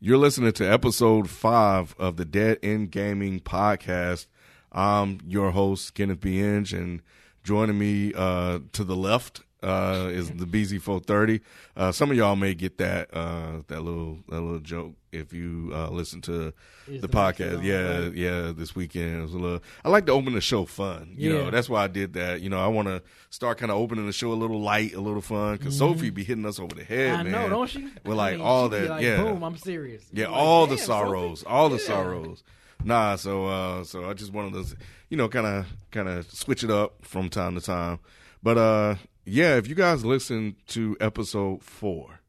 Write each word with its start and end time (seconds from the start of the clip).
You're 0.00 0.18
listening 0.18 0.52
to 0.52 0.64
episode 0.64 1.28
five 1.28 1.96
of 1.98 2.18
the 2.18 2.24
Dead 2.24 2.60
End 2.62 2.92
Gaming 2.92 3.40
podcast. 3.40 4.26
I'm 4.70 5.18
your 5.26 5.50
host, 5.50 5.94
Kenneth 5.94 6.20
B. 6.20 6.40
Inge, 6.40 6.72
and 6.72 7.02
joining 7.42 7.80
me 7.80 8.12
uh, 8.14 8.60
to 8.74 8.84
the 8.84 8.94
left 8.94 9.40
uh, 9.62 10.08
is 10.10 10.30
the 10.30 10.44
BZ430. 10.46 11.40
Uh, 11.76 11.92
some 11.92 12.10
of 12.10 12.16
y'all 12.16 12.36
may 12.36 12.54
get 12.54 12.78
that 12.78 13.12
uh, 13.14 13.62
that 13.68 13.80
little 13.82 14.18
that 14.28 14.40
little 14.40 14.60
joke 14.60 14.94
if 15.10 15.32
you 15.32 15.70
uh, 15.74 15.88
listen 15.90 16.20
to 16.22 16.52
the 16.86 16.98
the 17.00 17.08
podcast. 17.08 17.62
Yeah, 17.64 18.04
right? 18.04 18.14
yeah. 18.14 18.52
This 18.54 18.76
weekend 18.76 19.18
it 19.18 19.22
was 19.22 19.34
a 19.34 19.38
little. 19.38 19.60
I 19.84 19.88
like 19.88 20.06
to 20.06 20.12
open 20.12 20.34
the 20.34 20.40
show 20.40 20.64
fun. 20.64 21.14
You 21.16 21.32
know, 21.32 21.50
that's 21.50 21.68
why 21.68 21.84
I 21.84 21.88
did 21.88 22.12
that. 22.14 22.40
You 22.40 22.50
know, 22.50 22.60
I 22.60 22.68
want 22.68 22.88
to 22.88 23.02
start 23.30 23.58
kind 23.58 23.72
of 23.72 23.78
opening 23.78 24.06
the 24.06 24.12
show 24.12 24.32
a 24.32 24.34
little 24.34 24.60
light, 24.60 24.94
a 24.94 25.00
little 25.00 25.22
fun, 25.22 25.56
because 25.56 25.76
Sophie 25.76 26.10
be 26.10 26.24
hitting 26.24 26.46
us 26.46 26.58
over 26.60 26.74
the 26.74 26.84
head. 26.84 27.10
Mm-hmm. 27.10 27.20
I 27.20 27.22
man. 27.24 27.32
know, 27.32 27.48
don't 27.48 27.68
she? 27.70 27.82
With 27.84 27.92
I 28.06 28.10
like 28.12 28.32
mean, 28.36 28.46
all 28.46 28.68
that, 28.68 28.88
like, 28.90 29.02
yeah. 29.02 29.22
Boom, 29.22 29.42
I'm 29.42 29.56
serious. 29.56 30.04
Yeah, 30.12 30.26
like, 30.28 30.36
all 30.36 30.66
the 30.66 30.78
sorrows, 30.78 31.40
Sophie." 31.40 31.50
all 31.52 31.68
the 31.68 31.76
Yeah. 31.78 31.84
sorrows. 31.86 32.42
Nah, 32.84 33.16
so 33.16 33.46
uh, 33.46 33.82
so 33.82 34.08
I 34.08 34.14
just 34.14 34.32
wanted 34.32 34.64
to, 34.64 34.76
you 35.08 35.16
know, 35.16 35.28
kind 35.28 35.46
of 35.48 35.66
kind 35.90 36.08
of 36.08 36.30
switch 36.30 36.62
it 36.62 36.70
up 36.70 36.94
from 37.04 37.28
time 37.28 37.56
to 37.56 37.60
time. 37.60 37.98
But 38.40 38.56
uh, 38.56 38.94
yeah, 39.28 39.56
if 39.56 39.68
you 39.68 39.74
guys 39.74 40.04
listened 40.04 40.56
to 40.68 40.96
episode 41.00 41.62
four, 41.62 42.20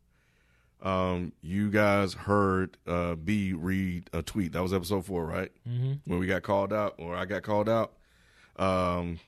um, 0.82 1.34
you 1.42 1.70
guys 1.70 2.14
heard 2.14 2.78
uh 2.88 3.16
B 3.16 3.54
read 3.54 4.10
a 4.14 4.22
tweet. 4.22 4.54
That 4.54 4.62
was 4.62 4.74
episode 4.74 5.06
four, 5.06 5.26
right? 5.26 5.52
Mm-hmm. 5.68 5.94
When 6.06 6.20
we 6.20 6.28
got 6.28 6.44
called 6.44 6.72
out, 6.74 6.96
or 6.98 7.16
I 7.16 7.26
got 7.26 7.44
called 7.44 7.70
out. 7.70 7.94
Um, 8.56 9.20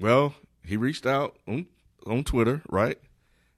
well, 0.00 0.34
he 0.64 0.76
reached 0.76 1.06
out 1.06 1.36
on 1.46 1.66
on 2.06 2.24
Twitter, 2.24 2.62
right? 2.68 2.98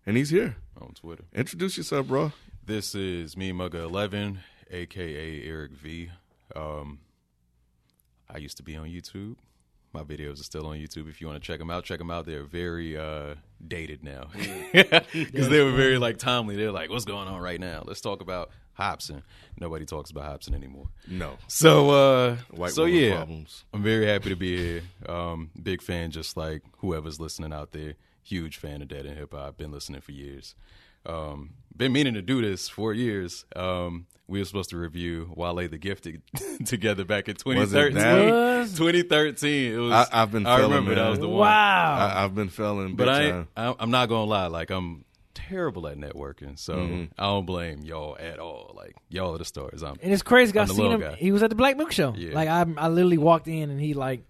And 0.04 0.16
he's 0.16 0.30
here. 0.30 0.56
on 0.80 0.92
Twitter. 0.94 1.24
Introduce 1.34 1.76
yourself, 1.76 2.06
bro. 2.06 2.32
This 2.64 2.94
is 2.94 3.36
me, 3.36 3.52
Mugga 3.52 3.82
Eleven, 3.82 4.40
aka 4.70 5.42
Eric 5.42 5.72
V. 5.72 6.10
Um, 6.54 7.00
I 8.28 8.38
used 8.38 8.56
to 8.58 8.62
be 8.62 8.76
on 8.76 8.88
YouTube. 8.88 9.36
My 9.96 10.02
videos 10.04 10.40
are 10.40 10.44
still 10.44 10.66
on 10.66 10.76
YouTube. 10.76 11.08
If 11.08 11.22
you 11.22 11.26
want 11.26 11.42
to 11.42 11.46
check 11.46 11.58
them 11.58 11.70
out, 11.70 11.84
check 11.84 11.98
them 11.98 12.10
out. 12.10 12.26
They're 12.26 12.42
very 12.42 12.98
uh, 12.98 13.36
dated 13.66 14.04
now 14.04 14.28
because 14.34 15.48
they 15.48 15.62
were 15.64 15.72
very 15.72 15.96
like 15.96 16.18
timely. 16.18 16.54
They're 16.54 16.70
like, 16.70 16.90
"What's 16.90 17.06
going 17.06 17.28
on 17.28 17.40
right 17.40 17.58
now? 17.58 17.82
Let's 17.86 18.02
talk 18.02 18.20
about 18.20 18.50
Hobson." 18.74 19.22
Nobody 19.58 19.86
talks 19.86 20.10
about 20.10 20.24
Hobson 20.24 20.52
anymore. 20.54 20.88
No, 21.08 21.38
So, 21.48 21.90
uh, 21.90 22.36
white 22.50 22.72
so 22.72 22.84
yeah, 22.84 23.16
problems. 23.16 23.64
I'm 23.72 23.82
very 23.82 24.04
happy 24.04 24.28
to 24.28 24.36
be 24.36 24.54
here. 24.56 24.82
Um, 25.08 25.50
big 25.62 25.80
fan, 25.80 26.10
just 26.10 26.36
like 26.36 26.62
whoever's 26.80 27.18
listening 27.18 27.54
out 27.54 27.72
there. 27.72 27.94
Huge 28.22 28.58
fan 28.58 28.82
of 28.82 28.88
Dead 28.88 29.06
End 29.06 29.16
Hip 29.16 29.32
Hop. 29.32 29.48
I've 29.48 29.56
been 29.56 29.72
listening 29.72 30.02
for 30.02 30.12
years. 30.12 30.54
Um, 31.06 31.50
been 31.76 31.92
meaning 31.92 32.14
to 32.14 32.22
do 32.22 32.42
this 32.42 32.68
for 32.68 32.92
years. 32.92 33.44
Um, 33.54 34.06
we 34.28 34.40
were 34.40 34.44
supposed 34.44 34.70
to 34.70 34.76
review 34.76 35.32
Wale 35.36 35.54
the 35.68 35.78
Gifted 35.78 36.20
together 36.66 37.04
back 37.04 37.28
in 37.28 37.36
Was 37.46 37.72
it 37.72 37.92
2013. 37.92 37.94
that? 37.94 38.32
Was? 38.60 38.72
2013. 38.76 39.72
It 39.72 39.76
was. 39.78 39.92
I- 39.92 40.22
I've 40.22 40.32
been 40.32 40.46
I 40.46 40.56
feeling, 40.56 40.70
remember 40.72 40.94
that 40.96 41.08
was 41.10 41.18
the 41.20 41.28
one. 41.28 41.40
Wow. 41.40 41.94
I, 42.14 42.24
I've 42.24 42.34
been 42.34 42.48
feeling 42.48 42.96
But 42.96 43.08
I, 43.08 43.44
I, 43.56 43.74
I'm 43.78 43.90
not 43.90 44.08
gonna 44.08 44.24
lie. 44.24 44.46
Like 44.48 44.70
I'm 44.70 45.04
terrible 45.34 45.86
at 45.86 45.96
networking, 45.98 46.58
so 46.58 46.74
Mm-hmm. 46.74 47.04
I 47.18 47.24
don't 47.24 47.46
blame 47.46 47.82
y'all 47.84 48.16
at 48.18 48.40
all. 48.40 48.72
Like 48.76 48.96
y'all 49.10 49.34
are 49.34 49.38
the 49.38 49.44
stars. 49.44 49.82
I'm. 49.84 49.96
and 50.02 50.12
it's 50.12 50.22
crazy. 50.22 50.58
I'm 50.58 50.64
I 50.64 50.66
the 50.66 50.74
seen 50.74 50.90
him. 50.92 51.00
guy. 51.00 51.14
He 51.14 51.30
was 51.30 51.42
at 51.44 51.50
the 51.50 51.56
Black 51.56 51.76
Milk 51.76 51.92
Show. 51.92 52.14
Yeah. 52.16 52.34
Like 52.34 52.48
I, 52.48 52.64
I 52.78 52.88
literally 52.88 53.18
walked 53.18 53.46
in 53.46 53.70
and 53.70 53.80
he 53.80 53.94
like 53.94 54.24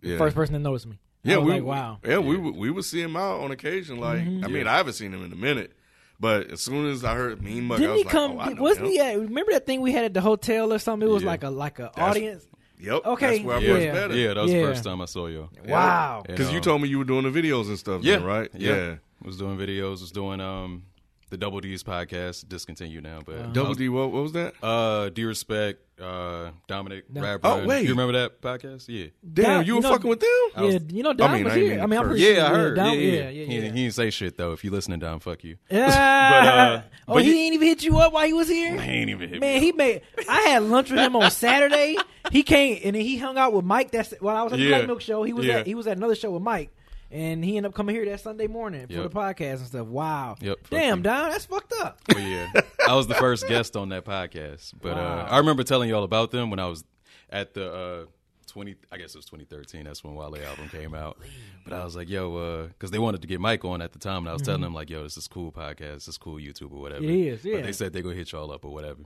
the 0.00 0.10
Yeah. 0.10 0.18
first 0.18 0.34
person 0.34 0.54
to 0.54 0.58
notice 0.58 0.86
me. 0.86 0.98
Yeah, 1.22 1.38
we 1.38 1.52
like, 1.54 1.62
wow. 1.64 1.98
Yeah, 2.04 2.18
we 2.18 2.36
would 2.36 2.54
we 2.56 2.70
would 2.70 2.84
see 2.84 3.00
him 3.02 3.16
out 3.16 3.40
on 3.40 3.50
occasion. 3.50 3.98
Like, 3.98 4.20
I 4.20 4.46
mean, 4.48 4.66
I 4.68 4.76
haven't 4.76 4.92
seen 4.94 5.12
him 5.12 5.24
in 5.24 5.32
a 5.32 5.36
minute, 5.36 5.72
but 6.20 6.50
as 6.50 6.60
soon 6.60 6.90
as 6.90 7.04
I 7.04 7.14
heard 7.14 7.42
Mean 7.42 7.64
Mug, 7.64 7.78
I 7.78 7.80
Didn't 7.80 7.92
was 7.92 7.98
he 8.00 8.04
like, 8.04 8.12
come? 8.12 8.32
oh, 8.32 8.38
I 8.40 8.52
wasn't 8.54 8.86
him. 8.86 8.92
he? 8.92 9.00
At, 9.00 9.18
remember 9.18 9.52
that 9.52 9.66
thing 9.66 9.80
we 9.80 9.92
had 9.92 10.04
at 10.04 10.14
the 10.14 10.20
hotel 10.20 10.72
or 10.72 10.78
something? 10.78 11.08
It 11.08 11.12
was 11.12 11.22
Yeah. 11.22 11.28
like 11.30 11.42
a 11.44 11.50
like 11.50 11.78
a 11.78 11.90
That's- 11.94 12.10
audience. 12.16 12.46
Yep. 12.78 13.06
Okay, 13.06 13.30
that's 13.36 13.44
where 13.44 13.56
I 13.56 13.60
yeah, 13.60 13.68
first 13.72 13.84
yeah. 13.86 13.92
met 13.94 14.10
him. 14.10 14.16
yeah, 14.18 14.34
that 14.34 14.42
was 14.42 14.52
Yeah. 14.52 14.60
the 14.60 14.66
first 14.68 14.84
time 14.84 15.00
I 15.00 15.04
saw 15.06 15.26
y'all. 15.28 15.48
Wow. 15.66 16.22
And, 16.26 16.36
Because 16.36 16.52
you 16.52 16.60
told 16.60 16.82
me 16.82 16.88
you 16.88 16.98
were 16.98 17.04
doing 17.04 17.30
the 17.30 17.30
videos 17.42 17.68
and 17.68 17.78
stuff. 17.78 18.02
Yeah, 18.04 18.16
then, 18.16 18.24
right? 18.24 18.50
Yeah. 18.54 18.96
Was 19.24 19.38
doing 19.38 19.56
videos. 19.56 20.02
Was 20.02 20.10
doing 20.10 20.40
um 20.42 20.82
the 21.30 21.36
Double 21.36 21.60
D's 21.60 21.82
podcast. 21.82 22.48
Discontinued 22.48 23.02
now, 23.04 23.20
but 23.24 23.36
I 23.38 23.42
Double 23.46 23.74
D. 23.74 23.88
What, 23.88 24.12
what 24.12 24.22
was 24.22 24.32
that? 24.32 24.54
Uh, 24.62 25.08
D 25.10 25.24
respect. 25.24 25.80
Uh, 26.00 26.50
Dominic 26.68 27.08
No. 27.10 27.22
Rapper. 27.22 27.40
Oh, 27.48 27.66
wait. 27.66 27.84
you 27.84 27.88
remember 27.88 28.12
that 28.12 28.42
podcast? 28.42 28.84
Yeah. 28.86 29.06
Damn, 29.32 29.44
Dom- 29.44 29.60
you 29.62 29.66
you 29.66 29.74
were 29.76 29.80
know- 29.80 29.92
fucking 29.92 30.10
with 30.10 30.20
them. 30.20 30.28
I 30.54 30.60
was- 30.62 30.74
yeah, 30.74 30.80
you 30.90 31.02
know, 31.02 31.14
Don 31.14 31.30
I 31.30 31.34
mean, 31.36 31.44
was 31.44 31.52
I 31.54 31.56
here. 31.56 31.80
I 31.80 31.86
mean, 31.86 31.98
I'm 31.98 32.06
pretty 32.06 32.22
Yeah, 32.22 32.34
sure. 32.34 32.44
I 32.44 32.48
heard. 32.50 32.76
Don, 32.76 32.86
yeah, 32.86 32.92
yeah, 32.92 33.12
yeah. 33.12 33.16
yeah, 33.16 33.30
He, 33.30 33.38
yeah. 33.56 33.60
he 33.62 33.70
didn't 33.70 33.94
say 33.94 34.10
shit 34.10 34.36
though. 34.36 34.52
If 34.52 34.62
you 34.62 34.70
listening, 34.70 34.98
Dom, 34.98 35.20
fuck 35.20 35.42
you. 35.42 35.56
Yeah. 35.70 35.86
but, 36.30 36.48
uh, 36.48 36.82
oh, 37.08 37.14
but 37.14 37.22
he 37.24 37.32
he- 37.32 37.46
ain't 37.46 37.54
even 37.54 37.66
hit 37.68 37.82
you 37.82 37.96
up 37.98 38.12
while 38.12 38.26
he 38.26 38.34
was 38.34 38.46
here. 38.48 38.78
He 38.78 38.90
ain't 38.90 39.08
even 39.08 39.30
hit 39.30 39.40
Man, 39.40 39.54
me. 39.54 39.60
he 39.60 39.72
made. 39.72 40.02
I 40.28 40.40
had 40.42 40.64
lunch 40.64 40.90
with 40.90 41.00
him 41.00 41.16
on 41.16 41.30
Saturday. 41.30 41.96
He 42.30 42.42
came 42.42 42.78
and 42.84 42.94
then 42.94 43.02
he 43.02 43.16
hung 43.16 43.38
out 43.38 43.54
with 43.54 43.64
Mike. 43.64 43.90
That's 43.90 44.12
while 44.20 44.36
I 44.36 44.42
was 44.42 44.52
at 44.52 44.58
the 44.58 44.64
Yeah. 44.66 44.76
Black 44.76 44.86
Milk 44.88 45.00
Show. 45.00 45.22
He 45.22 45.32
was 45.32 45.46
Yeah. 45.46 45.60
at 45.60 45.66
he 45.66 45.74
was 45.74 45.86
at 45.86 45.96
another 45.96 46.14
show 46.14 46.30
with 46.32 46.42
Mike, 46.42 46.70
and 47.10 47.44
he 47.44 47.56
ended 47.56 47.70
up 47.70 47.74
coming 47.74 47.94
here 47.94 48.04
that 48.06 48.20
Sunday 48.20 48.46
morning 48.46 48.86
for 48.86 48.92
Yep. 48.94 49.02
the 49.10 49.16
podcast 49.18 49.56
and 49.58 49.66
stuff. 49.66 49.86
Wow. 49.86 50.36
Yep, 50.40 50.58
Damn. 50.70 51.02
Don, 51.02 51.30
that's 51.30 51.46
fucked 51.46 51.72
up. 51.80 52.00
But 52.08 52.18
yeah, 52.22 52.50
I 52.88 52.94
was 52.94 53.06
the 53.06 53.14
first 53.14 53.46
guest 53.48 53.76
on 53.76 53.88
that 53.90 54.04
podcast. 54.04 54.72
But 54.80 54.96
Wow. 54.96 55.20
uh, 55.20 55.28
I 55.30 55.38
remember 55.38 55.62
telling 55.62 55.88
y'all 55.88 56.04
about 56.04 56.30
them 56.30 56.50
when 56.50 56.58
I 56.58 56.66
was 56.66 56.84
at 57.30 57.54
the 57.54 57.72
uh, 57.72 58.04
twenty. 58.46 58.76
I 58.92 58.96
guess 58.96 59.14
it 59.14 59.18
was 59.18 59.24
2013. 59.26 59.84
That's 59.84 60.02
when 60.04 60.14
Wale 60.14 60.36
album 60.46 60.68
came 60.68 60.94
out. 60.94 61.18
But 61.64 61.72
I 61.72 61.84
was 61.84 61.96
like, 61.96 62.08
yo, 62.08 62.68
because 62.68 62.90
they 62.90 62.98
wanted 62.98 63.20
to 63.22 63.26
get 63.28 63.40
Mike 63.40 63.64
on 63.64 63.82
at 63.82 63.92
the 63.92 63.98
time, 63.98 64.18
and 64.18 64.28
I 64.28 64.32
was 64.32 64.42
telling 64.42 64.60
them 64.62 64.72
like, 64.74 64.88
yo, 64.90 65.02
this 65.02 65.16
is 65.16 65.26
cool 65.28 65.50
podcast, 65.52 65.94
this 65.94 66.08
is 66.08 66.18
cool 66.18 66.36
YouTube 66.36 66.72
or 66.72 66.80
whatever. 66.80 67.02
It 67.04 67.10
is, 67.10 67.44
yeah. 67.44 67.56
But 67.56 67.64
they 67.64 67.72
said 67.72 67.92
they 67.92 68.02
gonna 68.02 68.14
hit 68.14 68.30
y'all 68.32 68.50
up 68.52 68.64
or 68.64 68.72
whatever. 68.72 69.00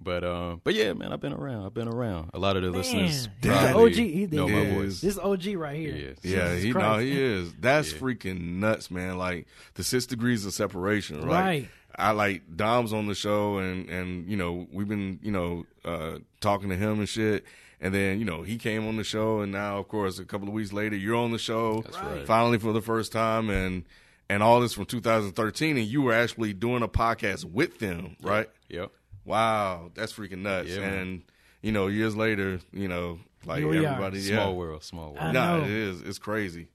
But 0.00 0.24
um, 0.24 0.60
but 0.64 0.74
yeah, 0.74 0.92
man, 0.92 1.12
I've 1.12 1.20
been 1.20 1.32
around. 1.32 1.66
I've 1.66 1.74
been 1.74 1.88
around. 1.88 2.30
A 2.34 2.38
lot 2.38 2.56
of 2.56 2.62
the 2.62 2.70
listeners 2.70 3.28
he's 3.42 3.50
an 3.52 3.58
probably 3.72 3.90
OG. 3.92 3.94
He- 3.94 4.26
know 4.26 4.46
he 4.46 4.52
my 4.54 4.70
voice. 4.74 5.00
This 5.00 5.18
OG 5.18 5.46
right 5.56 5.76
He 5.76 5.82
here. 5.90 5.94
is. 6.10 6.18
Yeah, 6.22 6.48
Jesus 6.54 6.62
he 6.64 6.72
no, 6.72 6.98
he 6.98 7.20
is. 7.20 7.52
That's 7.60 7.92
Yeah. 7.92 7.98
freaking 7.98 8.40
nuts, 8.58 8.90
man. 8.90 9.18
Like 9.18 9.46
the 9.74 9.84
six 9.84 10.06
degrees 10.06 10.46
of 10.46 10.52
separation, 10.54 11.20
right? 11.22 11.26
Right. 11.44 11.68
I 11.96 12.12
like 12.12 12.42
Dom's 12.54 12.92
on 12.92 13.06
the 13.06 13.14
show, 13.14 13.58
and 13.58 13.88
and 13.90 14.28
you 14.30 14.36
know 14.36 14.66
we've 14.72 14.88
been 14.88 15.18
you 15.22 15.32
know 15.32 15.66
uh, 15.84 16.18
talking 16.40 16.68
to 16.68 16.76
him 16.76 17.00
and 17.00 17.08
shit, 17.08 17.44
and 17.80 17.92
then 17.92 18.18
you 18.20 18.24
know 18.24 18.42
he 18.42 18.56
came 18.56 18.86
on 18.86 18.96
the 18.96 19.04
show, 19.04 19.40
and 19.40 19.50
now 19.50 19.78
of 19.78 19.88
course 19.88 20.18
a 20.20 20.24
couple 20.24 20.46
of 20.48 20.54
weeks 20.54 20.72
later 20.72 20.94
you're 20.96 21.16
on 21.16 21.32
the 21.32 21.38
show, 21.38 21.82
That's 21.82 21.98
right. 21.98 22.26
finally 22.26 22.58
for 22.58 22.72
the 22.72 22.82
first 22.82 23.10
time, 23.10 23.50
and 23.50 23.84
and 24.30 24.42
all 24.44 24.60
this 24.60 24.74
from 24.74 24.84
2013, 24.84 25.76
and 25.78 25.86
you 25.86 26.02
were 26.02 26.12
actually 26.12 26.52
doing 26.52 26.82
a 26.82 26.88
podcast 26.88 27.44
with 27.46 27.78
them, 27.80 28.14
right? 28.22 28.48
Yep. 28.68 28.92
Wow, 29.28 29.90
that's 29.94 30.12
freaking 30.12 30.38
nuts. 30.38 30.70
Yeah, 30.70 30.80
man. 30.80 30.98
and 30.98 31.22
you 31.62 31.72
know 31.72 31.86
years 31.88 32.16
later, 32.16 32.60
you 32.72 32.88
know 32.88 33.18
like 33.46 33.58
Here 33.60 33.68
we 33.68 33.78
are. 33.78 33.86
everybody, 33.86 34.20
Small 34.20 34.56
world. 34.56 34.82
Small 34.82 35.12
world. 35.12 35.18
I 35.18 35.32
No, 35.32 35.58
know. 35.58 35.64
it 35.64 35.70
is. 35.70 36.02
It's 36.02 36.18
crazy. 36.18 36.68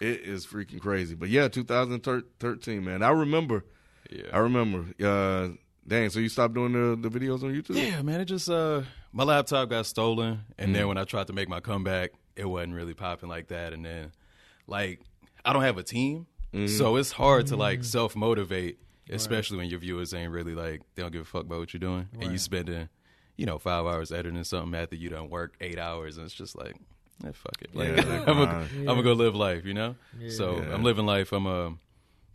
It 0.00 0.20
is 0.22 0.46
freaking 0.46 0.80
crazy. 0.80 1.14
But 1.14 1.28
yeah, 1.28 1.48
2013, 1.48 2.84
man. 2.84 3.02
I 3.02 3.10
remember. 3.10 3.64
Yeah. 4.10 4.24
I 4.32 4.38
remember. 4.38 4.84
Uh, 5.04 5.56
dang. 5.86 6.10
So 6.10 6.18
you 6.20 6.28
stopped 6.28 6.54
doing 6.54 6.72
the, 6.72 7.08
the 7.08 7.08
videos 7.18 7.42
on 7.42 7.52
YouTube? 7.54 7.76
Yeah, 7.76 8.02
man, 8.02 8.20
it 8.20 8.24
just 8.26 8.48
uh 8.48 8.82
my 9.12 9.24
laptop 9.24 9.68
got 9.70 9.86
stolen 9.86 10.40
and 10.58 10.70
Mm. 10.70 10.74
then 10.74 10.88
when 10.88 10.98
I 10.98 11.04
tried 11.04 11.26
to 11.28 11.32
make 11.32 11.48
my 11.48 11.60
comeback, 11.60 12.12
it 12.36 12.44
wasn't 12.44 12.74
really 12.74 12.94
popping 12.94 13.28
like 13.28 13.48
that 13.48 13.72
and 13.72 13.84
then 13.84 14.12
like 14.66 15.00
I 15.44 15.52
don't 15.52 15.62
have 15.62 15.78
a 15.78 15.82
team. 15.82 16.26
Mm-hmm. 16.54 16.66
So 16.68 16.96
it's 16.96 17.12
hard 17.12 17.46
to 17.48 17.54
Mm. 17.54 17.58
like 17.58 17.84
self 17.84 18.14
motivate, 18.16 18.78
especially 19.10 19.56
when 19.58 19.68
your 19.68 19.78
viewers 19.80 20.12
ain't 20.14 20.32
really 20.32 20.54
like 20.54 20.82
they 20.94 21.02
don't 21.02 21.12
give 21.12 21.22
a 21.22 21.24
fuck 21.24 21.42
about 21.44 21.58
what 21.60 21.72
you're 21.72 21.80
doing 21.80 22.08
and 22.20 22.32
you 22.32 22.38
spending, 22.38 22.88
you 23.36 23.46
know, 23.46 23.58
5 23.58 23.86
hours 23.86 24.12
editing 24.12 24.42
something 24.44 24.78
after 24.78 24.96
you 24.96 25.08
done 25.08 25.30
work 25.30 25.54
8 25.60 25.78
hours 25.78 26.16
and 26.16 26.26
it's 26.26 26.34
just 26.34 26.56
like 26.56 26.76
eh, 27.26 27.30
fuck 27.32 27.60
it. 27.62 27.74
Like, 27.74 27.88
Yeah, 27.96 28.24
I'm 28.26 28.36
gonna 28.36 28.46
grind. 28.46 28.70
I'm 28.80 28.84
gonna 28.86 29.02
go 29.02 29.12
live 29.12 29.34
life, 29.34 29.64
you 29.64 29.74
know? 29.74 29.96
So 30.30 30.56
Yeah. 30.56 30.74
I'm 30.74 30.82
living 30.82 31.06
life. 31.06 31.32
I'm 31.32 31.46
a 31.46 31.74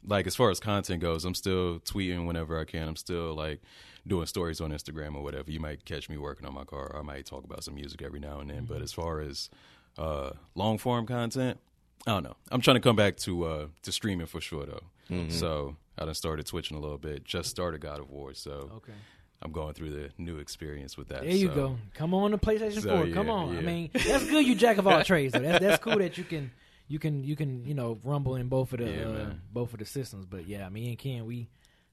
like 0.06 0.28
as 0.28 0.36
far 0.36 0.50
as 0.50 0.60
content 0.60 1.02
goes, 1.02 1.24
I'm 1.26 1.36
still 1.36 1.80
tweeting 1.80 2.26
whenever 2.26 2.60
I 2.60 2.66
can. 2.66 2.88
I'm 2.88 2.96
still 2.96 3.34
like 3.34 3.62
doing 4.06 4.26
stories 4.26 4.60
on 4.60 4.72
Instagram 4.72 5.16
or 5.16 5.24
whatever. 5.24 5.50
You 5.50 5.60
might 5.62 5.86
catch 5.86 6.10
me 6.10 6.18
working 6.18 6.46
on 6.46 6.54
my 6.54 6.66
car. 6.66 6.94
I 6.98 7.02
might 7.04 7.26
talk 7.26 7.46
about 7.46 7.64
some 7.64 7.76
music 7.76 8.02
every 8.02 8.20
now 8.20 8.40
and 8.42 8.50
then. 8.50 8.66
But 8.66 8.82
as 8.82 8.92
far 8.92 9.22
as 9.22 9.50
uh, 9.98 10.32
long 10.56 10.78
form 10.78 11.06
content, 11.06 11.58
I 12.06 12.12
don't 12.12 12.24
know. 12.24 12.36
I'm 12.52 12.60
trying 12.60 12.76
to 12.76 12.82
come 12.82 12.98
back 12.98 13.16
to 13.18 13.46
uh, 13.46 13.68
to 13.84 13.92
streaming 13.94 14.26
for 14.28 14.42
sure 14.42 14.66
though. 14.66 14.84
So 15.30 15.78
I 15.98 16.06
done 16.06 16.14
started 16.16 16.48
switching 16.48 16.78
a 16.78 16.80
little 16.80 16.98
bit. 16.98 17.24
Just 17.24 17.50
started 17.50 17.82
God 17.82 18.00
of 18.00 18.10
War, 18.10 18.34
so 18.34 18.70
Okay. 18.78 18.94
I'm 19.42 19.52
going 19.52 19.74
through 19.74 19.90
the 19.92 20.10
new 20.18 20.38
experience 20.38 20.98
with 20.98 21.10
that. 21.10 21.22
There 21.24 21.32
you 21.32 21.48
so- 21.50 21.56
go. 21.56 21.78
Come 21.94 22.14
on 22.14 22.32
to 22.32 22.38
PlayStation 22.38 22.82
So, 22.82 23.04
4. 23.06 23.14
Come 23.14 23.28
yeah, 23.28 23.34
on. 23.34 23.58
I 23.58 23.62
mean, 23.62 23.90
that's 23.94 24.26
good. 24.30 24.46
You 24.46 24.56
jack 24.56 24.78
of 24.78 24.88
all 24.88 25.04
trades. 25.06 25.34
Though. 25.34 25.40
That's 25.40 25.60
that's 25.64 25.84
cool 25.84 25.98
that 26.00 26.18
you 26.18 26.24
can 26.24 26.52
you 26.88 26.98
can 27.00 27.24
you 27.24 27.36
can 27.36 27.66
you 27.66 27.74
know 27.74 28.00
rumble 28.04 28.36
in 28.36 28.48
both 28.48 28.72
of 28.74 28.80
the 28.80 28.90
Yeah, 28.90 29.08
uh, 29.08 29.34
both 29.52 29.74
of 29.74 29.80
the 29.80 29.86
systems. 29.86 30.26
But 30.26 30.48
yeah, 30.48 30.68
me 30.70 30.90
and 30.90 30.98
Ken, 30.98 31.26
we 31.26 31.50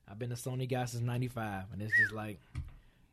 I've 0.08 0.18
been 0.18 0.32
a 0.32 0.36
Sony 0.36 0.68
guy 0.68 0.84
since 0.86 1.02
'95, 1.02 1.64
and 1.72 1.82
it's 1.82 1.96
just 1.98 2.12
like, 2.12 2.40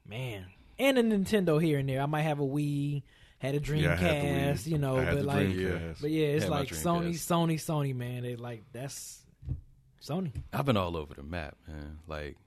man, 0.07 0.45
and 0.80 0.98
a 0.98 1.04
Nintendo 1.04 1.62
here 1.62 1.80
and 1.80 1.89
there. 1.89 2.01
I 2.01 2.06
might 2.06 2.22
have 2.24 2.39
a 2.39 2.44
Wii, 2.44 3.04
had 3.39 3.56
a 3.56 3.60
Dreamcast, 3.60 3.81
Yeah, 3.81 3.92
I 3.92 3.95
had 3.95 4.57
the 4.57 4.62
Wii. 4.62 4.68
you 4.68 4.78
know, 4.78 4.95
but 4.95 5.16
the 5.16 5.24
like, 5.24 5.48
Dreamcast. 5.48 6.01
but 6.01 6.10
yeah, 6.12 6.28
it's 6.28 6.44
Had 6.45 6.51
like 6.51 6.69
Sony, 6.69 7.12
Sony, 7.13 7.56
Sony, 7.56 7.95
man. 7.95 8.24
They 8.24 8.36
like 8.36 8.63
that's 8.72 9.19
Sony. 10.03 10.31
I've 10.53 10.65
been 10.65 10.77
all 10.77 10.95
over 10.97 11.13
the 11.13 11.23
map, 11.23 11.55
man. 11.67 11.99
Like 12.07 12.38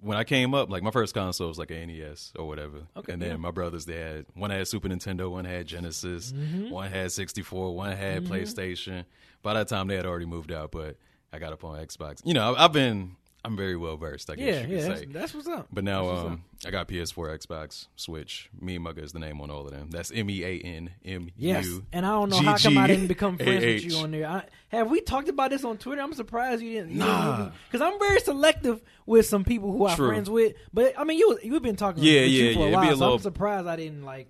when 0.00 0.16
I 0.18 0.24
came 0.24 0.54
up, 0.54 0.70
like 0.70 0.82
my 0.82 0.90
first 0.90 1.14
console 1.14 1.48
was 1.48 1.58
like 1.58 1.70
an 1.70 1.88
NES 1.88 2.32
or 2.38 2.46
whatever. 2.46 2.86
Okay, 2.96 3.12
and 3.14 3.22
then 3.22 3.30
yeah. 3.30 3.36
my 3.36 3.50
brothers, 3.50 3.86
they 3.86 3.96
had 3.98 4.26
one 4.34 4.50
had 4.50 4.66
Super 4.68 4.88
Nintendo, 4.88 5.30
one 5.30 5.44
had 5.44 5.66
Genesis, 5.66 6.32
Mm-hmm. 6.32 6.70
one 6.70 6.90
had 6.90 7.12
64, 7.12 7.74
one 7.74 7.96
had 7.96 8.24
PlayStation. 8.24 9.04
By 9.42 9.54
that 9.54 9.68
time, 9.68 9.88
they 9.88 9.96
had 9.96 10.06
already 10.06 10.26
moved 10.26 10.52
out, 10.52 10.70
but 10.70 10.96
I 11.32 11.38
got 11.38 11.52
up 11.52 11.64
on 11.64 11.78
Xbox. 11.84 12.20
You 12.24 12.34
know, 12.34 12.54
I've 12.56 12.72
been, 12.72 13.16
I'm 13.46 13.56
very 13.56 13.76
well 13.76 13.96
versed, 13.96 14.28
I 14.28 14.34
guess 14.34 14.44
Yeah, 14.46 14.60
you 14.62 14.66
could 14.66 14.70
yeah, 14.70 14.88
that's, 14.88 15.00
say. 15.00 15.06
that's 15.06 15.34
what's 15.34 15.46
up. 15.46 15.68
But 15.72 15.84
now 15.84 16.08
um, 16.10 16.44
I 16.66 16.70
got 16.70 16.88
PS4, 16.88 17.46
Xbox, 17.46 17.86
Switch. 17.94 18.50
Mean 18.60 18.80
Muggah 18.80 19.04
is 19.04 19.12
the 19.12 19.20
name 19.20 19.40
on 19.40 19.50
all 19.52 19.64
of 19.66 19.70
them. 19.72 19.88
That's 19.90 20.10
M 20.10 20.28
E 20.28 20.42
A 20.44 20.58
N 20.60 20.90
M 21.04 21.22
U. 21.26 21.30
Yes, 21.36 21.68
and 21.92 22.04
I 22.04 22.10
don't 22.10 22.28
know 22.30 22.38
how 22.42 22.56
come 22.56 22.76
I 22.76 22.86
didn't 22.88 23.06
become 23.06 23.38
friends 23.38 23.64
with 23.64 23.84
you 23.84 23.98
on 23.98 24.10
there. 24.10 24.26
I, 24.26 24.42
have 24.68 24.90
we 24.90 25.00
talked 25.00 25.28
about 25.28 25.50
this 25.50 25.64
on 25.64 25.78
Twitter? 25.78 26.02
I'm 26.02 26.12
surprised 26.12 26.60
you 26.62 26.72
didn't. 26.72 26.96
Nah. 26.96 27.50
because 27.70 27.80
I'm 27.80 27.98
very 28.00 28.18
selective 28.20 28.82
with 29.06 29.26
some 29.26 29.44
people 29.44 29.70
who 29.70 29.86
I'm 29.86 29.96
friends 29.96 30.28
with. 30.28 30.54
But 30.74 30.98
I 30.98 31.04
mean, 31.04 31.18
you 31.18 31.38
you've 31.42 31.62
been 31.62 31.76
talking 31.76 32.02
Yeah, 32.02 32.22
with 32.22 32.30
you 32.30 32.44
yeah, 32.46 32.54
for 32.54 32.60
yeah. 32.60 32.66
a 32.66 32.72
while, 32.72 32.82
be 32.82 32.88
a 32.88 32.92
so 32.92 32.98
little- 32.98 33.14
I'm 33.14 33.20
surprised 33.20 33.66
I 33.68 33.76
didn't 33.76 34.04
like 34.04 34.28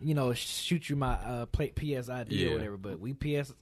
you 0.00 0.14
know 0.14 0.32
shoot 0.34 0.90
you 0.90 0.96
my 0.96 1.14
uh, 1.14 1.46
PS 1.46 2.08
ID 2.10 2.48
or 2.48 2.52
whatever. 2.52 2.76
But 2.76 3.00
we 3.00 3.14
PS 3.14 3.54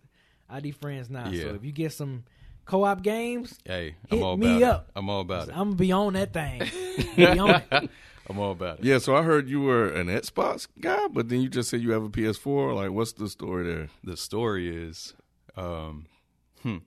ID 0.51 0.73
friends 0.73 1.09
now. 1.11 1.27
So 1.27 1.55
if 1.55 1.65
you 1.65 1.71
get 1.73 1.93
some 1.93 2.25
co-op 2.67 3.03
games, 3.03 3.59
Hey, 3.65 3.95
Hit 4.09 4.19
I'm 4.19 4.23
all 4.23 4.37
me 4.37 4.59
about 4.59 4.63
up. 4.75 4.89
it. 4.89 4.93
I'm 4.99 5.09
all 5.09 5.21
about 5.23 5.49
it. 5.49 5.53
I'm 5.57 5.69
gonna 5.71 5.77
be 5.77 5.93
on 5.93 6.13
that 6.15 6.33
thing. 6.33 6.63
be 7.17 7.27
on 7.27 7.63
it. 7.71 7.91
I'm 8.29 8.39
all 8.39 8.51
about 8.53 8.81
it. 8.81 8.85
Yeah, 8.85 8.99
so 8.99 9.15
I 9.17 9.23
heard 9.23 9.49
you 9.49 9.61
were 9.63 9.89
an 9.89 10.09
Xbox 10.09 10.67
guy, 10.81 11.07
but 11.09 11.29
then 11.29 11.41
you 11.41 11.49
just 11.49 11.71
said 11.71 11.81
you 11.81 11.93
have 11.93 12.03
a 12.03 12.09
PS4. 12.09 12.75
Like, 12.75 12.91
what's 12.91 13.13
the 13.13 13.29
story 13.29 13.65
there? 13.73 13.89
The 14.03 14.17
story 14.17 14.69
is, 14.85 15.15
um, 15.57 16.07
hmm, 16.63 16.79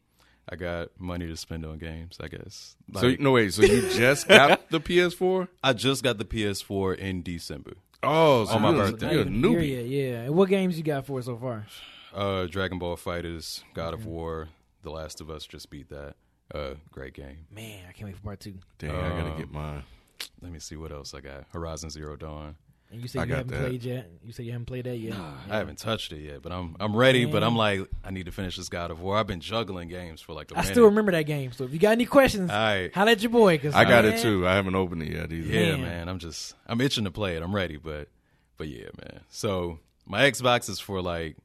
I 0.50 0.58
got 0.58 0.90
money 1.00 1.28
to 1.28 1.38
spend 1.38 1.66
on 1.66 1.78
games. 1.78 2.18
I 2.22 2.28
guess. 2.28 2.76
so 2.94 3.16
no 3.20 3.32
wait, 3.32 3.54
so 3.54 3.62
you 3.64 3.90
just 3.90 4.28
got 4.28 4.70
the 4.70 4.82
PS4? 4.82 5.48
I 5.64 5.72
just 5.74 6.04
got 6.04 6.18
the 6.18 6.26
PS4 6.26 6.98
in 6.98 7.24
December. 7.24 7.72
Oh, 8.04 8.46
so 8.46 8.52
On 8.54 8.62
my 8.62 8.72
birthday. 8.74 9.12
You're 9.14 9.22
a 9.24 9.26
even 9.28 9.42
newbie. 9.42 9.70
yet, 9.70 9.86
yeah. 9.86 10.22
And 10.24 10.36
what 10.36 10.50
games 10.50 10.78
you 10.78 10.84
got 10.84 11.06
for 11.06 11.20
it 11.20 11.24
so 11.24 11.38
far? 11.38 11.66
Uh, 12.14 12.48
Dragon 12.48 12.80
Ball 12.80 12.98
FighterZ, 12.98 13.64
God 13.74 13.94
of 13.94 14.06
War, 14.06 14.50
The 14.84 14.92
Last 14.92 15.22
of 15.22 15.30
Us 15.30 15.46
just 15.46 15.70
beat 15.70 15.90
that. 15.90 16.16
Uh, 16.54 16.76
great 16.92 17.14
game. 17.14 17.46
Man, 17.54 17.82
I 17.88 17.92
can't 17.92 18.06
wait 18.08 18.16
for 18.16 18.24
part 18.24 18.40
two. 18.40 18.56
Dang, 18.80 18.92
I 18.92 19.10
gotta 19.10 19.32
Um, 19.34 19.38
get 19.38 19.52
mine. 19.52 19.84
Let 20.42 20.52
me 20.52 20.60
see 20.60 20.76
what 20.76 20.92
else 20.92 21.14
I 21.14 21.20
got. 21.22 21.46
Horizon 21.54 21.90
Zero 21.90 22.16
Dawn. 22.16 22.56
And 22.92 23.02
you 23.02 23.08
said 23.08 23.20
I 23.20 23.24
you 23.26 23.30
got 23.30 23.38
haven't 23.38 23.52
that. 23.52 23.68
played 23.68 23.84
yet. 23.84 24.10
You 24.26 24.34
said 24.34 24.46
you 24.48 24.52
haven't 24.52 24.66
played 24.66 24.86
that 24.86 24.98
yet. 24.98 25.14
I 25.48 25.58
haven't 25.58 25.78
touched 25.78 26.12
it 26.12 26.22
yet, 26.22 26.42
but 26.42 26.52
I'm 26.52 26.76
I'm 26.80 26.96
ready. 26.96 27.26
But 27.26 27.44
I'm 27.44 27.56
like, 27.56 27.82
I 28.04 28.10
need 28.10 28.26
to 28.26 28.32
finish 28.32 28.58
this 28.58 28.68
God 28.68 28.90
of 28.90 29.00
War. 29.00 29.16
I've 29.16 29.28
been 29.28 29.42
juggling 29.42 29.90
games 29.90 30.22
for 30.22 30.34
like 30.34 30.50
a 30.52 30.56
I 30.56 30.62
minute. 30.62 30.72
still 30.74 30.86
remember 30.86 31.12
that 31.12 31.24
game. 31.28 31.52
So 31.52 31.66
if 31.66 31.72
you 31.74 31.78
got 31.78 31.92
any 31.92 32.06
questions, 32.08 32.50
All 32.50 32.56
right. 32.58 32.92
holla 32.92 33.12
at 33.12 33.22
your 33.22 33.30
boy. 33.30 33.60
Cause 33.60 33.76
I 33.76 33.84
got 33.84 34.06
man, 34.06 34.16
it 34.16 34.22
too. 34.24 34.48
I 34.48 34.56
haven't 34.56 34.74
opened 34.74 35.04
it 35.04 35.12
yet 35.12 35.32
either. 35.32 35.54
Yeah, 35.54 35.72
Man. 35.76 35.82
man. 35.84 36.10
I'm 36.10 36.18
just 36.18 36.56
I'm 36.66 36.82
itching 36.82 37.04
to 37.04 37.12
play 37.12 37.38
it. 37.38 37.44
I'm 37.44 37.54
ready, 37.54 37.78
but 37.78 38.08
but 38.58 38.68
yeah, 38.68 38.88
man. 38.98 39.20
So 39.30 39.78
my 40.08 40.22
Xbox 40.24 40.68
is 40.68 40.80
for 40.80 41.00
like 41.00 41.38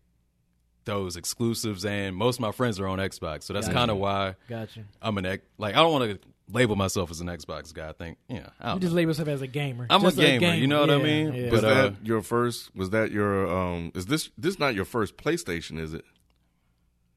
those 0.85 1.17
exclusives, 1.17 1.85
and 1.85 2.15
most 2.17 2.37
of 2.37 2.41
my 2.41 2.53
friends 2.53 2.79
are 2.81 2.87
on 2.87 2.99
Xbox, 2.99 3.45
so 3.45 3.53
that's 3.53 3.67
Gotcha. 3.67 3.79
kind 3.79 3.91
of 3.91 3.97
why 3.99 4.35
Got 4.49 4.77
you. 4.77 4.85
I'm 5.03 5.17
an 5.19 5.27
X. 5.27 5.43
Like 5.59 5.75
I 5.75 5.79
don't 5.79 5.93
want 5.93 6.11
to 6.23 6.29
label 6.53 6.77
myself 6.77 7.11
as 7.11 7.21
an 7.21 7.27
Xbox 7.29 7.73
guy. 7.73 7.89
I 7.89 7.93
think 7.93 8.19
yeah, 8.29 8.49
I 8.61 8.71
don't 8.71 8.81
just 8.81 8.93
know. 8.93 8.97
label 8.97 9.11
yourself 9.11 9.29
as 9.29 9.41
a 9.43 9.47
gamer. 9.47 9.87
I'm 9.89 10.01
a 10.03 10.05
Just 10.05 10.17
gamer, 10.19 10.55
you 10.55 10.67
know 10.67 10.81
what 10.81 10.91
I 10.91 10.97
Yeah, 10.97 11.03
mean? 11.03 11.33
yeah. 11.35 11.51
Was 11.51 11.61
But, 11.63 11.65
uh, 11.71 11.75
that 11.91 11.95
your 12.07 12.21
first? 12.23 12.75
Was 12.77 12.91
that 12.91 13.11
your? 13.11 13.47
Um, 13.51 13.93
is 13.95 14.07
this 14.07 14.31
this 14.37 14.59
not 14.59 14.75
your 14.75 14.85
first 14.85 15.17
PlayStation? 15.17 15.79
Is 15.79 15.95
it? 15.95 16.05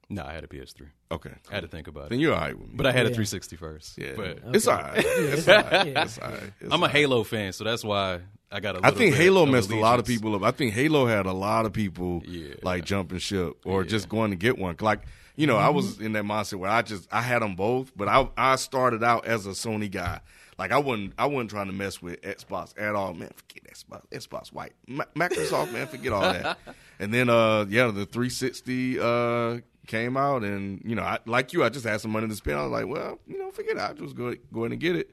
No, 0.09 0.23
I 0.23 0.33
had 0.33 0.43
a 0.43 0.47
PS3. 0.47 0.87
Okay, 1.11 1.31
I 1.51 1.53
had 1.55 1.61
to 1.63 1.67
think 1.67 1.87
about 1.87 2.09
then 2.09 2.19
it, 2.19 2.21
you're 2.21 2.33
all 2.33 2.39
right 2.41 2.57
with 2.57 2.69
me. 2.69 2.75
but 2.75 2.85
I 2.85 2.91
had 2.91 3.05
a 3.05 3.09
Yeah. 3.09 3.15
360 3.15 3.55
first. 3.55 3.97
yeah, 3.97 4.13
but 4.15 4.39
it's 4.53 4.67
all 4.67 4.77
right. 4.77 4.97
It's 4.97 5.39
it's 5.39 5.47
all 5.47 5.55
all 5.55 5.61
right. 5.63 5.71
right. 5.71 5.87
Yeah. 5.87 6.03
It's 6.03 6.17
all 6.19 6.29
right. 6.31 6.43
It's 6.59 6.63
I'm 6.63 6.71
a 6.71 6.73
all 6.75 6.81
right. 6.81 6.91
Halo 6.91 7.23
fan, 7.23 7.53
so 7.53 7.63
that's 7.63 7.83
why 7.83 8.19
I 8.51 8.59
got 8.61 8.75
a 8.75 8.79
I 8.79 8.81
little 8.89 8.97
think 8.99 9.13
bit 9.15 9.21
Halo 9.23 9.43
of 9.43 9.49
messed 9.49 9.71
a 9.71 9.75
lot 9.75 9.99
of 9.99 10.05
allegiance. 10.05 10.21
people 10.21 10.35
up. 10.35 10.43
I 10.43 10.51
think 10.51 10.73
Halo 10.73 11.05
had 11.07 11.25
a 11.25 11.33
lot 11.33 11.65
of 11.65 11.73
people 11.73 12.21
Yeah. 12.25 12.55
like 12.63 12.85
jumping 12.85 13.17
ship 13.19 13.53
or 13.65 13.83
Yeah. 13.83 13.89
just 13.89 14.07
going 14.09 14.31
to 14.31 14.37
get 14.37 14.57
one. 14.57 14.75
Like 14.79 15.01
you 15.35 15.45
know, 15.45 15.57
I 15.57 15.69
was 15.69 15.99
in 16.01 16.13
that 16.13 16.23
mindset 16.23 16.55
where 16.59 16.71
I 16.71 16.81
just 16.81 17.07
I 17.11 17.21
had 17.21 17.41
them 17.41 17.55
both, 17.55 17.91
but 17.95 18.07
I 18.07 18.27
I 18.37 18.55
started 18.55 19.03
out 19.03 19.25
as 19.25 19.45
a 19.45 19.49
Sony 19.51 19.91
guy. 19.91 20.21
Like 20.57 20.71
I 20.71 20.79
wasn't 20.79 21.13
I 21.19 21.25
wasn't 21.27 21.51
trying 21.51 21.67
to 21.67 21.73
mess 21.73 22.01
with 22.01 22.19
Xbox 22.21 22.73
at 22.81 22.95
all, 22.95 23.13
man. 23.13 23.29
Forget 23.35 23.63
Xbox, 23.71 24.01
Xbox 24.11 24.47
White, 24.53 24.73
Ma- 24.87 25.03
Microsoft, 25.15 25.71
man. 25.73 25.85
Forget 25.87 26.13
all 26.13 26.21
that. 26.21 26.57
And 26.99 27.13
then 27.13 27.29
uh 27.29 27.65
yeah, 27.69 27.91
the 27.91 28.07
360 28.07 28.99
uh 28.99 29.59
came 29.87 30.15
out, 30.17 30.43
and 30.43 30.81
you 30.85 30.95
know, 30.95 31.01
I, 31.03 31.19
like 31.25 31.53
you, 31.53 31.63
I 31.63 31.69
just 31.69 31.85
had 31.85 31.99
some 32.01 32.11
money 32.11 32.27
to 32.27 32.35
spend. 32.35 32.59
I 32.59 32.63
was 32.63 32.71
like, 32.71 32.87
well, 32.87 33.19
you 33.25 33.37
know, 33.39 33.49
forget 33.51 33.77
it. 33.77 33.79
I'll 33.79 33.93
just 33.95 34.15
go 34.15 34.33
go 34.53 34.61
ahead 34.61 34.71
and 34.73 34.79
get 34.81 34.95
it. 34.95 35.09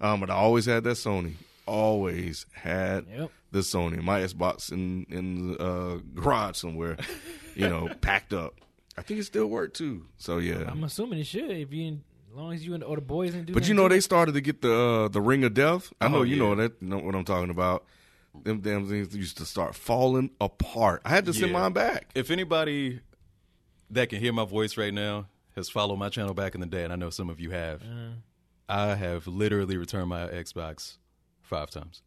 Um, 0.00 0.20
but 0.20 0.28
I 0.30 0.34
always 0.34 0.66
had 0.66 0.84
that 0.84 0.96
Sony. 0.96 1.34
Always 1.66 2.46
had 2.52 3.06
Yep. 3.10 3.30
the 3.50 3.58
Sony. 3.60 4.00
My 4.02 4.20
Xbox 4.20 4.70
in 4.70 5.04
in 5.10 5.52
the 5.52 5.58
uh, 5.58 5.98
garage 6.14 6.56
somewhere, 6.56 6.96
you 7.54 7.68
know, 7.68 7.88
packed 8.00 8.32
up. 8.32 8.54
I 8.96 9.02
think 9.02 9.20
it 9.20 9.24
still 9.24 9.46
worked 9.48 9.76
too. 9.76 10.06
So 10.16 10.38
yeah. 10.38 10.64
I'm 10.68 10.84
assuming 10.84 11.18
it 11.18 11.26
should. 11.26 11.50
If 11.50 11.72
you, 11.72 11.98
as 12.30 12.36
long 12.36 12.52
as 12.54 12.64
you 12.64 12.74
and 12.74 12.84
or 12.84 12.94
the 12.96 13.02
boys 13.02 13.32
didn't 13.32 13.46
do. 13.46 13.52
But 13.52 13.66
you 13.68 13.74
know 13.74 13.88
to 13.88 13.94
they 13.94 14.00
started 14.00 14.32
to 14.34 14.40
get 14.40 14.62
the 14.62 14.72
uh, 14.74 15.08
the 15.08 15.20
ring 15.20 15.42
of 15.44 15.54
death. 15.54 15.92
I 16.00 16.08
know 16.08 16.18
Oh, 16.18 16.22
you 16.22 16.36
yeah. 16.36 16.42
know 16.42 16.54
that 16.54 16.80
know 16.80 16.98
what 16.98 17.14
I'm 17.16 17.24
talking 17.24 17.50
about. 17.50 17.84
Them 18.44 18.60
damn 18.60 18.86
things 18.88 19.16
used 19.16 19.38
to 19.38 19.44
start 19.44 19.74
falling 19.74 20.30
apart. 20.40 21.02
I 21.04 21.08
had 21.08 21.24
to 21.26 21.32
send 21.32 21.50
Yeah. 21.52 21.58
mine 21.58 21.72
back. 21.72 22.08
If 22.14 22.30
anybody 22.30 23.00
that 23.90 24.08
can 24.08 24.20
hear 24.20 24.32
my 24.32 24.44
voice 24.44 24.76
right 24.76 24.92
now 24.94 25.26
has 25.54 25.68
followed 25.68 25.96
my 25.96 26.08
channel 26.08 26.34
back 26.34 26.54
in 26.54 26.60
the 26.60 26.66
day, 26.66 26.84
and 26.84 26.92
I 26.92 26.96
know 26.96 27.10
some 27.10 27.30
of 27.30 27.40
you 27.40 27.50
have, 27.50 27.82
Uh. 27.82 28.10
I 28.68 28.94
have 28.94 29.26
literally 29.26 29.76
returned 29.76 30.08
my 30.08 30.26
Xbox 30.28 30.96
five 31.42 31.70
times. 31.70 32.02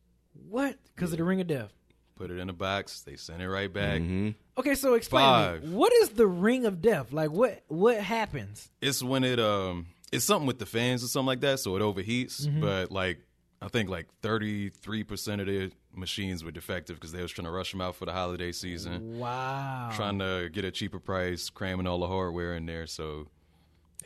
what? 0.47 0.77
Because 0.95 1.11
of 1.11 1.17
the 1.17 1.23
ring 1.23 1.41
of 1.41 1.47
death. 1.47 1.73
Put 2.15 2.31
it 2.31 2.37
in 2.37 2.49
a 2.49 2.53
box, 2.53 3.01
they 3.01 3.15
sent 3.15 3.41
it 3.41 3.49
right 3.49 3.71
back. 3.73 3.99
hmm 4.01 4.29
Okay, 4.57 4.75
so 4.75 4.93
explain 4.95 5.23
to 5.23 5.29
Five. 5.29 5.63
me, 5.63 5.73
what 5.73 5.93
is 5.93 6.09
the 6.09 6.27
ring 6.27 6.65
of 6.65 6.81
death? 6.81 7.13
Like 7.13 7.31
what? 7.31 7.63
What 7.69 7.97
happens? 7.97 8.69
It's 8.81 9.01
when 9.01 9.23
it 9.23 9.39
um, 9.39 9.85
it's 10.11 10.25
something 10.25 10.45
with 10.45 10.59
the 10.59 10.65
fans 10.65 11.01
or 11.01 11.07
something 11.07 11.27
like 11.27 11.39
that, 11.41 11.59
so 11.59 11.77
it 11.77 11.81
overheats. 11.81 12.45
Mm-hmm. 12.45 12.59
But 12.61 12.91
like, 12.91 13.19
I 13.61 13.67
think 13.67 13.89
like 13.89 14.07
thirty 14.21 14.69
three 14.69 15.03
percent 15.03 15.41
of 15.41 15.47
the 15.47 15.71
machines 15.93 16.43
were 16.43 16.51
defective 16.51 16.95
because 16.97 17.11
they 17.11 17.21
was 17.21 17.31
trying 17.31 17.45
to 17.45 17.51
rush 17.51 17.71
them 17.71 17.81
out 17.81 17.95
for 17.95 18.05
the 18.05 18.13
holiday 18.13 18.51
season, 18.53 19.19
Wow. 19.19 19.91
trying 19.93 20.19
to 20.19 20.49
get 20.51 20.63
a 20.65 20.71
cheaper 20.71 20.99
price, 20.99 21.49
cramming 21.49 21.85
all 21.87 21.99
the 21.99 22.07
hardware 22.07 22.55
in 22.55 22.65
there. 22.65 22.87
So 22.87 23.27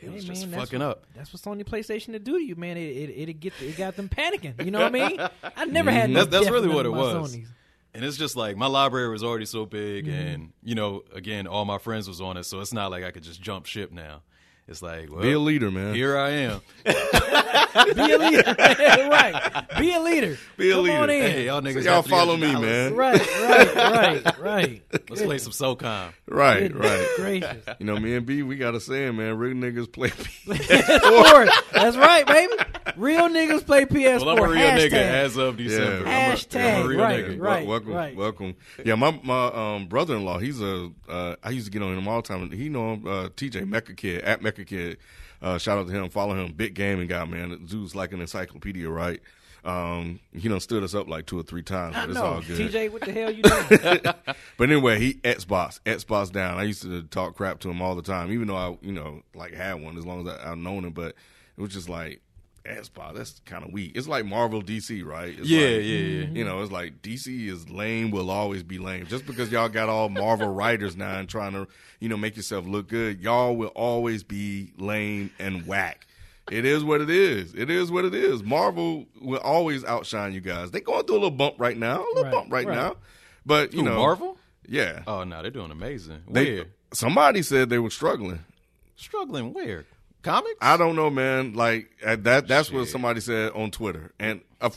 it 0.00 0.10
was 0.10 0.24
Hey, 0.24 0.30
just 0.34 0.48
man, 0.48 0.58
fucking 0.58 0.80
what, 0.80 0.88
up. 0.88 1.06
That's 1.14 1.32
what 1.32 1.40
Sony 1.40 1.62
PlayStation 1.64 2.12
to 2.12 2.18
do 2.18 2.38
to 2.38 2.44
you, 2.44 2.56
man. 2.56 2.76
It 2.76 2.80
it, 3.10 3.28
it 3.28 3.34
get 3.40 3.52
it 3.62 3.76
got 3.76 3.94
them 3.96 4.08
panicking. 4.08 4.64
You 4.64 4.72
know 4.72 4.80
what 4.80 4.94
I 4.94 5.08
mean? 5.08 5.20
I 5.56 5.64
never 5.66 5.90
had 5.92 6.10
no 6.10 6.24
That's- 6.24 6.42
that's 6.46 6.52
really 6.52 6.68
what 6.68 6.84
it 6.86 6.90
was. 6.90 7.36
Sonys. 7.36 7.46
And 7.96 8.04
it's 8.04 8.16
just 8.16 8.34
like 8.34 8.56
my 8.56 8.66
library 8.66 9.08
was 9.08 9.22
already 9.22 9.46
so 9.46 9.66
big, 9.66 10.06
Mm-hmm. 10.06 10.14
and 10.26 10.52
you 10.64 10.74
know, 10.74 11.04
again, 11.14 11.46
all 11.46 11.64
my 11.64 11.78
friends 11.78 12.08
was 12.08 12.20
on 12.20 12.36
it, 12.36 12.42
so 12.42 12.58
it's 12.58 12.72
not 12.72 12.90
like 12.90 13.04
I 13.04 13.12
could 13.12 13.22
just 13.22 13.40
jump 13.40 13.66
ship 13.66 13.92
now. 13.92 14.22
It's 14.66 14.80
like, 14.80 15.10
well, 15.12 15.20
Be 15.20 15.32
a 15.32 15.38
leader, 15.38 15.70
man. 15.70 15.94
here 15.94 16.16
I 16.16 16.30
am. 16.30 16.60
Be 16.84 18.12
a 18.12 18.18
leader, 18.18 18.54
right? 18.58 19.64
Be 19.78 19.92
a 19.92 20.00
leader. 20.00 20.38
Be 20.56 20.70
a 20.70 20.74
Come 20.74 20.84
leader. 20.84 20.96
on 20.96 21.10
in. 21.10 21.22
Hey, 21.22 21.46
y'all 21.46 21.60
niggas, 21.60 21.82
So 21.82 21.90
y'all 21.90 22.02
follow 22.02 22.36
me, 22.38 22.46
$300. 22.48 22.60
man. 22.62 22.94
Right, 22.94 23.20
right, 23.42 23.74
right, 23.74 24.38
right. 24.38 24.82
Let's 25.10 25.22
play 25.22 25.36
some 25.38 25.52
SOCOM. 25.52 26.12
Right, 26.26 26.72
Goodness 26.72 26.90
right. 26.90 27.08
Gracious. 27.16 27.64
You 27.78 27.84
know, 27.86 27.96
me 27.98 28.14
and 28.14 28.24
B, 28.24 28.42
we 28.42 28.56
got 28.56 28.74
a 28.74 28.80
saying, 28.80 29.16
man. 29.16 29.36
Real 29.36 29.54
niggas 29.54 29.92
play. 29.92 30.08
PS4. 30.08 31.48
That's 31.72 31.96
right, 31.96 32.26
baby. 32.26 32.52
Real 32.96 33.28
niggas 33.28 33.66
play 33.66 33.84
PS4. 33.86 34.20
Well, 34.24 34.28
I'm 34.30 34.38
a 34.44 34.48
real 34.48 34.60
Hashtag. 34.62 34.90
nigga 34.90 34.92
as 34.94 35.36
of 35.36 35.56
December. 35.56 36.06
I'm 36.08 36.30
a- 36.30 36.34
Hashtag, 36.34 36.74
I'm 36.76 36.84
a 36.84 36.88
real 36.88 37.00
right, 37.00 37.24
nigga. 37.26 37.40
right. 37.40 37.66
welcome, 37.66 38.16
welcome. 38.16 38.54
Yeah, 38.84 38.94
my 38.94 39.18
my 39.22 39.46
um, 39.48 39.86
brother 39.88 40.14
in 40.16 40.24
law. 40.24 40.38
He's 40.38 40.60
a. 40.60 40.90
Uh, 41.08 41.36
I 41.42 41.50
used 41.50 41.66
to 41.66 41.72
get 41.72 41.82
on 41.82 41.96
him 41.96 42.06
all 42.08 42.22
the 42.22 42.28
time. 42.28 42.50
He 42.50 42.68
know 42.68 42.94
him, 42.94 43.06
uh, 43.06 43.28
TJ 43.30 43.66
Mecca 43.68 43.94
Kid 43.94 44.22
at 44.22 44.42
Mecca 44.42 44.53
Kid. 44.62 44.98
Uh, 45.42 45.58
shout 45.58 45.78
out 45.78 45.88
to 45.88 45.92
him. 45.92 46.08
Follow 46.10 46.34
him. 46.34 46.52
Big 46.52 46.74
gaming 46.74 47.08
guy, 47.08 47.24
man. 47.24 47.66
Dude's 47.66 47.96
like 47.96 48.12
an 48.12 48.20
encyclopedia, 48.20 48.88
right? 48.88 49.20
Um, 49.64 50.20
he 50.32 50.48
done 50.48 50.60
stood 50.60 50.82
us 50.82 50.94
up 50.94 51.08
like 51.08 51.24
two 51.26 51.38
or 51.40 51.42
three 51.42 51.62
times, 51.62 51.96
I 51.96 52.02
but 52.02 52.10
it's 52.10 52.18
know. 52.18 52.24
all 52.24 52.40
good. 52.42 52.70
TJ, 52.70 52.92
what 52.92 53.00
the 53.02 53.12
hell 53.12 53.30
you 53.30 53.42
doing? 53.42 54.00
But 54.56 54.70
anyway, 54.70 55.00
he 55.00 55.14
Xbox, 55.14 55.80
Xbox 55.80 56.30
down. 56.30 56.58
I 56.58 56.64
used 56.64 56.82
to 56.82 57.02
talk 57.04 57.34
crap 57.34 57.60
to 57.60 57.70
him 57.70 57.80
all 57.82 57.94
the 57.96 58.02
time, 58.02 58.30
even 58.30 58.46
though 58.46 58.56
I, 58.56 58.76
you 58.82 58.92
know, 58.92 59.22
like 59.34 59.54
had 59.54 59.82
one 59.82 59.96
as 59.96 60.04
long 60.06 60.26
as 60.28 60.34
I, 60.34 60.52
I've 60.52 60.58
known 60.58 60.84
him. 60.84 60.92
But 60.92 61.14
it 61.56 61.60
was 61.60 61.72
just 61.72 61.88
like 61.88 62.20
Xbox. 62.64 63.14
That's 63.14 63.40
kind 63.44 63.64
of 63.64 63.72
weak. 63.72 63.92
It's 63.94 64.08
like 64.08 64.24
Marvel, 64.24 64.62
DC, 64.62 65.04
right? 65.04 65.38
It's 65.38 65.48
Yeah, 65.48 65.60
like, 65.60 65.68
yeah, 65.68 65.98
yeah. 65.98 66.26
You 66.32 66.44
know, 66.44 66.62
it's 66.62 66.72
like 66.72 67.02
DC 67.02 67.48
is 67.48 67.68
lame, 67.68 68.10
will 68.10 68.30
always 68.30 68.62
be 68.62 68.78
lame. 68.78 69.06
Just 69.06 69.26
because 69.26 69.52
y'all 69.52 69.68
got 69.68 69.88
all 69.88 70.08
Marvel 70.08 70.48
writers 70.54 70.96
now 70.96 71.18
and 71.18 71.28
trying 71.28 71.52
to, 71.52 71.66
you 72.00 72.08
know, 72.08 72.16
make 72.16 72.36
yourself 72.36 72.66
look 72.66 72.88
good, 72.88 73.20
y'all 73.20 73.54
will 73.56 73.68
always 73.68 74.22
be 74.22 74.72
lame 74.78 75.30
and 75.38 75.66
whack. 75.66 76.06
It 76.50 76.64
is 76.66 76.84
what 76.84 77.00
it 77.00 77.08
is. 77.10 77.54
It 77.54 77.70
is 77.70 77.90
what 77.90 78.04
it 78.04 78.14
is. 78.14 78.42
Marvel 78.42 79.06
will 79.20 79.40
always 79.40 79.82
outshine 79.84 80.32
you 80.34 80.40
guys. 80.40 80.70
They 80.70 80.80
going 80.80 81.04
through 81.06 81.16
a 81.16 81.20
little 81.22 81.30
bump 81.30 81.54
right 81.58 81.76
now, 81.76 82.00
a 82.00 82.04
little 82.08 82.24
Right, 82.24 82.32
bump 82.32 82.52
right, 82.52 82.66
right. 82.66 82.74
now. 82.74 82.96
But 83.46 83.72
you 83.72 83.80
Who, 83.80 83.86
know, 83.86 83.96
Marvel? 83.96 84.36
yeah. 84.68 85.02
Oh 85.06 85.24
no, 85.24 85.40
they're 85.42 85.50
doing 85.50 85.70
amazing. 85.70 86.22
They, 86.30 86.64
somebody 86.92 87.40
said 87.42 87.70
they 87.70 87.78
were 87.78 87.88
struggling. 87.90 88.40
Struggling 88.96 89.52
where? 89.54 89.84
Comics. 90.24 90.56
I 90.60 90.76
don't 90.76 90.96
know, 90.96 91.10
man. 91.10 91.52
Like 91.54 91.90
uh, 92.04 92.16
that. 92.22 92.48
That's 92.48 92.72
what 92.72 92.88
somebody 92.88 93.20
said 93.20 93.52
on 93.52 93.70
Twitter, 93.70 94.12
and 94.18 94.40
uh, 94.60 94.70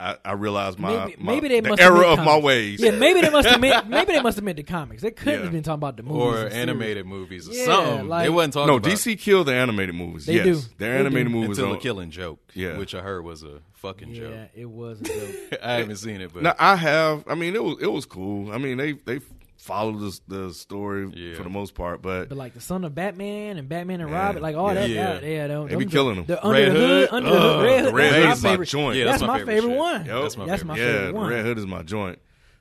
I, 0.00 0.16
I 0.24 0.32
realized 0.32 0.78
my, 0.80 1.06
maybe, 1.06 1.16
my- 1.22 1.32
maybe 1.34 1.48
they 1.48 1.60
the 1.60 1.68
must 1.68 1.80
have 1.80 1.92
error 1.92 2.00
meant 2.00 2.12
of 2.18 2.24
my 2.24 2.24
comics. 2.32 2.44
ways. 2.44 2.80
Yeah, 2.82 2.90
maybe 2.90 3.20
they 3.20 3.30
must 3.30 3.48
have 3.48 3.60
meant 3.60 3.88
maybe 3.90 4.12
they 4.12 4.20
must 4.20 4.36
have 4.36 4.44
meant 4.44 4.56
the 4.56 4.64
comics. 4.64 5.02
They 5.02 5.12
couldn't 5.12 5.34
Yeah. 5.38 5.42
have 5.44 5.52
been 5.52 5.62
talking 5.62 5.74
about 5.78 5.96
the 5.96 6.02
movies 6.02 6.20
or 6.20 6.30
and 6.32 6.50
series. 6.50 6.56
animated 6.62 7.06
movies 7.06 7.48
or 7.48 7.52
Yeah, 7.52 7.64
something. 7.64 8.08
like- 8.08 8.24
they 8.24 8.30
wasn't 8.30 8.54
talking 8.54 8.66
no, 8.68 8.76
about 8.78 8.90
DC 8.90 9.16
killed 9.20 9.46
the 9.46 9.54
animated 9.54 9.94
movies. 9.94 10.26
They 10.26 10.34
yes, 10.34 10.44
do. 10.44 10.74
their 10.78 10.94
They 10.94 10.98
animated 10.98 11.28
do. 11.28 11.32
movies. 11.34 11.50
until 11.50 11.66
the 11.66 11.72
don't- 11.74 11.82
Killing 11.82 12.10
Joke, 12.10 12.40
Yeah. 12.54 12.76
which 12.76 12.92
I 12.96 13.02
heard 13.02 13.22
was 13.24 13.44
a 13.44 13.60
fucking 13.74 14.08
Yeah, 14.08 14.20
joke. 14.20 14.32
Yeah, 14.34 14.62
it 14.62 14.68
was 14.68 15.00
a 15.00 15.04
joke. 15.52 15.60
I 15.62 15.72
haven't 15.74 15.96
seen 15.96 16.22
it, 16.22 16.34
but 16.34 16.42
Now 16.42 16.54
I 16.58 16.74
have. 16.74 17.22
I 17.28 17.36
mean, 17.36 17.54
it 17.54 17.62
was 17.62 17.76
it 17.80 17.92
was 17.92 18.04
cool. 18.04 18.50
I 18.50 18.58
mean, 18.58 18.78
they 18.78 18.92
they 18.94 19.20
followed 19.58 19.98
the, 20.00 20.20
the 20.46 20.54
story 20.54 21.10
Yeah. 21.14 21.34
for 21.36 21.42
the 21.42 21.50
most 21.50 21.74
part, 21.74 22.00
but 22.00 22.28
But 22.28 22.38
like 22.38 22.54
the 22.54 22.60
son 22.60 22.84
of 22.84 22.94
Batman 22.94 23.58
and 23.58 23.68
Batman 23.68 24.00
and 24.00 24.08
Yeah. 24.10 24.16
Robin, 24.26 24.40
like 24.42 24.56
all 24.56 24.68
Yeah. 24.68 24.74
that, 24.74 24.88
Yeah. 24.90 25.12
that 25.14 25.24
yeah, 25.24 25.46
them, 25.48 25.68
They 25.68 25.74
be 25.76 25.84
killing 25.84 25.84
them- 25.84 25.90
killing 25.90 26.18
'em. 26.18 26.24
The 26.26 26.46
under 26.46 26.60
Red 26.60 26.68
the 26.72 26.78
hood, 26.80 27.00
Hood? 27.10 27.16
under 27.16 27.30
the 27.30 27.40
hood, 27.40 27.64
Red 27.64 27.84
Hood. 27.84 27.94
Red 27.94 28.12
Hood 28.14 28.24
my 28.24 28.32
is 28.32 28.42
my 28.42 28.50
favorite. 28.50 28.68
joint. 28.68 28.96
Yeah, 28.96 29.04
that's, 29.04 29.18
that's 29.20 29.26
my, 29.26 29.26
my 29.26 29.38
favorite, 29.40 29.54
favorite 29.62 29.76
one. 29.76 30.06
Yup. 30.06 30.22
That's 30.22 30.36
my 30.36 30.46
that's 30.46 30.64
my 30.64 30.76
favorite. 30.76 30.92
favorite 30.92 31.06
yeah, 31.12 31.18
one. 31.20 31.30
Red 31.30 31.44
Hood 31.44 31.58
is 31.58 31.66
my 31.66 31.82
joint. 31.82 32.18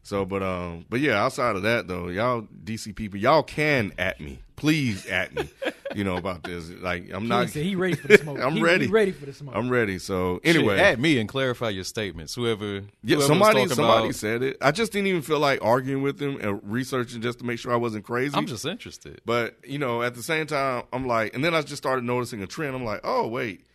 So, 0.08 0.24
but 0.24 0.42
um, 0.42 0.86
but 0.90 1.02
yeah, 1.02 1.22
outside 1.22 1.58
of 1.58 1.64
that 1.64 1.90
though, 1.90 2.08
y'all 2.08 2.48
DC 2.64 2.96
people, 2.96 3.20
y'all 3.20 3.44
can 3.44 3.92
at 3.98 4.22
me, 4.22 4.40
please 4.56 5.06
at 5.08 5.36
me, 5.36 5.50
you 5.94 6.06
know 6.06 6.16
about 6.16 6.44
this. 6.44 6.70
Like 6.70 7.10
I'm 7.12 7.24
He 7.24 7.28
not. 7.28 7.50
said 7.50 7.66
he 7.66 7.76
ready 7.76 7.96
for 7.98 8.08
the 8.08 8.18
smoke. 8.18 8.40
I'm 8.42 8.54
He- 8.54 8.62
ready. 8.64 8.86
He 8.86 8.92
ready 8.92 9.12
for 9.12 9.26
the 9.26 9.34
smoke. 9.34 9.54
I'm 9.54 9.70
ready. 9.70 10.00
So 10.00 10.40
Shit, 10.46 10.56
anyway, 10.56 10.80
at 10.80 10.98
me 10.98 11.20
and 11.20 11.28
clarify 11.28 11.72
your 11.72 11.84
statements. 11.84 12.34
Whoever, 12.36 12.66
Yeah, 12.76 12.82
whoever 13.04 13.18
was 13.18 13.28
somebody 13.28 13.60
talking 13.64 13.76
somebody 13.76 14.04
about- 14.06 14.16
said 14.16 14.44
it. 14.44 14.56
I 14.62 14.72
just 14.72 14.94
didn't 14.94 15.08
even 15.08 15.24
feel 15.24 15.40
like 15.40 15.60
arguing 15.62 16.02
with 16.04 16.22
him 16.22 16.40
and 16.40 16.62
researching 16.64 17.22
just 17.22 17.40
to 17.40 17.46
make 17.46 17.60
sure 17.60 17.74
I 17.74 17.78
wasn't 17.78 18.06
crazy. 18.06 18.34
I'm 18.34 18.46
just 18.48 18.64
interested. 18.66 19.20
but 19.26 19.58
you 19.68 19.78
know, 19.78 20.04
at 20.04 20.16
the 20.16 20.24
same 20.24 20.48
time, 20.48 20.84
I'm 20.94 21.06
like, 21.06 21.36
and 21.36 21.44
then 21.44 21.54
I 21.54 21.62
just 21.64 21.84
started 21.84 22.06
noticing 22.06 22.42
a 22.42 22.48
trend. 22.48 22.78
I'm 22.78 22.86
like, 22.86 23.02
oh 23.04 23.28
wait, 23.28 23.66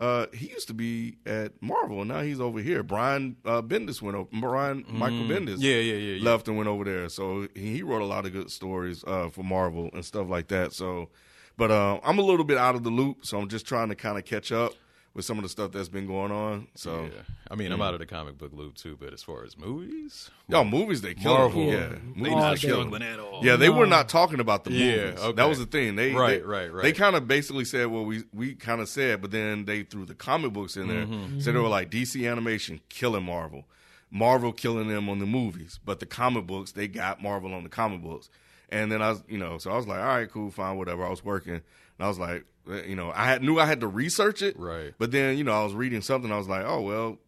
uh, 0.00 0.26
he 0.32 0.48
used 0.48 0.68
to 0.68 0.74
be 0.74 1.16
at 1.26 1.60
Marvel, 1.60 2.00
and 2.00 2.08
now 2.08 2.20
he's 2.20 2.40
over 2.40 2.60
here. 2.60 2.82
Brian 2.82 3.36
uh, 3.44 3.62
Bendis 3.62 4.00
went 4.00 4.16
over. 4.16 4.28
Brian 4.40 4.84
Michael 4.88 5.18
Bendis, 5.24 5.56
Mm. 5.56 5.62
Yeah, 5.62 5.74
yeah, 5.76 5.94
yeah, 5.94 6.14
yeah. 6.16 6.24
left 6.24 6.48
and 6.48 6.56
went 6.56 6.68
over 6.68 6.84
there. 6.84 7.08
So 7.08 7.48
he, 7.54 7.74
he 7.76 7.82
wrote 7.82 8.02
a 8.02 8.06
lot 8.06 8.26
of 8.26 8.32
good 8.32 8.50
stories 8.50 9.02
uh, 9.06 9.28
for 9.28 9.42
Marvel 9.42 9.90
and 9.92 10.04
stuff 10.04 10.28
like 10.28 10.48
that. 10.48 10.72
So, 10.72 11.08
but 11.56 11.70
uh, 11.70 12.00
I'm 12.04 12.18
a 12.18 12.22
little 12.22 12.44
bit 12.44 12.58
out 12.58 12.74
of 12.74 12.84
the 12.84 12.90
loop, 12.90 13.26
so 13.26 13.38
I'm 13.38 13.48
just 13.48 13.66
trying 13.66 13.88
to 13.88 13.94
kind 13.94 14.18
of 14.18 14.24
catch 14.24 14.52
up 14.52 14.72
with 15.18 15.24
some 15.26 15.36
of 15.36 15.42
the 15.42 15.48
stuff 15.48 15.72
that's 15.72 15.88
been 15.88 16.06
going 16.06 16.30
on. 16.32 16.68
So. 16.76 17.02
Yeah. 17.12 17.22
I 17.50 17.54
mean, 17.56 17.72
I'm 17.72 17.82
out 17.82 17.92
of 17.94 17.98
the 18.00 18.06
comic 18.06 18.38
book 18.38 18.52
loop 18.54 18.76
too, 18.76 18.96
but 19.00 19.12
as 19.12 19.22
far 19.22 19.42
as 19.42 19.56
movies, 19.58 20.30
Yo, 20.48 20.62
movies 20.64 21.00
they 21.00 21.14
kill. 21.14 21.34
Marvel, 21.34 21.64
yeah, 21.64 21.72
Yeah. 21.72 21.88
movies 22.14 22.22
they 22.22 22.28
day. 22.28 22.56
kill. 22.56 22.56
struggling 22.76 23.02
at 23.02 23.18
all. 23.18 23.40
Yeah, 23.44 23.56
they 23.56 23.68
were 23.70 23.86
not 23.86 24.08
talking 24.08 24.38
about 24.38 24.64
the 24.64 24.72
Yeah, 24.72 24.96
movies. 25.06 25.20
okay. 25.20 25.32
That 25.36 25.48
was 25.48 25.58
the 25.58 25.66
thing. 25.66 25.96
They 25.96 26.12
Right, 26.12 26.40
they, 26.40 26.46
right, 26.46 26.72
right. 26.72 26.82
They 26.82 26.92
kind 26.92 27.16
of 27.16 27.26
basically 27.26 27.64
said 27.64 27.86
what 27.88 28.04
we 28.06 28.24
we 28.32 28.54
kind 28.54 28.80
of 28.80 28.88
said, 28.88 29.20
but 29.22 29.30
then 29.32 29.64
they 29.64 29.82
threw 29.82 30.04
the 30.04 30.14
comic 30.14 30.52
books 30.52 30.76
in 30.76 30.88
there. 30.88 31.04
Mm-hmm. 31.06 31.40
So 31.40 31.50
they 31.52 31.58
were 31.58 31.68
like 31.68 31.90
DC 31.90 32.30
Animation 32.30 32.80
killing 32.90 33.24
Marvel, 33.24 33.64
Marvel 34.10 34.52
killing 34.52 34.88
them 34.88 35.08
on 35.08 35.18
the 35.18 35.26
movies, 35.26 35.80
but 35.84 36.00
the 36.00 36.06
comic 36.06 36.46
books 36.46 36.72
they 36.72 36.86
got 36.86 37.22
Marvel 37.22 37.52
on 37.54 37.62
the 37.64 37.68
comic 37.70 38.02
books. 38.02 38.28
And 38.68 38.92
then 38.92 39.00
I 39.00 39.08
was, 39.10 39.24
you 39.26 39.38
know, 39.38 39.56
so 39.58 39.70
I 39.72 39.76
was 39.76 39.86
like, 39.88 39.98
all 39.98 40.06
right, 40.06 40.30
cool, 40.30 40.50
fine, 40.50 40.76
whatever. 40.76 41.02
I 41.02 41.08
was 41.08 41.24
working, 41.24 41.62
and 41.98 42.04
I 42.04 42.08
was 42.08 42.18
like, 42.18 42.44
eh, 42.70 42.82
you 42.86 42.96
know, 42.96 43.12
I 43.14 43.24
had 43.26 43.42
knew 43.42 43.58
I 43.58 43.66
had 43.66 43.80
to 43.80 43.86
research 43.86 44.42
it, 44.42 44.58
Right. 44.58 44.94
But 44.98 45.10
then, 45.10 45.36
you 45.38 45.44
know, 45.44 45.52
I 45.52 45.64
was 45.64 45.74
reading 45.74 46.00
something. 46.02 46.30
I 46.32 46.38
was 46.38 46.48
like, 46.48 46.64
oh 46.66 46.80
well, 46.80 47.18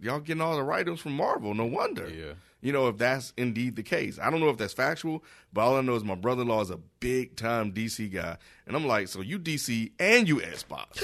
y'all 0.00 0.20
getting 0.20 0.42
all 0.42 0.56
the 0.56 0.62
writers 0.62 1.00
from 1.00 1.12
Marvel. 1.16 1.54
No 1.54 1.64
wonder. 1.66 2.08
Yeah. 2.08 2.32
You 2.62 2.72
know, 2.72 2.88
if 2.88 2.96
that's 2.98 3.32
indeed 3.36 3.76
the 3.76 3.82
case. 3.84 4.18
I 4.20 4.28
don't 4.30 4.40
know 4.40 4.48
if 4.48 4.56
that's 4.56 4.72
factual, 4.72 5.22
but 5.52 5.60
all 5.60 5.76
I 5.76 5.82
know 5.82 5.94
is 5.94 6.02
my 6.02 6.14
brother 6.16 6.42
in 6.42 6.48
law 6.48 6.62
is 6.62 6.70
a 6.70 6.78
big 7.00 7.36
time 7.36 7.72
DC 7.72 8.12
guy. 8.12 8.38
And 8.66 8.74
I'm 8.74 8.86
like, 8.86 9.06
so 9.08 9.20
you 9.20 9.38
DC 9.38 9.92
and 10.00 10.26
you 10.26 10.38
Xbox. 10.38 11.00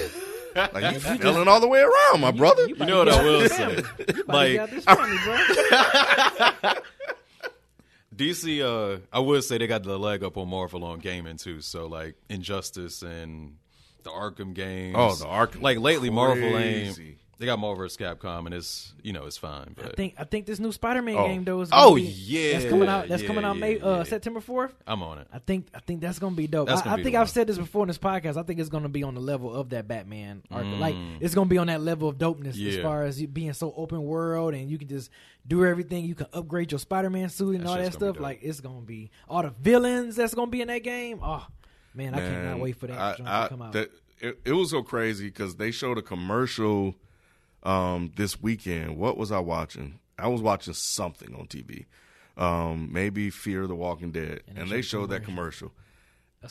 like 0.72 0.92
you 0.94 0.98
feeling 0.98 1.46
all 1.48 1.60
the 1.60 1.68
way 1.68 1.80
around, 1.80 2.20
my 2.20 2.32
brother. 2.32 2.66
You 2.66 2.74
You 2.76 2.86
know 2.86 2.98
what 2.98 3.08
I 3.10 3.22
will 3.22 3.48
say? 3.48 3.76
like, 4.26 4.58
Like 4.58 4.70
family, 4.82 5.18
bro. 5.24 6.72
DC, 8.14 8.60
uh, 8.62 9.00
I 9.12 9.18
would 9.20 9.44
say 9.44 9.58
they 9.58 9.66
got 9.66 9.82
the 9.82 9.98
leg 9.98 10.22
up 10.22 10.36
on 10.36 10.48
Marvel 10.48 10.84
on 10.84 10.98
gaming 10.98 11.36
too. 11.36 11.60
So 11.60 11.86
like 11.86 12.14
Injustice 12.28 13.02
and 13.02 13.56
the 14.02 14.10
Arkham 14.10 14.54
games. 14.54 14.96
Oh, 14.98 15.14
the 15.14 15.24
Arkham. 15.24 15.62
Like 15.62 15.78
lately, 15.78 16.10
Marvel 16.10 16.58
ain't. 16.58 16.98
They 17.42 17.46
got 17.46 17.58
Marvel 17.58 17.82
vs. 17.82 17.96
Capcom, 17.96 18.46
and 18.46 18.54
it's 18.54 18.92
you 19.02 19.12
know 19.12 19.26
it's 19.26 19.36
fine. 19.36 19.72
But 19.74 19.86
I 19.86 19.88
think 19.96 20.14
I 20.16 20.22
think 20.22 20.46
this 20.46 20.60
new 20.60 20.70
Spider-Man 20.70 21.16
Oh. 21.16 21.26
game 21.26 21.42
though 21.42 21.60
is 21.62 21.70
Oh, 21.72 21.96
be, 21.96 22.02
yeah, 22.02 22.52
that's 22.52 22.70
coming 22.70 22.88
out 22.88 23.08
that's 23.08 23.22
yeah, 23.22 23.26
coming 23.26 23.44
out 23.44 23.56
yeah, 23.56 23.60
May 23.60 23.80
uh, 23.80 23.96
yeah. 23.96 24.02
September 24.04 24.38
fourth. 24.40 24.72
I'm 24.86 25.02
on 25.02 25.18
it. 25.18 25.26
I 25.32 25.40
think 25.40 25.66
I 25.74 25.80
think 25.80 26.00
that's 26.02 26.20
gonna 26.20 26.36
be 26.36 26.46
dope. 26.46 26.70
I, 26.70 26.76
gonna 26.76 26.90
I 26.92 26.96
be 26.98 27.02
think 27.02 27.16
I've 27.16 27.28
said 27.28 27.48
this 27.48 27.58
before 27.58 27.82
in 27.82 27.88
this 27.88 27.98
podcast. 27.98 28.36
I 28.36 28.44
think 28.44 28.60
it's 28.60 28.68
gonna 28.68 28.88
be 28.88 29.02
on 29.02 29.16
the 29.16 29.20
level 29.20 29.52
of 29.52 29.70
that 29.70 29.88
Batman 29.88 30.42
arc. 30.52 30.64
Mm. 30.64 30.78
Like 30.78 30.94
it's 31.18 31.34
gonna 31.34 31.48
be 31.50 31.58
on 31.58 31.66
that 31.66 31.80
level 31.80 32.08
of 32.08 32.16
dopeness 32.16 32.64
as 32.64 32.80
far 32.80 33.02
as 33.02 33.20
you 33.20 33.26
being 33.26 33.54
so 33.54 33.74
open 33.76 34.04
world 34.04 34.54
and 34.54 34.70
you 34.70 34.78
can 34.78 34.86
just 34.86 35.10
do 35.44 35.64
everything. 35.64 36.04
You 36.04 36.14
can 36.14 36.28
upgrade 36.32 36.70
your 36.70 36.78
Spider-Man 36.78 37.28
suit 37.28 37.56
and 37.56 37.64
That 37.64 37.70
all 37.70 37.76
that 37.76 37.92
stuff. 37.92 38.20
Like 38.20 38.38
it's 38.42 38.60
gonna 38.60 38.82
be 38.82 39.10
all 39.28 39.42
the 39.42 39.50
villains 39.50 40.14
that's 40.14 40.32
gonna 40.34 40.48
be 40.48 40.60
in 40.60 40.68
that 40.68 40.84
game. 40.84 41.18
Oh 41.20 41.44
man, 41.92 42.14
I 42.14 42.18
Man, 42.18 42.32
cannot 42.44 42.60
wait 42.60 42.76
for 42.76 42.86
that 42.86 42.96
I- 42.96 43.10
I- 43.10 43.42
to 43.42 43.48
come 43.48 43.62
out. 43.62 43.72
that- 43.72 43.90
it, 44.20 44.38
it 44.44 44.52
was 44.52 44.70
so 44.70 44.84
crazy 44.84 45.26
because 45.26 45.56
they 45.56 45.72
showed 45.72 45.98
a 45.98 46.02
commercial 46.02 46.94
um, 47.62 48.12
this 48.16 48.40
weekend. 48.40 48.96
What 48.96 49.16
was 49.16 49.32
I 49.32 49.38
watching? 49.38 49.98
I 50.18 50.28
was 50.28 50.40
watching 50.40 50.74
something 50.74 51.34
on 51.34 51.46
TV. 51.46 51.86
Um, 52.36 52.90
maybe 52.92 53.30
Fear 53.30 53.66
the 53.66 53.74
Walking 53.74 54.10
Dead, 54.10 54.42
And 54.48 54.58
and, 54.58 54.70
they 54.70 54.76
they 54.76 54.82
showed 54.82 55.02
showed 55.02 55.10
that 55.10 55.24
commercial. 55.24 55.72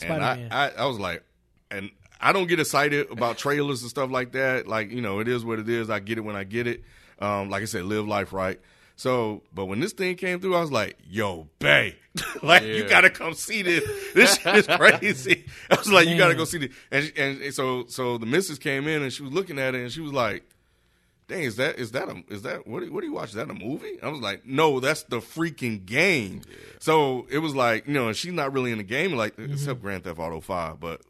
And 0.02 0.24
I, 0.24 0.48
I, 0.52 0.70
I 0.84 0.86
was 0.86 1.00
like, 1.00 1.24
and 1.70 1.90
I 2.20 2.34
don't 2.34 2.48
get 2.48 2.60
excited 2.60 3.10
about 3.12 3.38
trailers 3.38 3.82
and 3.82 3.90
stuff 3.90 4.12
like 4.12 4.34
that. 4.34 4.68
Like, 4.68 4.92
you 4.92 5.02
know, 5.02 5.20
it 5.20 5.28
is 5.28 5.44
what 5.44 5.60
it 5.60 5.68
is. 5.68 5.90
I 5.90 6.00
get 6.00 6.18
it 6.18 6.22
when 6.22 6.36
I 6.36 6.44
get 6.44 6.68
it. 6.68 6.84
Um, 7.20 7.50
like 7.50 7.62
I 7.62 7.66
said, 7.66 7.86
live 7.86 8.08
life 8.08 8.32
right. 8.32 8.60
So, 8.96 9.42
but 9.54 9.66
when 9.66 9.80
this 9.80 9.94
thing 9.94 10.16
came 10.16 10.40
through, 10.40 10.56
I 10.56 10.62
was 10.62 10.72
like, 10.72 10.98
yo, 11.10 11.48
Bay, 11.58 11.96
like, 12.44 12.64
you 12.64 12.88
gotta 12.88 13.10
come 13.10 13.34
see 13.34 13.64
this. 13.64 13.84
This 14.14 14.38
shit 14.38 14.56
is 14.56 14.68
crazy. 14.68 15.46
I 15.72 15.76
was 15.76 15.92
like, 15.92 16.08
you 16.08 16.18
gotta 16.18 16.36
go 16.36 16.46
see 16.46 16.60
this. 16.60 17.12
And, 17.18 17.42
and 17.42 17.54
so, 17.54 17.86
so 17.88 18.20
the 18.20 18.28
missus 18.28 18.60
came 18.60 18.88
in 18.88 19.02
and 19.02 19.12
she 19.12 19.24
was 19.24 19.34
looking 19.34 19.58
at 19.58 19.74
it 19.74 19.82
and 19.82 19.92
she 19.92 20.02
was 20.02 20.14
like, 20.14 20.44
dang, 21.32 21.44
is 21.44 21.56
that, 21.56 21.80
is 21.80 21.92
that 21.92 22.08
a, 22.10 22.24
is 22.30 22.42
that, 22.44 22.68
what, 22.68 22.82
do- 22.84 22.92
what 22.94 23.02
do 23.02 23.08
you 23.08 23.14
watch? 23.14 23.30
Is 23.30 23.36
that 23.36 23.50
a 23.50 23.54
movie? 23.54 23.98
I 24.04 24.10
was 24.10 24.20
like, 24.22 24.46
no, 24.46 24.80
that's 24.80 25.04
the 25.04 25.18
freaking 25.20 25.86
game. 25.86 26.42
So 26.80 27.26
it 27.30 27.40
was 27.40 27.56
like, 27.56 27.88
you 27.88 27.94
know, 27.94 28.08
and 28.08 28.16
she's 28.16 28.34
not 28.34 28.54
really 28.54 28.72
in 28.72 28.78
the 28.78 28.84
game, 28.84 29.14
like, 29.14 29.34
except 29.40 29.82
Grand 29.82 30.04
Theft 30.04 30.20
Auto 30.20 30.40
5, 30.42 30.80
but, 30.80 31.02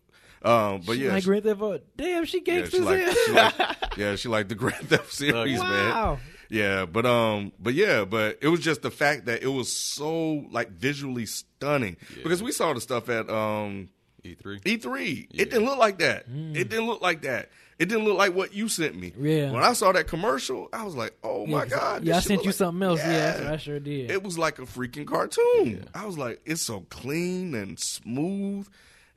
um, 0.44 0.82
but 0.86 0.96
She 0.96 1.06
yeah, 1.06 1.12
like 1.14 1.24
she- 1.24 1.28
Grand 1.28 1.44
Theft 1.44 1.62
Auto. 1.62 1.80
Damn, 1.98 2.26
she 2.26 2.38
yeah, 2.38 2.44
gangsters 2.44 2.80
she 2.80 2.80
like, 2.80 3.18
she 3.26 3.32
like, 3.34 3.54
yeah, 3.98 4.16
she 4.16 4.30
like 4.30 4.48
the 4.48 4.56
Grand 4.56 4.88
Theft 4.90 5.12
series, 5.14 5.60
man. 5.60 5.90
Wow. 5.90 6.20
Yeah, 6.50 6.86
but 6.86 7.06
um, 7.06 7.54
but 7.60 7.74
yeah, 7.76 8.04
but 8.04 8.40
it 8.42 8.50
was 8.50 8.60
just 8.60 8.82
the 8.82 8.92
fact 8.92 9.26
that 9.28 9.42
it 9.42 9.48
was 9.48 9.72
so 9.72 10.46
like 10.52 10.70
visually 10.72 11.26
stunning 11.26 11.96
because 12.24 12.44
we 12.44 12.52
saw 12.52 12.74
the 12.74 12.82
stuff 12.82 13.08
at 13.08 13.30
um 13.30 13.88
E3. 14.26 14.62
E3. 14.62 15.28
It 15.34 15.50
didn't 15.50 15.64
look 15.64 15.78
like 15.80 16.00
that. 16.00 16.30
Mm. 16.30 16.56
It 16.58 16.68
didn't 16.70 16.88
look 16.88 17.02
like 17.02 17.22
that. 17.22 17.50
It 17.82 17.90
didn't 17.90 18.06
look 18.06 18.18
like 18.18 18.36
what 18.36 18.54
you 18.54 18.68
sent 18.70 18.96
me. 18.96 19.12
Yeah. 19.20 19.52
When 19.52 19.64
I 19.64 19.74
saw 19.74 19.92
that 19.92 20.06
commercial, 20.08 20.70
I 20.72 20.84
was 20.84 20.94
like, 20.96 21.14
"Oh 21.24 21.48
my 21.48 21.62
'cause- 21.62 21.70
god!" 21.72 22.04
Yeah, 22.04 22.18
I 22.18 22.20
sent 22.20 22.42
you 22.44 22.50
like- 22.50 22.56
something 22.56 22.84
else. 22.88 23.00
Yeah, 23.00 23.08
that's 23.38 23.40
I 23.48 23.58
sure 23.58 23.80
did. 23.80 24.12
It 24.12 24.22
was 24.22 24.38
like 24.38 24.60
a 24.60 24.64
freaking 24.64 25.08
cartoon. 25.08 25.80
Yeah. 25.84 26.00
I 26.00 26.06
was 26.06 26.16
like, 26.18 26.42
"It's 26.46 26.62
so 26.62 26.86
clean 26.92 27.56
and 27.56 27.80
smooth," 27.80 28.68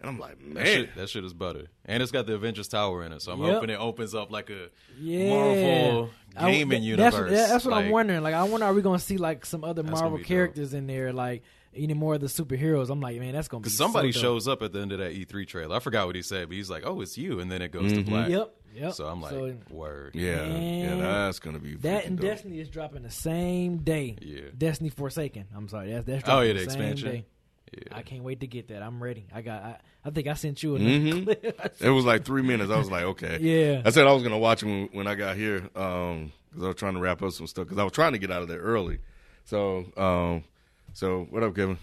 and 0.00 0.08
I'm 0.08 0.18
like, 0.18 0.38
That 0.38 0.54
"Man, 0.54 0.64
shit, 0.66 0.96
that 0.96 1.08
shit 1.10 1.24
is 1.24 1.34
butter, 1.34 1.66
and 1.84 2.02
it's 2.02 2.10
got 2.10 2.26
the 2.26 2.34
Avengers 2.34 2.68
Tower 2.68 3.04
in 3.04 3.12
it. 3.12 3.20
So 3.20 3.32
I'm 3.32 3.42
Yep. 3.42 3.52
hoping 3.54 3.70
it 3.70 3.78
opens 3.78 4.14
up 4.14 4.30
like 4.32 4.48
a 4.48 4.70
yeah. 4.98 5.28
Marvel 5.28 6.10
I- 6.36 6.50
gaming 6.52 6.80
th- 6.80 6.82
universe. 6.82 7.30
That's, 7.30 7.50
that's 7.50 7.64
what 7.66 7.74
I'm 7.74 7.90
wondering. 7.90 8.22
Like, 8.22 8.34
I 8.34 8.44
wonder, 8.44 8.64
are 8.66 8.72
we 8.72 8.80
going 8.82 8.98
to 8.98 9.04
see 9.04 9.18
like 9.18 9.44
some 9.44 9.62
other 9.62 9.82
Marvel 9.82 10.12
be 10.12 10.16
dope. 10.22 10.26
characters 10.26 10.72
in 10.72 10.86
there? 10.86 11.12
Like, 11.12 11.42
any 11.76 11.94
more 11.94 12.14
of 12.14 12.20
the 12.20 12.26
superheroes? 12.26 12.90
I'm 12.90 13.00
like, 13.00 13.18
man, 13.18 13.32
that's 13.34 13.48
going 13.48 13.62
to 13.62 13.68
be 13.68 13.74
somebody 13.74 14.12
so 14.12 14.20
shows 14.20 14.48
up 14.48 14.62
at 14.62 14.72
the 14.72 14.80
end 14.80 14.92
of 14.92 14.98
that 14.98 15.12
E3 15.14 15.46
trailer. 15.46 15.76
I 15.76 15.78
forgot 15.80 16.06
what 16.06 16.16
he 16.16 16.22
said, 16.22 16.48
but 16.48 16.56
he's 16.56 16.70
like, 16.70 16.82
"Oh, 16.86 17.00
it's 17.00 17.16
you," 17.18 17.40
and 17.40 17.50
then 17.50 17.62
it 17.62 17.70
goes 17.72 17.92
to 17.92 18.02
black. 18.02 18.28
Yep. 18.30 18.54
Yep. 18.74 18.92
So 18.94 19.06
I'm 19.06 19.20
like, 19.22 19.30
So- 19.32 19.56
"Word." 19.70 20.14
yeah, 20.14 20.44
yeah, 20.46 20.96
that's 20.96 21.38
gonna 21.38 21.60
be 21.60 21.76
That 21.76 22.06
and 22.06 22.16
dope. 22.18 22.26
Destiny 22.26 22.58
is 22.58 22.68
dropping 22.68 23.02
the 23.02 23.10
same 23.10 23.78
day. 23.78 24.16
Yeah. 24.20 24.40
Destiny 24.56 24.90
Forsaken. 24.90 25.46
I'm 25.54 25.68
sorry. 25.68 25.92
That's 25.92 26.04
that's 26.06 26.28
Oh, 26.28 26.40
yeah, 26.40 26.54
the, 26.54 26.64
the 26.64 26.70
same 26.70 26.80
expansion. 26.80 27.10
day. 27.10 27.24
Yeah. 27.72 27.96
I 27.98 28.02
can't 28.02 28.22
wait 28.22 28.40
to 28.40 28.46
get 28.46 28.68
that. 28.68 28.82
I'm 28.82 29.02
ready. 29.02 29.26
I 29.34 29.42
got. 29.42 29.62
I, 29.62 29.76
I 30.04 30.10
think 30.10 30.28
I 30.28 30.34
sent 30.34 30.62
you 30.62 30.76
a 30.76 30.78
Mhm. 30.78 31.24
clip. 31.24 31.74
It 31.80 31.90
was 31.90 32.04
like 32.04 32.24
three 32.24 32.42
minutes. 32.42 32.70
I 32.70 32.76
was 32.78 32.90
like, 32.90 33.04
okay. 33.04 33.38
Yeah. 33.40 33.82
I 33.84 33.90
said 33.90 34.06
I 34.06 34.12
was 34.12 34.22
gonna 34.22 34.38
watch 34.38 34.62
it 34.62 34.66
when, 34.66 34.88
when 34.92 35.06
I 35.06 35.14
got 35.14 35.36
here 35.36 35.60
because 35.60 36.30
I 36.62 36.66
was 36.66 36.76
trying 36.76 36.94
to 36.94 37.00
wrap 37.00 37.22
up 37.22 37.32
some 37.32 37.46
stuff 37.46 37.64
because 37.66 37.78
I 37.78 37.84
was 37.84 37.92
trying 37.92 38.12
to 38.12 38.18
get 38.18 38.30
out 38.30 38.42
of 38.42 38.48
there 38.48 38.60
early. 38.60 38.98
So, 39.44 39.84
um, 39.96 40.44
so 40.94 41.26
what 41.30 41.42
up, 41.42 41.54
Kevin? 41.54 41.78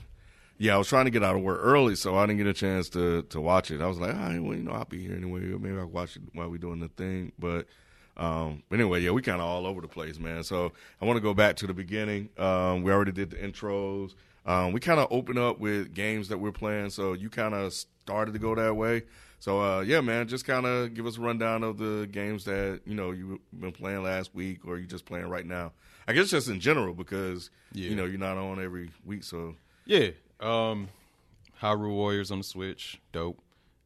Yeah, 0.57 0.75
I 0.75 0.77
was 0.77 0.87
trying 0.87 1.05
to 1.05 1.11
get 1.11 1.23
out 1.23 1.35
of 1.35 1.41
work 1.41 1.59
early, 1.61 1.95
so 1.95 2.17
I 2.17 2.25
didn't 2.25 2.37
get 2.37 2.47
a 2.47 2.53
chance 2.53 2.87
to 2.89 3.23
to 3.23 3.41
watch 3.41 3.71
it. 3.71 3.81
I 3.81 3.87
was 3.87 3.99
like, 3.99 4.13
all 4.13 4.19
right, 4.19 4.39
well, 4.39 4.55
you 4.55 4.63
know, 4.63 4.71
I'll 4.71 4.85
be 4.85 5.03
here 5.03 5.15
anyway. 5.15 5.41
Maybe 5.41 5.77
I'll 5.77 5.87
watch 5.87 6.15
it 6.15 6.21
while 6.33 6.49
we're 6.49 6.57
doing 6.57 6.79
the 6.79 6.87
thing. 6.87 7.31
But, 7.37 7.67
um, 8.15 8.63
but 8.69 8.79
anyway, 8.79 9.01
yeah, 9.01 9.11
we 9.11 9.21
kind 9.21 9.41
of 9.41 9.47
all 9.47 9.65
over 9.65 9.81
the 9.81 9.87
place, 9.87 10.17
man. 10.17 10.43
So 10.43 10.71
I 11.01 11.05
want 11.05 11.17
to 11.17 11.21
go 11.21 11.33
back 11.33 11.57
to 11.57 11.67
the 11.67 11.73
beginning. 11.73 12.29
Um, 12.37 12.83
we 12.83 12.91
already 12.91 13.11
did 13.11 13.31
the 13.31 13.37
intros. 13.37 14.13
Um, 14.45 14.71
we 14.71 14.79
kind 14.79 14.99
of 14.99 15.07
open 15.11 15.37
up 15.37 15.59
with 15.59 15.93
games 15.93 16.29
that 16.29 16.37
we're 16.37 16.51
playing, 16.51 16.89
so 16.89 17.13
you 17.13 17.29
kind 17.29 17.53
of 17.53 17.73
started 17.73 18.33
to 18.33 18.39
go 18.39 18.55
that 18.55 18.75
way. 18.75 19.03
So 19.39 19.59
uh, 19.59 19.81
yeah, 19.81 20.01
man, 20.01 20.27
just 20.27 20.45
kind 20.45 20.65
of 20.65 20.93
give 20.93 21.05
us 21.05 21.17
a 21.17 21.21
rundown 21.21 21.63
of 21.63 21.77
the 21.79 22.07
games 22.11 22.45
that 22.45 22.81
you 22.85 22.95
know 22.95 23.11
you've 23.11 23.39
been 23.59 23.71
playing 23.71 24.03
last 24.03 24.33
week, 24.33 24.65
or 24.65 24.77
you 24.77 24.85
just 24.85 25.05
playing 25.05 25.27
right 25.27 25.45
now. 25.45 25.73
I 26.11 26.13
guess 26.15 26.29
just 26.29 26.47
in 26.49 26.59
general 26.59 26.93
because 26.93 27.49
Yeah. 27.73 27.89
you 27.89 27.95
know 27.95 28.05
you're 28.05 28.19
not 28.19 28.37
on 28.37 28.61
every 28.63 28.89
week. 29.05 29.23
So 29.23 29.55
Yeah. 29.85 30.09
Um 30.39 30.89
Hyrule 31.61 31.91
Warriors 31.93 32.31
on 32.31 32.39
the 32.39 32.43
Switch, 32.43 32.99
dope. 33.11 33.39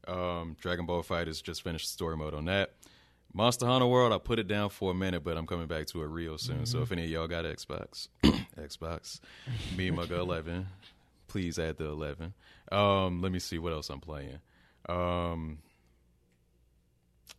Um 0.08 0.56
Dragon 0.60 0.86
Ball 0.86 1.02
FighterZ 1.02 1.42
just 1.42 1.62
finished 1.62 1.92
story 1.92 2.16
mode 2.16 2.34
on 2.34 2.46
that. 2.46 2.72
Monster 3.32 3.66
Hunter 3.66 3.86
World, 3.86 4.12
I 4.14 4.18
put 4.18 4.38
it 4.38 4.48
down 4.48 4.70
for 4.70 4.90
a 4.92 4.94
minute, 4.94 5.22
but 5.22 5.36
I'm 5.36 5.46
coming 5.46 5.66
back 5.66 5.86
to 5.88 6.02
it 6.02 6.06
real 6.06 6.38
soon. 6.38 6.64
So 6.64 6.80
if 6.80 6.90
any 6.90 7.04
of 7.04 7.10
y'all 7.10 7.28
got 7.28 7.44
Xbox, 7.44 8.08
Xbox, 8.58 9.20
me 9.76 9.88
and 9.88 9.98
Mugga 9.98 10.12
11, 10.18 10.66
please 11.28 11.58
add 11.58 11.76
the 11.76 11.84
11. 11.84 12.32
Um, 12.72 13.20
let 13.20 13.30
me 13.32 13.38
see 13.38 13.58
what 13.58 13.74
else 13.74 13.90
I'm 13.90 14.00
playing. 14.00 14.38
Um, 14.88 15.58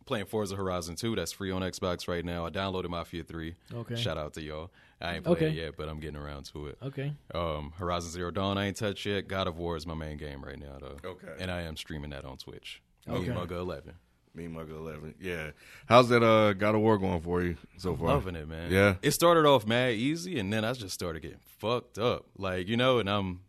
playing 0.06 0.26
Forza 0.26 0.56
Horizon 0.56 0.96
2, 0.96 1.16
that's 1.16 1.32
free 1.32 1.50
on 1.50 1.62
Xbox 1.62 2.08
right 2.08 2.24
now. 2.24 2.46
I 2.46 2.50
downloaded 2.50 2.88
Mafia 2.90 3.22
3. 3.24 3.54
Okay. 3.74 3.96
Shout 3.96 4.16
out 4.18 4.34
to 4.34 4.42
y'all. 4.42 4.70
I 5.00 5.14
ain't 5.14 5.24
playing 5.24 5.36
Okay. 5.36 5.46
it 5.48 5.54
yet, 5.54 5.76
but 5.76 5.88
I'm 5.88 6.00
getting 6.00 6.16
around 6.16 6.44
to 6.52 6.66
it. 6.68 6.78
Okay. 6.82 7.12
Um, 7.34 7.72
Horizon 7.78 8.10
Zero 8.10 8.30
Dawn, 8.30 8.58
I 8.58 8.66
ain't 8.66 8.76
touched 8.76 9.06
yet. 9.06 9.28
God 9.28 9.46
of 9.46 9.56
War 9.56 9.76
is 9.76 9.86
my 9.86 9.94
main 9.94 10.16
game 10.16 10.44
right 10.44 10.58
now, 10.58 10.78
though. 10.80 10.96
Okay. 11.10 11.28
And 11.38 11.50
I 11.50 11.62
am 11.62 11.76
streaming 11.76 12.10
that 12.10 12.24
on 12.24 12.36
Twitch. 12.36 12.82
Okay. 13.08 13.28
Me, 13.28 13.34
Mugga 13.34 13.52
11. 13.52 13.94
me 14.34 14.44
and 14.44 14.54
Mugga 14.56 14.70
Eleven, 14.76 15.14
yeah. 15.20 15.50
How's 15.86 16.08
that 16.10 16.22
uh 16.22 16.52
God 16.52 16.74
of 16.74 16.80
War 16.80 16.98
going 16.98 17.20
for 17.22 17.42
you 17.42 17.56
so 17.76 17.96
far? 17.96 18.08
Loving 18.08 18.36
it, 18.36 18.48
man. 18.48 18.70
Yeah. 18.70 18.96
It 19.02 19.12
started 19.12 19.46
off 19.46 19.66
mad 19.66 19.94
easy, 19.94 20.38
and 20.38 20.52
then 20.52 20.64
I 20.64 20.72
just 20.74 20.94
started 20.94 21.22
getting 21.22 21.40
fucked 21.58 21.98
up. 21.98 22.26
Like, 22.36 22.68
you 22.68 22.76
know, 22.76 22.98
and 22.98 23.08
I'm 23.08 23.40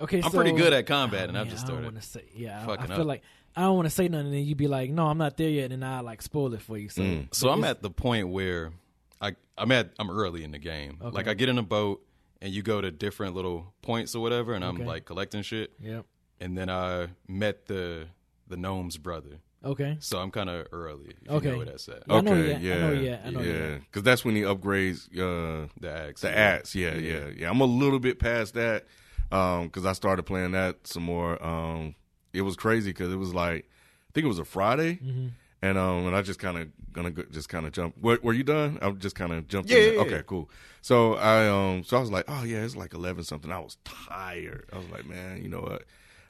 Okay. 0.00 0.18
I'm 0.22 0.30
so- 0.30 0.36
pretty 0.38 0.52
good 0.52 0.72
at 0.72 0.86
combat, 0.86 1.26
Oh, 1.26 1.28
and 1.28 1.38
I've 1.38 1.46
man, 1.46 1.54
just 1.54 1.66
I 1.66 1.68
don't 1.68 1.78
started. 1.82 2.00
to 2.00 2.06
say. 2.06 2.24
Yeah, 2.34 2.66
I, 2.68 2.72
I 2.82 2.86
feel 2.86 3.00
up. 3.02 3.06
like 3.06 3.22
I 3.56 3.62
don't 3.62 3.76
want 3.76 3.86
to 3.86 3.90
say 3.90 4.08
nothing, 4.08 4.26
and 4.26 4.34
then 4.34 4.44
you 4.44 4.54
be 4.54 4.66
like, 4.68 4.90
"No, 4.90 5.06
I'm 5.06 5.18
not 5.18 5.36
there 5.36 5.48
yet," 5.48 5.70
and 5.72 5.82
then 5.82 5.88
I 5.88 6.00
like 6.00 6.22
spoil 6.22 6.52
it 6.54 6.62
for 6.62 6.76
you. 6.76 6.88
So, 6.88 7.02
Mm. 7.02 7.34
So 7.34 7.50
I'm 7.50 7.62
at 7.64 7.82
the 7.82 7.90
point 7.90 8.28
where 8.28 8.72
I 9.20 9.34
I'm 9.56 9.70
at 9.72 9.92
I'm 9.98 10.10
early 10.10 10.42
in 10.44 10.50
the 10.50 10.58
game. 10.58 10.98
Okay. 11.00 11.14
Like 11.14 11.28
I 11.28 11.34
get 11.34 11.48
in 11.48 11.58
a 11.58 11.62
boat 11.62 12.04
and 12.42 12.52
you 12.52 12.62
go 12.62 12.80
to 12.80 12.90
different 12.90 13.34
little 13.36 13.72
points 13.82 14.14
or 14.14 14.20
whatever, 14.22 14.54
and 14.54 14.64
I'm 14.64 14.76
Okay. 14.76 14.84
like 14.84 15.04
collecting 15.04 15.42
shit. 15.42 15.72
Yep. 15.80 16.04
And 16.40 16.58
then 16.58 16.68
I 16.68 17.08
met 17.28 17.66
the 17.66 18.06
the 18.48 18.56
gnome's 18.56 18.98
brother, 18.98 19.38
Okay. 19.64 19.96
so 20.00 20.18
I'm 20.18 20.30
kind 20.30 20.50
of 20.50 20.66
early. 20.72 21.14
If 21.24 21.30
Okay. 21.30 21.46
You 21.46 21.52
know 21.52 21.56
where 21.58 21.66
that's 21.66 21.88
at. 21.88 22.02
Yeah, 22.08 22.14
okay, 22.16 22.60
you 22.60 22.68
yeah, 22.68 22.74
I 22.74 22.80
know 22.80 22.92
you 22.92 23.08
at. 23.08 23.20
I 23.26 23.30
know 23.30 23.40
you 23.40 23.52
yeah, 23.52 23.78
because 23.78 24.02
that's 24.02 24.24
when 24.24 24.34
he 24.36 24.42
upgrades 24.42 25.06
uh 25.16 25.68
The 25.80 25.90
axe. 25.90 26.20
the 26.22 26.36
ads. 26.36 26.74
Yeah, 26.74 26.94
yeah, 26.96 27.28
yeah, 27.34 27.48
I'm 27.48 27.60
a 27.60 27.64
little 27.66 28.00
bit 28.00 28.18
past 28.18 28.54
that 28.54 28.84
um 29.32 29.66
because 29.68 29.86
I 29.86 29.92
started 29.92 30.24
playing 30.24 30.52
that 30.52 30.86
some 30.88 31.04
more. 31.04 31.42
Um, 31.42 31.94
it 32.34 32.42
was 32.42 32.56
crazy 32.56 32.90
because 32.90 33.12
it 33.12 33.16
was 33.16 33.32
like 33.34 33.68
I 34.08 34.10
think 34.12 34.24
it 34.24 34.28
was 34.28 34.38
a 34.38 34.44
Friday. 34.44 34.96
Mm-hmm. 34.96 35.28
And 35.62 35.78
um, 35.78 36.06
and 36.06 36.14
I 36.14 36.20
just 36.20 36.38
kind 36.38 36.58
of 36.58 36.68
gonna 36.92 37.10
go, 37.10 37.22
just 37.30 37.48
kind 37.48 37.64
of 37.64 37.72
jump. 37.72 37.94
Were, 37.98 38.18
were 38.22 38.34
you 38.34 38.42
done? 38.44 38.78
I'm 38.82 38.98
just 38.98 39.16
kind 39.16 39.32
of 39.32 39.48
jumped. 39.48 39.70
Yeah, 39.70 39.78
in 39.78 39.94
yeah, 39.94 40.00
Okay, 40.00 40.10
yeah. 40.16 40.22
cool. 40.22 40.50
So 40.82 41.14
I 41.14 41.48
um, 41.48 41.84
so 41.84 41.96
I 41.96 42.00
was 42.00 42.10
like, 42.10 42.26
oh 42.28 42.44
yeah, 42.44 42.58
it's 42.58 42.76
like 42.76 42.92
eleven 42.92 43.24
something. 43.24 43.50
I 43.50 43.60
was 43.60 43.78
tired. 43.84 44.68
I 44.74 44.76
was 44.76 44.88
like, 44.90 45.06
man, 45.06 45.42
you 45.42 45.48
know 45.48 45.60
what? 45.60 45.84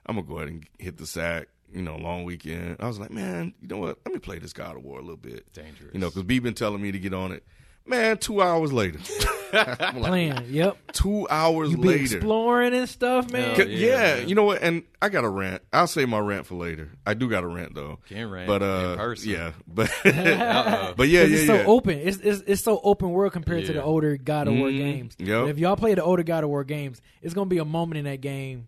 I'm 0.07 0.15
gonna 0.15 0.29
go 0.29 0.37
ahead 0.37 0.49
and 0.49 0.67
hit 0.79 0.99
the 0.99 1.07
sack. 1.07 1.49
You 1.73 1.83
know, 1.83 1.97
long 1.97 2.23
weekend. 2.23 2.77
I 2.79 2.87
was 2.87 3.01
like, 3.01 3.11
man, 3.11 3.55
you 3.61 3.67
know 3.67 3.79
what? 3.79 3.99
Let 4.07 4.15
me 4.15 4.21
play 4.21 4.39
this 4.39 4.53
God 4.53 4.77
of 4.77 4.85
War 4.85 4.99
a 4.99 5.03
little 5.03 5.17
bit. 5.17 5.53
Dangerous. 5.53 5.93
You 5.93 5.99
know, 5.99 6.11
because 6.11 6.23
B 6.23 6.39
been 6.39 6.55
telling 6.55 6.81
me 6.81 6.93
to 6.93 6.99
get 7.01 7.13
on 7.13 7.33
it. 7.33 7.45
Man, 7.87 8.17
two 8.17 8.41
hours 8.41 8.73
later, 8.73 8.99
like, 9.53 9.93
Playing. 9.95 10.45
Yep. 10.49 10.79
two 10.95 11.29
hours 11.29 11.71
You 11.71 11.77
be 11.77 11.89
later. 11.89 12.17
exploring 12.17 12.73
and 12.75 12.89
stuff, 12.89 13.31
man. 13.31 13.57
Yeah. 13.59 13.65
Yeah, 13.67 14.17
you 14.17 14.35
know 14.35 14.45
what? 14.45 14.63
And 14.63 14.85
I 15.03 15.11
got 15.11 15.25
a 15.25 15.29
rant. 15.29 15.61
I'll 15.71 15.87
save 15.87 16.09
my 16.09 16.19
rant 16.19 16.47
for 16.47 16.55
later. 16.55 16.91
I 17.07 17.13
do 17.13 17.29
got 17.29 17.45
a 17.45 17.47
rant 17.47 17.75
though. 17.75 17.99
Can't 18.09 18.31
rant 18.31 18.47
but 18.47 18.63
in 18.63 18.69
uh, 18.69 18.97
person. 18.97 19.31
yeah, 19.31 19.53
but 19.69 19.91
Uh-oh. 20.05 20.95
but 20.97 21.09
yeah, 21.09 21.23
'Cause 21.25 21.31
yeah, 21.31 21.37
it's 21.37 21.47
yeah. 21.47 21.65
so 21.65 21.67
open. 21.67 21.99
It's, 21.99 22.17
it's 22.19 22.43
it's 22.47 22.63
so 22.63 22.81
open 22.83 23.11
world 23.11 23.35
compared 23.35 23.67
to 23.67 23.75
the 23.75 23.83
older 23.83 24.17
God 24.17 24.49
of 24.49 24.55
War 24.55 24.69
Mhm. 24.69 24.79
games. 24.79 25.17
Yep. 25.19 25.49
If 25.49 25.59
y'all 25.59 25.77
play 25.77 25.95
the 25.95 26.03
older 26.03 26.23
God 26.23 26.43
of 26.43 26.49
War 26.51 26.65
games, 26.65 27.03
it's 27.21 27.35
gonna 27.35 27.51
be 27.51 27.59
a 27.59 27.65
moment 27.67 27.99
in 27.99 28.05
that 28.07 28.23
game. 28.23 28.67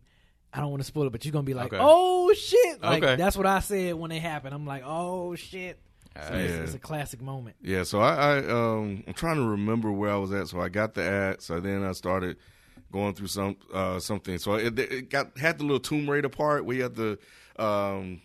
I 0.52 0.60
don't 0.60 0.70
want 0.70 0.80
to 0.82 0.86
spoil 0.86 1.06
it, 1.06 1.10
but 1.12 1.24
you're 1.24 1.32
gonna 1.32 1.42
be 1.44 1.54
like, 1.54 1.72
Okay. 1.72 1.78
"Oh 1.80 2.32
shit!" 2.34 2.82
Like 2.82 3.02
Okay. 3.02 3.16
that's 3.16 3.36
what 3.36 3.46
I 3.46 3.60
said 3.60 3.94
when 3.94 4.12
it 4.12 4.20
happened. 4.20 4.54
I'm 4.54 4.66
like, 4.66 4.82
"Oh 4.86 5.34
shit!" 5.36 5.78
So 6.28 6.34
it's, 6.34 6.52
Yeah. 6.52 6.60
it's 6.62 6.74
a 6.74 6.78
classic 6.78 7.20
moment. 7.20 7.56
Yeah, 7.62 7.82
so 7.82 8.00
I, 8.00 8.14
I 8.14 8.38
um 8.48 9.04
I'm 9.06 9.14
trying 9.14 9.36
to 9.36 9.46
remember 9.48 9.90
where 9.92 10.10
I 10.10 10.16
was 10.16 10.32
at. 10.32 10.48
So 10.48 10.60
I 10.60 10.68
got 10.68 10.94
the 10.94 11.02
ad. 11.02 11.42
So 11.42 11.60
then 11.60 11.84
I 11.84 11.92
started 11.92 12.36
going 12.92 13.14
through 13.14 13.26
some 13.28 13.56
uh 13.72 13.98
something. 14.00 14.38
So 14.38 14.54
it, 14.54 14.78
it 14.78 15.10
got 15.10 15.36
had 15.38 15.58
the 15.58 15.64
little 15.64 15.80
Tomb 15.80 16.08
Raider 16.08 16.28
part 16.28 16.64
where 16.64 16.76
you 16.76 16.82
had 16.84 16.94
the 16.94 17.18
um 17.58 18.20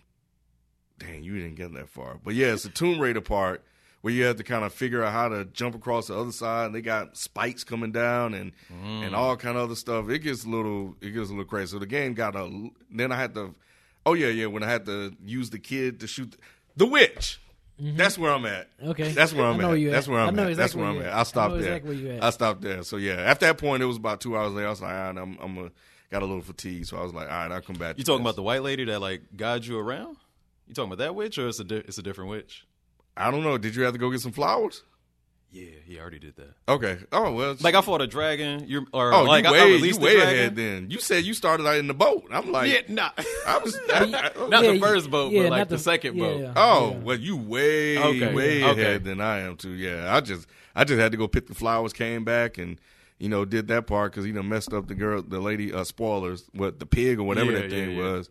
dang 0.98 1.22
you 1.24 1.34
didn't 1.38 1.56
get 1.56 1.72
that 1.74 1.88
far, 1.88 2.18
but 2.22 2.34
yeah, 2.34 2.52
it's 2.52 2.62
the 2.64 2.68
Tomb 2.68 2.98
Raider 3.00 3.20
part 3.20 3.64
where 4.02 4.12
you 4.12 4.24
had 4.24 4.36
to 4.36 4.42
kind 4.44 4.64
of 4.64 4.72
figure 4.72 5.02
out 5.04 5.12
how 5.12 5.28
to 5.28 5.44
jump 5.44 5.74
across 5.76 6.08
the 6.08 6.16
other 6.18 6.32
side. 6.32 6.66
And 6.66 6.74
they 6.74 6.80
got 6.82 7.16
spikes 7.16 7.62
coming 7.64 7.92
down 7.92 8.34
and 8.34 8.52
and 8.82 9.14
all 9.14 9.36
kind 9.36 9.56
of 9.56 9.64
other 9.64 9.76
stuff. 9.76 10.08
It 10.08 10.20
gets 10.20 10.44
a 10.44 10.48
little 10.48 10.96
it 11.00 11.10
gets 11.10 11.28
a 11.28 11.32
little 11.32 11.44
crazy. 11.44 11.70
So 11.72 11.78
the 11.78 11.86
game 11.86 12.14
got 12.14 12.34
a. 12.36 12.70
Then 12.90 13.12
I 13.12 13.16
had 13.16 13.34
to. 13.34 13.54
Oh 14.04 14.14
yeah, 14.14 14.28
yeah. 14.28 14.46
When 14.46 14.62
I 14.64 14.68
had 14.68 14.86
to 14.86 15.14
use 15.24 15.50
the 15.50 15.60
kid 15.60 16.00
to 16.00 16.06
shoot 16.06 16.32
the, 16.32 16.38
the 16.76 16.86
witch. 16.86 17.40
Mm-hmm. 17.82 17.96
That's 17.96 18.16
where 18.16 18.32
I'm 18.32 18.46
at. 18.46 18.68
Okay. 18.84 19.10
That's 19.12 19.32
where 19.32 19.44
I'm 19.46 19.56
I 19.56 19.62
know 19.62 19.72
at. 19.72 19.80
you 19.80 19.90
That's 19.90 20.06
at. 20.06 20.12
where 20.12 20.20
I 20.20 20.26
I'm 20.26 20.36
know 20.36 20.42
at. 20.42 20.56
That's 20.56 20.74
exactly 20.74 20.82
where 20.82 20.92
where 20.92 21.00
I'm 21.02 21.06
at. 21.08 21.12
at. 21.12 21.18
I 21.18 21.22
stopped 21.24 21.52
I 21.52 21.56
know 21.56 21.60
there. 21.62 21.70
exactly 21.72 21.96
where 21.96 22.04
you 22.12 22.18
at. 22.18 22.22
I 22.24 22.30
stopped 22.30 22.60
there. 22.60 22.82
So 22.84 22.96
yeah, 22.96 23.14
after 23.14 23.46
that 23.46 23.58
point, 23.58 23.82
it 23.82 23.86
was 23.86 23.96
about 23.96 24.20
two 24.20 24.36
hours 24.36 24.52
later. 24.52 24.66
I 24.68 24.70
was 24.70 24.80
like, 24.82 24.92
all 24.92 24.96
right, 25.12 25.18
I'm, 25.18 25.38
I'm 25.42 25.58
a, 25.58 25.70
got 26.10 26.22
a 26.22 26.26
little 26.26 26.42
fatigued, 26.42 26.86
So 26.86 26.96
I 26.98 27.02
was 27.02 27.12
like, 27.12 27.28
all 27.30 27.34
right, 27.36 27.50
I'll 27.50 27.60
come 27.60 27.76
back. 27.76 27.98
You 27.98 28.04
talking 28.04 28.22
this. 28.22 28.30
about 28.30 28.36
the 28.36 28.42
white 28.42 28.62
lady 28.62 28.84
that 28.84 29.00
like 29.00 29.22
guides 29.36 29.66
you 29.66 29.78
around? 29.78 30.16
You 30.68 30.74
talking 30.74 30.92
about 30.92 31.02
that 31.02 31.14
witch, 31.16 31.38
or 31.38 31.48
it's 31.48 31.58
a 31.58 31.64
di- 31.64 31.76
it's 31.76 31.98
a 31.98 32.02
different 32.02 32.30
witch? 32.30 32.66
I 33.16 33.30
don't 33.30 33.42
know. 33.42 33.58
Did 33.58 33.74
you 33.74 33.82
have 33.82 33.92
to 33.94 33.98
go 33.98 34.10
get 34.10 34.20
some 34.20 34.32
flowers? 34.32 34.82
Yeah, 35.54 35.66
he 35.84 36.00
already 36.00 36.18
did 36.18 36.34
that. 36.36 36.54
Okay. 36.66 36.98
Oh 37.12 37.30
well. 37.32 37.56
Like 37.60 37.74
I 37.74 37.82
fought 37.82 38.00
a 38.00 38.06
dragon. 38.06 38.64
You're 38.66 38.86
or 38.92 39.12
oh, 39.12 39.24
like 39.24 39.44
you 39.44 39.50
I, 39.50 39.52
way, 39.52 39.60
I 39.60 39.64
you 39.66 39.74
released 39.74 40.00
the 40.00 40.06
way 40.06 40.14
dragon. 40.16 40.34
ahead. 40.34 40.56
Then 40.56 40.90
you 40.90 40.98
said 40.98 41.24
you 41.24 41.34
started 41.34 41.66
out 41.66 41.76
in 41.76 41.88
the 41.88 41.94
boat. 41.94 42.26
I'm 42.30 42.50
like, 42.50 42.72
Yeah, 42.72 42.80
nah. 42.88 43.10
I 43.46 43.58
was. 43.58 43.76
I, 43.92 44.04
I- 44.04 44.48
Not 44.48 44.64
Yeah, 44.64 44.72
the 44.72 44.80
first 44.80 45.10
boat, 45.10 45.30
yeah, 45.30 45.42
but 45.42 45.50
like 45.50 45.68
the, 45.68 45.76
the- 45.76 45.82
second 45.82 46.16
yeah, 46.16 46.24
boat. 46.24 46.40
yeah. 46.40 46.52
Oh 46.56 46.92
well, 47.02 47.18
you 47.18 47.36
way 47.36 47.98
Okay. 47.98 48.34
way 48.34 48.64
Okay. 48.64 48.80
ahead 48.82 49.04
than 49.04 49.20
I 49.20 49.40
am 49.40 49.56
too. 49.58 49.72
Yeah, 49.72 50.14
I 50.16 50.20
just 50.22 50.46
I 50.74 50.84
just 50.84 50.98
had 50.98 51.12
to 51.12 51.18
go 51.18 51.28
pick 51.28 51.46
the 51.48 51.54
flowers, 51.54 51.92
came 51.92 52.24
back 52.24 52.56
and 52.56 52.80
you 53.18 53.28
know 53.28 53.44
did 53.44 53.68
that 53.68 53.86
part 53.86 54.12
because 54.12 54.24
you 54.26 54.32
know 54.32 54.42
messed 54.42 54.72
up 54.72 54.88
the 54.88 54.94
girl, 54.94 55.22
the 55.22 55.38
lady. 55.38 55.70
Uh, 55.70 55.84
spoilers, 55.84 56.48
what 56.54 56.78
the 56.80 56.86
pig 56.86 57.18
or 57.18 57.24
whatever 57.24 57.52
Yeah, 57.52 57.58
that 57.60 57.70
thing 57.70 57.90
yeah, 57.90 57.96
yeah. 58.02 58.12
was. 58.12 58.30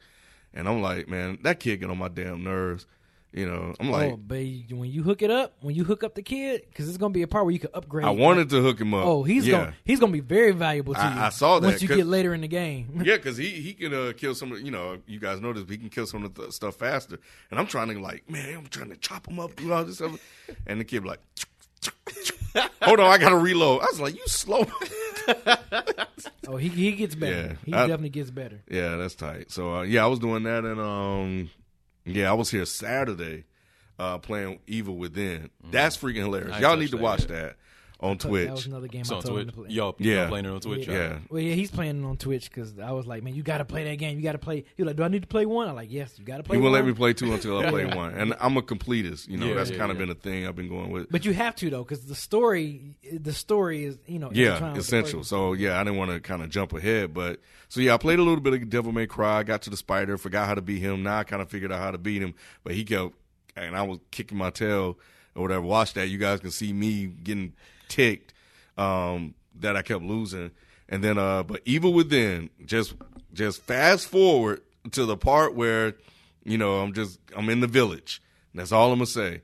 And 0.56 0.68
I'm 0.68 0.82
like, 0.82 1.08
man, 1.08 1.38
that 1.44 1.60
kid 1.60 1.82
get 1.82 1.90
on 1.92 1.98
my 2.00 2.08
damn 2.10 2.44
nerves. 2.44 2.88
You 3.34 3.46
know, 3.46 3.74
I'm 3.80 3.90
like, 3.90 4.12
oh, 4.12 4.18
but 4.18 4.40
when 4.40 4.92
you 4.92 5.04
hook 5.04 5.22
it 5.22 5.32
up, 5.32 5.54
when 5.62 5.74
you 5.74 5.86
hook 5.86 6.04
up 6.04 6.16
the 6.16 6.22
kid, 6.22 6.64
because 6.68 6.90
it's 6.90 6.98
gonna 6.98 7.14
be 7.14 7.22
a 7.22 7.28
part 7.28 7.46
where 7.46 7.54
you 7.54 7.60
can 7.60 7.70
upgrade. 7.74 8.06
I 8.06 8.10
wanted 8.10 8.50
to 8.50 8.62
hook 8.62 8.82
him 8.82 8.94
up. 8.94 9.06
Oh, 9.06 9.24
he's 9.24 9.48
yeah. 9.48 9.58
gonna 9.58 9.74
he's 9.86 10.02
gonna 10.02 10.12
be 10.12 10.20
very 10.20 10.52
valuable 10.52 10.94
to 10.96 11.00
I- 11.00 11.14
you. 11.16 11.22
I 11.22 11.30
saw 11.30 11.60
that, 11.60 11.68
once 11.68 11.82
you 11.82 11.88
get 11.88 12.06
later 12.08 12.34
in 12.34 12.42
the 12.42 12.50
game. 12.50 13.02
Yeah, 13.06 13.16
because 13.16 13.38
he 13.38 13.48
he 13.50 13.74
can 13.74 13.94
uh, 13.94 14.12
kill 14.18 14.36
some. 14.36 14.52
You 14.54 14.72
know, 14.72 14.98
you 15.08 15.18
guys 15.20 15.40
know 15.40 15.54
this. 15.54 15.64
He 15.70 15.78
can 15.78 15.88
kill 15.90 16.06
some 16.08 16.26
of 16.26 16.34
the 16.36 16.52
stuff 16.52 16.76
faster. 16.76 17.20
And 17.52 17.58
I'm 17.60 17.68
trying 17.68 17.88
to 17.88 18.00
like, 18.02 18.30
man, 18.30 18.54
I'm 18.58 18.68
trying 18.68 18.90
to 18.90 18.98
chop 18.98 19.28
him 19.30 19.40
up, 19.40 19.56
do 19.56 19.72
all 19.72 19.86
this 19.86 19.96
stuff. 19.96 20.20
And 20.68 20.82
the 20.82 20.84
kid 20.84 21.06
like, 21.06 21.20
hold 22.82 23.00
on, 23.00 23.10
I 23.12 23.18
got 23.18 23.30
to 23.30 23.38
reload. 23.38 23.82
I 23.82 23.86
was 23.86 24.02
like, 24.02 24.16
you 24.16 24.28
slow. 24.28 24.66
oh, 26.48 26.58
he 26.58 26.68
he 26.68 26.92
gets 26.92 27.16
better. 27.16 27.34
Yeah, 27.34 27.56
he 27.66 27.74
I- 27.74 27.88
definitely 27.88 28.10
gets 28.10 28.30
better. 28.30 28.62
yeah, 28.70 28.98
that's 28.98 29.16
tight. 29.16 29.52
So 29.52 29.74
uh, 29.78 29.82
yeah, 29.84 30.04
I 30.04 30.08
was 30.08 30.20
doing 30.20 30.44
that, 30.44 30.66
and 30.66 30.80
um, 30.82 31.50
yeah, 32.06 32.30
I 32.30 32.34
was 32.34 32.50
here 32.52 32.66
Saturday, 32.66 33.46
uh, 34.00 34.18
playing 34.18 34.60
Evil 34.68 34.98
Within. 34.98 35.50
That's 35.70 35.98
freaking 35.98 36.16
hilarious. 36.24 36.56
I 36.56 36.60
Y'all 36.60 36.78
need 36.78 36.92
to 36.92 36.98
watch 36.98 37.22
yet. 37.22 37.30
that 37.30 37.56
on 38.02 38.18
That 38.18 38.28
Twitch. 38.28 38.50
was 38.50 38.66
another 38.66 38.88
game 38.88 39.02
It's 39.02 39.12
I 39.12 39.16
on 39.18 39.22
told 39.22 39.40
him 39.40 39.44
Twitch. 39.46 39.56
to 39.56 39.62
play. 39.62 39.70
Y'all, 39.76 39.96
Yeah. 40.00 40.16
y'all 40.22 40.28
playing 40.30 40.46
it 40.46 40.50
on 40.50 40.60
Twitch? 40.60 40.88
Yeah. 40.88 40.94
Yeah. 40.94 41.18
Well, 41.30 41.42
yeah, 41.42 41.54
he's 41.54 41.70
playing 41.70 42.04
it 42.04 42.06
on 42.06 42.18
Twitch 42.18 42.50
because 42.50 42.80
I 42.80 42.92
was 42.92 43.06
like, 43.06 43.22
man, 43.22 43.36
you 43.36 43.44
got 43.44 43.60
to 43.60 43.66
play 43.66 43.84
that 43.84 43.96
game. 43.98 44.18
You 44.18 44.24
got 44.24 44.32
to 44.32 44.38
play. 44.40 44.64
He 44.76 44.82
was 44.84 44.88
like, 44.88 44.96
do 44.98 45.04
I 45.04 45.08
need 45.08 45.22
to 45.22 45.28
play 45.28 45.46
one? 45.46 45.68
I'm 45.70 45.76
like, 45.76 45.92
yes, 45.92 46.18
you 46.18 46.26
got 46.26 46.38
to 46.38 46.44
play. 46.44 46.58
One. 46.58 46.62
He 46.62 46.64
won't 46.64 46.74
one. 46.74 46.82
let 46.82 46.88
me 46.88 46.94
play 46.98 47.14
two 47.14 47.32
until 47.32 47.60
I 47.60 47.70
play 47.70 47.86
one, 47.96 48.14
and 48.16 48.34
I'm 48.40 48.58
a 48.58 48.62
completist. 48.64 49.28
You 49.28 49.38
know, 49.38 49.46
Yeah, 49.48 49.54
that's 49.54 49.70
yeah, 49.70 49.78
kind 49.78 49.92
of 49.92 49.98
yeah. 49.98 50.06
been 50.06 50.10
a 50.10 50.16
thing 50.16 50.48
I've 50.48 50.56
been 50.56 50.70
going 50.70 50.90
with. 50.90 51.12
But 51.12 51.26
you 51.26 51.34
have 51.34 51.56
to 51.58 51.70
though, 51.70 51.84
because 51.84 52.06
the 52.06 52.16
story, 52.16 52.96
the 53.12 53.34
story 53.34 53.86
is 53.86 53.98
you 54.08 54.18
know 54.20 54.32
Yeah, 54.34 54.48
intertwined 54.56 54.78
with 54.78 54.88
the 54.90 54.98
essential. 54.98 55.24
So 55.24 55.54
yeah, 55.54 55.80
I 55.80 55.84
didn't 55.84 56.00
want 56.00 56.10
to 56.12 56.20
kind 56.20 56.42
of 56.42 56.50
jump 56.50 56.74
ahead, 56.74 57.14
but 57.14 57.40
so 57.70 57.82
yeah, 57.82 57.94
I 57.94 57.98
played 57.98 58.18
a 58.18 58.24
little 58.24 58.42
bit 58.42 58.54
of 58.54 58.68
Devil 58.70 58.92
May 58.94 59.06
Cry. 59.06 59.44
Got 59.44 59.62
to 59.64 59.70
the 59.70 59.78
spider, 59.78 60.18
forgot 60.18 60.48
how 60.48 60.56
to 60.56 60.62
beat 60.62 60.80
him. 60.82 61.04
Now 61.04 61.20
I 61.20 61.24
kind 61.24 61.42
of 61.42 61.50
figured 61.50 61.72
out 61.72 61.80
how 61.80 61.92
to 61.92 61.98
beat 62.00 62.24
him, 62.24 62.34
but 62.64 62.74
he 62.74 62.84
kept 62.84 63.14
and 63.56 63.76
I 63.76 63.84
was 63.84 64.00
kicking 64.12 64.38
my 64.38 64.50
tail 64.50 64.98
or 65.36 65.42
whatever. 65.44 65.62
Watch 65.62 65.94
that, 65.94 66.08
you 66.08 66.18
guys 66.18 66.40
can 66.40 66.52
see 66.52 66.72
me 66.74 67.06
getting 67.06 67.54
ticked. 67.92 68.34
Um, 68.78 69.36
that 69.60 69.76
I 69.76 69.82
kept 69.82 70.04
losing, 70.04 70.52
and 70.90 71.04
then 71.04 71.18
uh, 71.18 71.44
but 71.44 71.62
Evil 71.66 71.94
Within, 71.94 72.50
just 72.66 72.96
just 73.34 73.62
fast 73.62 74.08
forward 74.08 74.62
to 74.92 75.06
the 75.06 75.18
part 75.18 75.54
where 75.54 75.94
you 76.44 76.58
know 76.58 76.80
I'm 76.80 76.94
just 76.94 77.20
I'm 77.36 77.50
in 77.50 77.60
the 77.60 77.68
village. 77.68 78.22
That's 78.56 78.72
all 78.72 78.92
I'm 78.92 79.00
gonna 79.00 79.06
say, 79.06 79.42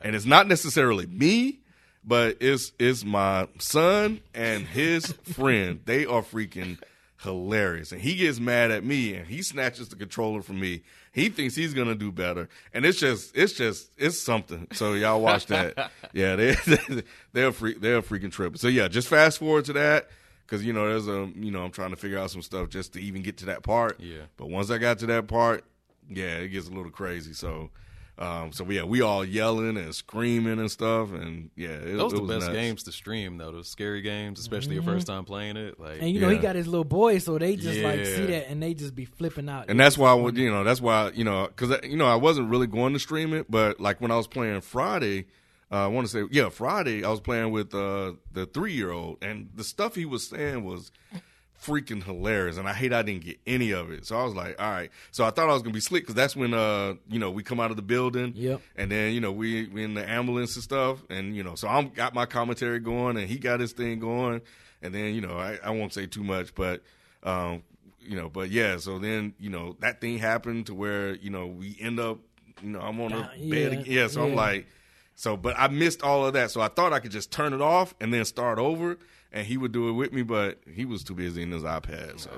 and 0.00 0.16
it's 0.16 0.24
not 0.24 0.48
necessarily 0.48 1.06
me 1.06 1.60
but 2.04 2.38
it's 2.40 2.72
it's 2.78 3.04
my 3.04 3.46
son 3.58 4.20
and 4.34 4.66
his 4.66 5.06
friend. 5.34 5.80
They 5.84 6.06
are 6.06 6.22
freaking 6.22 6.78
hilarious. 7.22 7.92
And 7.92 8.00
he 8.00 8.16
gets 8.16 8.40
mad 8.40 8.70
at 8.70 8.84
me 8.84 9.14
and 9.14 9.26
he 9.26 9.42
snatches 9.42 9.88
the 9.88 9.96
controller 9.96 10.42
from 10.42 10.60
me. 10.60 10.82
He 11.12 11.28
thinks 11.28 11.56
he's 11.56 11.74
gonna 11.74 11.94
do 11.94 12.12
better. 12.12 12.48
And 12.72 12.84
it's 12.84 12.98
just 12.98 13.36
it's 13.36 13.52
just 13.52 13.90
it's 13.96 14.18
something. 14.18 14.68
So 14.72 14.94
y'all 14.94 15.20
watch 15.20 15.46
that. 15.46 15.90
yeah, 16.12 16.36
they 16.36 16.56
they're 17.32 17.52
freak 17.52 17.80
they're 17.80 17.98
a 17.98 18.02
freaking 18.02 18.30
trip. 18.30 18.58
So 18.58 18.68
yeah, 18.68 18.88
just 18.88 19.08
fast 19.08 19.38
forward 19.38 19.64
to 19.66 19.72
that. 19.74 20.08
Cause 20.46 20.64
you 20.64 20.72
know 20.72 20.88
there's 20.88 21.06
a 21.06 21.30
you 21.36 21.52
know 21.52 21.62
I'm 21.64 21.70
trying 21.70 21.90
to 21.90 21.96
figure 21.96 22.18
out 22.18 22.30
some 22.30 22.42
stuff 22.42 22.68
just 22.68 22.94
to 22.94 23.00
even 23.00 23.22
get 23.22 23.36
to 23.38 23.46
that 23.46 23.62
part. 23.62 24.00
Yeah. 24.00 24.22
But 24.36 24.50
once 24.50 24.70
I 24.70 24.78
got 24.78 24.98
to 25.00 25.06
that 25.06 25.28
part, 25.28 25.64
yeah, 26.08 26.38
it 26.38 26.48
gets 26.48 26.68
a 26.68 26.72
little 26.72 26.90
crazy. 26.90 27.32
So, 27.32 27.70
um, 28.20 28.52
so 28.52 28.64
yeah, 28.68 28.82
we 28.84 29.00
all 29.00 29.24
yelling 29.24 29.78
and 29.78 29.94
screaming 29.94 30.58
and 30.58 30.70
stuff, 30.70 31.10
and 31.12 31.50
yeah, 31.56 31.68
it, 31.70 31.96
Those 31.96 32.12
it 32.12 32.16
the 32.16 32.22
was 32.22 32.28
best 32.30 32.46
nuts. 32.48 32.52
games 32.56 32.82
to 32.82 32.92
stream 32.92 33.38
though. 33.38 33.50
Those 33.50 33.68
scary 33.68 34.02
games, 34.02 34.38
especially 34.38 34.74
your 34.74 34.82
first 34.82 35.06
time 35.06 35.24
playing 35.24 35.56
it. 35.56 35.80
Like 35.80 35.92
Mm-hmm. 35.94 36.02
And 36.04 36.10
you 36.14 36.20
know 36.20 36.28
he 36.28 36.36
got 36.38 36.54
his 36.54 36.66
little 36.68 36.84
boy, 36.84 37.18
so 37.18 37.38
they 37.38 37.56
just 37.56 37.80
like 37.80 38.04
see 38.04 38.26
that 38.26 38.48
and 38.50 38.62
they 38.62 38.74
just 38.74 38.94
be 38.94 39.06
flipping 39.06 39.48
out. 39.48 39.70
and 39.70 39.80
that's 39.80 39.96
why 39.96 40.10
I 40.10 40.14
would, 40.14 40.36
you 40.36 40.50
know 40.50 40.64
that's 40.64 40.80
why 40.82 41.10
you 41.14 41.24
know 41.24 41.46
because 41.48 41.82
you 41.82 41.96
know 41.96 42.06
I 42.06 42.16
wasn't 42.16 42.50
really 42.50 42.66
going 42.66 42.92
to 42.92 42.98
stream 42.98 43.32
it, 43.32 43.50
but 43.50 43.80
like 43.80 44.00
when 44.02 44.10
I 44.10 44.16
was 44.16 44.26
playing 44.26 44.60
Friday, 44.60 45.26
uh, 45.72 45.84
I 45.84 45.86
want 45.86 46.06
to 46.06 46.12
say 46.12 46.24
yeah 46.30 46.50
Friday 46.50 47.02
I 47.04 47.08
was 47.10 47.20
playing 47.20 47.52
with 47.52 47.74
uh, 47.74 48.12
the 48.32 48.44
three 48.44 48.74
year 48.74 48.90
old, 48.90 49.16
and 49.22 49.48
the 49.54 49.64
stuff 49.64 49.94
he 49.94 50.04
was 50.04 50.26
saying 50.26 50.62
was 50.64 50.92
freaking 51.64 52.02
hilarious, 52.02 52.56
and 52.56 52.68
I 52.68 52.72
hate 52.72 52.92
I 52.92 53.02
didn't 53.02 53.24
get 53.24 53.38
any 53.46 53.70
of 53.72 53.90
it. 53.90 54.06
So 54.06 54.18
I 54.18 54.24
was 54.24 54.34
like, 54.34 54.60
all 54.60 54.70
right. 54.70 54.90
So 55.10 55.24
I 55.24 55.30
thought 55.30 55.48
I 55.48 55.52
was 55.52 55.62
gonna 55.62 55.74
be 55.74 55.80
slick 55.80 56.02
because 56.04 56.14
that's 56.14 56.34
when 56.34 56.54
uh 56.54 56.94
you 57.08 57.18
know 57.18 57.30
we 57.30 57.42
come 57.42 57.60
out 57.60 57.70
of 57.70 57.76
the 57.76 57.82
building, 57.82 58.32
Yep. 58.34 58.60
and 58.76 58.90
then 58.90 59.12
you 59.12 59.20
know 59.20 59.32
we 59.32 59.66
we 59.68 59.84
in 59.84 59.94
the 59.94 60.08
ambulance 60.08 60.54
and 60.56 60.62
stuff, 60.62 61.02
and 61.10 61.36
you 61.36 61.42
know 61.42 61.54
so 61.54 61.68
I'm 61.68 61.90
got 61.90 62.14
my 62.14 62.26
commentary 62.26 62.80
going, 62.80 63.16
and 63.16 63.28
he 63.28 63.38
got 63.38 63.60
his 63.60 63.72
thing 63.72 63.98
going, 64.00 64.40
and 64.82 64.94
then 64.94 65.14
you 65.14 65.20
know 65.20 65.36
I, 65.38 65.58
I 65.62 65.70
won't 65.70 65.92
say 65.92 66.06
too 66.06 66.24
much, 66.24 66.54
but 66.54 66.82
um 67.22 67.62
you 68.00 68.16
know 68.16 68.28
but 68.30 68.50
yeah, 68.50 68.78
so 68.78 68.98
then 68.98 69.34
you 69.38 69.50
know 69.50 69.76
that 69.80 70.00
thing 70.00 70.18
happened 70.18 70.66
to 70.66 70.74
where 70.74 71.14
you 71.16 71.30
know 71.30 71.46
we 71.46 71.76
end 71.80 72.00
up 72.00 72.18
you 72.62 72.70
know 72.70 72.80
I'm 72.80 73.00
on 73.00 73.12
a 73.12 73.20
bed, 73.22 73.30
yeah, 73.38 73.56
again. 73.66 73.84
yeah. 73.86 74.06
So 74.08 74.22
I'm 74.24 74.34
like. 74.34 74.66
So, 75.16 75.36
but 75.36 75.54
I 75.58 75.68
missed 75.68 76.00
all 76.02 76.24
of 76.24 76.32
that. 76.32 76.50
So 76.50 76.62
I 76.62 76.68
thought 76.68 76.94
I 76.94 76.98
could 76.98 77.10
just 77.10 77.30
turn 77.30 77.52
it 77.52 77.60
off 77.60 77.94
and 78.00 78.10
then 78.14 78.24
start 78.24 78.58
over, 78.58 78.96
and 79.32 79.46
he 79.46 79.56
would 79.56 79.72
do 79.72 79.88
it 79.88 79.92
with 79.92 80.12
me. 80.12 80.22
But 80.22 80.58
he 80.72 80.84
was 80.84 81.02
too 81.04 81.14
busy 81.14 81.42
in 81.42 81.50
his 81.52 81.62
iPad. 81.62 82.20
So, 82.20 82.30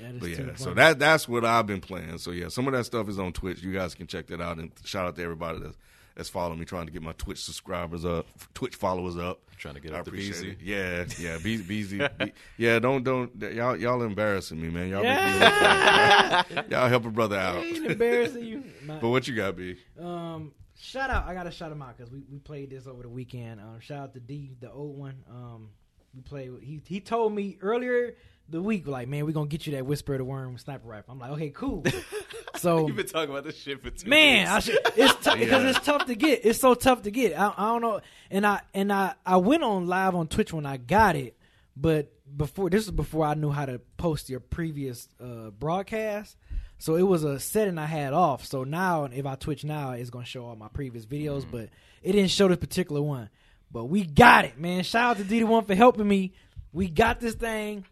That 0.00 0.14
is 0.14 0.20
but 0.20 0.26
too 0.34 0.44
yeah. 0.46 0.54
So 0.56 0.74
that 0.74 0.98
that's 0.98 1.28
what 1.28 1.44
I've 1.44 1.66
been 1.66 1.80
playing. 1.80 2.18
So 2.18 2.30
yeah, 2.30 2.48
some 2.48 2.66
of 2.66 2.72
that 2.74 2.84
stuff 2.84 3.08
is 3.08 3.18
on 3.18 3.32
Twitch. 3.32 3.62
You 3.62 3.72
guys 3.72 3.94
can 3.94 4.06
check 4.06 4.26
that 4.28 4.40
out. 4.40 4.58
And 4.58 4.70
shout 4.84 5.06
out 5.06 5.16
to 5.16 5.22
everybody 5.22 5.58
that's, 5.60 5.76
that's 6.14 6.28
following 6.28 6.58
me, 6.58 6.64
trying 6.64 6.86
to 6.86 6.92
get 6.92 7.02
my 7.02 7.12
Twitch 7.12 7.42
subscribers 7.42 8.04
up, 8.04 8.26
Twitch 8.54 8.74
followers 8.76 9.16
up. 9.16 9.40
Trying 9.58 9.74
to 9.76 9.80
get 9.80 9.94
I 9.94 10.00
up 10.00 10.04
to 10.04 10.10
appreciate 10.10 10.36
BZ. 10.36 10.52
it. 10.52 10.58
Yeah, 10.62 11.04
yeah, 11.18 11.38
Be- 11.42 11.58
BZ. 11.84 12.18
Be- 12.18 12.32
yeah, 12.58 12.78
don't 12.78 13.02
don't 13.02 13.34
y'all 13.54 13.74
y'all 13.74 14.02
embarrassing 14.02 14.60
me, 14.60 14.68
man. 14.68 14.90
Y'all 14.90 15.02
Yeah. 15.02 16.42
me 16.50 16.56
look 16.56 16.70
y'all 16.70 16.88
help 16.90 17.06
a 17.06 17.10
brother 17.10 17.38
out. 17.38 17.56
ain't 17.64 17.86
embarrassing 17.86 18.44
you. 18.44 18.64
My- 18.84 18.98
But 19.00 19.08
what 19.08 19.26
you 19.26 19.34
got, 19.34 19.56
B? 19.56 19.76
Um, 19.98 20.52
shout 20.78 21.08
out! 21.08 21.26
I 21.26 21.32
gotta 21.32 21.50
shout 21.50 21.72
him 21.72 21.80
out 21.80 21.96
because 21.96 22.12
we, 22.12 22.22
we 22.30 22.38
played 22.38 22.68
this 22.68 22.86
over 22.86 23.02
the 23.02 23.08
weekend. 23.08 23.60
Um, 23.62 23.80
shout 23.80 23.98
out 24.00 24.12
to 24.12 24.20
D, 24.20 24.56
the 24.60 24.70
old 24.70 24.98
one. 24.98 25.14
Um, 25.30 25.70
we 26.16 26.22
played. 26.22 26.50
with- 26.50 26.62
He 26.62 26.80
he 26.86 27.00
told 27.00 27.32
me 27.34 27.58
earlier 27.60 28.14
the 28.48 28.62
week, 28.62 28.86
like, 28.86 29.08
man, 29.08 29.24
we're 29.26 29.32
gonna 29.32 29.48
get 29.48 29.66
you 29.66 29.74
that 29.74 29.84
Whisper 29.86 30.14
of 30.14 30.18
the 30.18 30.24
Worm 30.24 30.56
sniper 30.58 30.86
rifle. 30.88 31.12
I'm 31.12 31.18
like, 31.18 31.32
okay, 31.32 31.50
cool. 31.50 31.84
so 32.56 32.86
You've 32.86 32.96
been 32.96 33.06
talking 33.06 33.30
about 33.30 33.44
this 33.44 33.56
shit 33.56 33.82
for 33.82 33.90
two 33.90 34.08
man, 34.08 34.46
I 34.46 34.60
should, 34.60 34.78
it's 34.96 35.14
tough 35.24 35.34
because 35.38 35.62
Yeah. 35.64 35.70
it's 35.70 35.80
tough 35.84 36.06
to 36.06 36.14
get. 36.14 36.44
It's 36.44 36.58
so 36.60 36.74
tough 36.74 37.02
to 37.02 37.10
get. 37.10 37.38
I, 37.38 37.52
I 37.56 37.66
don't 37.66 37.82
know. 37.82 38.00
And 38.30 38.46
I 38.46 38.60
and 38.74 38.92
I 38.92 39.14
I 39.24 39.36
went 39.38 39.62
on 39.62 39.86
live 39.86 40.14
on 40.14 40.28
Twitch 40.28 40.52
when 40.52 40.64
I 40.66 40.76
got 40.76 41.16
it, 41.16 41.36
but 41.76 42.12
before 42.36 42.70
this 42.70 42.86
was 42.86 42.90
before 42.92 43.24
I 43.26 43.34
knew 43.34 43.50
how 43.50 43.66
to 43.66 43.80
post 43.96 44.30
your 44.30 44.40
previous 44.40 45.08
uh, 45.20 45.50
broadcast. 45.50 46.36
So 46.78 46.96
it 46.96 47.02
was 47.02 47.24
a 47.24 47.40
setting 47.40 47.78
I 47.78 47.86
had 47.86 48.12
off. 48.12 48.44
So 48.44 48.62
now 48.64 49.04
if 49.04 49.24
I 49.26 49.34
Twitch 49.36 49.64
now, 49.64 49.92
it's 49.92 50.10
gonna 50.10 50.24
show 50.26 50.44
all 50.46 50.56
my 50.56 50.68
previous 50.68 51.04
videos, 51.06 51.42
Mm-hmm. 51.42 51.50
but 51.50 51.68
it 52.02 52.12
didn't 52.12 52.30
show 52.30 52.48
this 52.48 52.58
particular 52.58 53.00
one. 53.02 53.28
But 53.70 53.84
we 53.84 54.04
got 54.04 54.44
it, 54.44 54.58
man. 54.58 54.84
Shout 54.84 55.10
out 55.10 55.16
to 55.18 55.24
D 55.24 55.42
one 55.44 55.64
for 55.64 55.74
helping 55.74 56.06
me. 56.08 56.32
We 56.72 56.88
got 56.88 57.20
this 57.20 57.34
thing. 57.34 57.84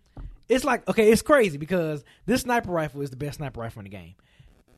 It's 0.49 0.65
like 0.65 0.87
okay, 0.89 1.11
it's 1.11 1.23
crazy 1.23 1.59
because 1.59 2.05
this 2.27 2.43
sniper 2.43 2.71
rifle 2.71 3.03
is 3.03 3.11
the 3.11 3.17
best 3.17 3.39
sniper 3.39 3.61
rifle 3.61 3.81
in 3.81 3.85
the 3.85 3.91
game 3.91 4.15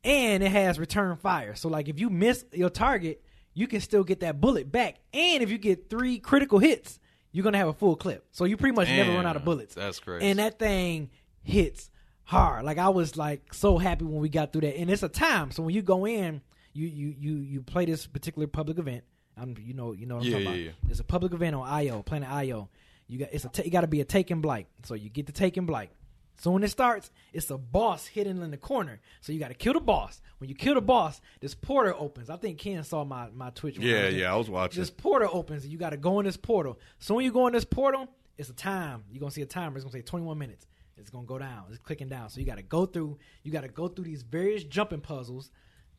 and 0.07 0.43
it 0.43 0.51
has 0.53 0.79
return 0.79 1.17
fire. 1.17 1.55
So 1.55 1.69
like 1.69 1.89
if 1.89 1.99
you 1.99 2.09
miss 2.09 2.45
your 2.53 2.71
target, 2.71 3.23
you 3.53 3.67
can 3.67 3.81
still 3.81 4.05
get 4.05 4.21
that 4.21 4.41
bullet 4.41 4.71
back. 4.71 4.97
And 5.13 5.43
if 5.43 5.51
you 5.51 5.59
get 5.59 5.91
three 5.91 6.19
critical 6.19 6.59
hits, 6.61 7.01
you're 7.33 7.43
gonna 7.43 7.59
have 7.59 7.69
a 7.69 7.73
full 7.73 7.97
clip. 7.97 8.25
So 8.31 8.45
you 8.45 8.57
pretty 8.57 8.75
much 8.75 8.89
never 8.89 9.11
run 9.11 9.27
out 9.27 9.37
of 9.37 9.45
bullets. 9.45 9.75
that's 9.75 9.99
crazy. 9.99 10.25
And 10.27 10.39
that 10.39 10.59
thing 10.59 11.11
hits 11.43 11.91
hard. 12.25 12.65
Like 12.65 12.79
I 12.79 12.89
was 12.89 13.17
like 13.17 13.53
so 13.53 13.79
happy 13.79 14.05
when 14.05 14.21
we 14.21 14.29
got 14.29 14.53
through 14.53 14.63
that. 14.63 14.79
And 14.79 14.89
it's 14.89 15.03
a 15.03 15.09
time. 15.09 15.51
So 15.51 15.63
when 15.65 15.75
you 15.75 15.83
go 15.83 16.07
in, 16.07 16.41
you 16.73 16.87
you 16.87 17.15
you 17.19 17.37
you 17.39 17.63
play 17.63 17.85
this 17.85 18.07
particular 18.07 18.47
public 18.47 18.79
event. 18.79 19.03
I'm 19.37 19.55
you 19.61 19.75
know 19.75 19.92
you 19.92 20.07
know 20.07 20.16
what 20.16 20.25
I'm 20.25 20.31
Yeah, 20.31 20.33
talking 20.38 20.44
yeah, 20.46 20.51
about. 20.53 20.61
yeah. 20.85 20.90
It's 20.90 21.01
a 21.01 21.05
public 21.05 21.33
event 21.33 21.55
on 21.57 21.66
IO, 21.68 22.03
Planet 22.03 22.31
IO. 22.31 22.68
You 23.09 23.18
got 23.20 23.29
it's 23.33 23.44
a 23.44 23.51
you 23.64 23.70
got 23.70 23.83
to 23.83 23.87
be 23.87 24.01
a 24.01 24.05
taken 24.05 24.40
blight. 24.40 24.66
So 24.85 24.94
you 24.94 25.09
get 25.11 25.27
the 25.27 25.33
taken 25.33 25.66
blight. 25.66 25.90
So 26.38 26.51
when 26.51 26.62
it 26.64 26.68
starts, 26.68 27.11
it's 27.33 27.51
a 27.51 27.57
boss 27.57 28.07
hidden 28.07 28.42
in 28.42 28.51
the 28.51 28.59
corner. 28.59 29.01
So 29.22 29.33
you 29.33 29.38
got 29.38 29.49
to 29.49 29.55
kill 29.55 29.72
the 29.72 29.81
boss. 29.81 30.20
When 30.38 30.51
you 30.51 30.55
kill 30.55 30.75
the 30.75 30.83
boss, 30.83 31.20
this 31.40 31.55
portal 31.55 31.94
opens. 31.99 32.29
I 32.29 32.37
think 32.37 32.59
Ken 32.59 32.83
saw 32.85 33.05
my 33.05 33.29
my 33.35 33.51
Twitch. 33.51 33.79
Yeah, 33.79 34.09
in. 34.09 34.16
yeah, 34.16 34.33
I 34.33 34.37
was 34.37 34.51
watching. 34.51 34.81
This 34.81 34.90
portal 34.90 35.31
opens 35.33 35.62
and 35.64 35.72
you 35.72 35.79
got 35.79 35.90
to 35.90 35.96
go 35.96 36.18
in 36.20 36.27
this 36.27 36.37
portal. 36.37 36.79
So 36.99 37.14
when 37.14 37.25
you 37.25 37.33
go 37.33 37.46
in 37.46 37.53
this 37.53 37.64
portal, 37.64 38.09
it's 38.38 38.51
a 38.51 38.55
time. 38.55 39.05
You're 39.11 39.20
gonna 39.20 39.31
see 39.31 39.42
a 39.42 39.46
timer. 39.46 39.77
It's 39.77 39.85
gonna 39.85 39.92
say 39.92 40.03
21 40.03 40.37
minutes. 40.37 40.66
It's 40.99 41.11
gonna 41.11 41.27
go 41.27 41.38
down. 41.38 41.64
It's 41.70 41.79
clicking 41.79 42.09
down. 42.09 42.29
So 42.31 42.40
you 42.40 42.46
got 42.46 42.57
to 42.57 42.62
go 42.62 42.85
through. 42.87 43.18
You 43.42 43.53
got 43.53 43.62
to 43.62 43.68
go 43.68 43.87
through 43.88 44.05
these 44.07 44.22
various 44.22 44.64
jumping 44.64 45.01
puzzles, 45.03 45.51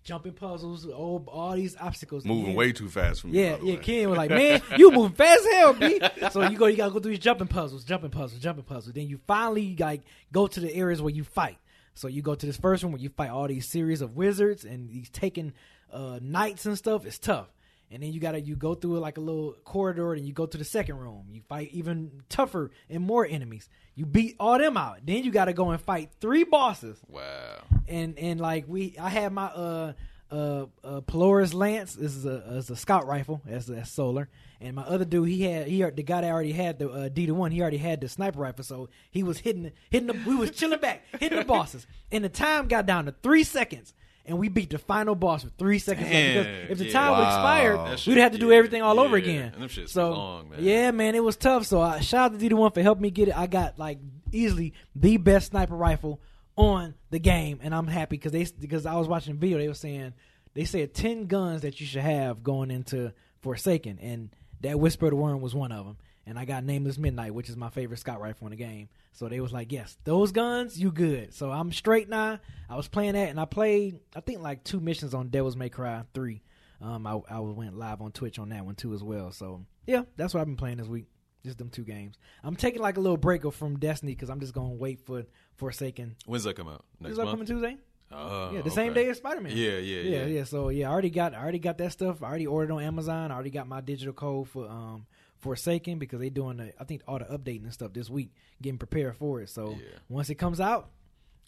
jumping 0.07 0.31
puzzles, 0.31 0.85
all, 0.87 1.21
all 1.27 1.53
these 1.53 1.75
obstacles. 1.79 2.23
Moving 2.23 2.55
way 2.55 2.71
too 2.71 2.87
fast 2.87 3.21
for 3.21 3.27
me. 3.27 3.39
Yeah, 3.39 3.57
yeah. 3.61 3.75
way. 3.75 3.81
Ken 3.81 4.09
was 4.09 4.17
like, 4.17 4.29
"Man, 4.41 4.61
you 4.77 4.89
moving 4.89 5.15
fast 5.15 5.41
as 5.41 5.53
hell, 5.53 5.73
B." 5.73 5.99
So 6.31 6.43
you 6.43 6.57
go, 6.57 6.67
you 6.67 6.77
gotta 6.77 6.93
go 6.93 6.99
through 6.99 7.11
these 7.11 7.19
jumping 7.19 7.47
puzzles, 7.47 7.83
jumping 7.83 8.09
puzzles, 8.09 8.41
jumping 8.41 8.63
puzzles. 8.63 8.93
Then 8.93 9.07
you 9.07 9.19
finally 9.27 9.75
like 9.77 10.01
go 10.31 10.47
to 10.47 10.59
the 10.59 10.73
areas 10.73 11.01
where 11.01 11.13
you 11.13 11.25
fight. 11.25 11.57
So 11.93 12.07
you 12.07 12.21
go 12.21 12.35
to 12.35 12.45
this 12.45 12.57
first 12.57 12.83
one 12.83 12.93
where 12.93 13.01
you 13.01 13.09
fight 13.09 13.31
all 13.31 13.47
these 13.47 13.67
series 13.67 14.01
of 14.01 14.15
wizards 14.15 14.63
and 14.63 14.89
these 14.89 15.09
Taken 15.09 15.53
uh, 15.91 16.19
knights 16.21 16.65
and 16.65 16.77
stuff. 16.77 17.05
It's 17.05 17.19
tough. 17.19 17.47
And 17.89 18.03
then 18.03 18.11
you 18.11 18.19
gotta 18.19 18.39
you 18.41 18.55
go 18.55 18.75
through 18.75 18.99
like 18.99 19.17
a 19.17 19.21
little 19.21 19.53
corridor 19.63 20.13
and 20.13 20.27
you 20.27 20.33
go 20.33 20.45
to 20.45 20.57
the 20.57 20.65
second 20.65 20.97
room. 20.97 21.27
You 21.31 21.41
fight 21.47 21.69
even 21.71 22.23
tougher 22.29 22.71
and 22.89 23.01
more 23.03 23.25
enemies. 23.25 23.69
You 23.95 24.05
beat 24.05 24.35
all 24.39 24.57
them 24.59 24.75
out. 24.77 24.99
Then 25.05 25.23
you 25.23 25.31
gotta 25.31 25.53
go 25.53 25.69
and 25.71 25.79
fight 25.81 26.09
three 26.19 26.43
bosses 26.43 26.99
Wow. 27.07 27.61
and 27.87 28.19
and 28.19 28.39
like 28.41 28.65
we 28.67 28.95
I 28.99 29.09
had 29.09 29.31
my 29.31 29.45
uh 29.45 29.93
uh, 30.29 30.65
uh 30.83 30.99
Polaris 31.07 31.53
Lance 31.53 31.93
this 31.95 32.13
is 32.13 32.25
a 32.25 32.55
is 32.57 32.69
a 32.69 32.75
scout 32.75 33.07
rifle 33.07 33.41
that's 33.45 33.67
that's 33.67 33.89
solar 33.89 34.27
and 34.59 34.75
my 34.75 34.81
other 34.81 35.05
dude 35.05 35.29
he 35.29 35.43
had 35.43 35.69
he 35.69 35.81
the 35.81 36.03
guy 36.03 36.19
that 36.19 36.29
already 36.29 36.51
had 36.51 36.79
the 36.79 36.89
uh, 36.89 37.07
D 37.07 37.27
to 37.27 37.33
one 37.33 37.51
he 37.53 37.61
already 37.61 37.77
had 37.77 38.01
the 38.01 38.09
sniper 38.09 38.41
rifle 38.41 38.65
so 38.65 38.89
he 39.09 39.23
was 39.23 39.37
hitting 39.37 39.71
hitting 39.89 40.07
the 40.07 40.19
we 40.27 40.35
was 40.35 40.51
chilling 40.51 40.81
back 40.81 41.03
hitting 41.17 41.39
the 41.39 41.45
bosses 41.45 41.87
and 42.11 42.25
the 42.25 42.29
time 42.29 42.67
got 42.67 42.85
down 42.85 43.05
to 43.05 43.13
three 43.23 43.45
seconds 43.45 43.93
and 44.27 44.37
we 44.37 44.49
beat 44.49 44.69
the 44.69 44.77
final 44.77 45.15
boss 45.15 45.43
with 45.43 45.53
three 45.57 45.79
seconds 45.79 46.07
left 46.09 46.27
because 46.33 46.69
if 46.71 46.77
the 46.77 46.85
yeah. 46.85 46.91
time 46.93 47.11
would 47.11 47.19
Wow. 47.23 47.27
expired 47.29 47.77
That 47.79 48.05
we'd 48.07 48.17
have 48.17 48.31
to 48.33 48.37
do 48.37 48.49
yeah, 48.49 48.55
everything 48.57 48.81
all 48.81 48.99
over 48.99 49.15
again 49.15 49.51
And 49.53 49.61
them 49.63 49.69
shits 49.69 49.89
so 49.89 50.11
long, 50.11 50.49
man. 50.49 50.59
yeah 50.63 50.91
man 50.91 51.15
it 51.15 51.23
was 51.23 51.35
tough 51.37 51.65
so 51.65 51.81
I 51.81 51.99
shout 52.01 52.33
out 52.33 52.39
to 52.39 52.49
D 52.49 52.53
one 52.53 52.71
for 52.71 52.81
helping 52.81 53.01
me 53.03 53.09
get 53.11 53.29
it 53.29 53.37
I 53.37 53.47
got 53.47 53.79
like 53.79 53.99
easily 54.31 54.73
the 54.95 55.17
best 55.17 55.51
sniper 55.51 55.75
rifle 55.75 56.19
on 56.57 56.95
the 57.11 57.19
game, 57.19 57.59
and 57.61 57.73
I'm 57.75 57.85
happy 57.85 58.17
because 58.17 58.31
they 58.31 58.45
because 58.59 58.85
I 58.87 58.95
was 58.95 59.07
watching 59.07 59.33
a 59.33 59.35
video. 59.35 59.59
They 59.59 59.67
were 59.67 59.75
saying 59.75 60.13
they 60.55 60.65
said 60.65 60.93
ten 60.93 61.27
guns 61.27 61.61
that 61.61 61.79
you 61.79 61.85
should 61.85 62.01
have 62.01 62.41
going 62.43 62.71
into 62.71 63.13
Forsaken, 63.41 63.99
and 64.01 64.29
that 64.61 64.79
Whisper 64.79 65.05
of 65.05 65.11
the 65.11 65.15
Worm 65.17 65.39
was 65.39 65.53
one 65.53 65.71
of 65.71 65.85
them. 65.85 65.97
And 66.27 66.37
I 66.37 66.43
got 66.43 66.65
Nameless 66.65 66.97
Midnight, 66.97 67.33
which 67.33 67.49
is 67.49 67.55
my 67.55 67.69
favorite 67.69 67.99
scout 67.99 68.19
rifle 68.19 68.47
in 68.47 68.51
the 68.51 68.57
game. 68.57 68.89
So 69.13 69.29
they 69.29 69.39
was 69.39 69.53
like, 69.53 69.71
yes, 69.71 69.97
those 70.03 70.33
guns, 70.33 70.77
you 70.77 70.91
good. 70.91 71.33
So 71.33 71.51
I'm 71.51 71.71
straight 71.71 72.09
now. 72.09 72.39
I 72.69 72.75
was 72.75 72.89
playing 72.89 73.13
that, 73.13 73.29
and 73.29 73.39
I 73.39 73.45
played 73.45 74.01
I 74.15 74.19
think 74.19 74.41
like 74.41 74.63
two 74.63 74.81
missions 74.81 75.13
on 75.13 75.29
Devil's 75.29 75.55
May 75.55 75.69
Cry 75.69 76.03
three. 76.13 76.41
Um, 76.81 77.07
I 77.07 77.19
I 77.29 77.39
went 77.39 77.77
live 77.77 78.01
on 78.01 78.11
Twitch 78.11 78.39
on 78.39 78.49
that 78.49 78.65
one 78.65 78.75
too 78.75 78.93
as 78.93 79.01
well. 79.01 79.31
So 79.31 79.65
yeah, 79.85 80.03
that's 80.17 80.33
what 80.33 80.41
I've 80.41 80.47
been 80.47 80.57
playing 80.57 80.77
this 80.77 80.87
week. 80.87 81.05
Just 81.45 81.59
them 81.59 81.69
two 81.69 81.83
games. 81.83 82.17
I'm 82.43 82.57
taking 82.57 82.81
like 82.81 82.97
a 82.97 82.99
little 82.99 83.17
break 83.17 83.49
from 83.53 83.79
Destiny 83.79 84.13
because 84.13 84.29
I'm 84.29 84.41
just 84.41 84.53
gonna 84.53 84.73
wait 84.73 84.99
for 85.05 85.25
Forsaken. 85.55 86.17
When's 86.25 86.43
that 86.43 86.57
come 86.57 86.67
out? 86.67 86.83
Next 86.99 87.11
Is 87.11 87.17
that 87.17 87.25
coming 87.25 87.45
Tuesday? 87.45 87.77
Oh, 88.11 88.51
yeah, 88.53 88.61
the 88.61 88.71
same 88.71 88.93
day 88.93 89.09
as 89.09 89.17
Spider 89.17 89.41
Man. 89.41 89.51
Yeah, 89.55 89.77
yeah, 89.77 90.01
yeah, 90.01 90.01
yeah. 90.01 90.25
yeah. 90.25 90.43
So 90.43 90.69
yeah, 90.69 90.89
I 90.89 90.91
already 90.91 91.09
got 91.09 91.33
I 91.33 91.41
already 91.41 91.59
got 91.59 91.77
that 91.77 91.91
stuff. 91.91 92.21
I 92.21 92.27
already 92.27 92.47
ordered 92.47 92.73
on 92.73 92.81
Amazon. 92.81 93.31
I 93.31 93.35
already 93.35 93.49
got 93.49 93.67
my 93.67 93.81
digital 93.81 94.13
code 94.13 94.47
for 94.49 94.67
um 94.67 95.05
Forsaken 95.39 95.99
because 95.99 96.19
they 96.19 96.29
doing 96.29 96.57
the 96.57 96.73
I 96.79 96.83
think 96.83 97.01
all 97.07 97.19
the 97.19 97.25
updating 97.25 97.63
and 97.63 97.73
stuff 97.73 97.93
this 97.93 98.09
week, 98.09 98.31
getting 98.61 98.77
prepared 98.79 99.15
for 99.17 99.41
it. 99.41 99.49
So 99.49 99.71
Yeah. 99.71 99.77
once 100.09 100.29
it 100.29 100.35
comes 100.35 100.59
out, 100.59 100.89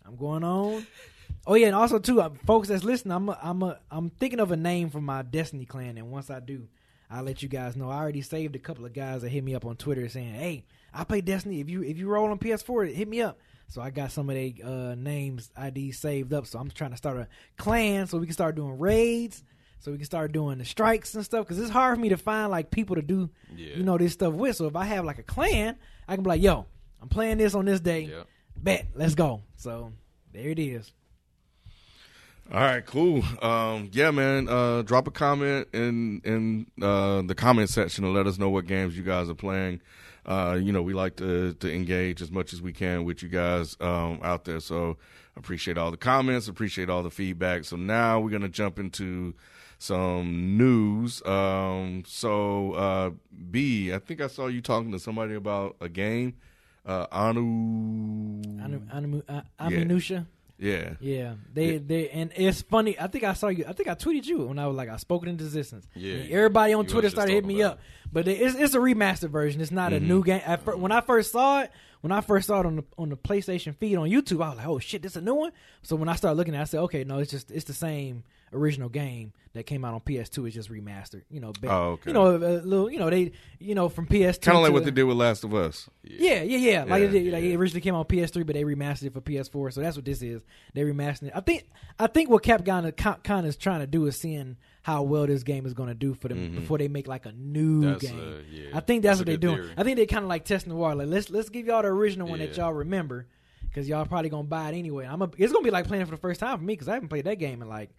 I'm 0.05 0.15
going 0.15 0.43
on. 0.43 0.85
Oh 1.47 1.55
yeah, 1.55 1.67
and 1.67 1.75
also 1.75 1.99
too, 1.99 2.21
uh, 2.21 2.29
folks 2.45 2.67
that's 2.67 2.83
listening, 2.83 3.11
I'm 3.13 3.29
a, 3.29 3.39
I'm 3.41 3.63
a, 3.63 3.79
I'm 3.91 4.09
thinking 4.09 4.39
of 4.39 4.51
a 4.51 4.57
name 4.57 4.89
for 4.89 4.99
my 5.01 5.21
Destiny 5.21 5.65
clan, 5.65 5.97
and 5.97 6.11
once 6.11 6.29
I 6.29 6.39
do, 6.39 6.67
I'll 7.09 7.23
let 7.23 7.41
you 7.41 7.49
guys 7.49 7.75
know. 7.75 7.89
I 7.89 7.97
already 7.97 8.21
saved 8.21 8.55
a 8.55 8.59
couple 8.59 8.85
of 8.85 8.93
guys 8.93 9.21
that 9.21 9.29
hit 9.29 9.43
me 9.43 9.55
up 9.55 9.65
on 9.65 9.75
Twitter 9.75 10.07
saying, 10.09 10.33
"Hey, 10.33 10.65
I 10.93 11.03
play 11.03 11.21
Destiny. 11.21 11.59
If 11.59 11.69
you 11.69 11.83
if 11.83 11.97
you 11.97 12.07
roll 12.07 12.29
on 12.29 12.39
PS4, 12.39 12.93
hit 12.93 13.07
me 13.07 13.21
up. 13.21 13.39
So 13.67 13.81
I 13.81 13.89
got 13.91 14.11
some 14.11 14.29
of 14.29 14.35
their 14.35 14.51
uh, 14.63 14.95
names 14.95 15.51
IDs 15.55 15.97
saved 15.99 16.33
up. 16.33 16.47
So 16.47 16.57
I'm 16.59 16.69
trying 16.71 16.91
to 16.91 16.97
start 16.97 17.17
a 17.17 17.27
clan 17.57 18.07
so 18.07 18.17
we 18.17 18.25
can 18.25 18.33
start 18.33 18.55
doing 18.55 18.79
raids. 18.79 19.43
So 19.79 19.91
we 19.91 19.97
can 19.97 20.05
start 20.05 20.31
doing 20.33 20.57
the 20.57 20.65
strikes 20.65 21.15
and 21.15 21.23
stuff 21.23 21.45
because 21.45 21.57
it's 21.59 21.69
hard 21.71 21.95
for 21.95 22.01
me 22.01 22.09
to 22.09 22.17
find 22.17 22.51
like 22.51 22.69
people 22.69 22.95
to 22.97 23.01
do, 23.01 23.29
Yeah. 23.55 23.75
you 23.77 23.83
know, 23.83 23.97
this 23.97 24.13
stuff 24.13 24.33
with. 24.33 24.55
So 24.57 24.67
if 24.67 24.75
I 24.75 24.85
have 24.85 25.05
like 25.05 25.19
a 25.19 25.23
clan, 25.23 25.77
I 26.07 26.15
can 26.15 26.23
be 26.23 26.29
like, 26.29 26.41
"Yo, 26.41 26.65
I'm 27.01 27.07
playing 27.09 27.37
this 27.37 27.55
on 27.55 27.65
this 27.65 27.79
day. 27.79 28.01
Yeah. 28.11 28.23
Bet, 28.57 28.87
let's 28.95 29.15
go." 29.15 29.41
So 29.55 29.93
there 30.33 30.49
it 30.49 30.59
is. 30.59 30.91
All 32.51 32.59
right, 32.59 32.83
cool. 32.85 33.23
Um, 33.43 33.89
yeah, 33.93 34.09
man. 34.09 34.49
Uh, 34.49 34.81
drop 34.81 35.07
a 35.07 35.11
comment 35.11 35.67
in 35.71 36.19
in 36.25 36.65
uh, 36.81 37.21
the 37.21 37.35
comment 37.35 37.69
section 37.69 38.03
and 38.03 38.13
let 38.13 38.25
us 38.25 38.39
know 38.39 38.49
what 38.49 38.65
games 38.65 38.97
you 38.97 39.03
guys 39.03 39.29
are 39.29 39.35
playing. 39.35 39.81
Uh, 40.25 40.57
you 40.61 40.71
know, 40.71 40.81
we 40.81 40.93
like 40.93 41.15
to 41.17 41.53
to 41.53 41.71
engage 41.73 42.21
as 42.23 42.31
much 42.31 42.51
as 42.51 42.61
we 42.61 42.73
can 42.73 43.03
with 43.05 43.21
you 43.21 43.29
guys 43.29 43.77
um, 43.79 44.19
out 44.23 44.45
there. 44.45 44.59
So 44.59 44.97
appreciate 45.37 45.77
all 45.77 45.91
the 45.91 45.97
comments, 45.97 46.47
appreciate 46.47 46.89
all 46.89 47.03
the 47.03 47.11
feedback. 47.11 47.65
So 47.65 47.75
now 47.77 48.19
we're 48.19 48.31
gonna 48.31 48.49
jump 48.49 48.79
into 48.79 49.35
some 49.79 50.57
news. 50.57 51.25
Um, 51.25 52.03
so 52.05 52.73
uh, 52.73 53.09
B, 53.49 53.91
I 53.93 53.99
think 53.99 54.21
I 54.21 54.27
saw 54.27 54.47
you 54.47 54.61
talking 54.61 54.91
to 54.91 54.99
somebody 54.99 55.33
about 55.33 55.77
a 55.81 55.89
game. 55.89 56.35
Uh, 56.85 57.05
Anu, 57.11 58.41
Anu, 58.63 58.81
Anu, 58.91 59.21
uh, 59.27 59.41
Yeah. 59.61 59.67
Onimusha. 59.69 60.25
yeah, 60.57 60.93
Yeah, 60.99 61.35
they 61.53 61.73
Yeah. 61.73 61.79
they 61.85 62.09
and 62.09 62.31
it's 62.35 62.61
funny. 62.61 62.99
I 62.99 63.07
think 63.07 63.23
I 63.23 63.33
saw 63.33 63.47
you. 63.49 63.65
I 63.67 63.73
think 63.73 63.89
I 63.89 63.95
tweeted 63.95 64.25
you 64.25 64.45
when 64.47 64.59
I 64.59 64.67
was 64.67 64.75
like 64.75 64.89
I 64.89 64.97
spoke 64.97 65.23
it 65.23 65.29
into 65.29 65.43
existence. 65.45 65.87
Yeah, 65.95 66.15
And 66.15 66.31
everybody 66.31 66.73
on 66.73 66.85
you 66.85 66.89
Twitter 66.89 67.09
started 67.09 67.33
hitting 67.33 67.47
me 67.47 67.61
up. 67.63 67.79
But 68.11 68.27
it- 68.27 68.41
it's 68.41 68.55
it's 68.55 68.73
a 68.73 68.79
remastered 68.79 69.29
version. 69.29 69.61
It's 69.61 69.71
not 69.71 69.93
a 69.93 69.97
Mm-hmm. 69.97 70.07
new 70.07 70.23
game. 70.23 70.41
At 70.45 70.63
fir- 70.63 70.75
when 70.77 70.91
I 70.91 71.01
first 71.01 71.31
saw 71.31 71.61
it, 71.61 71.71
when 72.01 72.11
I 72.11 72.21
first 72.21 72.47
saw 72.47 72.61
it 72.61 72.65
on 72.65 72.77
the 72.77 72.83
on 72.97 73.09
the 73.09 73.17
PlayStation 73.17 73.75
feed 73.75 73.95
on 73.97 74.09
YouTube, 74.09 74.43
I 74.43 74.49
was 74.49 74.57
like, 74.57 74.67
oh 74.67 74.79
shit, 74.79 75.01
this 75.01 75.13
is 75.13 75.17
a 75.17 75.21
new 75.21 75.35
one. 75.35 75.51
So 75.81 75.95
when 75.95 76.09
I 76.09 76.15
started 76.15 76.37
looking 76.37 76.55
at, 76.55 76.59
it, 76.59 76.61
I 76.61 76.65
said, 76.65 76.79
okay, 76.81 77.03
no, 77.03 77.19
it's 77.19 77.31
just 77.31 77.51
it's 77.51 77.65
the 77.65 77.73
same 77.73 78.23
original 78.51 78.89
game 78.89 79.31
that 79.53 79.65
came 79.67 79.85
out 79.85 79.93
on 79.93 79.99
PS2. 80.01 80.45
It's 80.47 80.55
just 80.55 80.71
remastered. 80.71 81.21
You 81.29 81.39
know, 81.39 81.53
Oh, 81.67 81.91
okay. 81.91 82.09
you 82.09 82.13
know, 82.13 82.35
a 82.35 82.37
little, 82.37 82.89
you 82.91 82.97
know, 82.97 83.09
they, 83.09 83.31
you 83.59 83.75
know, 83.75 83.89
from 83.89 84.07
PS2, 84.07 84.41
kind 84.41 84.57
of 84.57 84.63
like 84.63 84.71
what 84.73 84.85
they 84.85 84.91
did 84.91 85.03
with 85.03 85.17
Last 85.17 85.43
of 85.43 85.53
Us. 85.53 85.87
yeah, 86.03 86.41
yeah, 86.41 86.57
yeah. 86.57 86.83
Like, 86.83 87.01
Yeah, 87.01 87.07
it, 87.07 87.11
did- 87.11 87.33
like 87.33 87.43
it 87.43 87.55
originally 87.55 87.81
came 87.81 87.93
out 87.95 87.99
on 87.99 88.05
PS3, 88.05 88.45
but 88.45 88.55
they 88.55 88.63
remastered 88.63 89.03
it 89.05 89.13
for 89.13 89.21
PS4. 89.21 89.73
So 89.73 89.81
that's 89.81 89.95
what 89.97 90.05
this 90.05 90.21
is. 90.23 90.41
They 90.73 90.81
remastered 90.81 91.23
it. 91.27 91.33
I 91.35 91.41
think. 91.41 91.65
I 91.99 92.07
think 92.07 92.29
what 92.29 92.41
Capcom 92.43 92.95
kind 93.23 93.45
of 93.45 93.49
is 93.49 93.55
trying 93.57 93.81
to 93.81 93.87
do 93.87 94.05
is 94.07 94.17
seeing 94.17 94.57
how 94.81 95.03
well 95.03 95.27
this 95.27 95.43
game 95.43 95.65
is 95.65 95.73
going 95.73 95.89
to 95.89 95.95
do 95.95 96.13
for 96.13 96.27
them 96.29 96.37
Mm-hmm. 96.37 96.59
before 96.61 96.77
they 96.77 96.87
make 96.87 97.07
like 97.07 97.25
a 97.25 97.31
new 97.33 97.81
That's, 97.81 98.01
game. 98.03 98.19
uh, 98.19 98.41
yeah. 98.49 98.69
I 98.73 98.79
think 98.79 99.03
that's, 99.03 99.19
That's 99.19 99.19
what 99.19 99.25
they're 99.27 99.37
doing. 99.37 99.57
theory. 99.57 99.73
I 99.77 99.83
think 99.83 99.97
they 99.97 100.05
kind 100.05 100.23
of 100.23 100.29
like 100.29 100.45
testing 100.45 100.69
the 100.69 100.75
water. 100.77 100.95
Like 100.95 101.07
let's 101.07 101.29
let's 101.29 101.49
give 101.49 101.67
y'all 101.67 101.81
the 101.81 101.89
original 101.89 102.27
one 102.27 102.39
that 102.39 102.55
y'all 102.57 102.73
remember 102.73 103.27
because 103.61 103.87
y'all 103.89 104.05
probably 104.05 104.29
gonna 104.29 104.43
buy 104.45 104.69
it 104.71 104.77
anyway. 104.77 105.05
I'm 105.05 105.21
a, 105.21 105.29
it's 105.37 105.51
gonna 105.53 105.63
be 105.63 105.69
like 105.71 105.87
playing 105.87 106.01
it 106.01 106.05
for 106.05 106.11
the 106.11 106.17
first 106.17 106.39
time 106.39 106.57
for 106.57 106.63
me 106.63 106.73
because 106.73 106.87
I 106.87 106.93
haven't 106.93 107.09
played 107.09 107.25
that 107.25 107.35
game 107.39 107.61
in 107.61 107.67
like 107.67 107.89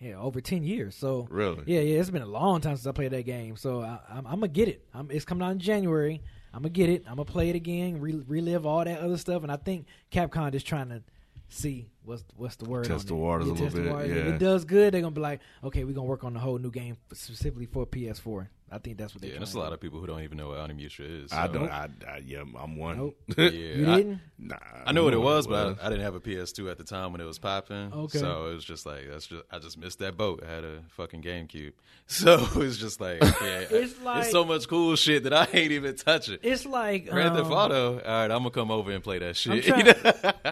yeah 0.00 0.14
over 0.14 0.40
ten 0.40 0.62
years. 0.62 0.94
So 0.94 1.26
Really? 1.30 1.64
yeah, 1.66 1.80
yeah, 1.80 1.98
it's 2.00 2.08
been 2.10 2.22
a 2.22 2.26
long 2.26 2.60
time 2.60 2.76
since 2.76 2.86
I 2.86 2.92
played 2.92 3.10
that 3.10 3.24
game, 3.26 3.56
so 3.56 3.82
I, 3.82 3.98
I'm, 4.08 4.26
I'm 4.26 4.34
gonna 4.34 4.48
get 4.48 4.68
it. 4.68 4.84
I'm, 4.94 5.10
it's 5.10 5.24
coming 5.24 5.46
out 5.46 5.50
in 5.50 5.58
January. 5.58 6.22
I'm 6.54 6.60
gonna 6.62 6.70
get 6.70 6.88
it. 6.88 7.02
I'm 7.06 7.16
gonna 7.16 7.24
play 7.24 7.50
it 7.50 7.56
again, 7.56 8.00
re- 8.00 8.22
relive 8.26 8.64
all 8.64 8.84
that 8.84 9.00
other 9.00 9.18
stuff, 9.18 9.42
and 9.42 9.50
I 9.52 9.56
think 9.56 9.86
Capcom 10.12 10.54
is 10.54 10.62
trying 10.62 10.88
to 10.90 11.02
see 11.48 11.88
what's 12.04 12.24
what's 12.36 12.56
the 12.56 12.68
word. 12.68 12.84
Test 12.84 13.10
on 13.10 13.16
the 13.16 13.22
it. 13.22 13.26
waters 13.26 13.48
a 13.48 13.52
little 13.52 13.70
bit, 13.70 13.92
waters. 13.92 14.10
If 14.10 14.26
it 14.26 14.38
does 14.38 14.64
good, 14.64 14.94
they're 14.94 15.00
gonna 15.00 15.14
be 15.14 15.20
like, 15.20 15.40
okay, 15.64 15.84
we're 15.84 15.94
gonna 15.94 16.06
work 16.06 16.24
on 16.24 16.34
the 16.34 16.40
whole 16.40 16.58
new 16.58 16.70
game 16.70 16.96
specifically 17.12 17.66
for 17.66 17.86
PS4. 17.86 18.48
I 18.70 18.78
think 18.78 18.98
that's 18.98 19.14
what 19.14 19.22
they. 19.22 19.28
Yeah, 19.28 19.34
and 19.34 19.40
there's 19.42 19.54
a 19.54 19.58
lot 19.58 19.72
of 19.72 19.80
people 19.80 19.98
who 19.98 20.06
don't 20.06 20.22
even 20.22 20.36
know 20.36 20.48
what 20.48 20.58
Onimusha 20.58 21.24
is. 21.24 21.32
I 21.32 21.46
don't. 21.48 21.70
I, 21.70 21.88
I 22.06 22.22
yeah, 22.24 22.40
I'm 22.58 22.76
one. 22.76 22.96
Nope. 22.98 23.16
Yeah, 23.38 23.48
You 23.50 23.90
I- 23.90 23.96
didn't? 23.96 24.20
nah, 24.38 24.56
I 24.84 24.92
know 24.92 25.04
what 25.04 25.14
it 25.14 25.16
know 25.16 25.22
was, 25.22 25.46
but 25.46 25.78
I, 25.82 25.86
I 25.86 25.88
didn't 25.90 26.04
have 26.04 26.14
a 26.14 26.20
PS2 26.20 26.70
at 26.70 26.76
the 26.78 26.84
time 26.84 27.12
when 27.12 27.20
it 27.20 27.24
was 27.24 27.38
popping. 27.38 27.92
Okay. 27.92 28.18
So 28.18 28.46
it 28.50 28.54
was 28.54 28.64
just 28.64 28.84
like 28.86 29.08
that's 29.08 29.26
just 29.26 29.42
I 29.50 29.58
just 29.58 29.78
missed 29.78 29.98
that 30.00 30.16
boat. 30.16 30.42
I 30.46 30.50
had 30.50 30.64
a 30.64 30.82
fucking 30.90 31.22
GameCube, 31.22 31.72
so 32.06 32.46
it's 32.56 32.76
just 32.76 33.00
like 33.00 33.20
yeah, 33.22 33.64
It's 33.70 34.00
like- 34.02 34.22
there's 34.22 34.32
so 34.32 34.44
much 34.44 34.68
cool 34.68 34.96
shit 34.96 35.22
that 35.24 35.32
I 35.32 35.48
ain't 35.52 35.72
even 35.72 35.96
touching. 35.96 36.38
It's 36.42 36.66
like 36.66 37.08
Grand 37.08 37.34
Theft 37.36 37.46
um, 37.46 37.52
Auto. 37.52 37.92
All 37.94 38.04
right, 38.04 38.24
I'm 38.30 38.38
gonna 38.38 38.50
come 38.50 38.70
over 38.70 38.90
and 38.92 39.02
play 39.02 39.18
that 39.20 39.36
shit. 39.36 39.64
trying, 39.64 39.86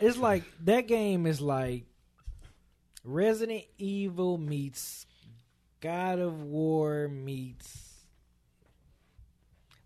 it's 0.02 0.16
like 0.16 0.44
that 0.64 0.87
game 0.88 1.26
is 1.26 1.40
like 1.40 1.85
Resident 3.05 3.64
Evil 3.79 4.38
meets 4.38 5.07
God 5.81 6.18
of 6.18 6.42
War 6.42 7.09
meets. 7.09 7.86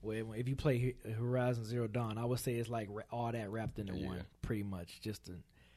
Well, 0.03 0.33
if 0.35 0.49
you 0.49 0.57
play 0.57 0.95
Horizon 1.19 1.65
Zero 1.65 1.87
Dawn, 1.87 2.17
I 2.19 2.25
would 2.25 2.39
say 2.41 2.55
it's 2.55 2.69
like 2.71 2.89
all 3.11 3.31
that 3.33 3.51
wrapped 3.51 3.79
into 3.79 3.95
Yeah. 3.95 4.07
one, 4.07 4.23
pretty 4.43 4.63
much. 4.63 5.01
Just 5.01 5.29
a, 5.29 5.33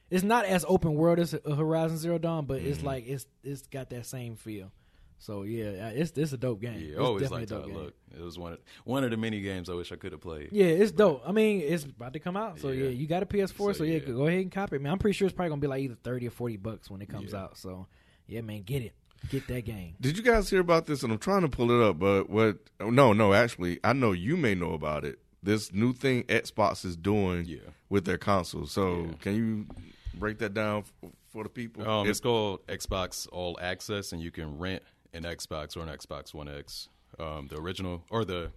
it's 0.10 0.24
not 0.24 0.46
as 0.46 0.64
open 0.68 0.94
world 0.94 1.20
as 1.20 1.36
Horizon 1.46 1.98
Zero 1.98 2.18
Dawn, 2.18 2.46
but 2.46 2.60
Mm-hmm. 2.62 2.72
it's 2.72 2.84
like 2.84 3.06
it's 3.08 3.26
it's 3.44 3.68
got 3.68 3.90
that 3.90 4.06
same 4.06 4.36
feel. 4.36 4.72
So 5.20 5.44
yeah, 5.44 5.88
uh, 5.88 5.92
it's 5.94 6.12
it's 6.18 6.34
a 6.34 6.38
dope 6.38 6.60
game. 6.62 6.80
yeah, 6.80 6.90
It's 6.92 7.00
always 7.00 7.32
a 7.32 7.36
how 7.40 7.46
dope 7.46 7.64
it 7.64 7.68
game. 7.68 7.78
looked. 7.78 7.98
It 8.18 8.22
was 8.22 8.38
one 8.38 8.54
of, 8.54 8.60
one 8.86 9.04
of 9.06 9.12
the 9.12 9.18
many 9.18 9.40
games 9.42 9.70
I 9.70 9.74
wish 9.74 9.92
I 9.92 9.96
could 9.96 10.12
have 10.12 10.20
played. 10.22 10.50
Yeah, 10.52 10.66
it's 10.66 10.92
dope. 10.92 11.22
I 11.26 11.32
mean, 11.32 11.62
it's 11.62 11.84
about 11.86 12.14
to 12.14 12.20
come 12.20 12.36
out, 12.38 12.60
so 12.60 12.70
yeah, 12.70 12.86
Yeah. 12.86 12.90
you 12.90 13.08
got 13.08 13.24
a 13.24 13.26
PS4, 13.26 13.58
so, 13.58 13.72
So, 13.74 13.84
yeah, 13.86 13.94
yeah. 13.94 14.00
go 14.14 14.28
ahead 14.28 14.42
and 14.42 14.52
copy 14.52 14.76
it. 14.76 14.82
Man, 14.82 14.92
I'm 14.92 15.00
pretty 15.00 15.16
sure 15.18 15.26
it's 15.26 15.36
probably 15.36 15.50
gonna 15.50 15.62
be 15.62 15.68
like 15.68 15.82
either 15.82 15.96
thirty 16.04 16.28
or 16.28 16.32
forty 16.32 16.58
bucks 16.58 16.90
when 16.90 17.02
it 17.02 17.08
comes 17.10 17.34
out. 17.34 17.58
So 17.58 17.88
yeah, 18.28 18.42
man, 18.42 18.64
get 18.64 18.82
it, 18.84 18.94
get 19.30 19.48
that 19.48 19.66
game. 19.66 19.96
Did 20.02 20.18
you 20.18 20.24
guys 20.24 20.50
hear 20.50 20.60
about 20.60 20.86
this? 20.86 21.04
And 21.04 21.12
I'm 21.12 21.20
trying 21.20 21.42
to 21.42 21.50
pull 21.50 21.72
it 21.72 21.84
up, 21.88 22.00
but 22.00 22.30
what? 22.30 22.58
oh, 22.80 22.90
No, 22.90 23.14
no. 23.14 23.34
Actually, 23.34 23.80
I 23.84 23.94
know 23.94 24.12
you 24.12 24.38
may 24.38 24.56
know 24.56 24.74
about 24.74 25.06
it. 25.06 25.20
This 25.42 25.74
new 25.74 25.94
thing 25.94 26.24
Xbox 26.24 26.86
is 26.86 26.96
doing 26.96 27.46
Yeah. 27.46 27.58
with 27.90 28.06
their 28.06 28.18
console. 28.18 28.66
So 28.66 29.06
Yeah. 29.06 29.14
can 29.20 29.36
you 29.36 29.68
break 30.14 30.38
that 30.40 30.54
down 30.54 30.84
f- 31.04 31.12
for 31.32 31.44
the 31.44 31.50
people? 31.50 31.88
Um, 31.88 32.08
it's 32.10 32.20
called 32.22 32.66
Xbox 32.68 33.28
All 33.32 33.58
Access, 33.62 34.12
and 34.14 34.22
you 34.22 34.32
can 34.32 34.58
rent 34.58 34.84
an 35.14 35.24
Xbox 35.24 35.76
or 35.76 35.82
an 35.82 35.90
Xbox 35.90 36.34
One 36.34 36.48
X. 36.48 36.88
Um, 37.20 37.48
the 37.48 37.58
original 37.60 38.04
or 38.10 38.24
the 38.26 38.52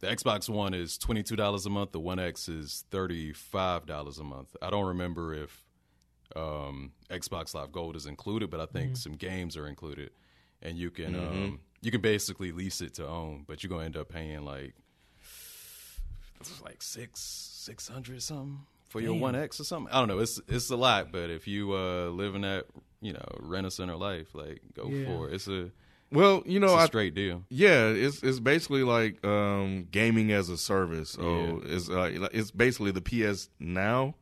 the 0.00 0.06
Xbox 0.06 0.48
One 0.48 0.72
is 0.72 0.96
twenty 0.96 1.22
two 1.22 1.36
dollars 1.36 1.66
a 1.66 1.70
month. 1.70 1.92
The 1.92 2.00
One 2.00 2.18
X 2.18 2.48
is 2.48 2.84
thirty 2.90 3.32
five 3.34 3.84
dollars 3.86 4.18
a 4.18 4.24
month. 4.24 4.56
I 4.62 4.70
don't 4.70 4.86
remember 4.86 5.34
if 5.34 5.66
um, 6.36 6.92
Xbox 7.10 7.54
Live 7.54 7.72
Gold 7.72 7.96
is 7.96 8.06
included, 8.06 8.50
but 8.50 8.60
I 8.60 8.66
think 8.66 8.96
some 8.96 9.12
games 9.14 9.56
are 9.56 9.66
included, 9.66 10.10
and 10.62 10.76
you 10.78 10.90
can 10.90 11.14
um, 11.14 11.60
you 11.82 11.90
can 11.90 12.00
basically 12.00 12.52
lease 12.52 12.80
it 12.80 12.94
to 12.94 13.06
own, 13.06 13.44
but 13.46 13.62
you're 13.62 13.70
gonna 13.70 13.84
end 13.84 13.96
up 13.96 14.08
paying 14.08 14.44
like 14.44 14.74
like 16.64 16.82
six 16.82 17.20
six 17.20 17.88
hundred 17.88 18.22
something 18.22 18.60
for 18.88 19.00
your 19.00 19.14
One 19.14 19.34
X 19.36 19.60
or 19.60 19.64
something. 19.64 19.92
I 19.92 19.98
don't 19.98 20.08
know. 20.08 20.18
It's 20.18 20.40
it's 20.48 20.70
a 20.70 20.76
lot, 20.76 21.12
but 21.12 21.30
if 21.30 21.46
you 21.46 21.72
uh, 21.72 22.06
live 22.08 22.34
in 22.34 22.42
that 22.42 22.66
you 23.00 23.12
know 23.12 23.24
rent 23.38 23.66
a 23.66 23.70
center 23.70 23.96
life, 23.96 24.34
like 24.34 24.60
go 24.74 24.88
Yeah. 24.88 25.04
for 25.06 25.28
it. 25.28 25.34
It's 25.34 25.48
a 25.48 25.70
well, 26.12 26.42
you 26.44 26.58
know, 26.58 26.66
it's 26.68 26.74
a 26.74 26.78
I, 26.78 26.86
straight 26.86 27.14
deal. 27.14 27.44
yeah, 27.50 27.86
it's 27.88 28.22
it's 28.22 28.40
basically 28.40 28.82
like 28.82 29.24
um, 29.24 29.86
gaming 29.92 30.32
as 30.32 30.48
a 30.48 30.56
service. 30.56 31.10
So 31.10 31.62
it's 31.64 31.88
uh, 31.88 32.28
it's 32.32 32.50
basically 32.50 32.90
the 32.90 33.00
PS 33.02 33.48
Now 33.60 34.14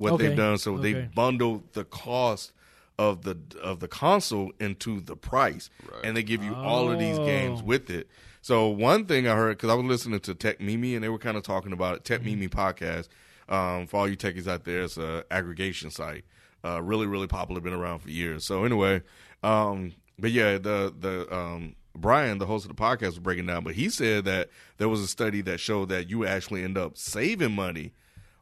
what 0.00 0.12
Okay. 0.14 0.28
they've 0.28 0.36
done. 0.36 0.56
So 0.58 0.78
they 0.78 0.94
Okay. 0.94 1.08
bundled 1.14 1.72
the 1.74 1.84
cost 1.84 2.52
of 2.98 3.22
the 3.22 3.36
of 3.62 3.80
the 3.80 3.88
console 3.88 4.52
into 4.58 5.00
the 5.00 5.14
price, 5.16 5.70
Right. 5.90 6.00
and 6.04 6.16
they 6.16 6.22
give 6.22 6.42
you 6.42 6.54
all 6.54 6.90
of 6.90 6.98
these 6.98 7.18
Oh. 7.18 7.24
games 7.24 7.62
with 7.62 7.88
it. 7.90 8.08
So 8.42 8.68
one 8.68 9.04
thing 9.04 9.28
I 9.28 9.34
heard 9.36 9.56
because 9.58 9.70
I 9.70 9.74
was 9.74 9.84
listening 9.86 10.20
to 10.20 10.34
Techmeme 10.34 10.94
and 10.94 11.04
they 11.04 11.08
were 11.10 11.18
kind 11.18 11.36
of 11.36 11.42
talking 11.42 11.72
about 11.72 11.96
it. 11.96 12.04
Techmeme 12.04 12.48
podcast. 12.48 13.08
Um, 13.48 13.86
for 13.86 13.96
all 13.98 14.08
you 14.08 14.16
techies 14.16 14.46
out 14.46 14.64
there, 14.64 14.82
it's 14.82 14.96
a 14.96 15.24
aggregation 15.30 15.90
site. 15.90 16.24
Uh, 16.64 16.80
really, 16.82 17.06
really 17.06 17.26
popular. 17.26 17.60
Been 17.60 17.72
around 17.72 17.98
for 18.00 18.10
years. 18.10 18.44
So 18.44 18.64
anyway, 18.64 19.02
um, 19.42 19.92
but 20.18 20.30
yeah, 20.30 20.56
the 20.58 20.94
the 20.98 21.34
um, 21.34 21.74
Brian, 21.96 22.38
the 22.38 22.46
host 22.46 22.64
of 22.64 22.74
the 22.74 22.80
podcast, 22.80 23.06
was 23.06 23.18
breaking 23.18 23.46
down. 23.46 23.64
But 23.64 23.74
he 23.74 23.88
said 23.90 24.24
that 24.26 24.50
there 24.78 24.88
was 24.88 25.00
a 25.00 25.08
study 25.08 25.40
that 25.42 25.58
showed 25.58 25.88
that 25.88 26.08
you 26.08 26.24
actually 26.26 26.62
end 26.64 26.78
up 26.78 26.96
saving 26.96 27.54
money 27.54 27.92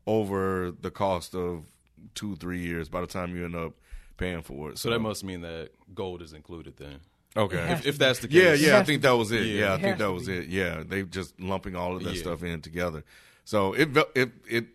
over 0.09 0.71
the 0.81 0.91
cost 0.91 1.35
of 1.35 1.65
two, 2.15 2.35
three 2.37 2.61
years 2.61 2.89
by 2.89 3.01
the 3.03 3.07
time 3.07 3.37
you 3.37 3.45
end 3.45 3.55
up 3.55 3.75
paying 4.17 4.41
for 4.43 4.71
it. 4.71 4.79
So 4.79 4.89
that 4.91 5.01
must 5.01 5.23
mean 5.23 5.43
that 5.43 5.69
gold 5.95 6.23
is 6.23 6.33
included 6.33 6.77
then. 6.79 6.97
okay. 7.37 7.73
If, 7.73 7.87
if 7.87 7.99
that's 7.99 8.21
the 8.21 8.29
case, 8.29 8.61
Yeah, 8.63 8.71
yeah, 8.73 8.79
I 8.79 8.85
think 8.85 9.03
that 9.03 9.13
was 9.17 9.31
it. 9.33 9.45
Yeah. 9.47 9.61
Yeah, 9.61 9.75
I 9.75 9.81
think 9.81 9.99
that 9.99 10.11
was 10.11 10.27
be. 10.27 10.39
it. 10.39 10.49
Yeah, 10.49 10.83
they 10.87 11.03
just 11.03 11.39
lumping 11.39 11.77
all 11.77 11.95
of 11.95 12.03
that 12.05 12.15
Yeah. 12.15 12.21
stuff 12.23 12.43
in 12.43 12.61
together. 12.63 13.05
So 13.45 13.75
it 13.75 13.91
it 14.15 14.31
it 14.49 14.67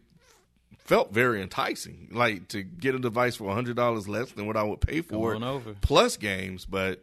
felt 0.78 1.12
very 1.14 1.42
enticing, 1.42 2.10
like 2.12 2.48
to 2.50 2.62
get 2.62 2.94
a 2.94 3.00
device 3.00 3.36
for 3.38 3.52
hundred 3.54 3.76
dollars 3.76 4.08
less 4.08 4.32
than 4.34 4.46
what 4.46 4.56
I 4.58 4.64
would 4.64 4.82
pay 4.82 5.02
for 5.02 5.34
on 5.36 5.42
it, 5.44 5.48
over. 5.48 5.74
plus 5.82 6.16
games. 6.18 6.66
But 6.66 7.02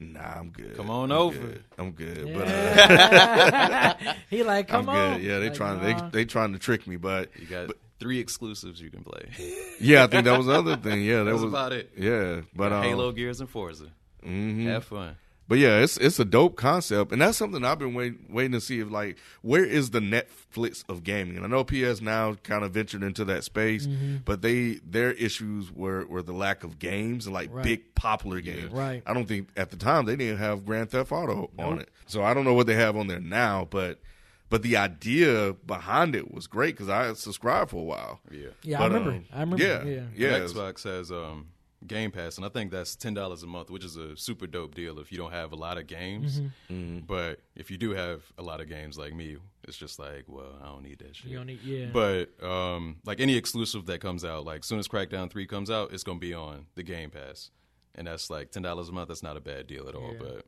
nah, 0.00 0.38
I'm 0.38 0.50
good. 0.50 0.76
Come 0.76 0.90
on 0.90 1.12
I'm 1.12 1.18
over. 1.18 1.38
good. 1.38 1.64
I'm 1.78 1.90
good. 1.92 2.34
But 2.34 2.48
uh, 2.48 3.94
he 4.30 4.42
like, 4.42 4.68
come 4.68 4.88
I'm 4.88 4.96
on. 4.96 5.18
good. 5.18 5.26
Yeah, 5.26 5.38
they 5.38 5.48
Like, 5.48 5.54
trying 5.54 5.82
nah. 5.82 6.08
they 6.10 6.18
they 6.18 6.24
trying 6.24 6.52
to 6.52 6.58
trick 6.58 6.86
me, 6.86 6.96
but 6.96 7.30
you 7.38 7.46
got 7.46 7.70
three 7.98 8.18
exclusives 8.18 8.80
you 8.80 8.90
can 8.90 9.04
play. 9.04 9.28
yeah, 9.80 10.04
I 10.04 10.06
think 10.06 10.24
that 10.24 10.36
was 10.36 10.46
the 10.46 10.54
other 10.54 10.76
thing. 10.76 11.02
Yeah, 11.02 11.18
that 11.18 11.24
That's 11.24 11.34
was 11.34 11.44
about 11.44 11.72
it. 11.72 11.92
Yeah, 11.96 12.40
but 12.56 12.72
um, 12.72 12.82
Halo, 12.82 13.12
Gears, 13.12 13.40
and 13.40 13.48
Forza. 13.50 13.86
mhm. 14.26 14.64
Have 14.64 14.84
fun. 14.84 15.16
But 15.50 15.58
yeah, 15.58 15.80
it's 15.80 15.96
it's 15.98 16.18
a 16.20 16.24
dope 16.24 16.54
concept, 16.56 17.10
and 17.12 17.20
that's 17.20 17.36
something 17.36 17.64
I've 17.64 17.78
been 17.80 17.92
waiting 17.92 18.24
waiting 18.30 18.52
to 18.52 18.60
see. 18.60 18.78
If 18.80 18.88
like, 18.90 19.18
where 19.42 19.64
is 19.64 19.90
the 19.90 19.98
Netflix 19.98 20.84
of 20.88 21.02
gaming? 21.04 21.36
And 21.36 21.44
I 21.44 21.48
know 21.48 21.64
PS 21.64 22.00
now 22.00 22.34
kind 22.44 22.64
of 22.64 22.70
ventured 22.72 23.02
into 23.02 23.24
that 23.26 23.42
space, 23.44 23.86
Mm-hmm. 23.88 24.18
but 24.24 24.42
they 24.42 24.74
their 24.86 25.10
issues 25.12 25.72
were 25.72 26.06
were 26.06 26.22
the 26.22 26.32
lack 26.32 26.62
of 26.64 26.78
games 26.78 27.26
and 27.26 27.34
like 27.34 27.52
Right. 27.52 27.64
big 27.64 27.94
popular 27.96 28.40
games. 28.40 28.70
Right. 28.72 29.02
I 29.04 29.12
don't 29.12 29.26
think 29.26 29.48
at 29.56 29.70
the 29.70 29.76
time 29.76 30.06
they 30.06 30.14
didn't 30.16 30.38
have 30.38 30.64
Grand 30.64 30.90
Theft 30.90 31.10
Auto 31.12 31.50
on 31.58 31.80
it, 31.80 31.88
so 32.06 32.22
I 32.22 32.32
don't 32.32 32.44
know 32.44 32.54
what 32.54 32.66
they 32.68 32.76
have 32.76 32.96
on 32.96 33.08
there 33.08 33.20
now, 33.20 33.66
but. 33.68 34.00
But 34.48 34.62
the 34.64 34.78
idea 34.78 35.52
behind 35.64 36.16
it 36.16 36.34
was 36.34 36.48
great 36.48 36.74
because 36.74 36.88
I 36.88 37.12
subscribed 37.12 37.70
for 37.70 37.76
a 37.76 37.84
while. 37.84 38.18
Yeah. 38.32 38.48
Yeah, 38.64 38.82
I 38.82 38.86
remember. 38.88 39.10
um, 39.12 39.24
I 39.32 39.40
remember. 39.42 39.62
Yeah, 39.64 39.84
Yeah. 39.84 40.02
yeah. 40.16 40.38
Xbox 40.40 40.82
has 40.82 41.12
um, 41.12 41.46
Game 41.86 42.10
Pass, 42.10 42.36
and 42.36 42.44
I 42.44 42.50
think 42.50 42.70
that's 42.70 42.94
ten 42.94 43.14
dollars 43.14 43.42
a 43.42 43.46
month, 43.46 43.70
which 43.70 43.84
is 43.84 43.96
a 43.96 44.14
super 44.16 44.46
dope 44.46 44.74
deal 44.74 44.98
if 44.98 45.10
you 45.10 45.16
don't 45.16 45.32
have 45.32 45.52
a 45.52 45.56
lot 45.56 45.78
of 45.78 45.86
games. 45.86 46.40
Mm-hmm. 46.70 47.00
But 47.06 47.40
if 47.56 47.70
you 47.70 47.78
do 47.78 47.90
have 47.92 48.22
a 48.36 48.42
lot 48.42 48.60
of 48.60 48.68
games 48.68 48.98
like 48.98 49.14
me, 49.14 49.38
it's 49.66 49.78
just 49.78 49.98
like, 49.98 50.24
well, 50.26 50.58
I 50.62 50.66
don't 50.66 50.82
need 50.82 50.98
that 50.98 51.16
shit. 51.16 51.30
You 51.30 51.38
don't 51.38 51.46
need- 51.46 51.62
yeah. 51.62 51.86
But 51.92 52.32
um, 52.44 52.96
like 53.06 53.18
any 53.20 53.34
exclusive 53.36 53.86
that 53.86 54.00
comes 54.00 54.24
out, 54.26 54.44
like 54.44 54.60
as 54.60 54.66
soon 54.66 54.78
as 54.78 54.88
Crackdown 54.88 55.30
Three 55.30 55.46
comes 55.46 55.70
out, 55.70 55.92
it's 55.94 56.02
gonna 56.04 56.18
be 56.18 56.34
on 56.34 56.66
the 56.74 56.82
Game 56.82 57.08
Pass, 57.10 57.50
and 57.94 58.06
that's 58.06 58.28
like 58.28 58.50
ten 58.50 58.62
dollars 58.62 58.90
a 58.90 58.92
month. 58.92 59.08
That's 59.08 59.22
not 59.22 59.36
a 59.38 59.40
bad 59.40 59.66
deal 59.66 59.88
at 59.88 59.94
all. 59.94 60.12
Yeah. 60.12 60.18
But 60.18 60.46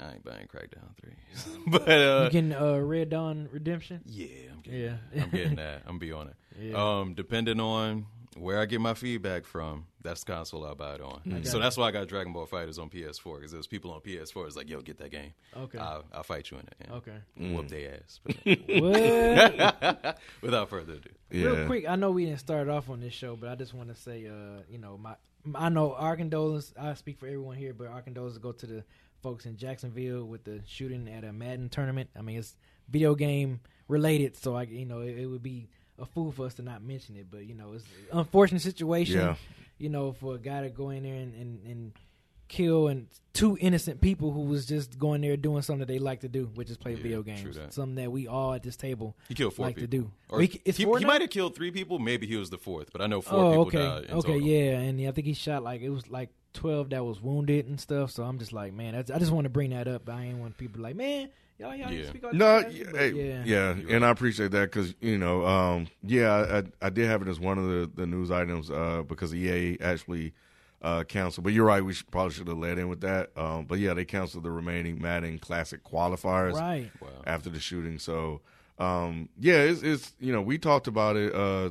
I 0.00 0.12
ain't 0.14 0.24
buying 0.24 0.48
Crackdown 0.48 0.96
Three. 1.00 1.14
but 1.68 1.88
uh, 1.88 2.22
You 2.24 2.30
getting 2.30 2.52
uh, 2.54 2.78
Red 2.78 3.10
Dead 3.10 3.48
Redemption? 3.52 4.00
yeah, 4.04 4.26
I'm 4.52 4.60
getting, 4.62 4.80
Yeah. 4.80 4.96
that. 5.14 5.22
I'm 5.22 5.30
getting 5.30 5.54
that. 5.56 5.82
I'm 5.86 5.98
be 6.00 6.10
on 6.12 6.26
it. 6.28 6.34
Yeah. 6.60 6.98
Um, 6.98 7.14
depending 7.14 7.60
on 7.60 8.04
where 8.36 8.58
I 8.58 8.66
get 8.66 8.80
my 8.80 8.94
feedback 8.94 9.44
from, 9.44 9.86
that's 10.02 10.24
the 10.24 10.32
console 10.32 10.64
I 10.64 10.74
buy 10.74 10.94
it 10.94 11.00
on. 11.00 11.20
got 11.26 11.46
So 11.46 11.58
that's 11.58 11.76
why 11.76 11.88
I 11.88 11.90
got 11.90 12.08
Dragon 12.08 12.32
Ball 12.32 12.46
FighterZ 12.46 12.78
on 12.80 12.88
PS4 12.90 13.36
because 13.36 13.52
there's 13.52 13.66
people 13.66 13.92
on 13.92 14.00
PS4 14.00 14.46
it's 14.46 14.56
like, 14.56 14.68
yo, 14.68 14.80
get 14.80 14.98
that 14.98 15.10
game. 15.10 15.32
Okay. 15.56 15.78
I'll, 15.78 16.04
I'll 16.12 16.22
fight 16.22 16.50
you 16.50 16.58
in 16.58 16.64
it. 16.64 16.74
and 16.80 16.92
Okay. 16.92 17.54
Whoop 17.54 17.68
their 17.68 17.94
ass. 18.00 18.20
What? 18.82 20.18
Without 20.40 20.68
further 20.68 20.94
ado. 20.94 21.10
Yeah. 21.30 21.46
Real 21.46 21.66
quick, 21.66 21.88
I 21.88 21.96
know 21.96 22.10
we 22.10 22.26
didn't 22.26 22.40
start 22.40 22.68
off 22.68 22.88
on 22.90 23.00
this 23.00 23.12
show, 23.12 23.36
but 23.36 23.48
I 23.48 23.54
just 23.54 23.74
want 23.74 23.88
to 23.88 23.94
say, 23.94 24.26
uh, 24.26 24.62
you 24.70 24.78
know, 24.78 24.98
my 24.98 25.14
I 25.54 25.68
know 25.68 25.94
our 25.94 26.16
condolences. 26.16 26.72
I 26.78 26.94
speak 26.94 27.18
for 27.18 27.26
everyone 27.26 27.56
here, 27.56 27.74
but 27.74 27.88
our 27.88 28.02
condolences 28.02 28.38
go 28.38 28.52
to 28.52 28.66
the 28.66 28.84
folks 29.22 29.46
in 29.46 29.56
Jacksonville 29.56 30.24
with 30.24 30.44
the 30.44 30.60
shooting 30.66 31.08
at 31.08 31.24
a 31.24 31.32
Madden 31.32 31.68
tournament. 31.68 32.10
I 32.16 32.22
mean, 32.22 32.38
it's 32.38 32.56
video 32.88 33.14
game 33.14 33.60
related, 33.88 34.36
so 34.36 34.54
I, 34.56 34.62
you 34.64 34.84
know, 34.86 35.00
it, 35.00 35.18
it 35.18 35.26
would 35.26 35.42
be 35.42 35.68
a 35.98 36.06
fool 36.06 36.32
for 36.32 36.46
us 36.46 36.54
to 36.54 36.62
not 36.62 36.82
mention 36.82 37.16
it. 37.16 37.26
But 37.30 37.46
you 37.46 37.54
know, 37.54 37.72
it's 37.74 37.84
an 38.10 38.18
unfortunate 38.18 38.62
situation. 38.62 39.16
Yeah. 39.20 39.34
You 39.78 39.88
know, 39.88 40.12
for 40.12 40.34
a 40.34 40.38
guy 40.38 40.62
to 40.62 40.70
go 40.70 40.90
in 40.90 41.02
there 41.02 41.14
and 41.14 41.34
and, 41.34 41.66
and 41.66 41.92
kill 42.48 42.88
and 42.88 43.06
two 43.32 43.56
innocent 43.62 43.98
people 44.02 44.30
who 44.30 44.42
was 44.42 44.66
just 44.66 44.98
going 44.98 45.22
there 45.22 45.38
doing 45.38 45.62
something 45.62 45.78
that 45.80 45.88
they 45.88 45.98
like 45.98 46.20
to 46.20 46.28
do, 46.28 46.50
which 46.54 46.68
is 46.68 46.76
play 46.76 46.92
Yeah, 46.92 47.02
video 47.02 47.22
true 47.22 47.34
games. 47.34 47.56
that. 47.56 47.72
Something 47.72 47.94
that 47.94 48.12
we 48.12 48.26
all 48.28 48.52
at 48.52 48.62
this 48.62 48.76
table 48.76 49.16
He 49.26 49.34
killed 49.34 49.54
four 49.54 49.66
like 49.66 49.76
people. 49.76 49.90
to 49.90 49.96
do. 49.98 50.10
Or 50.28 50.42
He- 50.42 50.60
it's 50.66 50.76
he, 50.76 50.84
four 50.84 50.98
he 50.98 51.06
might 51.06 51.22
have 51.22 51.30
killed 51.30 51.54
three 51.54 51.70
people. 51.70 51.98
Maybe 51.98 52.26
he 52.26 52.36
was 52.36 52.50
the 52.50 52.58
fourth, 52.58 52.92
but 52.92 53.00
I 53.00 53.06
know 53.06 53.22
four 53.22 53.38
oh, 53.38 53.50
people 53.50 53.66
okay, 53.68 53.78
died. 53.78 54.04
In 54.10 54.16
okay, 54.18 54.32
total. 54.34 54.46
yeah, 54.46 54.78
and 54.80 55.00
yeah, 55.00 55.08
I 55.08 55.12
think 55.12 55.26
he 55.26 55.32
shot 55.32 55.62
like 55.62 55.80
it 55.80 55.88
was 55.88 56.10
like 56.10 56.28
twelve 56.52 56.90
that 56.90 57.02
was 57.02 57.22
wounded 57.22 57.66
and 57.68 57.80
stuff. 57.80 58.10
So 58.10 58.22
I'm 58.22 58.38
just 58.38 58.52
like, 58.52 58.74
man, 58.74 58.92
that's, 58.92 59.10
I 59.10 59.18
just 59.18 59.32
want 59.32 59.46
to 59.46 59.50
bring 59.50 59.70
that 59.70 59.88
up. 59.88 60.06
I 60.10 60.24
ain't 60.24 60.38
want 60.38 60.58
people 60.58 60.82
like, 60.82 60.94
man, 60.94 61.30
y'all, 61.62 61.74
y'all 61.76 61.92
Yeah. 61.92 62.08
speak 62.08 62.24
out 62.24 62.34
No, 62.34 62.58
your 62.58 62.70
yeah, 62.70 62.98
hey, 62.98 63.10
yeah, 63.10 63.42
yeah, 63.44 63.74
You're 63.74 63.96
and 63.96 64.04
I 64.04 64.10
appreciate 64.10 64.50
that 64.50 64.70
because 64.70 64.94
you 65.00 65.18
know, 65.18 65.46
um, 65.46 65.86
yeah, 66.02 66.62
I, 66.82 66.86
I 66.86 66.90
did 66.90 67.06
have 67.06 67.22
it 67.22 67.28
as 67.28 67.40
one 67.40 67.58
of 67.58 67.66
the, 67.66 67.90
the 67.94 68.06
news 68.06 68.30
items 68.30 68.70
uh, 68.70 69.02
because 69.06 69.34
EA 69.34 69.78
actually 69.80 70.32
uh, 70.82 71.04
canceled. 71.04 71.44
But 71.44 71.52
you're 71.52 71.64
right, 71.66 71.84
we 71.84 71.92
should, 71.94 72.10
probably 72.10 72.32
should 72.34 72.48
have 72.48 72.58
led 72.58 72.78
in 72.78 72.88
with 72.88 73.00
that. 73.02 73.30
Um, 73.36 73.64
but 73.66 73.78
yeah, 73.78 73.94
they 73.94 74.04
canceled 74.04 74.44
the 74.44 74.50
remaining 74.50 75.00
Madden 75.00 75.38
Classic 75.38 75.82
qualifiers 75.84 76.54
right. 76.54 76.90
Wow. 77.00 77.08
after 77.26 77.48
the 77.50 77.60
shooting. 77.60 77.98
So 77.98 78.40
um, 78.78 79.28
yeah, 79.38 79.58
it's, 79.58 79.82
it's 79.82 80.12
you 80.20 80.32
know 80.32 80.42
we 80.42 80.58
talked 80.58 80.88
about 80.88 81.16
it 81.16 81.34
uh, 81.34 81.70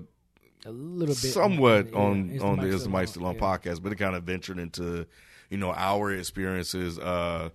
A 0.66 0.72
little 0.72 1.08
bit, 1.16 1.18
somewhat 1.18 1.92
yeah, 1.92 1.98
on 2.00 2.30
Is 2.30 2.42
on 2.42 2.58
the 2.58 2.64
Mic 2.64 2.74
Is 2.74 2.84
the 2.84 2.90
Mic 2.90 3.08
Still 3.10 3.26
On 3.26 3.36
yeah. 3.36 3.42
podcast, 3.42 3.84
but 3.84 3.92
it 3.92 3.96
kind 3.96 4.16
of 4.16 4.24
ventured 4.24 4.60
into 4.60 5.06
you 5.50 5.58
know 5.58 5.74
our 5.74 6.14
experiences. 6.14 6.98
Uh, 6.98 7.50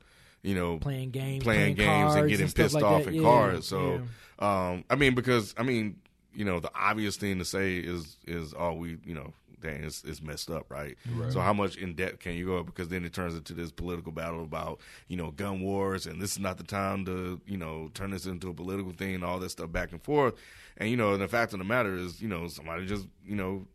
you 0.46 0.54
know, 0.54 0.78
playing 0.78 1.10
games, 1.10 1.42
playing 1.42 1.74
games 1.74 2.12
cards 2.12 2.14
and 2.14 2.28
getting 2.28 2.46
stuff 2.46 2.64
pissed 2.66 2.74
like 2.76 2.84
off 2.84 3.04
that. 3.04 3.08
in 3.08 3.16
Yeah, 3.16 3.22
cars. 3.22 3.66
So, 3.66 4.00
yeah. 4.40 4.70
um, 4.70 4.84
I 4.88 4.94
mean, 4.94 5.16
because 5.16 5.54
I 5.58 5.64
mean, 5.64 5.96
you 6.32 6.44
know, 6.44 6.60
the 6.60 6.70
obvious 6.72 7.16
thing 7.16 7.38
to 7.38 7.44
say 7.44 7.78
is 7.78 8.16
is 8.26 8.54
oh, 8.56 8.74
we, 8.74 8.98
you 9.04 9.14
know, 9.14 9.32
dang, 9.60 9.82
it's, 9.82 10.04
it's 10.04 10.22
messed 10.22 10.48
up, 10.48 10.70
right? 10.70 10.96
So, 11.30 11.40
how 11.40 11.52
much 11.52 11.76
in 11.76 11.94
depth 11.94 12.20
can 12.20 12.34
you 12.34 12.46
go? 12.46 12.62
Because 12.62 12.88
then 12.88 13.04
it 13.04 13.12
turns 13.12 13.34
into 13.34 13.54
this 13.54 13.72
political 13.72 14.12
battle 14.12 14.44
about 14.44 14.78
you 15.08 15.16
know 15.16 15.32
gun 15.32 15.62
wars, 15.62 16.06
and 16.06 16.22
this 16.22 16.32
is 16.32 16.38
not 16.38 16.58
the 16.58 16.64
time 16.64 17.04
to 17.06 17.40
you 17.44 17.56
know 17.56 17.90
turn 17.94 18.12
this 18.12 18.26
into 18.26 18.48
a 18.48 18.54
political 18.54 18.92
thing 18.92 19.16
and 19.16 19.24
all 19.24 19.40
this 19.40 19.52
stuff 19.52 19.72
back 19.72 19.90
and 19.90 20.00
forth. 20.00 20.34
And 20.76 20.88
you 20.88 20.96
know, 20.96 21.16
the 21.16 21.26
fact 21.26 21.54
of 21.54 21.58
the 21.58 21.64
matter 21.64 21.96
is, 21.96 22.22
you 22.22 22.28
know, 22.28 22.46
somebody 22.46 22.86
just 22.86 23.08
you 23.26 23.34
know, 23.34 23.66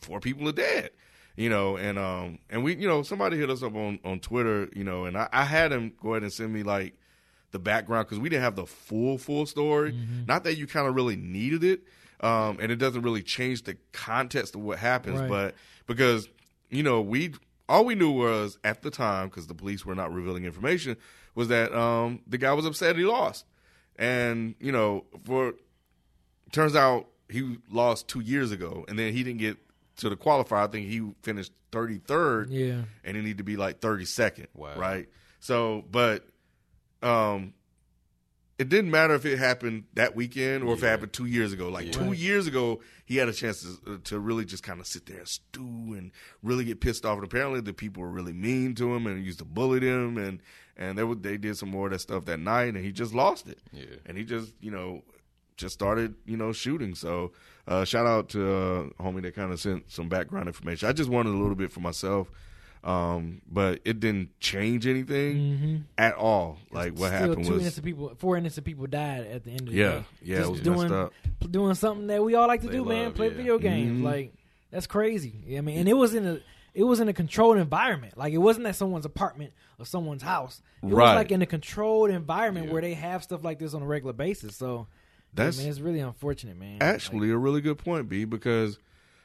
four 0.00 0.20
people 0.20 0.48
are 0.48 0.52
dead 0.52 0.90
you 1.40 1.48
know, 1.48 1.76
and 1.76 1.98
um, 1.98 2.38
and 2.50 2.62
we, 2.62 2.76
you 2.76 2.86
know, 2.86 3.02
somebody 3.02 3.38
hit 3.38 3.48
us 3.50 3.62
up 3.62 3.74
on 3.74 3.98
on 4.04 4.20
Twitter, 4.20 4.68
you 4.74 4.84
know, 4.84 5.06
and 5.06 5.16
I, 5.16 5.28
I 5.32 5.44
had 5.44 5.72
him 5.72 5.92
go 6.02 6.10
ahead 6.12 6.22
and 6.22 6.32
send 6.32 6.52
me 6.52 6.62
like 6.62 6.94
the 7.52 7.58
background 7.58 8.06
because 8.06 8.18
we 8.20 8.28
didn't 8.28 8.42
have 8.42 8.56
the 8.56 8.66
full 8.66 9.16
full 9.18 9.46
story. 9.46 9.94
Not 10.28 10.44
that 10.44 10.56
you 10.56 10.66
kind 10.66 10.86
of 10.86 10.94
really 10.94 11.16
needed 11.16 11.64
it, 11.64 11.80
um, 12.20 12.58
and 12.60 12.70
it 12.70 12.76
doesn't 12.76 13.02
really 13.02 13.22
change 13.22 13.62
the 13.62 13.76
context 13.92 14.54
of 14.54 14.60
what 14.60 14.78
happens, 14.78 15.18
Right. 15.20 15.28
but 15.28 15.54
because 15.86 16.28
you 16.68 16.82
know 16.82 17.00
we 17.00 17.32
all 17.68 17.84
we 17.84 17.94
knew 17.94 18.10
was 18.10 18.58
at 18.64 18.82
the 18.82 18.90
time 18.90 19.28
because 19.28 19.46
the 19.46 19.54
police 19.54 19.86
were 19.86 19.94
not 19.94 20.12
revealing 20.12 20.44
information 20.44 20.96
was 21.34 21.48
that 21.48 21.72
um, 21.72 22.20
the 22.26 22.36
guy 22.38 22.52
was 22.52 22.66
upset 22.66 22.96
he 22.96 23.04
lost, 23.04 23.46
and 23.96 24.54
you 24.60 24.72
know 24.72 25.04
for 25.24 25.54
turns 26.52 26.74
out 26.76 27.06
he 27.28 27.58
lost 27.70 28.08
two 28.08 28.20
years 28.20 28.50
ago, 28.52 28.84
and 28.88 28.98
then 28.98 29.12
he 29.12 29.22
didn't 29.22 29.38
get 29.40 29.56
to 30.00 30.10
the 30.10 30.16
qualifier. 30.16 30.64
I 30.64 30.66
think 30.66 30.88
he 30.88 31.10
finished 31.22 31.52
thirty 31.72 31.98
third, 31.98 32.50
Yeah. 32.50 32.82
and 33.04 33.16
he 33.16 33.22
need 33.22 33.38
to 33.38 33.44
be 33.44 33.56
like 33.56 33.80
thirty 33.80 34.04
second. 34.04 34.48
Wow. 34.54 34.76
Right. 34.78 35.08
So, 35.40 35.84
but 35.90 36.26
um, 37.02 37.54
it 38.58 38.68
didn't 38.68 38.90
matter 38.90 39.14
if 39.14 39.24
it 39.24 39.38
happened 39.38 39.84
that 39.94 40.14
weekend 40.14 40.64
or 40.64 40.74
if 40.74 40.82
it 40.82 40.86
happened 40.86 41.12
two 41.14 41.24
years 41.24 41.52
ago. 41.52 41.68
Like 41.70 41.86
Yeah. 41.86 41.92
two 41.92 42.00
Right. 42.10 42.18
years 42.18 42.46
ago, 42.46 42.80
he 43.06 43.16
had 43.16 43.28
a 43.28 43.32
chance 43.32 43.62
to, 43.86 43.98
to 43.98 44.18
really 44.20 44.44
just 44.44 44.62
kind 44.62 44.80
of 44.80 44.86
sit 44.86 45.06
there 45.06 45.18
and 45.20 45.28
stew 45.28 45.94
and 45.96 46.12
really 46.42 46.64
get 46.64 46.80
pissed 46.80 47.06
off. 47.06 47.14
And 47.16 47.24
apparently, 47.24 47.60
the 47.62 47.72
people 47.72 48.02
were 48.02 48.10
really 48.10 48.34
mean 48.34 48.74
to 48.74 48.94
him 48.94 49.06
and 49.06 49.24
used 49.24 49.38
to 49.38 49.44
bully 49.46 49.80
him, 49.80 50.18
and 50.18 50.42
and 50.76 50.98
they 50.98 51.04
would 51.04 51.22
they 51.22 51.36
did 51.38 51.56
some 51.56 51.70
more 51.70 51.86
of 51.86 51.92
that 51.92 52.00
stuff 52.00 52.26
that 52.26 52.38
night, 52.40 52.74
and 52.74 52.84
he 52.84 52.92
just 52.92 53.14
lost 53.14 53.48
it. 53.48 53.60
Yeah. 53.72 53.84
And 54.04 54.18
he 54.18 54.24
just 54.24 54.52
you 54.60 54.70
know 54.70 55.04
just 55.60 55.74
started 55.74 56.14
you 56.26 56.36
know 56.36 56.52
shooting. 56.52 56.94
So 56.94 57.32
uh, 57.68 57.84
shout 57.84 58.06
out 58.06 58.30
to 58.30 58.42
uh, 58.46 58.82
homie 59.02 59.22
that 59.22 59.34
kind 59.34 59.52
of 59.52 59.60
sent 59.60 59.90
some 59.90 60.08
background 60.08 60.48
information. 60.48 60.88
I 60.88 60.92
just 60.92 61.10
wanted 61.10 61.30
a 61.30 61.38
little 61.38 61.54
bit 61.54 61.70
for 61.70 61.80
myself. 61.80 62.30
Um, 62.82 63.42
but 63.50 63.80
it 63.84 64.00
didn't 64.00 64.40
change 64.40 64.86
anything 64.86 65.36
Mm-hmm. 65.36 65.76
at 65.98 66.14
all. 66.14 66.56
Like 66.72 66.92
what 66.98 67.08
Still, 67.08 67.28
happened 67.28 67.44
two 67.44 67.52
was, 67.52 67.60
innocent 67.62 67.84
people, 67.84 68.12
four 68.16 68.38
innocent 68.38 68.64
people 68.64 68.86
died 68.86 69.26
at 69.26 69.44
the 69.44 69.50
end 69.50 69.60
of 69.60 69.66
the 69.66 69.72
yeah, 69.74 69.88
day. 69.90 70.04
yeah, 70.22 70.36
Just 70.38 70.48
it 70.48 70.52
was 70.52 70.60
doing 70.62 70.78
messed 70.80 70.92
up. 70.94 71.12
doing 71.50 71.74
something 71.74 72.06
that 72.06 72.24
we 72.24 72.34
all 72.36 72.48
like 72.48 72.62
to 72.62 72.68
They 72.68 72.72
do, 72.76 72.86
man. 72.86 73.12
Play 73.12 73.28
yeah. 73.28 73.34
video 73.34 73.58
games. 73.58 74.00
Mhm. 74.00 74.04
Like 74.04 74.32
that's 74.70 74.86
crazy. 74.86 75.34
Yeah, 75.46 75.58
I 75.58 75.60
mean, 75.60 75.78
and 75.78 75.88
it 75.90 75.92
was 75.92 76.14
in 76.14 76.26
a 76.26 76.40
it 76.72 76.84
was 76.84 77.00
in 77.00 77.08
a 77.08 77.12
controlled 77.12 77.58
environment. 77.58 78.16
Like 78.16 78.32
it 78.32 78.38
wasn't 78.38 78.64
at 78.66 78.76
someone's 78.76 79.04
apartment 79.04 79.52
or 79.78 79.84
someone's 79.84 80.22
house. 80.22 80.62
It 80.82 80.86
Right. 80.86 81.08
was 81.08 81.16
like 81.16 81.32
in 81.32 81.42
a 81.42 81.46
controlled 81.46 82.08
environment 82.08 82.68
Yeah. 82.68 82.72
where 82.72 82.80
they 82.80 82.94
have 82.94 83.22
stuff 83.22 83.44
like 83.44 83.58
this 83.58 83.74
on 83.74 83.82
a 83.82 83.86
regular 83.86 84.14
basis. 84.14 84.56
So 84.56 84.86
That's 85.32 85.58
yeah, 85.58 85.64
man, 85.64 85.70
it's 85.70 85.80
really 85.80 86.00
unfortunate, 86.00 86.56
man. 86.56 86.78
actually 86.80 87.30
a 87.30 87.36
really 87.36 87.60
good 87.60 87.78
point, 87.78 88.08
B, 88.08 88.24
because 88.24 88.78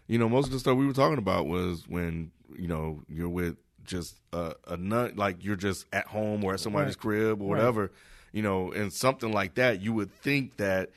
you 0.08 0.18
know 0.18 0.30
most 0.30 0.46
of 0.48 0.52
the 0.52 0.60
stuff 0.60 0.78
we 0.78 0.86
were 0.86 0.94
talking 0.94 1.18
about 1.18 1.48
was 1.48 1.88
when 1.88 2.32
you 2.58 2.68
know 2.68 3.02
you're 3.08 3.30
with 3.30 3.58
just 3.84 4.20
a, 4.34 4.54
a 4.68 4.78
nut, 4.78 5.16
like 5.16 5.44
you're 5.44 5.56
just 5.56 5.86
at 5.94 6.08
home 6.08 6.44
or 6.44 6.54
at 6.54 6.60
somebody's 6.60 6.96
Right. 6.96 7.00
crib 7.00 7.42
or 7.42 7.46
Right. 7.46 7.58
whatever, 7.60 7.92
you 8.32 8.42
know, 8.42 8.72
and 8.72 8.92
something 8.92 9.32
like 9.32 9.56
that, 9.56 9.82
you 9.82 9.94
would 9.94 10.12
think 10.12 10.58
that 10.58 10.90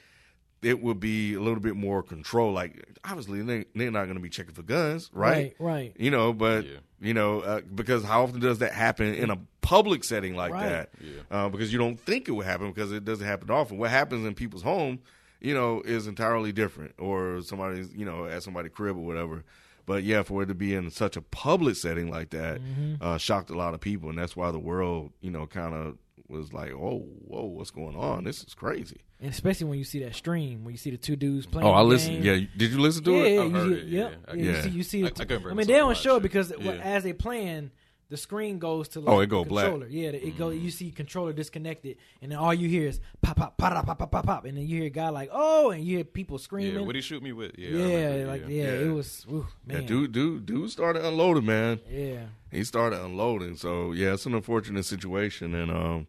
it 0.63 0.83
would 0.83 0.99
be 1.01 1.35
a 1.35 1.41
little 1.41 1.61
bit 1.61 1.77
more 1.77 2.03
control. 2.03 2.53
Like 2.53 2.85
obviously 3.05 3.43
they, 3.43 3.65
they're 3.75 3.91
not 3.91 4.05
going 4.05 4.17
to 4.17 4.23
be 4.23 4.29
checking 4.29 4.55
for 4.55 4.63
guns, 4.63 5.11
right? 5.13 5.55
right, 5.61 5.73
right. 5.75 5.97
You 5.99 6.11
know, 6.11 6.33
but 6.33 6.65
Yeah. 6.67 6.79
you 7.01 7.15
know, 7.15 7.41
uh, 7.41 7.61
because 7.75 8.03
how 8.05 8.25
often 8.25 8.41
does 8.41 8.59
that 8.59 8.73
happen 8.73 9.15
in 9.15 9.31
a 9.31 9.39
public 9.61 10.03
setting 10.05 10.35
like 10.35 10.53
Right. 10.53 10.69
that? 10.69 10.91
Yeah. 11.01 11.21
Uh, 11.31 11.49
because 11.49 11.73
you 11.73 11.79
don't 11.79 11.99
think 12.01 12.29
it 12.29 12.33
would 12.33 12.47
happen 12.47 12.69
because 12.73 12.91
it 12.93 13.05
doesn't 13.05 13.27
happen 13.27 13.51
often. 13.51 13.79
What 13.79 13.91
happens 13.91 14.27
in 14.27 14.35
people's 14.35 14.63
home, 14.63 14.99
you 15.41 15.55
know, 15.55 15.81
is 15.83 16.07
entirely 16.09 16.51
different, 16.53 16.95
or 16.99 17.41
somebody's, 17.43 17.95
you 17.95 18.05
know, 18.05 18.27
at 18.27 18.43
somebody's 18.43 18.73
crib 18.73 18.97
or 18.97 19.05
whatever. 19.07 19.45
But 19.87 20.03
yeah, 20.03 20.23
for 20.23 20.43
it 20.43 20.47
to 20.47 20.55
be 20.55 20.75
in 20.75 20.91
such 20.91 21.17
a 21.17 21.23
public 21.23 21.77
setting 21.77 22.11
like 22.11 22.31
that, 22.31 22.61
uh, 23.01 23.17
shocked 23.17 23.49
a 23.51 23.57
lot 23.57 23.73
of 23.75 23.81
people, 23.81 24.11
and 24.11 24.19
that's 24.19 24.35
why 24.37 24.51
the 24.51 24.59
world, 24.59 25.13
you 25.21 25.31
know, 25.31 25.47
kind 25.47 25.73
of 25.75 25.97
was 26.29 26.53
like, 26.53 26.73
"Oh, 26.73 27.07
whoa, 27.27 27.45
what's 27.45 27.71
going 27.71 27.97
on? 27.97 28.25
This 28.25 28.43
is 28.43 28.53
crazy." 28.55 29.01
And 29.21 29.31
especially 29.31 29.67
when 29.67 29.79
you 29.79 29.85
see 29.85 29.99
that 30.05 30.15
stream, 30.15 30.63
when 30.65 30.73
you 30.73 30.79
see 30.79 30.91
the 30.91 30.97
two 30.97 31.17
dudes 31.17 31.45
playing. 31.45 31.67
Oh, 31.67 31.73
I 31.73 31.79
the 31.81 31.85
listened. 31.89 32.23
game. 32.23 32.41
Yeah, 32.43 32.47
did 32.57 32.71
you 32.71 32.79
listen 32.79 33.03
to 33.05 33.13
yeah, 33.13 33.23
it? 33.25 33.35
yeah, 33.35 33.43
I've 33.43 33.53
you 33.53 33.75
see, 33.75 33.81
it, 33.81 33.87
yep, 33.89 34.13
yeah. 34.29 34.35
Yeah, 34.35 34.43
You 34.57 34.63
see, 34.63 34.69
you 34.71 34.83
see. 34.85 34.99
I- 35.05 35.09
the 35.09 35.15
I 35.23 35.25
couldn't 35.25 35.43
bring 35.43 35.53
I 35.55 35.57
mean, 35.57 35.67
they 35.67 35.73
don't 35.75 35.97
show 35.97 36.15
it 36.15 36.19
it. 36.19 36.23
because 36.23 36.53
Yeah. 36.61 36.71
as 36.73 37.03
they 37.03 37.13
playing, 37.13 37.73
the 38.11 38.17
screen 38.17 38.59
goes 38.61 38.89
to 38.91 39.01
like 39.01 39.13
Oh, 39.15 39.21
it 39.21 39.27
go 39.27 39.43
the 39.43 39.49
black. 39.51 39.65
controller. 39.67 39.89
Yeah, 39.91 40.11
it 40.11 40.39
go. 40.39 40.51
You 40.51 40.71
see 40.71 40.91
controller 40.93 41.33
disconnected, 41.33 41.97
and 42.23 42.31
then 42.31 42.39
all 42.39 42.55
you 42.55 42.69
hear 42.69 42.89
is 42.89 43.01
pop 43.21 43.37
pop 43.37 43.59
pop 43.59 43.73
pop 43.85 43.99
pop 43.99 44.11
pop 44.13 44.25
pop, 44.25 44.45
and 44.45 44.57
then 44.57 44.67
you 44.69 44.77
hear 44.79 44.87
a 44.87 44.91
guy 44.91 45.09
like 45.09 45.29
oh, 45.33 45.71
and 45.73 45.85
you 45.85 45.97
hear 45.97 46.05
people 46.05 46.37
Yeah, 46.39 46.43
screaming. 46.45 46.87
what 46.87 46.95
he 46.95 47.01
shoot 47.03 47.21
me 47.23 47.33
with? 47.33 47.59
Yeah, 47.59 47.71
Yeah, 47.71 48.27
like 48.27 48.43
yeah, 48.49 48.63
yeah. 48.65 48.69
it 48.87 48.93
was 48.95 49.27
ooh, 49.29 49.47
man. 49.67 49.83
Yeah, 49.83 49.89
dude, 49.89 50.13
dude, 50.13 50.47
dude 50.47 50.71
started 50.71 51.05
unloading, 51.05 51.45
man. 51.45 51.81
Yeah, 51.91 52.27
He 52.53 52.63
started 52.65 53.01
unloading. 53.05 53.57
So 53.57 53.91
yeah, 53.93 54.15
it's 54.15 54.25
an 54.27 54.35
unfortunate 54.35 54.85
situation, 54.85 55.55
and 55.55 55.71
um, 55.73 56.07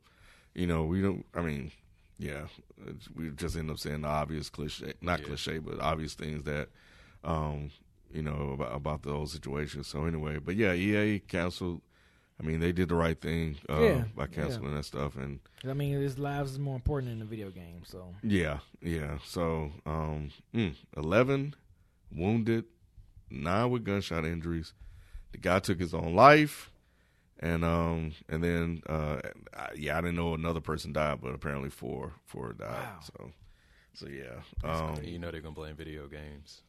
you 0.53 0.68
know, 0.68 0.86
we 0.86 1.01
don't. 1.01 1.26
I 1.36 1.41
mean, 1.41 1.72
yeah, 2.20 2.47
we 3.15 3.30
just 3.32 3.55
end 3.55 3.72
up 3.72 3.80
saying 3.80 4.01
the 4.01 4.07
obvious 4.09 4.49
cliche, 4.49 4.93
not 5.01 5.22
Yeah. 5.22 5.26
cliche, 5.26 5.57
but 5.59 5.80
obvious 5.80 6.13
things 6.13 6.43
that, 6.43 6.67
um, 7.24 7.72
you 8.13 8.22
know, 8.22 8.51
about 8.53 8.76
about 8.76 9.01
the 9.03 9.11
whole 9.13 9.26
situation. 9.26 9.84
So 9.84 10.05
anyway, 10.05 10.38
but 10.38 10.55
yeah, 10.55 10.74
EA 10.74 11.20
canceled. 11.20 11.82
I 12.41 12.45
mean, 12.45 12.59
they 12.59 12.72
did 12.72 12.89
the 12.89 12.95
right 12.95 13.20
thing 13.20 13.57
uh, 13.67 13.82
Yeah, 13.82 14.03
by 14.15 14.28
canceling 14.28 14.74
that 14.76 14.86
stuff, 14.86 15.15
and 15.15 15.39
I 15.67 15.74
mean, 15.74 15.93
his 15.99 16.17
lives 16.20 16.51
is 16.51 16.59
more 16.59 16.76
important 16.76 17.11
than 17.11 17.20
the 17.20 17.26
video 17.26 17.49
game. 17.49 17.82
So 17.86 18.13
yeah, 18.22 18.59
yeah. 18.82 19.17
So 19.26 19.72
um, 19.86 20.32
mm, 20.53 20.76
eleven 20.97 21.55
wounded, 22.11 22.65
nine 23.30 23.70
with 23.70 23.84
gunshot 23.86 24.26
injuries. 24.26 24.74
The 25.32 25.38
guy 25.38 25.59
took 25.59 25.80
his 25.80 25.93
own 25.93 26.15
life, 26.15 26.68
and 27.39 27.63
um, 27.63 28.11
and 28.27 28.43
then 28.43 28.81
uh, 28.87 29.19
I, 29.55 29.69
yeah, 29.75 29.97
I 29.97 30.01
didn't 30.01 30.15
know 30.15 30.33
another 30.33 30.61
person 30.61 30.93
died, 30.93 31.19
but 31.21 31.33
apparently 31.33 31.69
four 31.69 32.13
four 32.25 32.53
died. 32.53 32.69
Wow. 32.69 32.99
So, 33.01 33.31
so 33.93 34.07
yeah. 34.07 34.41
Um, 34.69 34.97
you 35.03 35.19
know 35.19 35.31
they're 35.31 35.41
gonna 35.41 35.53
blame 35.55 35.75
video 35.75 36.07
games. 36.07 36.61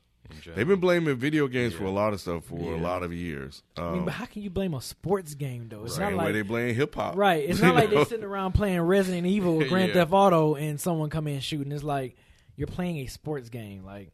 They've 0.54 0.68
been 0.68 0.80
blaming 0.80 1.16
video 1.16 1.48
games 1.48 1.74
for 1.74 1.84
a 1.84 1.90
lot 1.90 2.12
of 2.12 2.20
stuff 2.20 2.44
for 2.44 2.74
a 2.74 2.76
lot 2.76 3.02
of 3.02 3.12
years. 3.12 3.62
Um, 3.76 3.84
I 3.84 3.92
mean, 3.94 4.04
but 4.04 4.14
how 4.14 4.26
can 4.26 4.42
you 4.42 4.50
blame 4.50 4.74
a 4.74 4.80
sports 4.80 5.34
game 5.34 5.68
though? 5.68 5.84
It's 5.84 5.96
same 5.96 6.12
not 6.12 6.18
way 6.18 6.24
like 6.26 6.32
they 6.34 6.42
blame 6.42 6.74
hip 6.74 6.94
hop, 6.94 7.16
right. 7.16 7.48
It's 7.48 7.58
you 7.58 7.64
not 7.64 7.74
like 7.74 7.90
they're 7.90 8.04
sitting 8.04 8.24
around 8.24 8.52
playing 8.52 8.80
Resident 8.82 9.26
Evil 9.26 9.60
or 9.60 9.64
Grand 9.68 9.88
Yeah. 9.88 9.94
Theft 9.94 10.12
Auto 10.12 10.54
and 10.54 10.80
someone 10.80 11.10
come 11.10 11.26
in 11.26 11.40
shooting. 11.40 11.72
It's 11.72 11.82
like 11.82 12.16
you're 12.56 12.68
playing 12.68 12.98
a 12.98 13.06
sports 13.06 13.48
game. 13.48 13.84
Like, 13.84 14.12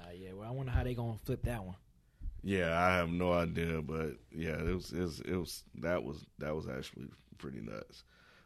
uh, 0.00 0.12
yeah. 0.16 0.32
Well, 0.32 0.48
I 0.48 0.52
wonder 0.52 0.72
how 0.72 0.84
they 0.84 0.94
gonna 0.94 1.18
flip 1.24 1.42
that 1.42 1.62
one. 1.64 1.76
Yeah, 2.42 2.78
I 2.80 2.96
have 2.96 3.10
no 3.10 3.32
idea, 3.32 3.82
but 3.82 4.12
yeah, 4.30 4.58
it 4.58 4.74
was 4.74 4.92
it 4.92 5.00
was, 5.00 5.20
it 5.20 5.36
was 5.36 5.64
that 5.80 6.04
was 6.04 6.24
that 6.38 6.54
was 6.54 6.68
actually 6.68 7.08
pretty 7.38 7.60
nuts. 7.60 8.04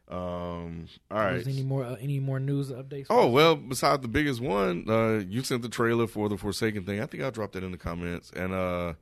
Um, 0.09 0.89
all 1.11 1.19
right. 1.19 1.47
Any 1.47 1.63
more 1.63 1.85
uh, 1.85 1.97
any 2.01 2.19
more 2.19 2.41
news 2.41 2.71
updates? 2.71 3.07
Oh 3.09 3.29
well, 3.29 3.57
besides 3.57 4.03
the 4.03 4.09
biggest 4.09 4.41
one, 4.41 4.85
uh, 4.89 5.23
you 5.29 5.43
sent 5.43 5.63
the 5.63 5.69
trailer 5.69 6.07
for 6.07 6.29
the 6.29 6.37
Forsaken 6.37 6.85
thing. 6.85 7.01
I 7.01 7.07
think 7.07 7.23
I 7.23 7.31
dropped 7.31 7.53
that 7.55 7.65
in 7.65 7.71
the 7.71 7.79
comments, 7.79 8.31
and 8.35 8.53
uh, 8.53 8.95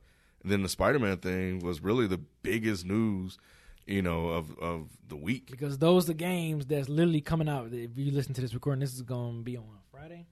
then 0.43 0.61
the 0.63 0.69
Spider 0.69 0.99
Man 0.99 1.17
thing 1.17 1.59
was 1.59 1.81
really 1.81 2.07
the 2.07 2.19
biggest 2.43 2.85
news, 2.85 3.37
you 3.85 4.01
know, 4.01 4.27
of 4.29 4.57
of 4.59 4.87
the 5.07 5.15
week. 5.15 5.49
because 5.51 5.77
those 5.79 6.05
are 6.05 6.07
the 6.07 6.13
games 6.13 6.65
that's 6.65 6.87
literally 6.87 7.21
coming 7.21 7.49
out. 7.49 7.73
If 7.73 7.97
you 7.97 8.11
listen 8.11 8.33
to 8.35 8.41
this 8.41 8.53
recording, 8.53 8.79
this 8.81 8.93
is 8.93 9.01
going 9.01 9.37
to 9.39 9.43
be 9.43 9.57
on 9.57 9.65
Friday. 9.91 10.27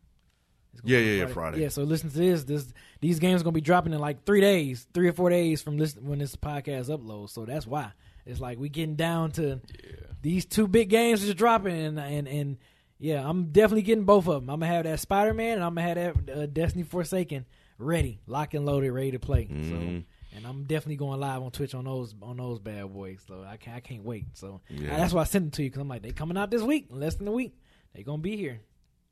Gonna 0.82 0.94
Yeah, 0.94 1.00
be 1.00 1.04
on 1.12 1.18
yeah, 1.20 1.26
yeah, 1.26 1.34
Friday. 1.34 1.62
Yeah, 1.62 1.70
so 1.70 1.84
listen 1.84 2.10
to 2.10 2.18
this. 2.18 2.44
This 2.44 2.74
these 3.02 3.20
games 3.20 3.44
going 3.44 3.54
to 3.54 3.58
be 3.58 3.62
dropping 3.62 3.94
in 3.94 4.00
like 4.00 4.24
three 4.26 4.42
days, 4.42 4.88
three 4.94 5.08
or 5.10 5.14
four 5.14 5.30
days 5.30 5.62
from 5.62 5.78
listen, 5.78 6.06
when 6.08 6.20
this 6.20 6.36
podcast 6.36 6.90
uploads. 6.90 7.32
So 7.32 7.46
that's 7.46 7.68
why 7.68 7.92
it's 8.26 8.40
like 8.40 8.58
we 8.60 8.70
getting 8.70 8.96
down 8.96 9.32
to 9.34 9.60
Yeah. 9.84 9.92
these 10.22 10.46
two 10.46 10.68
big 10.68 10.90
games 10.90 11.24
is 11.24 11.34
dropping, 11.36 11.74
and 11.76 12.00
and 12.00 12.28
and 12.28 12.58
yeah, 13.00 13.28
I'm 13.28 13.52
definitely 13.52 13.82
getting 13.84 14.04
both 14.06 14.28
of 14.28 14.36
them. 14.42 14.50
I'm 14.50 14.60
gonna 14.60 14.72
have 14.72 14.84
that 14.86 15.00
Spider 15.00 15.34
Man, 15.34 15.56
and 15.56 15.64
I'm 15.64 15.76
gonna 15.76 15.88
have 15.96 16.26
that 16.26 16.38
uh, 16.38 16.46
Destiny 16.46 16.84
Forsaken 16.84 17.46
ready, 17.78 18.20
lock 18.28 18.54
and 18.54 18.66
loaded, 18.66 18.92
ready 18.92 19.12
to 19.12 19.20
play. 19.20 19.46
Mhm. 19.46 19.70
So. 19.70 20.04
And 20.32 20.46
I'm 20.46 20.66
definitely 20.66 20.98
going 20.98 21.20
live 21.20 21.42
on 21.42 21.50
Twitch 21.50 21.74
on 21.74 21.86
those 21.86 22.14
on 22.22 22.38
those 22.38 22.60
bad 22.60 22.94
boys. 22.94 23.20
So 23.28 23.44
I 23.44 23.58
can't 23.58 23.76
I 23.78 23.80
can't 23.80 24.04
wait. 24.04 24.28
So 24.38 24.62
Yeah. 24.70 24.96
that's 24.96 25.12
why 25.12 25.22
I 25.22 25.24
sent 25.26 25.48
it 25.48 25.54
to 25.54 25.64
you 25.64 25.70
because 25.70 25.82
I'm 25.82 25.88
like 25.88 26.04
they 26.04 26.12
coming 26.12 26.38
out 26.38 26.52
this 26.52 26.62
week, 26.62 26.86
less 26.92 27.16
than 27.16 27.28
a 27.28 27.32
week. 27.32 27.58
They 27.96 28.04
gonna 28.04 28.22
be 28.22 28.38
here. 28.38 28.62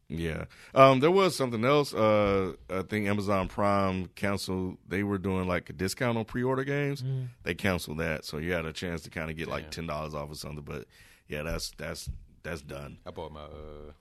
Yeah. 0.10 0.46
Um, 0.74 1.00
there 1.02 1.12
was 1.12 1.36
something 1.36 1.66
else. 1.66 1.94
Uh, 1.94 2.54
I 2.70 2.82
think 2.84 3.08
Amazon 3.08 3.48
Prime 3.50 4.08
canceled. 4.16 4.78
They 4.88 5.04
were 5.04 5.18
doing 5.18 5.48
like 5.48 5.70
a 5.70 5.74
discount 5.74 6.18
on 6.18 6.24
pre-order 6.26 6.64
games. 6.64 7.04
They 7.44 7.54
canceled 7.54 7.98
that, 7.98 8.24
so 8.24 8.38
you 8.38 8.54
had 8.54 8.66
a 8.66 8.72
chance 8.74 9.02
to 9.02 9.10
kind 9.10 9.30
of 9.30 9.36
get 9.38 9.48
like 9.50 9.64
Damn. 9.66 9.72
ten 9.72 9.88
dollars 9.88 10.14
off 10.16 10.32
or 10.32 10.36
something. 10.36 10.64
But 10.64 10.86
yeah, 11.28 11.44
that's 11.44 11.72
that's 11.78 12.10
that's 12.44 12.62
done. 12.62 13.00
I 13.06 13.12
bought 13.12 13.34
my 13.34 13.42
uh, 13.42 13.92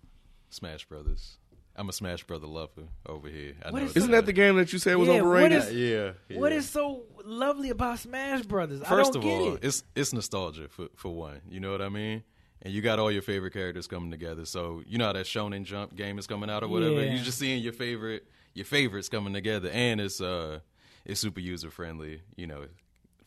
Smash 0.51 0.85
Brothers. 0.85 1.39
I'm 1.79 1.89
a 1.91 1.93
Smash 1.93 2.23
Brother 2.25 2.47
lover 2.47 2.85
over 3.07 3.29
here. 3.29 3.53
I 3.63 3.71
What 3.71 3.81
know 3.81 3.85
is- 3.85 3.91
it's 3.91 3.97
Isn't 3.99 4.13
that 4.13 4.25
the 4.27 4.33
game 4.33 4.57
that 4.57 4.73
you 4.73 4.79
said 4.79 4.97
was 4.97 5.09
Yeah, 5.09 5.15
what 5.21 5.23
overrated? 5.25 5.59
is- 5.59 5.75
yeah, 5.75 6.13
yeah. 6.29 6.39
What 6.41 6.53
is 6.53 6.67
so 6.71 7.03
lovely 7.25 7.69
about 7.71 7.99
Smash 7.99 8.43
Brothers? 8.47 8.81
I 8.81 8.89
First 8.89 9.13
don't 9.13 9.25
of 9.25 9.29
get 9.29 9.41
all, 9.41 9.55
it. 9.57 9.65
it's 9.65 9.83
it's 9.97 10.13
nostalgia 10.13 10.69
for 10.69 10.87
for 10.95 11.13
one. 11.13 11.41
You 11.51 11.61
know 11.61 11.73
what 11.73 11.83
I 11.83 11.89
mean? 11.91 12.23
And 12.63 12.73
you 12.73 12.81
got 12.83 12.99
all 12.99 13.13
your 13.13 13.23
favorite 13.23 13.53
characters 13.53 13.87
coming 13.87 14.11
together. 14.11 14.45
So 14.47 14.83
you 14.87 14.99
know 14.99 15.07
how 15.07 15.13
that 15.13 15.27
Shonen 15.27 15.65
Jump 15.65 15.95
game 15.95 16.19
is 16.19 16.27
coming 16.27 16.51
out 16.51 16.63
or 16.63 16.69
whatever. 16.69 16.95
Yeah. 17.05 17.13
You're 17.15 17.25
just 17.25 17.39
seeing 17.39 17.63
your 17.63 17.73
favorite 17.73 18.27
your 18.55 18.65
favorites 18.65 19.09
coming 19.09 19.35
together, 19.35 19.69
and 19.71 20.01
it's 20.01 20.21
uh 20.21 20.61
it's 21.05 21.21
super 21.21 21.41
user 21.41 21.71
friendly. 21.71 22.23
You 22.37 22.47
know, 22.47 22.65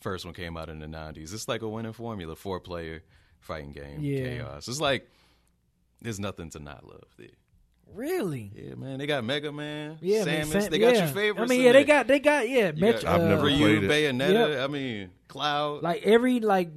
first 0.01 0.25
one 0.25 0.33
came 0.33 0.57
out 0.57 0.69
in 0.69 0.79
the 0.79 0.87
'90s. 0.87 1.33
It's 1.33 1.47
like 1.47 1.61
a 1.61 1.69
winning 1.69 1.93
formula, 1.93 2.35
four 2.35 2.59
player 2.59 3.03
fighting 3.39 3.71
game, 3.71 4.01
Yeah. 4.01 4.23
chaos. 4.23 4.67
It's 4.67 4.81
like 4.81 5.07
there's 6.01 6.19
nothing 6.19 6.49
to 6.51 6.59
not 6.59 6.83
love 6.85 7.07
there. 7.17 7.27
Really? 7.93 8.51
Yeah, 8.55 8.75
man. 8.75 8.97
They 8.99 9.07
got 9.07 9.23
Mega 9.23 9.51
Man, 9.51 9.97
Yeah, 10.01 10.23
man, 10.25 10.45
Samus. 10.47 10.61
Sam- 10.61 10.71
they 10.71 10.79
got 10.79 10.93
yeah. 10.95 11.05
your 11.05 11.13
favorites. 11.13 11.51
I 11.51 11.55
mean, 11.55 11.61
yeah, 11.65 11.71
they 11.73 11.83
got 11.83 12.07
they 12.07 12.19
got 12.19 12.47
yeah. 12.49 12.71
You 12.73 12.81
Metro, 12.81 13.01
got 13.01 13.19
I've 13.21 13.27
never 13.27 13.47
uh, 13.47 13.57
played 13.57 13.83
it. 13.83 13.89
Bayonetta. 13.89 14.49
Yep. 14.55 14.59
I 14.59 14.67
mean, 14.71 15.09
Cloud. 15.27 15.83
like 15.83 16.03
every 16.03 16.39
like 16.39 16.69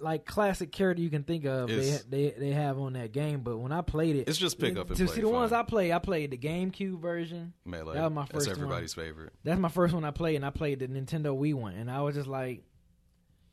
like 0.00 0.24
classic 0.24 0.72
character 0.72 1.02
you 1.02 1.10
can 1.10 1.22
think 1.24 1.44
of. 1.44 1.68
They 1.68 1.74
It's- 1.74 2.04
they 2.08 2.30
they 2.30 2.50
have 2.50 2.78
on 2.78 2.94
that 2.94 3.12
game. 3.12 3.40
But 3.40 3.58
when 3.58 3.70
I 3.72 3.80
played 3.82 4.16
it, 4.16 4.28
It's 4.28 4.38
just 4.38 4.58
pick 4.58 4.76
up 4.76 4.88
and 4.88 4.96
to 4.96 5.04
play, 5.06 5.14
see 5.14 5.20
the 5.20 5.28
ones. 5.28 5.52
I 5.52 5.62
played. 5.62 5.92
I 5.92 5.98
played 5.98 6.30
the 6.30 6.38
GameCube 6.38 7.00
version. 7.00 7.52
Melee. 7.64 7.94
that 7.94 8.02
was 8.04 8.12
my 8.12 8.24
first 8.26 8.46
That's 8.46 8.58
one. 8.58 8.66
everybody's 8.66 8.94
favorite. 8.94 9.32
That's 9.44 9.60
my 9.60 9.68
first 9.68 9.94
one 9.94 10.04
I 10.04 10.10
played, 10.10 10.36
and 10.36 10.44
I 10.46 10.50
played 10.50 10.78
the 10.80 10.88
Nintendo 10.88 11.38
Wii 11.38 11.54
one, 11.54 11.74
and 11.74 11.90
I 11.90 12.00
was 12.00 12.14
just 12.14 12.28
like, 12.28 12.62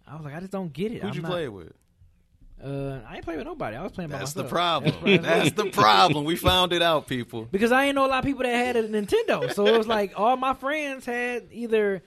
I 0.07 0.15
was 0.15 0.23
like, 0.25 0.35
I 0.35 0.39
just 0.39 0.51
don't 0.51 0.71
get 0.73 0.91
it. 0.91 1.01
Who'd 1.01 1.11
I'm 1.11 1.15
you 1.15 1.21
not- 1.21 1.31
play 1.31 1.47
with? 1.49 1.73
Uh, 2.63 2.99
I 3.07 3.15
ain't 3.17 3.23
playing 3.25 3.39
with 3.39 3.47
nobody. 3.47 3.77
I 3.77 3.83
was 3.83 3.91
playing 3.91 4.09
by 4.09 4.19
myself. 4.19 4.33
That's 4.33 4.43
the 4.43 4.49
problem. 4.49 5.21
That's 5.21 5.51
the 5.53 5.65
problem. 5.69 6.25
We 6.25 6.35
found 6.35 6.73
it 6.73 6.81
out, 6.81 7.07
people. 7.07 7.47
because 7.51 7.71
I 7.71 7.85
ain't 7.85 7.95
know 7.95 8.05
a 8.05 8.07
lot 8.09 8.19
of 8.19 8.25
people 8.25 8.43
that 8.43 8.53
had 8.53 8.75
a 8.75 8.87
Nintendo. 8.87 9.51
So 9.53 9.65
it 9.67 9.77
was 9.77 9.87
like 9.97 10.13
all 10.19 10.35
my 10.37 10.53
friends 10.53 11.05
had 11.05 11.47
either 11.51 12.03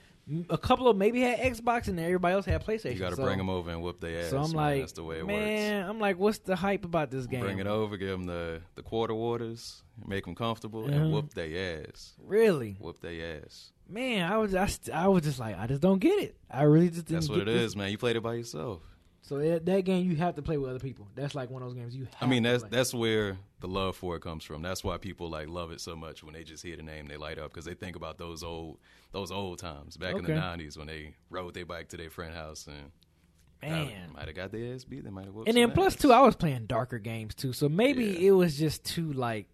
a 0.49 0.57
couple 0.57 0.87
of 0.87 0.95
maybe 0.95 1.19
had 1.21 1.39
Xbox 1.39 1.87
and 1.89 1.99
everybody 1.99 2.33
else 2.35 2.45
had 2.45 2.63
PlayStation. 2.65 2.93
You 2.93 2.99
got 2.99 3.09
to 3.09 3.15
so, 3.17 3.23
bring 3.23 3.37
them 3.37 3.49
over 3.49 3.69
and 3.71 3.81
whoop 3.81 3.99
their 3.99 4.21
ass. 4.23 4.29
So 4.29 4.37
I'm 4.37 4.43
man. 4.51 4.55
like, 4.55 4.79
that's 4.81 4.91
the 4.93 5.03
way 5.03 5.19
it 5.19 5.25
man, 5.25 5.89
I'm 5.89 5.99
like, 5.99 6.17
what's 6.17 6.37
the 6.37 6.55
hype 6.55 6.85
about 6.85 7.11
this 7.11 7.25
game? 7.25 7.41
Bring 7.41 7.59
it 7.59 7.67
over, 7.67 7.97
give 7.97 8.09
them 8.09 8.25
the 8.25 8.61
the 8.75 8.83
quarter 8.83 9.13
waters, 9.13 9.83
make 10.07 10.23
them 10.25 10.33
comfortable, 10.35 10.83
Mhm. 10.83 10.93
and 10.93 11.11
whoop 11.11 11.33
their 11.33 11.83
ass. 11.89 12.13
Really, 12.23 12.77
Whoop 12.79 13.01
their 13.01 13.41
ass. 13.43 13.71
man, 13.89 14.31
I 14.31 14.37
was 14.37 14.55
I, 14.55 14.67
st- 14.67 14.95
I 14.95 15.07
was 15.09 15.23
just 15.23 15.39
like, 15.39 15.59
I 15.59 15.67
just 15.67 15.81
don't 15.81 15.99
get 15.99 16.17
it. 16.21 16.37
I 16.49 16.63
really 16.63 16.87
just 16.89 17.05
didn't 17.07 17.21
That's 17.21 17.29
what 17.29 17.39
it 17.39 17.45
this. 17.45 17.61
is, 17.61 17.75
man. 17.75 17.91
You 17.91 17.97
played 17.97 18.15
it 18.15 18.21
by 18.23 18.35
yourself. 18.35 18.79
So 19.25 19.37
that, 19.37 19.65
that 19.65 19.85
game 19.85 20.05
you 20.09 20.17
have 20.17 20.35
to 20.35 20.41
play 20.41 20.57
with 20.57 20.69
other 20.69 20.79
people. 20.79 21.07
That's 21.15 21.33
like 21.33 21.49
one 21.49 21.61
of 21.61 21.69
those 21.69 21.77
games 21.77 21.95
you. 21.95 22.03
Have 22.03 22.13
I 22.21 22.25
mean, 22.25 22.43
to 22.43 22.49
that's 22.49 22.63
play. 22.63 22.69
that's 22.71 22.93
where 22.93 23.37
the 23.61 23.67
love 23.67 23.95
for 23.95 24.17
it 24.17 24.19
comes 24.21 24.43
from. 24.43 24.61
That's 24.61 24.83
why 24.83 24.97
people 24.97 25.29
like 25.29 25.47
love 25.47 25.71
it 25.71 25.79
so 25.79 25.95
much 25.95 26.23
when 26.25 26.33
they 26.33 26.43
just 26.43 26.61
hear 26.61 26.75
the 26.75 26.83
name, 26.83 27.07
they 27.07 27.15
light 27.15 27.39
up 27.39 27.51
because 27.53 27.63
they 27.63 27.73
think 27.73 27.95
about 27.95 28.17
those 28.17 28.43
old 28.43 28.79
those 29.13 29.31
old 29.31 29.59
times 29.59 29.95
back 29.95 30.17
in 30.17 30.23
the 30.25 30.31
'90s 30.31 30.77
when 30.77 30.87
they 30.87 31.15
rode 31.29 31.53
their 31.53 31.65
bike 31.65 31.87
to 31.89 31.97
their 31.97 32.09
friend 32.09 32.35
house 32.35 32.67
and 32.67 32.91
man. 33.61 34.11
might 34.13 34.27
have 34.27 34.35
got 34.35 34.51
their 34.51 34.73
ass 34.73 34.83
beat. 34.83 35.05
They 35.05 35.09
might 35.09 35.25
have 35.25 35.35
And 35.47 35.55
then 35.55 35.71
plus 35.71 35.95
ass. 35.95 36.01
two, 36.01 36.11
I 36.11 36.19
was 36.19 36.35
playing 36.35 36.65
darker 36.65 36.99
games 36.99 37.33
too, 37.33 37.53
so 37.53 37.69
maybe 37.69 38.03
Yeah. 38.05 38.27
it 38.27 38.31
was 38.31 38.57
just 38.57 38.83
too 38.83 39.13
like 39.13 39.47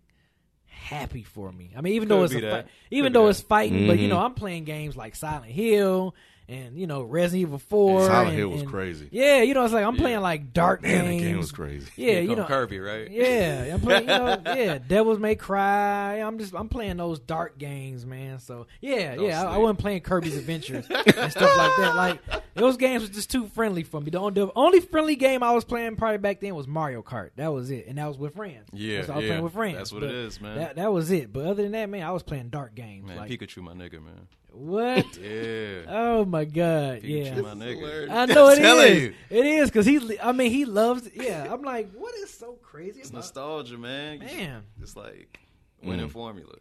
happy 0.66 1.24
for 1.24 1.52
me. 1.52 1.72
I 1.78 1.82
mean, 1.82 1.94
even 1.94 2.08
though 2.08 2.24
it's 2.24 2.34
be 2.34 2.44
a 2.44 2.50
fight, 2.50 2.66
even 2.90 3.12
Could 3.12 3.22
though 3.22 3.28
it's 3.28 3.42
fighting, 3.42 3.86
but 3.86 4.00
you 4.00 4.08
Mhm. 4.08 4.10
know, 4.10 4.20
I'm 4.20 4.34
playing 4.34 4.64
games 4.64 4.98
like 4.98 5.16
Silent 5.16 5.52
Hill 5.52 6.16
and 6.50 6.78
you 6.78 6.88
know 6.88 7.02
Resident 7.04 7.42
Evil 7.48 7.60
Four. 7.60 8.06
Silent 8.06 8.30
and- 8.30 8.38
Hill 8.38 8.50
was 8.50 8.62
and- 8.62 8.70
crazy. 8.70 9.08
Yeah, 9.12 9.42
you 9.44 9.54
know, 9.54 9.64
it's 9.64 9.74
like 9.74 9.86
I'm 9.86 9.96
Yeah. 9.96 10.02
playing 10.02 10.20
like 10.22 10.52
dark 10.54 10.82
Man, 10.82 11.06
games. 11.06 11.22
the 11.22 11.28
game 11.30 11.38
was 11.38 11.52
crazy. 11.52 11.88
Yeah, 11.96 12.20
you 12.20 12.36
know, 12.36 12.44
Kirby, 12.46 12.80
right? 12.80 13.10
yeah, 13.10 13.70
I'm 13.74 13.80
playing. 13.80 14.02
You 14.04 14.08
know, 14.08 14.42
yeah, 14.46 14.78
Devils 14.80 15.20
May 15.20 15.36
Cry. 15.36 16.16
I'm 16.16 16.38
just 16.40 16.54
I'm 16.54 16.68
playing 16.70 16.98
those 16.98 17.20
dark 17.20 17.58
games, 17.58 18.06
man. 18.06 18.40
So 18.40 18.68
yeah, 18.82 19.16
Don't 19.16 19.26
yeah, 19.28 19.44
I, 19.44 19.56
I 19.56 19.58
wasn't 19.58 19.80
playing 19.80 20.02
Kirby's 20.02 20.36
Adventures 20.36 20.86
and 20.90 21.32
stuff 21.32 21.58
like 21.58 21.72
that. 21.78 21.94
Like 21.96 22.20
those 22.56 22.78
games 22.78 23.04
were 23.04 23.14
just 23.14 23.30
too 23.32 23.48
friendly 23.48 23.84
for 23.84 24.02
me. 24.02 24.10
The 24.10 24.18
only, 24.20 24.34
the 24.34 24.52
only 24.56 24.80
friendly 24.82 25.16
game 25.16 25.44
I 25.44 25.52
was 25.52 25.64
playing 25.64 25.96
probably 25.96 26.18
back 26.18 26.42
then 26.42 26.56
was 26.56 26.68
Mario 26.68 27.02
Kart. 27.04 27.30
That 27.36 27.54
was 27.54 27.70
it, 27.72 27.86
and 27.88 27.98
that 27.98 28.08
was 28.08 28.18
with 28.18 28.36
friends. 28.36 28.68
Yeah, 28.74 28.98
That's 28.98 29.08
what 29.10 29.14
I 29.14 29.18
was 29.18 29.24
yeah. 29.26 29.30
playing 29.32 29.44
with 29.44 29.54
friends. 29.54 29.78
That's 29.78 29.92
what 29.94 30.02
But 30.02 30.10
it 30.10 30.16
is, 30.16 30.42
man. 30.42 30.58
That 30.58 30.76
that 30.78 30.92
was 30.92 31.12
it. 31.12 31.32
But 31.32 31.46
other 31.46 31.64
than 31.64 31.74
that, 31.74 31.90
man, 31.90 32.04
I 32.04 32.12
was 32.12 32.24
playing 32.24 32.50
dark 32.50 32.74
games. 32.76 33.08
man, 33.08 33.18
like 33.18 33.30
Pikachu, 33.30 33.62
my 33.62 33.74
nigga, 33.74 34.04
man. 34.04 34.28
what? 34.52 35.18
Yeah, 35.18 35.82
oh 36.20 36.26
my 36.26 36.46
god, 36.46 37.02
Pikachu, 37.02 37.36
yeah. 37.36 37.42
my 37.42 37.54
nigga. 37.54 38.10
I 38.10 38.26
know 38.26 38.50
it 38.50 38.58
telling 38.58 38.92
is. 38.94 39.02
you. 39.04 39.14
It 39.30 39.46
is 39.46 39.70
because 39.70 39.86
he. 39.86 40.20
I 40.20 40.32
mean, 40.32 40.52
he 40.52 40.66
loves. 40.66 41.10
Yeah, 41.14 41.52
I'm 41.52 41.62
like, 41.64 41.92
what 41.94 42.14
is 42.16 42.30
so 42.32 42.54
crazy 42.62 43.00
It's 43.00 43.10
about? 43.10 43.20
nostalgia, 43.20 43.78
man. 43.78 44.22
You- 44.22 44.28
Man, 44.28 44.64
It's 44.82 44.96
like 44.96 45.40
winning 45.84 46.08
Mm. 46.08 46.12
formula. 46.12 46.56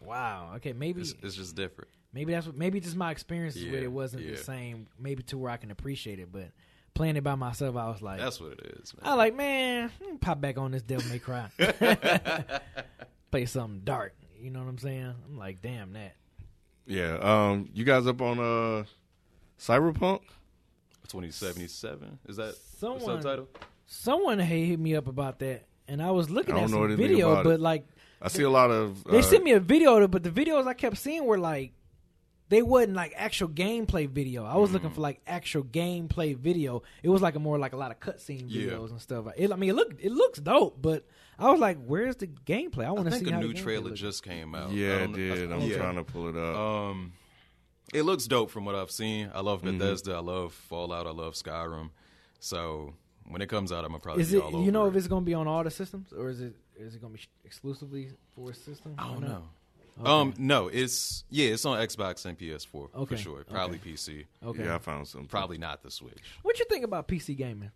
wow. 0.00 0.52
Okay, 0.56 0.72
maybe 0.72 1.00
It's, 1.02 1.14
it's 1.22 1.34
just 1.36 1.54
different. 1.56 1.90
maybe 2.12 2.32
that's 2.32 2.46
what. 2.46 2.56
Maybe 2.56 2.80
just 2.80 2.96
my 2.96 3.10
experiences 3.10 3.64
with 3.64 3.72
Yeah, 3.74 3.80
it 3.80 3.92
wasn't 3.92 4.26
the 4.26 4.36
same. 4.36 4.86
Maybe 4.98 5.22
to 5.24 5.38
where 5.38 5.50
I 5.50 5.56
can 5.56 5.70
appreciate 5.70 6.18
it, 6.18 6.30
but 6.32 6.48
playing 6.94 7.16
it 7.16 7.24
by 7.24 7.34
myself, 7.34 7.76
I 7.76 7.88
was 7.88 8.02
like, 8.02 8.20
That's 8.20 8.40
what 8.40 8.52
it 8.52 8.78
is, 8.80 8.94
I 9.02 9.08
man. 9.10 9.18
like, 9.18 9.34
man, 9.36 9.90
pop 10.20 10.40
back 10.40 10.58
on 10.58 10.70
this 10.72 10.82
Devil 10.82 11.08
May 11.10 11.18
Cry. 11.18 11.48
Play 13.30 13.46
something 13.46 13.80
dark. 13.84 14.14
You 14.40 14.50
know 14.50 14.60
what 14.60 14.68
I'm 14.68 14.78
saying? 14.78 15.14
I'm 15.26 15.36
like, 15.38 15.60
damn 15.62 15.92
that. 15.94 16.14
Yeah. 16.86 17.16
Um, 17.16 17.68
you 17.72 17.84
guys 17.84 18.06
up 18.06 18.20
on 18.20 18.38
uh, 18.38 18.84
Cyberpunk? 19.66 20.20
2077 21.08 22.18
is 22.28 22.36
that 22.36 22.54
Someone- 22.78 22.98
the 23.00 23.04
subtitle? 23.06 23.48
Someone 23.86 24.38
had 24.38 24.48
hit 24.58 24.78
me 24.80 24.94
up 24.96 25.06
about 25.08 25.38
that, 25.40 25.66
and 25.88 26.02
I 26.02 26.10
was 26.10 26.30
looking 26.30 26.54
I 26.54 26.58
at 26.62 26.70
don't 26.70 26.88
some 26.88 26.96
video, 26.96 27.30
about 27.32 27.46
it. 27.46 27.48
but 27.50 27.60
like 27.60 27.86
I 28.22 28.28
see 28.28 28.42
a 28.42 28.50
lot 28.50 28.70
of. 28.70 29.04
they 29.04 29.18
uh, 29.18 29.22
sent 29.22 29.44
me 29.44 29.52
a 29.52 29.60
video, 29.60 30.08
but 30.08 30.22
the 30.22 30.30
videos 30.30 30.66
I 30.66 30.72
kept 30.74 30.96
seeing 30.96 31.24
were 31.26 31.38
like 31.38 31.72
they 32.48 32.62
wasn't 32.62 32.94
like 32.94 33.12
actual 33.16 33.48
gameplay 33.48 34.08
video. 34.08 34.44
I 34.44 34.56
was 34.56 34.70
looking 34.72 34.88
Mm. 34.90 34.94
for 34.94 35.00
like 35.02 35.20
actual 35.26 35.64
gameplay 35.64 36.34
video. 36.36 36.82
It 37.02 37.10
was 37.10 37.20
like 37.20 37.34
a 37.34 37.38
more 37.38 37.58
like 37.58 37.74
a 37.74 37.76
lot 37.76 37.90
of 37.90 38.00
cutscene 38.00 38.44
Yeah. 38.46 38.70
videos 38.72 38.90
and 38.90 39.00
stuff. 39.00 39.26
It, 39.36 39.52
I 39.52 39.56
mean, 39.56 39.70
it 39.70 39.74
looked 39.74 40.02
it 40.02 40.12
looks 40.12 40.38
dope, 40.40 40.80
but 40.80 41.04
I 41.38 41.50
was 41.50 41.60
like, 41.60 41.78
where's 41.84 42.16
the 42.16 42.26
gameplay? 42.28 42.84
I 42.84 42.88
I 42.88 42.90
want 42.92 43.04
to 43.06 43.10
think 43.10 43.26
see 43.26 43.30
a 43.32 43.34
how 43.34 43.40
new 43.40 43.52
trailer 43.52 43.88
looks. 43.88 44.00
just 44.00 44.22
came 44.22 44.54
out. 44.54 44.72
Yeah, 44.72 45.04
it 45.04 45.12
did. 45.12 45.52
I'm 45.52 45.60
yeah. 45.60 45.76
trying 45.76 45.96
to 45.96 46.04
pull 46.04 46.28
it 46.28 46.36
up. 46.36 46.56
Um, 46.56 47.12
it 47.92 48.02
looks 48.02 48.26
dope 48.26 48.50
from 48.50 48.64
what 48.64 48.74
I've 48.74 48.90
seen. 48.90 49.30
I 49.34 49.40
love 49.40 49.62
Mm-hmm. 49.62 49.78
Bethesda. 49.78 50.14
I 50.14 50.18
love 50.20 50.52
Fallout. 50.52 51.06
I 51.06 51.10
love 51.10 51.34
Skyrim. 51.34 51.90
So 52.40 52.94
when 53.28 53.42
it 53.42 53.48
comes 53.48 53.72
out, 53.72 53.84
I'm 53.84 53.90
gonna 53.90 54.00
probably 54.00 54.22
Is 54.22 54.30
be 54.32 54.38
it? 54.38 54.42
all 54.42 54.64
You 54.64 54.72
know 54.72 54.82
over 54.82 54.90
if 54.90 54.96
it's 54.96 55.08
going 55.08 55.22
to 55.22 55.26
be 55.26 55.34
on 55.34 55.46
all 55.48 55.64
the 55.64 55.70
systems, 55.70 56.12
or 56.12 56.28
is 56.30 56.40
it 56.40 56.54
is 56.76 56.94
it 56.94 57.00
going 57.00 57.12
to 57.14 57.18
be 57.18 57.24
exclusively 57.44 58.10
for 58.34 58.50
a 58.50 58.54
system? 58.54 58.94
I 58.98 59.08
or 59.08 59.12
don't 59.14 59.28
know. 59.28 59.42
Okay. 60.00 60.10
Um, 60.10 60.34
no, 60.38 60.66
it's 60.68 61.24
yeah, 61.30 61.50
it's 61.50 61.64
on 61.64 61.78
Xbox 61.78 62.24
and 62.26 62.36
PS4 62.36 62.88
Okay, 62.96 63.14
for 63.14 63.20
sure. 63.20 63.44
Probably 63.44 63.78
PC. 63.78 64.24
Okay. 64.44 64.64
Yeah, 64.64 64.74
I 64.74 64.78
found 64.78 65.06
some. 65.06 65.26
Probably 65.26 65.56
not 65.56 65.82
the 65.84 65.90
Switch. 65.90 66.18
What 66.42 66.58
you 66.58 66.64
think 66.68 66.84
about 66.84 67.06
PC 67.06 67.36
gaming? 67.36 67.70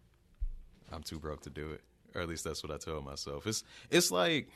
I'm 0.91 1.03
too 1.05 1.19
broke 1.21 1.43
to 1.43 1.51
do 1.51 1.71
it, 1.71 1.81
or 2.15 2.23
at 2.23 2.29
least 2.29 2.43
that's 2.45 2.63
what 2.63 2.73
I 2.73 2.77
tell 2.79 3.01
myself. 3.03 3.47
It's 3.47 3.63
it's 3.91 4.11
like 4.11 4.49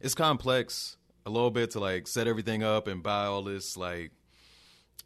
it's 0.00 0.14
complex 0.14 0.96
a 1.26 1.30
little 1.30 1.50
bit 1.52 1.70
to 1.72 1.80
like 1.80 2.08
set 2.08 2.26
everything 2.26 2.62
up 2.64 2.88
and 2.88 3.02
buy 3.02 3.26
all 3.26 3.42
this 3.42 3.76
like 3.76 4.10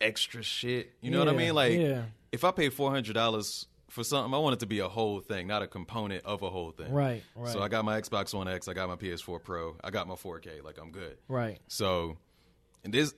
extra 0.00 0.42
shit. 0.42 0.92
You 1.00 1.10
know 1.10 1.18
what 1.18 1.28
I 1.28 1.32
mean? 1.32 1.54
Like 1.54 1.72
yeah. 1.78 2.02
if 2.30 2.44
I 2.44 2.50
pay 2.50 2.68
four 2.68 2.90
hundred 2.90 3.14
dollars 3.14 3.66
for 3.88 4.02
something, 4.02 4.32
I 4.32 4.38
want 4.38 4.54
it 4.54 4.60
to 4.60 4.66
be 4.66 4.78
a 4.78 4.88
whole 4.88 5.20
thing, 5.20 5.46
not 5.46 5.62
a 5.62 5.66
component 5.66 6.24
of 6.24 6.42
a 6.42 6.48
whole 6.50 6.70
thing. 6.70 6.90
Right, 6.92 7.22
right. 7.36 7.52
So 7.52 7.62
I 7.62 7.68
got 7.68 7.84
my 7.84 8.00
Xbox 8.00 8.32
One 8.32 8.48
X, 8.48 8.66
I 8.68 8.72
got 8.72 8.88
my 8.88 8.96
PS4 8.96 9.42
Pro, 9.42 9.76
I 9.84 9.90
got 9.90 10.08
my 10.08 10.14
4K. 10.14 10.64
Like 10.64 10.78
I'm 10.80 10.90
good. 10.90 11.18
Right. 11.28 11.58
So, 11.68 12.16
and 12.84 12.94
this, 12.94 13.12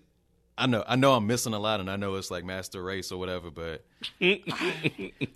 I 0.59 0.67
know, 0.67 0.83
I 0.87 0.97
know, 0.97 1.15
I'm 1.15 1.29
missing 1.29 1.55
a 1.55 1.61
lot, 1.61 1.79
and 1.79 1.89
I 1.89 1.95
know 1.95 2.17
it's 2.17 2.31
like 2.31 2.45
Master 2.45 2.83
Race 2.83 3.13
or 3.13 3.19
whatever, 3.19 3.51
but 3.53 3.85
Yeah, 4.19 4.37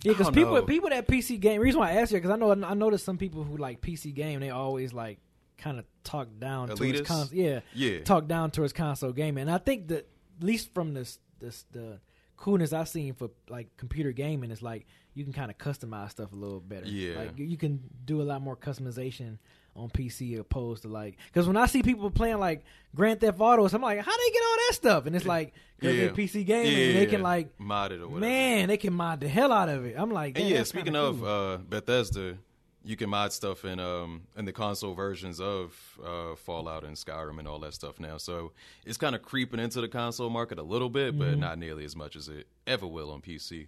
because 0.03 0.29
people 0.31 0.55
know. 0.55 0.61
people 0.63 0.89
that 0.89 1.07
PC 1.07 1.39
game. 1.39 1.61
Reason 1.61 1.79
why 1.79 1.91
I 1.91 1.93
asked 1.95 2.11
you 2.11 2.17
because 2.17 2.31
I 2.31 2.35
know 2.35 2.51
I 2.51 2.73
noticed 2.73 3.05
some 3.05 3.17
people 3.17 3.43
who 3.43 3.55
like 3.57 3.79
PC 3.81 4.13
game. 4.13 4.41
They 4.41 4.49
always 4.49 4.93
like 4.93 5.19
kind 5.57 5.79
of 5.79 5.85
talk 6.03 6.27
down 6.37 6.67
towards 6.67 6.81
Elitists? 6.81 7.05
console. 7.05 7.37
Yeah, 7.37 7.59
Yeah. 7.73 8.03
talk 8.03 8.27
down 8.27 8.51
towards 8.51 8.73
console 8.73 9.11
gaming. 9.13 9.43
And 9.43 9.51
I 9.51 9.57
think 9.57 9.87
that 9.89 10.07
at 10.39 10.43
least 10.45 10.73
from 10.73 10.93
this 10.93 11.19
this 11.39 11.65
the 11.71 11.99
coolness 12.37 12.71
I've 12.73 12.87
seen 12.87 13.13
for 13.13 13.29
like 13.49 13.75
computer 13.77 14.11
gaming 14.11 14.51
is 14.51 14.61
like 14.61 14.85
you 15.13 15.23
can 15.23 15.33
kind 15.33 15.51
of 15.51 15.57
customize 15.57 16.11
stuff 16.11 16.31
a 16.31 16.35
little 16.35 16.59
better. 16.61 16.87
Yeah. 16.87 17.17
like 17.17 17.37
you- 17.37 17.57
can 17.57 17.81
do 18.05 18.21
a 18.21 18.23
lot 18.23 18.41
more 18.41 18.55
customization 18.55 19.37
on 19.75 19.89
PC 19.89 20.37
opposed 20.39 20.81
to 20.83 20.87
like 20.87 21.17
because 21.27 21.47
when 21.47 21.55
I 21.57 21.65
see 21.65 21.83
people 21.83 22.09
playing 22.11 22.39
like 22.39 22.63
Grand 22.95 23.19
Theft 23.21 23.39
Autos, 23.39 23.73
I'm 23.73 23.81
like, 23.81 23.99
how 23.99 24.11
do 24.11 24.17
they 24.25 24.31
get 24.33 24.41
all 24.43 24.55
that 24.67 24.73
stuff? 24.75 25.05
And 25.05 25.15
it's 25.15 25.25
like 25.25 25.53
because 25.79 25.95
yeah, 25.95 26.05
they're 26.05 26.13
PC 26.13 26.45
gaming, 26.45 26.73
and 26.89 26.97
they 26.97 27.05
can 27.05 27.21
like 27.21 27.57
mod 27.59 27.91
it 27.91 28.01
or 28.01 28.07
whatever. 28.07 28.19
Man, 28.21 28.67
they 28.67 28.77
can 28.77 28.93
mod 28.93 29.19
the 29.21 29.27
hell 29.27 29.51
out 29.53 29.69
of 29.69 29.85
it. 29.85 29.95
I'm 29.97 30.11
like, 30.11 30.37
And 30.39 30.47
yeah, 30.49 30.63
speaking 30.63 30.95
of 30.95 31.19
cool. 31.19 31.27
uh, 31.27 31.57
Bethesda, 31.57 32.37
you 32.83 32.95
can 32.95 33.09
mod 33.09 33.33
stuff 33.33 33.65
in 33.65 33.79
um 33.79 34.21
in 34.37 34.45
the 34.45 34.53
console 34.53 34.93
versions 34.93 35.39
of 35.41 35.73
uh, 36.03 36.35
Fallout 36.35 36.83
and 36.83 36.95
Skyrim 36.95 37.37
and 37.39 37.47
all 37.47 37.59
that 37.59 37.73
stuff 37.73 37.99
now. 37.99 38.17
So 38.17 38.51
it's 38.85 38.97
kind 38.97 39.15
of 39.15 39.21
creeping 39.21 39.59
into 39.59 39.81
the 39.81 39.87
console 39.89 40.29
market 40.29 40.59
a 40.59 40.63
little 40.63 40.89
bit, 40.89 41.17
but 41.17 41.29
Mm-hmm. 41.31 41.39
not 41.41 41.57
nearly 41.59 41.83
as 41.85 41.95
much 41.95 42.15
as 42.15 42.27
it 42.29 42.47
ever 42.65 42.87
will 42.87 43.11
on 43.11 43.21
PC. 43.21 43.67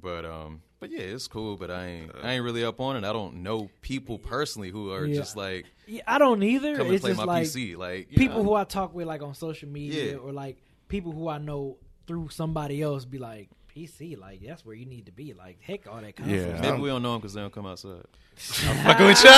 But 0.00 0.24
um, 0.24 0.62
but 0.80 0.90
yeah, 0.90 1.00
it's 1.00 1.28
cool. 1.28 1.56
But 1.56 1.70
I 1.70 1.86
ain't 1.86 2.12
I 2.22 2.32
ain't 2.32 2.44
really 2.44 2.64
up 2.64 2.80
on 2.80 2.96
it. 2.96 3.04
I 3.04 3.12
don't 3.12 3.42
know 3.42 3.68
people 3.82 4.18
personally 4.18 4.70
who 4.70 4.90
are 4.92 5.06
Yeah. 5.06 5.14
just 5.16 5.36
like 5.36 5.66
yeah, 5.86 6.02
I 6.06 6.18
don't 6.18 6.42
either. 6.42 6.76
come 6.76 6.86
and 6.86 6.94
It's 6.94 7.02
play 7.02 7.10
just 7.10 7.18
my 7.20 7.24
like 7.26 7.46
PC. 7.46 7.76
Like 7.76 8.08
people 8.10 8.38
know, 8.38 8.42
who 8.44 8.54
I 8.54 8.64
talk 8.64 8.94
with, 8.94 9.06
like 9.06 9.22
on 9.22 9.34
social 9.34 9.68
media, 9.68 10.12
Yeah. 10.12 10.16
or 10.18 10.32
like 10.32 10.58
people 10.88 11.12
who 11.12 11.28
I 11.28 11.38
know 11.38 11.76
through 12.06 12.30
somebody 12.30 12.80
else, 12.82 13.04
be 13.04 13.18
like, 13.18 13.48
PC, 13.74 14.18
like 14.18 14.40
that's 14.44 14.64
where 14.64 14.74
you 14.74 14.86
need 14.86 15.06
to 15.06 15.12
be. 15.12 15.32
Like, 15.34 15.58
heck, 15.60 15.86
all 15.86 16.00
that 16.00 16.16
console. 16.16 16.34
Yeah. 16.34 16.42
stuff. 16.42 16.60
maybe 16.60 16.68
I'm- 16.68 16.80
we 16.80 16.88
don't 16.88 17.02
know 17.02 17.12
them 17.12 17.20
because 17.20 17.34
they 17.34 17.40
don't 17.40 17.52
come 17.52 17.66
outside. 17.66 18.04
I'm 18.66 18.76
fucking 18.84 19.06
with 19.06 19.24
y'all. 19.24 19.32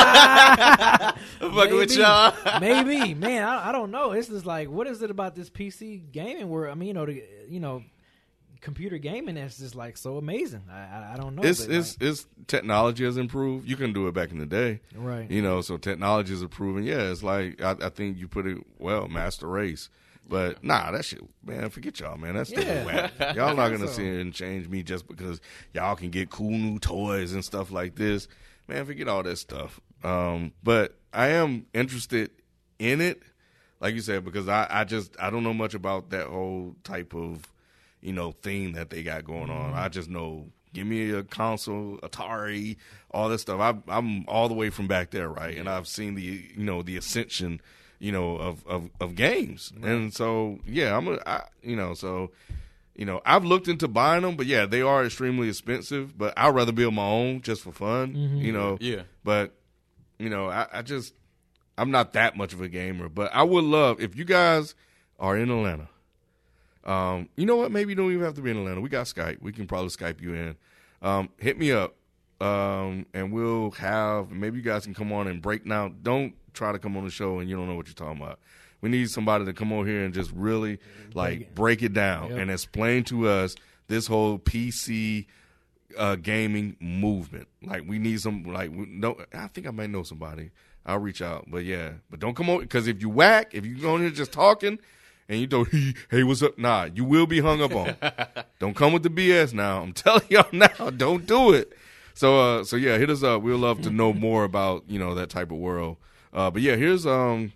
I'm 1.40 1.54
fucking 1.54 1.76
with 1.76 1.90
Maybe. 1.90 2.00
y'all. 2.00 2.60
maybe, 2.60 3.14
man, 3.14 3.42
I, 3.42 3.70
I 3.70 3.72
don't 3.72 3.90
know. 3.90 4.12
It's 4.12 4.28
just 4.28 4.46
like, 4.46 4.70
what 4.70 4.86
is 4.86 5.02
it 5.02 5.10
about 5.10 5.34
this 5.34 5.50
PC 5.50 6.12
gaming? 6.12 6.48
Where 6.48 6.70
I 6.70 6.74
mean, 6.74 6.88
you 6.88 6.94
know, 6.94 7.06
the, 7.06 7.24
you 7.48 7.60
know, 7.60 7.82
computer 8.60 8.96
gaming 8.98 9.34
that's 9.34 9.58
just 9.58 9.74
like 9.74 9.96
so 9.96 10.16
amazing. 10.16 10.62
I 10.70 10.78
I, 10.78 11.10
I 11.14 11.16
don't 11.16 11.34
know. 11.36 11.42
It's 11.42 11.66
but, 11.66 11.74
it's 11.74 11.96
it's 12.00 12.26
technology 12.46 13.04
has 13.04 13.16
improved. 13.16 13.68
You 13.68 13.76
can 13.76 13.92
do 13.92 14.08
it 14.08 14.14
back 14.14 14.30
in 14.32 14.38
the 14.38 14.46
day, 14.46 14.80
right. 14.94 15.30
you 15.30 15.42
know. 15.42 15.60
So 15.60 15.76
technology 15.76 16.32
is 16.32 16.42
improving. 16.42 16.84
Yeah, 16.84 17.10
it's 17.10 17.22
like 17.22 17.60
I, 17.62 17.76
I 17.80 17.88
think 17.90 18.16
you 18.16 18.26
put 18.26 18.46
it 18.46 18.58
well, 18.78 19.06
master 19.08 19.46
race. 19.46 19.90
But 20.28 20.64
nah, 20.64 20.90
that 20.90 21.04
shit, 21.04 21.20
man. 21.44 21.68
Forget 21.70 22.00
y'all, 22.00 22.16
man. 22.16 22.34
That's 22.34 22.50
still 22.50 22.64
Yeah. 22.64 22.84
whack. 22.84 23.12
Y'all 23.36 23.54
not 23.54 23.68
gonna 23.72 23.86
So- 23.88 23.94
sit 23.94 24.04
here 24.04 24.20
and 24.20 24.32
change 24.32 24.68
me 24.68 24.82
just 24.82 25.06
because 25.06 25.40
y'all 25.74 25.96
can 25.96 26.10
get 26.10 26.30
cool 26.30 26.50
new 26.50 26.78
toys 26.78 27.32
and 27.32 27.44
stuff 27.44 27.70
like 27.70 27.96
this. 27.96 28.26
Man, 28.66 28.86
forget 28.86 29.08
all 29.08 29.22
that 29.22 29.36
stuff. 29.36 29.80
Um, 30.02 30.52
but 30.62 30.96
I 31.12 31.28
am 31.28 31.66
interested 31.74 32.30
in 32.78 33.00
it, 33.00 33.22
like 33.80 33.94
you 33.94 34.00
said, 34.00 34.24
because 34.24 34.48
I, 34.48 34.66
I 34.70 34.84
just 34.84 35.14
I 35.20 35.28
don't 35.30 35.44
know 35.44 35.54
much 35.54 35.74
about 35.74 36.10
that 36.10 36.26
whole 36.28 36.74
type 36.84 37.14
of 37.14 37.42
you 38.00 38.12
know 38.12 38.32
thing 38.32 38.72
that 38.72 38.90
they 38.90 39.02
got 39.02 39.24
going 39.24 39.50
on. 39.50 39.74
I 39.74 39.88
just 39.88 40.08
know 40.08 40.46
give 40.72 40.86
me 40.86 41.10
a 41.10 41.22
console, 41.22 41.98
Atari, 42.02 42.76
all 43.12 43.28
this 43.28 43.42
stuff. 43.42 43.60
I, 43.60 43.74
I'm 43.96 44.24
all 44.26 44.48
the 44.48 44.54
way 44.54 44.70
from 44.70 44.88
back 44.88 45.10
there, 45.10 45.28
right? 45.28 45.56
And 45.56 45.68
I've 45.68 45.86
seen 45.86 46.14
the 46.14 46.22
you 46.22 46.64
know 46.64 46.82
the 46.82 46.96
ascension, 46.96 47.60
you 47.98 48.12
know 48.12 48.36
of 48.36 48.66
of, 48.66 48.90
of 49.00 49.14
games, 49.14 49.72
and 49.82 50.12
so 50.12 50.58
yeah, 50.66 50.96
I'm 50.96 51.08
a 51.08 51.18
I, 51.26 51.42
you 51.62 51.76
know 51.76 51.94
so. 51.94 52.30
You 52.96 53.04
know, 53.06 53.20
I've 53.26 53.44
looked 53.44 53.66
into 53.66 53.88
buying 53.88 54.22
them, 54.22 54.36
but 54.36 54.46
yeah, 54.46 54.66
they 54.66 54.80
are 54.80 55.04
extremely 55.04 55.48
expensive. 55.48 56.16
But 56.16 56.32
I'd 56.36 56.54
rather 56.54 56.70
build 56.70 56.94
my 56.94 57.02
own 57.04 57.42
just 57.42 57.62
for 57.62 57.72
fun. 57.72 58.14
You 58.14 58.52
know, 58.52 58.78
Yeah. 58.80 59.02
but 59.24 59.52
you 60.16 60.28
know, 60.28 60.48
I, 60.48 60.68
I 60.72 60.82
just 60.82 61.12
I'm 61.76 61.90
not 61.90 62.12
that 62.12 62.36
much 62.36 62.52
of 62.52 62.60
a 62.60 62.68
gamer, 62.68 63.08
but 63.08 63.34
I 63.34 63.42
would 63.42 63.64
love 63.64 64.00
if 64.00 64.14
you 64.14 64.24
guys 64.24 64.76
are 65.18 65.36
in 65.36 65.50
Atlanta. 65.50 65.88
Um, 66.84 67.28
you 67.36 67.46
know 67.46 67.56
what? 67.56 67.72
Maybe 67.72 67.90
you 67.90 67.96
don't 67.96 68.12
even 68.12 68.24
have 68.24 68.34
to 68.34 68.42
be 68.42 68.52
in 68.52 68.58
Atlanta. 68.58 68.80
We 68.80 68.88
got 68.90 69.06
Skype. 69.06 69.42
We 69.42 69.50
can 69.52 69.66
probably 69.66 69.88
Skype 69.88 70.20
you 70.20 70.34
in. 70.34 70.56
Um, 71.02 71.30
hit 71.38 71.58
me 71.58 71.72
up, 71.72 71.96
um, 72.40 73.06
and 73.12 73.32
we'll 73.32 73.72
have. 73.72 74.30
Maybe 74.30 74.58
you 74.58 74.62
guys 74.62 74.84
can 74.84 74.94
come 74.94 75.12
on 75.12 75.26
and 75.26 75.42
break 75.42 75.66
Now, 75.66 75.88
Don't 75.88 76.34
try 76.54 76.72
to 76.72 76.78
come 76.78 76.96
on 76.96 77.04
the 77.04 77.10
show 77.10 77.38
and 77.40 77.48
you 77.50 77.56
don't 77.56 77.68
know 77.68 77.74
what 77.74 77.86
you're 77.86 77.94
talking 77.94 78.22
about. 78.22 78.38
We 78.80 78.88
need 78.90 79.10
somebody 79.10 79.44
to 79.46 79.52
come 79.52 79.72
on 79.72 79.86
here 79.86 80.04
and 80.04 80.12
just 80.14 80.30
really 80.32 80.78
like 81.14 81.54
break 81.54 81.82
it 81.82 81.92
down 81.94 82.30
Yep. 82.30 82.38
and 82.38 82.50
explain 82.50 83.04
to 83.04 83.28
us 83.28 83.54
this 83.88 84.06
whole 84.06 84.38
PC 84.38 85.26
uh, 85.96 86.16
gaming 86.16 86.76
movement. 86.80 87.48
Like 87.62 87.84
we 87.86 87.98
need 87.98 88.20
some. 88.20 88.44
Like 88.44 88.70
we, 88.70 88.86
no, 88.86 89.16
I 89.32 89.46
think 89.48 89.66
I 89.66 89.70
might 89.70 89.90
know 89.90 90.02
somebody. 90.02 90.50
I'll 90.86 90.98
reach 90.98 91.22
out. 91.22 91.46
But 91.48 91.64
yeah, 91.64 91.92
but 92.10 92.20
don't 92.20 92.34
come 92.34 92.50
on 92.50 92.60
because 92.60 92.86
if 92.86 93.00
you 93.00 93.08
whack, 93.08 93.54
if 93.54 93.64
you 93.64 93.76
go 93.76 93.96
in 93.96 94.02
here 94.02 94.10
just 94.10 94.32
talking 94.32 94.78
and 95.30 95.40
you 95.40 95.46
don't, 95.46 95.68
hey, 96.10 96.22
what's 96.24 96.42
up? 96.42 96.58
Nah, 96.58 96.88
you 96.94 97.04
will 97.04 97.26
be 97.26 97.40
hung 97.40 97.62
up 97.62 97.74
on. 97.74 97.96
don't 98.58 98.74
come 98.76 98.92
with 98.92 99.02
the 99.02 99.08
BS 99.08 99.54
now. 99.54 99.80
I'm 99.80 99.92
telling 99.94 100.26
y'all 100.28 100.46
now. 100.52 100.90
Don't 100.90 101.24
do 101.26 101.52
it. 101.54 101.72
So 102.12 102.38
uh, 102.38 102.64
so 102.64 102.76
yeah, 102.76 102.98
hit 102.98 103.08
us 103.08 103.22
up. 103.22 103.40
We'd 103.42 103.54
love 103.54 103.80
to 103.82 103.90
know 103.90 104.12
more 104.12 104.44
about 104.44 104.84
you 104.88 104.98
know 104.98 105.14
that 105.14 105.30
type 105.30 105.50
of 105.50 105.56
world. 105.58 105.96
Uh, 106.34 106.50
but 106.50 106.60
yeah, 106.62 106.74
here's 106.76 107.06
um 107.06 107.52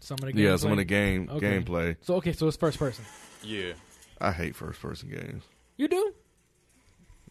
Some 0.00 0.18
of 0.22 0.32
the 0.34 0.40
yeah 0.40 0.56
some 0.56 0.70
of 0.72 0.76
the 0.76 0.84
game 0.84 1.28
Okay. 1.32 1.60
gameplay. 1.60 1.96
So 2.02 2.14
okay, 2.16 2.32
so 2.32 2.46
it's 2.46 2.56
first 2.56 2.78
person. 2.78 3.04
Yeah. 3.42 3.72
I 4.20 4.32
hate 4.32 4.54
first 4.54 4.80
person 4.80 5.08
games. 5.08 5.44
You 5.76 5.88
do? 5.88 6.12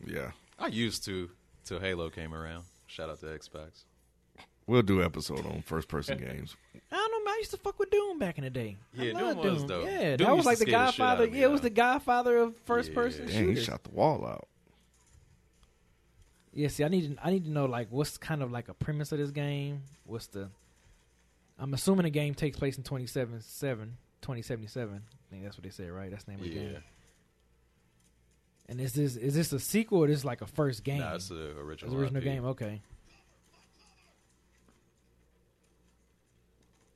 Yeah, 0.06 0.32
I 0.58 0.68
used 0.68 1.04
to 1.06 1.30
till 1.66 1.80
Halo 1.80 2.10
came 2.10 2.34
around. 2.34 2.64
Shout 2.88 3.10
out 3.10 3.20
to 3.20 3.26
Xbox. 3.28 3.84
we'll 4.68 4.82
do 4.82 5.04
episode 5.04 5.46
on 5.46 5.62
first 5.64 5.88
person 5.90 6.18
games. 6.28 6.56
I 6.92 6.96
don't 6.96 7.12
know. 7.12 7.24
Man, 7.26 7.34
I 7.34 7.38
used 7.40 7.52
to 7.52 7.58
fuck 7.58 7.78
with 7.80 7.90
Doom 7.90 8.20
back 8.20 8.38
in 8.38 8.44
the 8.46 8.50
day. 8.50 8.78
Yeah, 8.94 9.12
loved 9.14 9.42
Doom 9.42 9.54
was 9.56 9.64
dope. 9.66 9.86
Yeah, 9.86 10.16
Doom 10.16 10.28
that 10.28 10.38
was 10.38 10.46
like 10.46 10.60
the 10.60 10.66
scare 10.66 10.80
the 10.80 10.92
shit 10.92 10.98
Godfather. 11.00 11.28
me, 11.28 11.40
yeah, 11.40 11.46
it 11.46 11.52
was 11.52 11.62
the 11.62 11.70
Godfather 11.70 12.38
of 12.38 12.56
first 12.66 12.90
Yeah. 12.90 12.96
person 12.96 13.26
Dang, 13.28 13.56
he 13.56 13.62
shot 13.62 13.84
the 13.84 13.90
wall 13.92 14.26
out. 14.26 14.48
Yeah, 16.58 16.70
see, 16.70 16.84
I 16.84 16.88
need 16.88 17.16
to, 17.16 17.24
I 17.24 17.30
need 17.30 17.44
to 17.46 17.52
know 17.52 17.66
like 17.66 17.88
what's 17.92 18.18
kind 18.18 18.42
of 18.42 18.52
like 18.52 18.68
a 18.68 18.74
premise 18.74 19.12
of 19.12 19.20
this 19.20 19.30
game. 19.30 19.84
What's 20.06 20.26
the? 20.26 20.50
I'm 21.60 21.72
assuming 21.76 22.06
the 22.06 22.10
game 22.10 22.34
takes 22.34 22.58
place 22.58 22.78
in 22.78 22.84
2077, 22.84 23.96
2077. 24.22 24.96
I 24.96 25.30
think 25.30 25.44
that's 25.44 25.56
what 25.56 25.64
they 25.64 25.70
said, 25.70 25.92
right? 25.92 26.10
That's 26.10 26.24
the 26.24 26.32
name 26.32 26.40
of 26.40 26.48
the 26.48 26.52
Yeah. 26.52 26.62
game. 26.62 26.84
And 28.70 28.82
is 28.82 28.94
this 28.94 29.16
is 29.18 29.36
this 29.36 29.54
a 29.54 29.60
sequel 29.60 30.00
or 30.00 30.08
is 30.08 30.18
this 30.18 30.26
like 30.26 30.42
a 30.42 30.48
first 30.48 30.84
game? 30.84 30.98
Nah, 31.00 31.14
it's 31.14 31.30
the 31.30 31.52
It's 31.52 31.60
original. 31.60 31.94
the 31.94 32.00
original 32.02 32.18
IP. 32.22 32.24
game. 32.24 32.46
Okay. 32.46 32.82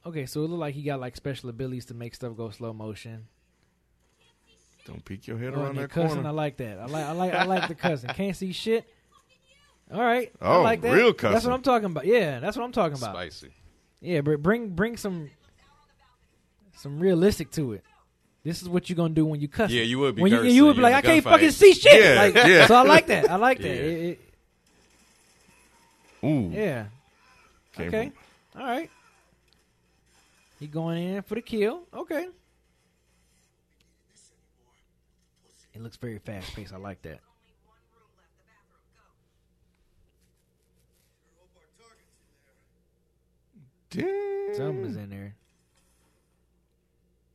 Okay, 0.06 0.26
so 0.26 0.44
it 0.44 0.48
looked 0.48 0.60
like 0.60 0.74
he 0.74 0.82
got 0.82 1.00
like 1.00 1.16
special 1.16 1.50
abilities 1.50 1.86
to 1.86 1.94
make 1.94 2.16
stuff 2.16 2.36
go 2.36 2.50
slow 2.50 2.74
motion. 2.74 3.28
Don't 4.86 5.06
peek 5.06 5.28
your 5.28 5.38
head 5.38 5.54
Oh, 5.56 5.62
around 5.62 5.76
that 5.76 5.92
cousin, 5.92 6.26
I 6.26 6.32
like 6.32 6.58
that. 6.58 6.80
I 6.80 6.86
like, 6.86 7.06
I 7.06 7.12
like, 7.12 7.34
I 7.34 7.44
like 7.46 7.68
the 7.68 7.76
cousin. 7.76 8.10
Can't 8.16 8.36
see 8.36 8.52
shit. 8.52 8.88
All 9.94 10.00
right, 10.02 10.32
I 10.42 10.56
Oh, 10.56 10.62
like 10.62 10.82
that. 10.82 10.94
real 10.94 11.14
That's 11.14 11.44
what 11.46 11.54
I'm 11.54 11.62
talking 11.62 11.86
about. 11.88 12.06
Yeah, 12.06 12.40
that's 12.40 12.56
what 12.56 12.64
I'm 12.64 12.72
talking 12.72 12.98
about. 12.98 13.14
Spicy. 13.14 13.50
Yeah, 14.00 14.22
but 14.22 14.42
bring 14.42 14.70
bring 14.70 14.96
some 14.98 15.30
some 16.78 17.00
realistic 17.00 17.52
to 17.52 17.74
it. 17.74 17.84
This 18.44 18.62
is 18.62 18.70
what 18.70 18.90
you're 18.90 18.96
gonna 18.96 19.14
do 19.14 19.26
when 19.26 19.40
you 19.42 19.48
cuss. 19.48 19.70
Yeah, 19.70 19.84
you 19.84 20.00
would 20.00 20.16
be 20.16 20.22
When 20.24 20.32
you, 20.32 20.44
you 20.44 20.66
would 20.66 20.76
be 20.78 20.82
like, 20.82 20.96
I 20.96 21.02
can't 21.02 21.24
gunfight. 21.24 21.30
fucking 21.30 21.52
see 21.52 21.74
shit. 21.74 22.02
Yeah, 22.04 22.22
like, 22.22 22.36
yeah. 22.36 22.66
So 22.68 22.76
I 22.76 22.82
like 22.84 23.08
that. 23.08 23.30
I 23.30 23.36
like 23.36 23.58
that. 23.60 23.68
Yeah. 23.68 23.74
It- 23.74 24.20
it- 26.24 26.28
Ooh, 26.28 26.50
yeah. 26.54 26.86
came 27.74 27.88
Okay. 27.90 28.12
from- 28.54 28.62
All 28.62 28.68
right. 28.68 28.90
He 30.60 30.68
going 30.68 31.04
in 31.16 31.22
for 31.24 31.36
the 31.36 31.42
kill. 31.42 31.82
Okay. 31.94 32.28
It 35.74 35.82
looks 35.82 35.98
very 35.98 36.20
fast 36.20 36.54
paced. 36.56 36.74
I 36.74 36.78
like 36.78 37.02
that. 37.04 37.20
Damn. 43.92 44.56
Something 44.56 44.86
is 44.86 44.96
in 44.98 45.10
there. 45.10 45.36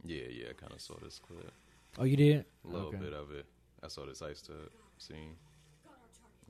Yeah, 0.05 0.23
yeah, 0.31 0.47
I 0.51 0.53
kind 0.55 0.73
of 0.73 0.81
saw 0.81 0.95
this 1.03 1.19
clip. 1.19 1.51
Oh, 1.99 2.05
you 2.05 2.17
did? 2.17 2.45
A 2.65 2.69
little 2.69 2.89
Okay. 2.89 2.99
bit 2.99 3.13
of 3.13 3.31
it. 3.33 3.47
I 3.83 3.89
saw 3.89 4.07
this 4.07 4.23
ice 4.23 4.41
tub 4.43 4.57
scene. 4.99 5.37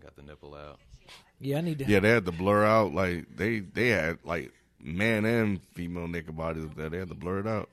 Got 0.01 0.17
the 0.17 0.23
nipple 0.23 0.55
out. 0.55 0.79
Yeah, 1.41 1.59
I 1.59 1.61
need 1.63 1.79
to. 1.79 1.85
Yeah, 1.87 2.01
they 2.01 2.11
had 2.11 2.25
to 2.27 2.33
blur 2.33 2.65
out 2.65 2.95
like 2.95 3.27
they 3.37 3.61
they 3.61 3.89
had 3.89 4.19
like 4.25 4.53
man 4.81 5.25
and 5.25 5.63
female 5.75 6.09
naked 6.09 6.37
bodies 6.37 6.67
there. 6.77 6.89
They 6.89 6.99
had 6.99 7.09
to 7.09 7.15
blur 7.15 7.41
it 7.41 7.47
out. 7.47 7.71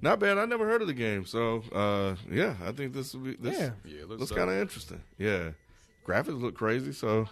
Not 0.00 0.20
bad. 0.20 0.38
I 0.38 0.44
never 0.44 0.66
heard 0.66 0.80
of 0.80 0.86
the 0.88 0.94
game, 0.94 1.24
so 1.26 1.62
uh, 1.72 2.14
yeah, 2.30 2.54
I 2.64 2.72
think 2.72 2.92
this 2.92 3.14
will 3.14 3.20
be 3.22 3.36
this 3.36 3.58
Yeah. 3.58 3.70
Yeah, 3.84 4.04
looks, 4.06 4.20
looks 4.20 4.32
kind 4.32 4.48
of 4.50 4.56
interesting. 4.56 5.00
Yeah, 5.18 5.50
graphics 6.06 6.40
look 6.40 6.54
crazy, 6.54 6.92
so, 6.92 7.28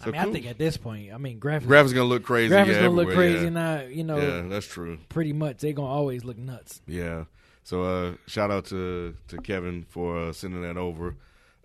I 0.00 0.06
mean, 0.06 0.14
cool. 0.20 0.30
I 0.30 0.32
think 0.32 0.46
at 0.46 0.58
this 0.58 0.76
point, 0.76 1.12
I 1.12 1.18
mean, 1.18 1.38
graphics. 1.38 1.62
graphics 1.66 1.94
gonna 1.94 2.04
look 2.04 2.24
crazy. 2.24 2.52
graphics 2.54 2.66
yeah, 2.68 2.80
gonna 2.82 2.90
look 2.90 3.10
crazy 3.10 3.44
Yeah. 3.44 3.50
now. 3.50 3.80
You 3.82 4.02
know, 4.04 4.16
yeah, 4.18 4.48
that's 4.48 4.66
true. 4.66 4.98
pretty 5.08 5.32
much 5.32 5.58
they 5.58 5.72
gonna 5.72 5.88
always 5.88 6.24
look 6.24 6.36
nuts. 6.38 6.80
Yeah. 6.86 7.24
So 7.62 7.82
uh, 7.82 8.12
shout 8.26 8.50
out 8.50 8.64
to 8.66 9.14
to 9.28 9.36
Kevin 9.38 9.84
for 9.88 10.18
uh, 10.18 10.32
sending 10.32 10.62
that 10.62 10.76
over. 10.76 11.16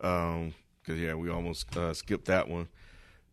Um 0.02 0.54
'cause 0.86 0.98
yeah, 0.98 1.14
we 1.16 1.30
almost 1.30 1.76
uh, 1.78 1.94
skipped 1.94 2.26
that 2.26 2.50
one. 2.50 2.68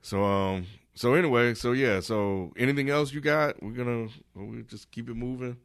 So 0.02 0.22
um, 0.24 0.66
so 0.94 1.14
anyway, 1.14 1.52
so 1.54 1.72
yeah, 1.72 1.98
so 2.00 2.52
anything 2.56 2.88
else 2.88 3.12
you 3.12 3.20
got? 3.20 3.60
We're 3.62 3.72
gonna 3.72 4.08
we 4.34 4.62
just 4.62 4.90
keep 4.92 5.10
it 5.10 5.14
moving. 5.14 5.56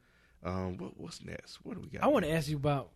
Um, 0.45 0.77
what 0.77 0.97
what's 0.97 1.23
next? 1.23 1.57
What 1.65 1.75
do 1.75 1.81
we 1.81 1.89
got? 1.89 2.03
I 2.03 2.07
want 2.07 2.23
to 2.25 2.31
ask 2.31 2.47
you 2.47 2.55
about 2.55 2.91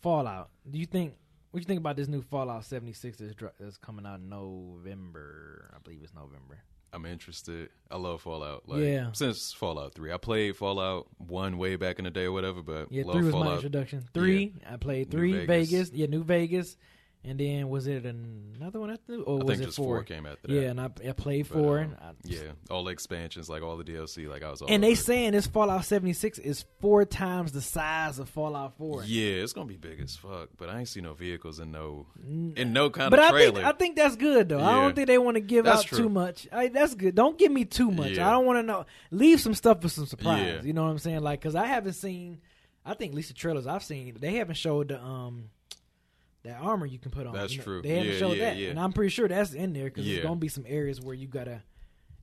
Fallout. 0.00 0.50
Do 0.70 0.78
you 0.78 0.86
think 0.86 1.14
what 1.50 1.60
you 1.60 1.66
think 1.66 1.80
about 1.80 1.96
this 1.96 2.08
new 2.08 2.22
Fallout 2.22 2.64
76 2.64 3.18
that's, 3.18 3.34
dr- 3.34 3.52
that's 3.60 3.76
coming 3.76 4.06
out 4.06 4.20
in 4.20 4.28
November? 4.28 5.70
I 5.74 5.78
believe 5.82 6.00
it's 6.02 6.14
November. 6.14 6.58
I'm 6.94 7.06
interested. 7.06 7.70
I 7.90 7.96
love 7.96 8.20
Fallout. 8.22 8.68
Like, 8.68 8.80
Yeah. 8.80 9.12
Since 9.12 9.52
Fallout 9.52 9.94
3. 9.94 10.12
I 10.12 10.18
played 10.18 10.56
Fallout 10.56 11.08
1 11.18 11.56
way 11.56 11.76
back 11.76 11.98
in 11.98 12.04
the 12.04 12.10
day 12.10 12.24
or 12.24 12.32
whatever, 12.32 12.62
but 12.62 12.92
Yeah, 12.92 13.04
love 13.04 13.16
three 13.16 13.24
was 13.24 13.34
my 13.34 13.54
introduction. 13.54 14.04
Three, 14.12 14.54
I 14.70 14.76
played 14.76 15.10
three 15.10 15.46
Vegas. 15.46 15.70
Vegas. 15.70 15.92
Yeah, 15.92 16.06
New 16.06 16.22
Vegas, 16.22 16.76
and 17.24 17.38
then 17.38 17.68
was 17.68 17.86
it 17.86 18.04
another 18.04 18.80
one 18.80 18.90
after? 18.90 19.14
Or 19.20 19.40
I 19.40 19.44
was 19.44 19.46
think 19.52 19.62
it 19.62 19.64
just 19.66 19.76
four? 19.76 19.96
four 19.98 20.02
came 20.02 20.26
after 20.26 20.48
that. 20.48 20.52
Yeah, 20.54 20.70
and 20.70 20.80
I, 20.80 20.86
I 21.08 21.12
played 21.12 21.48
But, 21.48 21.58
four. 21.58 21.78
um, 21.78 21.84
and 21.84 21.96
I- 22.00 22.12
Yeah, 22.24 22.40
all 22.70 22.82
the 22.84 22.90
expansions, 22.90 23.48
like 23.48 23.62
all 23.62 23.76
the 23.76 23.84
DLC, 23.84 24.28
like 24.28 24.42
I 24.42 24.50
was 24.50 24.60
all 24.62 24.68
and 24.68 24.82
they 24.82 24.92
it. 24.92 24.96
saying 24.98 25.32
this 25.32 25.46
Fallout 25.46 25.84
76 25.84 26.38
is 26.40 26.64
four 26.80 27.04
times 27.04 27.52
the 27.52 27.60
size 27.60 28.18
of 28.18 28.28
Fallout 28.28 28.76
4. 28.78 29.04
Yeah, 29.04 29.34
it's 29.42 29.52
gonna 29.52 29.66
be 29.66 29.76
big 29.76 30.00
as 30.00 30.16
fuck, 30.16 30.48
but 30.56 30.68
I 30.68 30.80
ain't 30.80 30.88
see 30.88 31.00
no 31.00 31.14
vehicles 31.14 31.60
in 31.60 31.70
no 31.70 32.06
in 32.26 32.72
no 32.72 32.90
kind 32.90 33.10
But 33.10 33.20
of 33.20 33.24
I 33.26 33.30
trailer. 33.30 33.52
think 33.54 33.66
I 33.66 33.72
think 33.72 33.96
that's 33.96 34.16
good 34.16 34.48
though. 34.48 34.60
I 34.60 34.72
don't 34.82 34.94
think 34.94 35.06
they 35.06 35.18
want 35.18 35.36
to 35.36 35.40
give 35.40 35.64
That's 35.64 35.80
out 35.80 35.86
true. 35.86 35.98
too 35.98 36.08
much. 36.08 36.48
I, 36.52 36.68
that's 36.68 36.94
good. 36.94 37.14
Don't 37.14 37.38
give 37.38 37.52
me 37.52 37.64
too 37.64 37.90
much. 37.90 38.12
Yeah. 38.12 38.28
I 38.28 38.32
don't 38.32 38.46
want 38.46 38.58
to 38.58 38.62
know. 38.64 38.86
Leave 39.12 39.40
some 39.40 39.54
stuff 39.54 39.80
for 39.80 39.88
some 39.88 40.06
surprise. 40.06 40.44
Yeah. 40.44 40.62
You 40.62 40.72
know 40.72 40.82
what 40.82 40.90
I'm 40.90 40.98
saying? 40.98 41.20
Like 41.20 41.40
because 41.40 41.54
I 41.54 41.66
haven't 41.66 41.92
seen. 41.94 42.40
I 42.84 42.94
think 42.94 43.12
at 43.12 43.16
least 43.16 43.28
the 43.28 43.34
trailers 43.34 43.68
I've 43.68 43.84
seen, 43.84 44.16
they 44.18 44.32
haven't 44.34 44.56
showed 44.56 44.88
the 44.88 45.00
um 45.00 45.50
that 46.44 46.58
armor 46.60 46.86
you 46.86 46.98
can 46.98 47.10
put 47.10 47.26
on. 47.26 47.34
That's 47.34 47.52
You 47.52 47.58
know, 47.58 47.64
true. 47.64 47.82
They 47.82 47.88
haven't 47.90 48.12
Yeah, 48.12 48.18
showed 48.18 48.36
yeah, 48.36 48.44
that, 48.50 48.56
yeah. 48.56 48.70
and 48.70 48.80
I'm 48.80 48.92
pretty 48.92 49.10
sure 49.10 49.28
that's 49.28 49.52
in 49.54 49.72
there 49.72 49.84
because 49.84 50.04
there's 50.06 50.22
gonna 50.24 50.36
be 50.36 50.48
some 50.48 50.64
areas 50.66 51.00
where 51.00 51.14
you 51.14 51.26
gotta. 51.28 51.62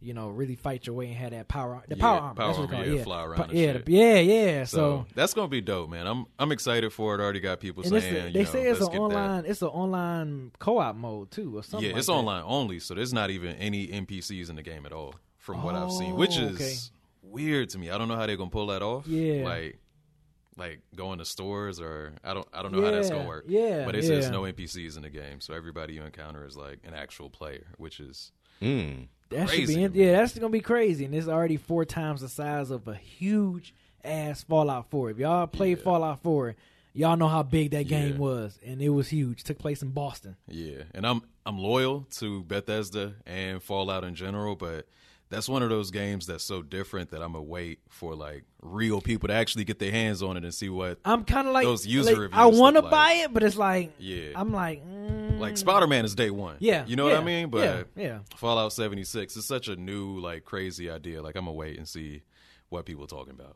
You 0.02 0.14
know, 0.14 0.30
really 0.30 0.56
fight 0.56 0.88
your 0.88 0.96
way 0.96 1.08
and 1.08 1.16
have 1.18 1.32
that 1.32 1.50
power, 1.50 1.84
the 1.90 1.98
Yeah, 1.98 2.02
power 2.02 2.20
armor. 2.22 2.34
power 2.36 2.48
that's 2.48 2.60
what 2.60 2.74
armor, 2.74 2.86
yeah, 2.86 2.94
Yeah, 3.00 3.04
fly 3.04 3.22
around 3.22 3.36
Pa- 3.36 3.48
yeah, 3.52 3.74
the- 3.80 3.92
yeah, 3.92 4.20
yeah. 4.20 4.64
so, 4.64 4.78
So, 4.78 5.06
that's 5.14 5.34
gonna 5.34 5.50
be 5.50 5.60
dope, 5.60 5.90
man. 5.90 6.08
I'm 6.08 6.26
I'm 6.40 6.54
excited 6.54 6.94
for 6.94 7.16
it. 7.16 7.20
I 7.20 7.24
Already 7.26 7.42
got 7.42 7.60
people 7.60 7.84
saying 7.84 8.16
a, 8.16 8.28
you 8.28 8.32
they 8.32 8.44
know, 8.44 8.50
say 8.50 8.64
it's 8.70 8.80
an 8.80 8.86
get 8.86 8.94
that. 8.94 8.98
online, 9.02 9.44
it's 9.46 9.62
an 9.62 9.68
online 9.68 10.52
co-op 10.58 10.96
mode 10.96 11.32
too, 11.32 11.58
or 11.58 11.64
something. 11.64 11.86
Yeah, 11.86 11.92
like 11.96 11.98
it's 12.00 12.08
that. 12.08 12.14
online 12.14 12.44
only, 12.46 12.80
so 12.80 12.94
there's 12.94 13.12
not 13.12 13.30
even 13.30 13.58
any 13.58 13.88
NPCs 13.88 14.50
in 14.50 14.56
the 14.56 14.64
game 14.64 14.86
at 14.86 14.94
all, 14.94 15.16
from 15.38 15.64
what 15.64 15.76
I've 15.76 15.92
seen, 15.92 16.16
which 16.16 16.38
Oh, 16.40 16.44
is 16.44 16.56
okay. 16.56 16.76
weird 17.22 17.68
to 17.72 17.78
me. 17.78 17.90
I 17.90 17.98
don't 17.98 18.08
know 18.08 18.16
how 18.16 18.26
they're 18.26 18.38
gonna 18.38 18.50
pull 18.50 18.68
that 18.68 18.82
off. 18.82 19.06
Yeah. 19.06 19.44
like 19.44 19.80
like 20.60 20.82
going 20.96 21.20
to 21.20 21.26
stores 21.26 21.80
or 21.80 22.14
I 22.24 22.34
don't 22.34 22.48
I 22.54 22.62
don't 22.62 22.72
know 22.74 22.84
how 22.84 22.92
that's 22.92 23.10
gonna 23.10 23.28
work. 23.28 23.46
yeah, 23.48 23.86
but 23.86 23.96
it 23.96 24.04
says 24.04 24.30
no 24.30 24.42
NPCs 24.42 24.96
in 24.98 25.04
the 25.04 25.10
game, 25.10 25.40
so 25.42 25.54
everybody 25.54 25.94
you 25.94 26.04
encounter 26.04 26.46
is 26.46 26.56
like 26.58 26.80
an 26.86 26.94
actual 26.94 27.30
player, 27.30 27.68
which 27.78 28.00
is 28.00 28.32
Mm. 28.62 29.08
That 29.30 29.50
should 29.50 29.68
be 29.68 29.82
in, 29.84 29.94
yeah, 29.94 30.14
that's 30.14 30.38
gonna 30.38 30.50
be 30.50 30.60
crazy, 30.60 31.06
and 31.06 31.16
it's 31.16 31.28
already 31.30 31.56
four 31.56 31.86
times 31.86 32.22
the 32.22 32.28
size 32.28 32.72
of 32.72 32.88
a 32.90 32.96
huge 32.96 33.74
ass 34.04 34.44
Fallout 34.44 34.90
Four. 34.90 35.12
If 35.12 35.18
y'all 35.20 35.48
played 35.48 35.78
Yeah. 35.78 35.84
Fallout 35.84 36.22
Four, 36.22 36.56
y'all 36.94 37.16
know 37.16 37.28
how 37.30 37.44
big 37.44 37.72
that 37.72 37.88
game 37.88 38.14
Yeah. 38.14 38.18
was, 38.20 38.60
and 38.66 38.82
it 38.82 38.90
was 38.90 39.08
huge. 39.10 39.44
Took 39.44 39.60
place 39.60 39.82
in 39.82 39.92
Boston. 39.92 40.36
Yeah, 40.50 40.84
and 40.94 41.08
I'm 41.08 41.22
I'm 41.46 41.58
loyal 41.58 42.06
to 42.18 42.44
Bethesda 42.44 43.16
and 43.26 43.64
Fallout 43.64 44.04
in 44.04 44.14
general, 44.16 44.56
but 44.58 44.88
that's 45.30 45.48
one 45.48 45.62
of 45.62 45.70
those 45.70 45.92
games 45.92 46.26
that's 46.26 46.44
so 46.44 46.62
different 46.62 47.12
that 47.12 47.22
I'm 47.22 47.34
gonna 47.34 47.44
wait 47.44 47.80
for 47.90 48.16
like 48.16 48.44
real 48.62 49.00
people 49.02 49.28
to 49.28 49.34
actually 49.34 49.64
get 49.64 49.78
their 49.80 49.92
hands 49.92 50.24
on 50.24 50.38
it 50.38 50.44
and 50.44 50.54
see 50.54 50.70
what 50.70 51.00
I'm 51.06 51.24
kind 51.24 51.48
of 51.48 51.54
like 51.54 51.66
Those 51.66 51.86
user 51.86 52.24
like, 52.30 52.34
I 52.34 52.48
want 52.48 52.76
to 52.76 52.82
look 52.82 52.92
buy 52.92 53.14
like. 53.14 53.18
it, 53.26 53.34
but 53.34 53.44
it's 53.44 53.56
like 53.56 53.92
Yeah. 54.00 54.30
I'm 54.36 54.52
like 54.52 54.84
mm, 54.86 55.40
like 55.40 55.58
Spider 55.58 55.88
Man 55.88 56.04
is 56.06 56.16
day 56.16 56.32
one. 56.32 56.58
Yeah, 56.60 56.86
you 56.86 56.96
know 56.96 57.06
what 57.06 57.16
I 57.16 57.24
mean. 57.24 57.50
But 57.50 57.88
yeah, 57.96 58.04
yeah. 58.04 58.20
Fallout 58.36 58.74
76 58.74 59.38
is 59.38 59.46
such 59.46 59.68
a 59.68 59.76
new 59.76 60.20
like 60.20 60.44
crazy 60.46 60.90
idea. 60.90 61.22
Like 61.22 61.36
I'm 61.36 61.46
gonna 61.46 61.54
wait 61.56 61.78
and 61.78 61.88
see 61.88 62.24
what 62.70 62.86
people 62.86 63.04
are 63.04 63.08
talking 63.08 63.34
about, 63.34 63.56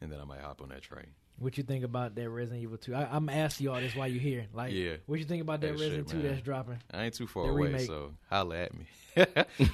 and 0.00 0.10
then 0.12 0.20
I 0.20 0.24
might 0.24 0.40
hop 0.40 0.60
on 0.60 0.68
that 0.70 0.82
train. 0.82 1.06
What 1.38 1.58
you 1.58 1.64
think 1.64 1.84
about 1.84 2.14
that 2.14 2.30
Resident 2.30 2.62
Evil 2.62 2.78
Two? 2.78 2.94
I, 2.94 3.06
I'm 3.10 3.28
asking 3.28 3.66
y'all 3.66 3.80
this 3.80 3.94
while 3.94 4.08
you're 4.08 4.20
here. 4.22 4.46
Like, 4.54 4.72
Yeah. 4.72 4.96
what 5.06 5.18
you 5.18 5.26
think 5.26 5.42
about 5.42 5.60
that 5.60 5.72
That 5.72 5.78
shit, 5.78 5.82
Resident 5.82 6.08
Two 6.08 6.16
man. 6.18 6.26
that's 6.28 6.40
dropping? 6.42 6.78
I 6.92 7.04
ain't 7.04 7.14
too 7.14 7.26
far 7.26 7.44
The 7.44 7.50
away, 7.50 7.62
remake. 7.68 7.86
so 7.86 8.14
holla 8.30 8.56
at 8.56 8.72
me. 8.74 8.86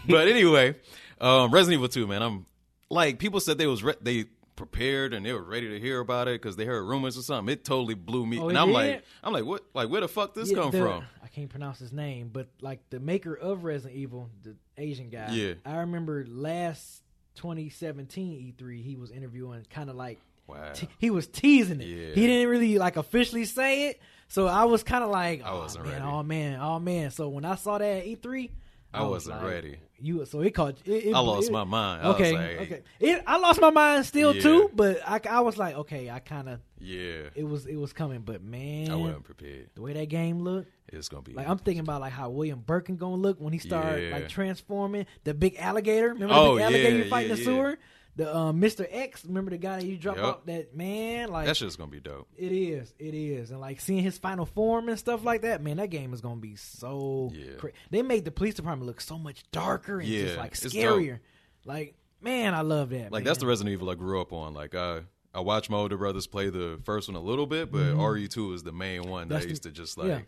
but 0.08 0.28
anyway, 0.28 0.74
um, 1.20 1.52
Resident 1.52 1.78
Evil 1.78 1.88
2, 1.88 2.06
man. 2.06 2.22
I'm 2.22 2.46
like 2.90 3.18
people 3.18 3.38
said 3.40 3.58
they 3.58 3.66
was 3.66 3.82
re- 3.82 3.94
they 4.00 4.24
prepared 4.56 5.14
and 5.14 5.24
they 5.24 5.32
were 5.32 5.42
ready 5.42 5.68
to 5.70 5.80
hear 5.80 5.98
about 6.00 6.28
it 6.28 6.40
because 6.40 6.56
they 6.56 6.64
heard 6.64 6.82
rumors 6.84 7.16
or 7.16 7.22
something. 7.22 7.52
It 7.52 7.64
totally 7.64 7.94
blew 7.94 8.26
me, 8.26 8.38
Oh, 8.38 8.48
and 8.48 8.58
I'm 8.58 8.68
did? 8.68 8.74
like, 8.74 9.04
I'm 9.24 9.32
like, 9.32 9.44
what? 9.44 9.62
Like, 9.74 9.88
where 9.88 10.00
the 10.00 10.08
fuck 10.08 10.34
this 10.34 10.50
Yeah, 10.50 10.56
come 10.58 10.70
the- 10.72 10.78
from? 10.78 11.04
I 11.22 11.28
can't 11.28 11.48
pronounce 11.48 11.78
his 11.78 11.92
name, 11.92 12.28
but 12.32 12.48
like 12.60 12.80
the 12.90 13.00
maker 13.00 13.34
of 13.34 13.64
Resident 13.64 13.98
Evil, 13.98 14.28
the 14.42 14.54
Asian 14.76 15.10
guy. 15.10 15.30
Yeah. 15.32 15.54
I 15.64 15.76
remember 15.78 16.26
last 16.28 17.02
2017 17.36 18.54
E3, 18.58 18.82
he 18.82 18.96
was 18.96 19.10
interviewing, 19.10 19.64
kind 19.70 19.88
of 19.90 19.96
like 19.96 20.18
Wow. 20.52 20.72
te- 20.72 20.88
he 20.98 21.10
was 21.10 21.26
teasing 21.26 21.80
it. 21.80 21.86
Yeah. 21.86 22.14
He 22.14 22.26
didn't 22.26 22.48
really 22.48 22.78
like 22.78 22.96
officially 22.96 23.44
say 23.44 23.88
it, 23.88 24.00
so 24.28 24.46
I 24.46 24.64
was 24.64 24.82
kind 24.82 25.02
of 25.04 25.10
like, 25.10 25.42
I 25.44 25.50
oh 25.50 25.58
wasn't 25.60 25.84
man, 25.86 25.92
ready. 25.94 26.04
oh 26.04 26.22
man, 26.22 26.60
oh 26.60 26.78
man. 26.78 27.10
So 27.10 27.28
when 27.28 27.44
I 27.44 27.56
saw 27.56 27.78
that 27.78 27.84
at 27.98 28.04
E3, 28.06 28.50
I 28.94 29.02
was 29.02 29.10
wasn't 29.26 29.36
like, 29.42 29.50
ready. 29.50 29.76
You 30.04 30.24
so 30.26 30.40
it 30.40 30.50
caught. 30.52 30.76
It, 30.84 31.06
it- 31.06 31.14
I 31.14 31.20
lost 31.20 31.48
it- 31.48 31.52
my 31.52 31.62
mind. 31.64 32.02
I 32.02 32.08
was 32.08 32.14
Okay, 32.16 32.32
like, 32.32 32.60
okay. 32.62 32.82
It, 32.98 33.22
I 33.26 33.38
lost 33.38 33.60
my 33.60 33.70
mind 33.70 34.04
still 34.04 34.34
Yeah. 34.34 34.42
too, 34.42 34.70
but 34.74 34.98
I, 35.06 35.20
I 35.30 35.40
was 35.40 35.56
like, 35.56 35.76
okay, 35.76 36.10
I 36.10 36.18
kind 36.18 36.48
of 36.48 36.58
Yeah, 36.80 37.28
it 37.36 37.44
was 37.44 37.66
it 37.66 37.76
was 37.76 37.92
coming, 37.92 38.20
but 38.22 38.42
man, 38.42 38.90
I 38.90 38.96
wasn't 38.96 39.22
prepared. 39.24 39.70
the 39.76 39.80
way 39.82 39.92
that 39.92 40.06
game 40.08 40.40
looked. 40.40 40.70
It's 40.88 41.08
gonna 41.08 41.22
be 41.22 41.32
Like 41.32 41.48
I'm 41.48 41.56
thinking 41.58 41.80
about 41.80 42.00
like 42.00 42.12
how 42.12 42.28
William 42.30 42.58
Birkin 42.60 42.96
gonna 42.96 43.14
look 43.14 43.40
when 43.40 43.52
he 43.52 43.58
started 43.60 44.08
Yeah. 44.08 44.16
like 44.16 44.28
transforming 44.28 45.06
the 45.24 45.32
big 45.34 45.54
alligator. 45.56 46.08
Remember 46.08 46.34
Oh, 46.34 46.54
the 46.54 46.56
big 46.56 46.62
alligator 46.64 46.96
yeah, 46.98 47.04
you 47.04 47.08
fight 47.10 47.26
in 47.30 47.32
the 47.36 47.38
yeah. 47.38 47.44
sewer? 47.44 47.78
The 48.14 48.34
um, 48.36 48.60
Mr. 48.60 48.86
X. 48.90 49.24
Remember 49.24 49.50
the 49.50 49.56
guy 49.56 49.78
that 49.78 49.86
you 49.86 49.96
drop 49.96 50.16
Yup. 50.16 50.24
out 50.26 50.46
that 50.46 50.76
man? 50.76 51.30
Like 51.30 51.46
that 51.46 51.56
shit's 51.56 51.76
gonna 51.76 51.90
be 51.90 52.00
dope. 52.00 52.28
it 52.36 52.52
is, 52.52 52.92
it 52.98 53.14
is, 53.14 53.50
and 53.50 53.58
like 53.60 53.80
seeing 53.80 54.02
his 54.02 54.18
final 54.18 54.44
form 54.44 54.88
and 54.90 54.98
stuff 54.98 55.24
like 55.24 55.42
that. 55.42 55.62
Man, 55.62 55.78
that 55.78 55.88
game 55.88 56.12
is 56.12 56.20
gonna 56.20 56.36
be 56.40 56.54
so. 56.56 57.30
Yeah. 57.34 57.54
Cra- 57.58 57.72
they 57.90 58.02
made 58.02 58.24
the 58.26 58.30
police 58.30 58.54
department 58.54 58.86
look 58.86 59.00
so 59.00 59.16
much 59.16 59.42
darker 59.50 60.00
and 60.00 60.08
Yeah, 60.08 60.24
just 60.24 60.36
like 60.36 60.54
scarier. 60.54 61.20
Like 61.64 61.94
Man, 62.20 62.54
I 62.54 62.60
love 62.60 62.90
that. 62.90 63.04
Like 63.10 63.12
man. 63.12 63.24
that's 63.24 63.38
the 63.38 63.46
Resident 63.46 63.72
Evil 63.72 63.88
I 63.90 63.94
grew 63.94 64.20
up 64.20 64.32
on. 64.32 64.52
Like 64.52 64.74
I 64.74 65.00
I 65.34 65.40
watched 65.40 65.70
my 65.70 65.78
older 65.78 65.96
brothers 65.96 66.26
play 66.26 66.50
the 66.50 66.78
first 66.84 67.08
one 67.08 67.16
a 67.16 67.20
little 67.20 67.46
bit, 67.46 67.72
but 67.72 67.78
RE2 67.94 68.54
is 68.54 68.62
the 68.62 68.72
main 68.72 69.04
one 69.08 69.28
that 69.28 69.36
Mm-hmm. 69.36 69.40
I 69.40 69.44
the- 69.44 69.48
used 69.48 69.62
to 69.62 69.70
just 69.70 69.96
like 69.96 70.08
yeah. 70.08 70.20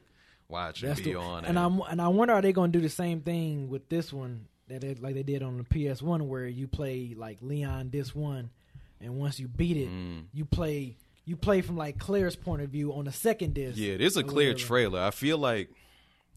watch 0.48 0.80
and 0.82 0.90
That's 0.90 1.00
be 1.02 1.12
the- 1.12 1.18
on. 1.20 1.44
and 1.44 1.58
I'm 1.58 1.80
and 1.82 2.00
I 2.00 2.08
wonder 2.08 2.32
are 2.32 2.40
they 2.40 2.52
going 2.54 2.72
to 2.72 2.78
do 2.78 2.82
the 2.82 2.88
same 2.88 3.20
thing 3.20 3.68
with 3.68 3.90
this 3.90 4.10
one 4.10 4.46
that 4.80 5.02
like 5.02 5.14
they 5.14 5.22
did 5.22 5.42
on 5.42 5.58
the 5.58 5.64
PS 5.92 6.02
One, 6.02 6.28
where 6.28 6.46
you 6.46 6.66
play 6.68 7.14
like 7.16 7.38
Leon 7.40 7.90
this 7.90 8.14
one, 8.14 8.50
and 9.00 9.16
once 9.18 9.38
you 9.40 9.48
beat 9.48 9.76
it, 9.76 9.88
Mm. 9.88 10.24
you 10.32 10.44
play 10.44 10.96
you 11.26 11.36
play 11.36 11.62
from 11.62 11.76
like 11.76 11.98
Claire's 11.98 12.36
point 12.36 12.60
of 12.62 12.68
view 12.70 12.92
on 12.92 13.06
the 13.06 13.12
second 13.12 13.54
disc. 13.54 13.78
yeah, 13.78 13.96
there's 13.96 14.16
a 14.16 14.22
clear 14.22 14.50
whatever. 14.52 14.66
trailer. 14.66 15.00
I 15.00 15.10
feel 15.10 15.38
like 15.38 15.70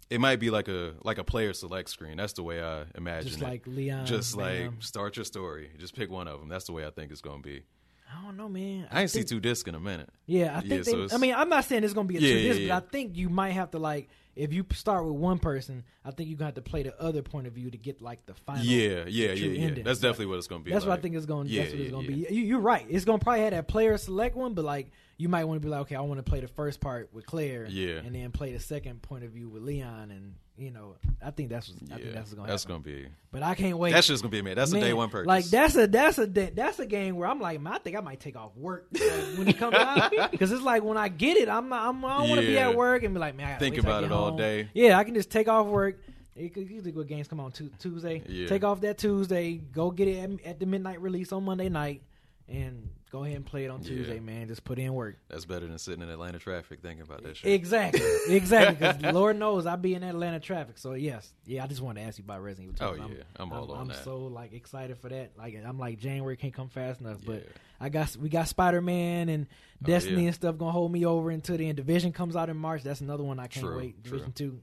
it 0.10 0.22
might 0.22 0.40
be 0.40 0.50
like 0.50 0.68
a 0.70 0.94
like 1.04 1.18
a 1.18 1.24
player 1.24 1.52
select 1.54 1.90
screen. 1.90 2.18
That's 2.18 2.34
the 2.34 2.44
way 2.44 2.64
I 2.64 2.86
imagine 2.96 3.30
just 3.30 3.42
it. 3.42 3.46
like 3.46 3.68
Leon. 3.68 4.06
just 4.06 4.38
like 4.38 4.72
start 4.80 5.18
your 5.18 5.26
story. 5.26 5.70
Just 5.78 5.96
pick 5.96 6.10
one 6.10 6.28
of 6.28 6.40
them. 6.40 6.48
That's 6.50 6.66
the 6.66 6.72
way 6.72 6.86
I 6.86 6.90
think 6.92 7.12
it's 7.12 7.22
gonna 7.22 7.42
be. 7.42 7.64
I 8.10 8.24
don't 8.24 8.38
know, 8.38 8.48
man. 8.48 8.88
I 8.90 9.02
ain't 9.02 9.12
see 9.12 9.26
two 9.26 9.42
discs 9.42 9.68
in 9.68 9.76
a 9.76 9.82
minute. 9.82 10.10
Yeah, 10.26 10.58
I 10.58 10.62
think 10.62 10.86
so 10.86 10.92
they. 10.92 10.98
it's- 11.04 11.14
I 11.14 11.18
mean, 11.18 11.34
I'm 11.36 11.50
not 11.50 11.66
saying 11.66 11.84
it's 11.84 11.94
gonna 11.94 12.08
be 12.08 12.16
a 12.16 12.22
Yeah, 12.22 12.30
two 12.30 12.38
yeah, 12.40 12.48
disc, 12.54 12.62
yeah. 12.62 12.80
but 12.80 12.84
I 12.86 12.90
think 12.90 13.18
you 13.18 13.28
might 13.28 13.50
have 13.52 13.72
to 13.72 13.80
like 13.80 14.08
if 14.38 14.54
you 14.54 14.66
start 14.74 15.04
with 15.06 15.16
one 15.16 15.40
person, 15.40 15.84
I 16.06 16.12
think 16.12 16.30
you're 16.30 16.38
gonna 16.38 16.48
have 16.48 16.56
to 16.56 16.62
play 16.62 16.84
the 16.84 17.00
other 17.02 17.22
point 17.22 17.48
of 17.48 17.54
view 17.54 17.72
to 17.72 17.78
get 17.78 18.02
like 18.02 18.26
the 18.26 18.34
final. 18.34 18.64
Yeah, 18.64 19.06
yeah, 19.08 19.32
yeah, 19.32 19.34
yeah. 19.34 19.66
ending. 19.68 19.84
That's 19.84 20.00
definitely 20.00 20.28
what 20.28 20.38
it's 20.38 20.48
gonna 20.48 20.64
be. 20.64 20.72
That's 20.72 20.86
what 20.86 20.98
I 20.98 21.02
think 21.02 21.16
it's 21.16 21.26
going. 21.26 21.48
Yeah, 21.48 21.64
that's 21.64 21.74
what 21.74 21.82
it's 21.82 21.86
yeah, 21.86 21.92
going 21.92 22.06
to 22.08 22.14
yeah. 22.14 22.30
be. 22.30 22.36
You, 22.36 22.44
you're 22.44 22.60
right. 22.60 22.86
It's 22.90 23.06
going 23.06 23.20
to 23.20 23.24
probably 23.24 23.42
have 23.42 23.52
that 23.52 23.68
player 23.68 23.98
select 23.98 24.36
one, 24.36 24.54
but 24.54 24.64
like 24.66 24.92
you 25.18 25.30
might 25.30 25.46
want 25.46 25.62
to 25.62 25.66
be 25.66 25.70
like, 25.70 25.82
okay, 25.82 25.96
I 25.96 26.02
want 26.02 26.24
to 26.24 26.30
play 26.30 26.40
the 26.40 26.48
first 26.48 26.80
part 26.80 27.10
with 27.14 27.26
Claire, 27.26 27.66
Yeah. 27.68 27.98
and 28.06 28.14
then 28.14 28.32
play 28.32 28.54
the 28.54 28.60
second 28.60 29.02
point 29.02 29.24
of 29.24 29.32
view 29.32 29.50
with 29.50 29.64
Leon, 29.64 30.12
and 30.12 30.36
you 30.58 30.72
know, 30.72 30.96
I 31.24 31.32
think 31.32 31.50
that's 31.50 31.70
what, 31.70 31.78
I 31.92 31.96
think 31.96 32.08
Yeah, 32.08 32.12
that's 32.14 32.34
going 32.34 32.46
to 32.48 32.52
that's 32.52 32.64
happen. 32.64 32.82
gonna 32.84 32.96
be. 32.98 33.08
But 33.32 33.44
I 33.44 33.54
can't 33.56 33.78
wait. 33.78 33.92
That's 33.92 34.08
just 34.08 34.24
gonna 34.24 34.32
be 34.32 34.42
man. 34.42 34.56
That's 34.56 34.72
Man, 34.72 34.82
a 34.82 34.86
day 34.86 34.94
one 34.94 35.10
purchase. 35.10 35.28
Like 35.28 35.46
that's 35.46 35.76
a 35.76 35.86
that's 35.88 36.18
a 36.18 36.26
that's 36.26 36.80
a 36.80 36.86
game 36.86 37.16
where 37.16 37.28
I'm 37.28 37.40
like, 37.40 37.62
man, 37.62 37.74
I 37.74 37.78
think 37.78 37.96
I 37.96 38.00
might 38.02 38.20
take 38.20 38.36
off 38.36 38.56
work 38.56 38.88
like, 38.94 39.04
when 39.38 39.48
it 39.48 39.58
comes 39.58 39.76
out 39.76 40.12
because 40.32 40.52
it's 40.52 40.64
like 40.64 40.84
when 40.84 40.98
I 40.98 41.10
get 41.10 41.38
it, 41.38 41.48
I'm 41.50 41.70
not, 41.70 41.88
I'm, 41.88 42.04
I 42.04 42.18
don't 42.20 42.30
want 42.30 42.42
to 42.42 42.48
be 42.48 42.58
at 42.58 42.76
work 42.76 43.04
and 43.04 43.14
be 43.14 43.20
like, 43.20 43.36
man, 43.36 43.46
I 43.46 43.50
gotta 43.52 43.60
Think 43.60 43.76
wait 43.76 43.82
till 43.84 43.92
I 43.92 43.98
about 44.00 44.04
it 44.06 44.12
all 44.12 44.30
home. 44.30 44.38
day. 44.38 44.70
Yeah, 44.74 44.98
I 44.98 45.04
can 45.04 45.14
just 45.14 45.30
take 45.30 45.48
off 45.48 45.68
work. 45.68 46.00
It 46.36 46.54
could 46.54 46.70
usually 46.70 46.92
what 46.92 47.08
games 47.08 47.28
come 47.28 47.40
on 47.40 47.52
Tu- 47.52 47.72
Tuesday. 47.80 48.22
Yeah. 48.28 48.48
Take 48.48 48.64
off 48.64 48.82
that 48.82 48.98
Tuesday, 49.00 49.54
go 49.58 49.90
get 49.92 50.08
it 50.08 50.18
at, 50.20 50.46
at 50.46 50.60
the 50.60 50.66
midnight 50.68 51.02
release 51.02 51.32
on 51.32 51.44
Monday 51.44 51.68
night, 51.70 52.02
and 52.48 52.90
go 53.12 53.24
ahead 53.24 53.36
and 53.38 53.46
play 53.46 53.66
it 53.66 53.70
on 53.70 53.82
Yeah. 53.82 53.88
Tuesday, 53.90 54.20
man. 54.20 54.48
Just 54.48 54.64
put 54.64 54.80
in 54.80 54.94
work. 54.94 55.16
That's 55.30 55.46
better 55.46 55.66
than 55.68 55.78
sitting 55.78 56.02
in 56.02 56.10
Atlanta 56.10 56.40
traffic 56.40 56.82
thinking 56.82 57.02
about 57.02 57.24
that 57.24 57.38
shit. 57.38 57.52
Exactly, 57.54 58.02
exactly. 58.30 58.76
Because 58.88 59.14
Lord 59.14 59.38
knows 59.38 59.66
I 59.66 59.76
be 59.76 59.94
in 59.96 60.04
Atlanta 60.04 60.40
traffic. 60.40 60.78
So 60.78 60.94
yes, 60.94 61.34
yeah. 61.46 61.64
I 61.64 61.68
just 61.68 61.82
wanted 61.82 62.02
to 62.02 62.08
ask 62.08 62.18
you 62.18 62.24
about 62.24 62.42
Resident 62.44 62.76
Evil. 62.76 62.96
2, 62.96 63.02
Oh, 63.02 63.04
'cause 63.08 63.16
yeah. 63.18 63.24
I'm 63.38 63.52
all 63.52 63.72
on 63.72 63.82
I'm 63.82 63.88
that. 63.90 64.04
so 64.04 64.18
like 64.26 64.54
excited 64.54 64.98
for 64.98 65.10
that. 65.10 65.32
Like 65.38 65.56
I'm 65.66 65.80
like 65.80 66.00
January 66.00 66.38
can't 66.38 66.54
come 66.54 66.70
fast 66.70 67.02
enough. 67.02 67.18
But 67.26 67.36
Yeah. 67.44 67.50
I 67.80 67.90
got 67.90 68.16
we 68.18 68.30
got 68.30 68.48
Spider 68.48 68.82
Man 68.82 69.30
and 69.30 69.48
Oh, 69.84 69.86
Destiny 69.88 70.22
yeah. 70.22 70.28
and 70.28 70.36
stuff 70.36 70.58
gonna 70.58 70.72
hold 70.72 70.92
me 70.92 71.06
over 71.06 71.30
until 71.30 71.58
the 71.58 71.68
end. 71.68 71.78
Division 71.78 72.12
comes 72.12 72.36
out 72.36 72.50
in 72.50 72.58
March. 72.58 72.82
That's 72.84 73.02
another 73.02 73.24
one 73.24 73.40
I 73.40 73.48
can't 73.48 73.66
True, 73.66 73.78
wait. 73.78 74.04
true. 74.04 74.14
Division 74.18 74.34
two. 74.34 74.60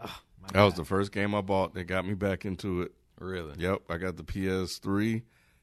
Oh, 0.00 0.20
my 0.42 0.48
That 0.52 0.62
was 0.64 0.74
the 0.74 0.84
first 0.84 1.12
game 1.12 1.34
I 1.34 1.40
bought 1.40 1.74
that 1.74 1.84
got 1.84 2.04
me 2.06 2.14
back 2.14 2.44
into 2.44 2.82
it. 2.82 2.92
Really? 3.18 3.54
Yep, 3.58 3.82
I 3.88 3.96
got 3.96 4.16
the 4.18 4.24
PS3, 4.24 5.22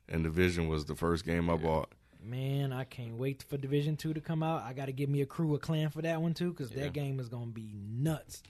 and 0.10 0.24
Division 0.24 0.68
was 0.70 0.86
the 0.86 0.96
first 0.96 1.24
game 1.26 1.50
I 1.52 1.56
bought. 1.58 1.92
Man, 2.26 2.72
I 2.72 2.84
can't 2.86 3.18
wait 3.18 3.44
for 3.44 3.58
Division 3.58 3.98
Two 3.98 4.14
to 4.14 4.22
come 4.22 4.44
out. 4.44 4.64
I 4.64 4.74
got 4.74 4.86
to 4.86 4.94
give 4.94 5.10
me 5.10 5.22
a 5.22 5.26
crew, 5.26 5.56
a 5.56 5.60
clan 5.60 5.90
for 5.90 6.02
that 6.02 6.22
one 6.22 6.34
too, 6.34 6.52
because 6.52 6.72
Yeah. 6.72 6.84
that 6.84 6.94
game 6.94 7.20
is 7.20 7.28
gonna 7.30 7.48
be 7.48 7.74
nuts. 7.76 8.44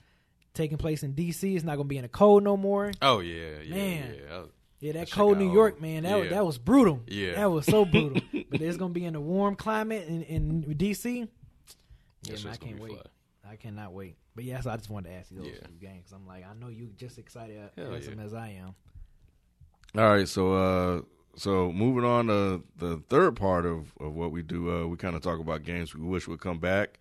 Taking 0.54 0.78
place 0.78 1.02
in 1.02 1.14
DC, 1.14 1.56
it's 1.56 1.64
not 1.64 1.76
gonna 1.76 1.88
be 1.88 1.96
in 1.96 2.02
the 2.02 2.08
cold 2.08 2.44
no 2.44 2.56
more. 2.56 2.92
Oh 3.02 3.18
yeah, 3.20 3.58
yeah, 3.64 3.74
Man. 3.74 4.14
yeah. 4.28 4.42
Yeah, 4.80 4.92
that 4.92 5.10
cold 5.10 5.38
New 5.38 5.50
York, 5.50 5.80
man, 5.80 6.02
that 6.02 6.18
was, 6.18 6.28
that 6.30 6.44
was 6.44 6.58
brutal. 6.58 7.00
Yeah. 7.06 7.34
that 7.36 7.50
was 7.50 7.64
so 7.66 7.84
brutal. 7.86 8.20
but 8.50 8.60
it's 8.60 8.76
gonna 8.76 8.92
be 8.92 9.04
in 9.06 9.14
a 9.16 9.20
warm 9.20 9.56
climate 9.56 10.06
in, 10.08 10.22
in 10.24 10.62
DC. 10.76 11.26
Yeah, 12.22 12.34
man, 12.44 12.52
I 12.52 12.56
can't 12.56 12.78
wait. 12.80 12.92
fly. 12.92 13.02
I 13.50 13.56
cannot 13.56 13.92
wait. 13.92 14.16
But 14.36 14.44
yes, 14.44 14.66
I 14.66 14.76
just 14.76 14.90
wanted 14.90 15.08
to 15.10 15.14
ask 15.16 15.30
you 15.30 15.38
those 15.38 15.46
Yeah. 15.48 15.66
two 15.66 15.74
games. 15.80 16.12
I'm 16.14 16.26
like, 16.26 16.44
I 16.44 16.54
know 16.54 16.68
you 16.68 16.90
just 16.96 17.18
excited 17.18 17.56
as, 17.76 18.06
yeah. 18.06 18.22
as 18.22 18.34
I 18.34 18.48
am. 18.60 18.74
All 19.96 20.08
right, 20.10 20.28
so 20.28 20.52
uh, 20.54 21.02
so 21.36 21.72
moving 21.72 22.04
on 22.04 22.26
to 22.28 22.62
the 22.76 23.02
third 23.08 23.36
part 23.36 23.66
of, 23.66 23.92
of 24.00 24.14
what 24.14 24.30
we 24.30 24.42
do, 24.42 24.70
uh, 24.70 24.86
we 24.86 24.96
kind 24.96 25.16
of 25.16 25.22
talk 25.22 25.40
about 25.40 25.64
games 25.64 25.94
we 25.94 26.06
wish 26.06 26.28
would 26.28 26.40
come 26.40 26.58
back. 26.58 26.98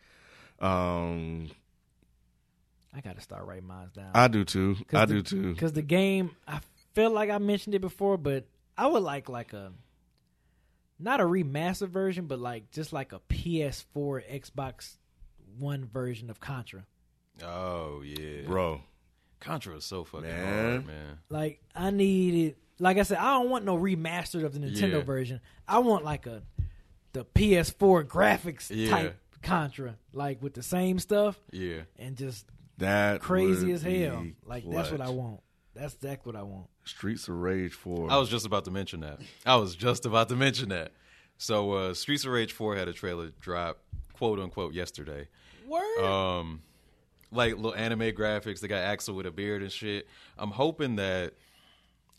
Um, 0.60 1.50
I 2.96 3.02
got 3.02 3.16
to 3.16 3.22
start 3.22 3.46
writing 3.46 3.68
mine 3.68 3.90
down. 3.94 4.12
I 4.14 4.28
do 4.28 4.44
too. 4.44 4.78
I 4.94 5.06
the, 5.06 5.16
do 5.16 5.22
too. 5.22 5.54
Because 5.54 5.74
the 5.74 5.82
game, 5.82 6.36
I 6.48 6.60
feel 6.94 7.10
like 7.12 7.30
I 7.30 7.38
mentioned 7.40 7.76
it 7.76 7.82
before, 7.82 8.18
but 8.18 8.46
I 8.78 8.88
would 8.88 9.04
like 9.04 9.30
like 9.30 9.54
a 9.54 9.72
not 11.00 11.20
a 11.20 11.24
remastered 11.24 11.90
version, 11.90 12.28
but 12.28 12.40
like 12.40 12.72
just 12.72 12.94
like 12.94 13.14
a 13.14 13.20
PS4, 13.30 14.42
Xbox 14.42 14.98
One 15.58 15.86
version 15.86 16.30
of 16.30 16.40
Contra. 16.40 16.86
Oh 17.44 18.02
yeah, 18.02 18.46
Bro, 18.46 18.82
Contra 19.40 19.76
is 19.76 19.86
so 19.86 20.04
fucking 20.04 20.30
Man. 20.30 20.72
hard, 20.72 20.88
man. 20.88 21.18
Like 21.30 21.62
I 21.76 21.90
needed, 21.90 22.56
like 22.80 22.98
I 22.98 23.04
said, 23.04 23.18
I 23.18 23.34
don't 23.38 23.50
want 23.50 23.66
no 23.66 23.78
remastered 23.78 24.44
of 24.44 24.54
the 24.54 24.60
Nintendo 24.60 24.94
Yeah. 24.98 25.02
version. 25.04 25.40
I 25.68 25.80
want 25.80 26.04
like 26.04 26.26
a 26.26 26.44
the 27.14 27.24
PS4 27.26 28.04
graphics 28.06 28.72
Yeah. 28.74 28.90
type 28.90 29.18
Contra, 29.44 29.96
like 30.14 30.42
with 30.42 30.54
the 30.54 30.64
same 30.64 30.98
stuff 31.00 31.38
Yeah, 31.52 31.82
and 32.00 32.16
just 32.16 32.46
that 32.78 33.20
crazy 33.22 33.72
as 33.74 33.84
hell. 33.84 34.22
be 34.22 34.36
Like 34.46 34.64
that's 34.70 34.90
what 34.92 35.02
I 35.02 35.10
want. 35.10 35.42
That's 35.76 35.94
exactly 35.96 36.32
what 36.32 36.40
I 36.40 36.44
want. 36.44 36.68
Streets 36.86 37.28
of 37.28 37.36
Rage 37.36 37.74
Four. 37.74 38.12
I 38.12 38.18
was 38.18 38.30
just 38.30 38.46
about 38.46 38.66
to 38.66 38.72
mention 38.72 39.02
that. 39.02 39.20
I 39.46 39.56
was 39.58 39.76
just 39.76 40.06
about 40.06 40.30
to 40.30 40.36
mention 40.36 40.70
that. 40.70 40.92
So, 41.38 41.72
uh, 41.74 41.94
Streets 41.94 42.26
of 42.26 42.32
Rage 42.32 42.52
Four 42.54 42.76
had 42.76 42.88
a 42.88 42.94
trailer 42.94 43.32
drop, 43.42 43.80
quote 44.14 44.40
unquote, 44.40 44.74
yesterday. 44.74 45.28
Word. 45.68 46.00
Um, 46.00 46.62
like 47.32 47.56
little 47.56 47.74
anime 47.76 48.12
graphics. 48.12 48.60
They 48.60 48.68
got 48.68 48.84
Axel 48.84 49.16
with 49.16 49.26
a 49.26 49.32
beard 49.32 49.62
and 49.64 49.72
shit. 49.72 50.08
I'm 50.38 50.52
hoping 50.52 50.96
that 50.98 51.34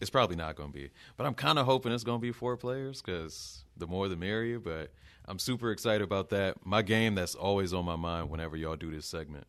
it's 0.01 0.11
probably 0.11 0.37
not 0.37 0.57
going 0.57 0.71
to 0.71 0.75
be, 0.79 0.91
but 1.17 1.27
I'm 1.27 1.35
kind 1.35 1.59
of 1.59 1.67
hoping 1.67 1.93
it's 1.93 2.05
going 2.05 2.19
to 2.19 2.23
be 2.23 2.33
four 2.33 2.57
players 2.57 3.01
because 3.03 3.65
the 3.77 3.87
more 3.87 4.09
the 4.09 4.17
merrier. 4.17 4.59
But 4.59 4.93
I'm 5.27 5.39
super 5.39 5.71
excited 5.71 6.03
about 6.03 6.31
that. 6.31 6.65
My 6.67 6.83
game 6.83 7.15
that's 7.15 7.35
always 7.35 7.73
on 7.73 7.85
my 7.85 7.97
mind 7.97 8.31
whenever 8.31 8.57
y'all 8.57 8.77
do 8.77 8.91
this 8.91 9.07
segment 9.07 9.47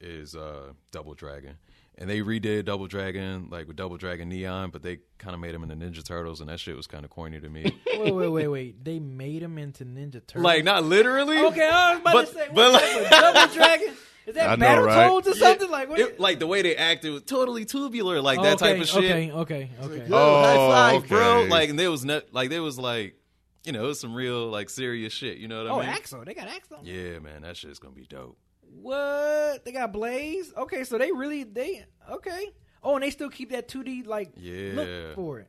is 0.00 0.34
uh, 0.34 0.72
Double 0.90 1.14
Dragon. 1.14 1.56
And 1.98 2.08
they 2.08 2.20
redid 2.20 2.64
Double 2.64 2.86
Dragon 2.86 3.48
like 3.50 3.68
with 3.68 3.76
Double 3.76 3.98
Dragon 3.98 4.30
Neon, 4.30 4.70
but 4.70 4.82
they 4.82 5.00
kind 5.18 5.34
of 5.34 5.40
made 5.40 5.54
him 5.54 5.62
into 5.62 5.76
Ninja 5.76 6.02
Turtles, 6.02 6.40
and 6.40 6.48
that 6.48 6.58
shit 6.58 6.74
was 6.74 6.86
kind 6.86 7.04
of 7.04 7.10
corny 7.10 7.38
to 7.38 7.48
me. 7.50 7.64
wait, 7.98 8.14
wait, 8.14 8.28
wait, 8.28 8.48
wait. 8.48 8.82
They 8.84 8.98
made 8.98 9.42
him 9.42 9.58
into 9.58 9.84
Ninja 9.84 10.14
Turtles. 10.26 10.42
like 10.42 10.64
not 10.64 10.84
literally. 10.84 11.38
okay, 11.44 11.68
I 11.68 11.92
was 11.92 12.00
about 12.00 12.12
But- 12.14 12.26
to 12.28 12.32
say, 12.34 12.48
but 12.54 12.72
like- 12.72 13.10
double 13.10 13.54
dragon? 13.54 13.94
Is 14.26 14.36
I 14.36 14.54
that 14.54 14.58
know, 14.58 14.84
right? 14.84 15.10
Battletoads 15.10 15.26
or 15.26 15.30
Yeah, 15.30 15.34
something? 15.34 15.70
like 15.70 15.88
what? 15.88 15.98
it- 16.00 16.20
like 16.20 16.38
the 16.38 16.46
way 16.46 16.62
they 16.62 16.76
acted 16.76 17.12
was 17.12 17.22
totally 17.22 17.64
tubular, 17.64 18.20
like 18.20 18.38
Oh, 18.38 18.42
that 18.44 18.62
okay, 18.62 18.72
type 18.74 18.82
of 18.82 18.88
shit. 18.88 19.04
Okay, 19.04 19.32
okay, 19.32 19.70
okay. 19.82 20.06
Yo, 20.08 20.16
Oh, 20.16 20.42
high 20.42 20.98
five, 20.98 21.08
bro! 21.08 21.46
Like 21.48 21.70
and 21.70 21.78
there 21.78 21.90
was 21.90 22.04
not, 22.04 22.32
like 22.32 22.48
there 22.50 22.62
was 22.62 22.78
like, 22.78 23.16
you 23.64 23.72
know, 23.72 23.84
it 23.84 23.88
was 23.88 24.00
some 24.00 24.14
real 24.14 24.48
like 24.48 24.70
serious 24.70 25.12
shit. 25.12 25.38
You 25.38 25.48
know 25.48 25.64
what 25.64 25.72
oh, 25.72 25.78
I 25.78 25.80
mean? 25.80 25.88
Oh, 25.90 25.92
Axel. 25.92 26.24
They 26.24 26.34
got 26.34 26.48
Axel. 26.48 26.78
Yeah, 26.84 27.18
man, 27.18 27.42
that 27.42 27.56
shit's 27.56 27.78
gonna 27.80 27.94
be 27.94 28.06
dope. 28.06 28.38
What? 28.60 29.64
They 29.64 29.72
got 29.72 29.92
Blaze. 29.92 30.52
Okay, 30.56 30.84
so 30.84 30.98
they 30.98 31.10
really 31.12 31.44
they 31.44 31.84
okay. 32.10 32.50
Oh, 32.82 32.94
and 32.94 33.02
they 33.02 33.10
still 33.10 33.28
keep 33.28 33.50
that 33.50 33.68
2D 33.68 34.06
like 34.06 34.30
Yeah. 34.36 34.72
look 34.74 35.14
for 35.14 35.38
it. 35.40 35.48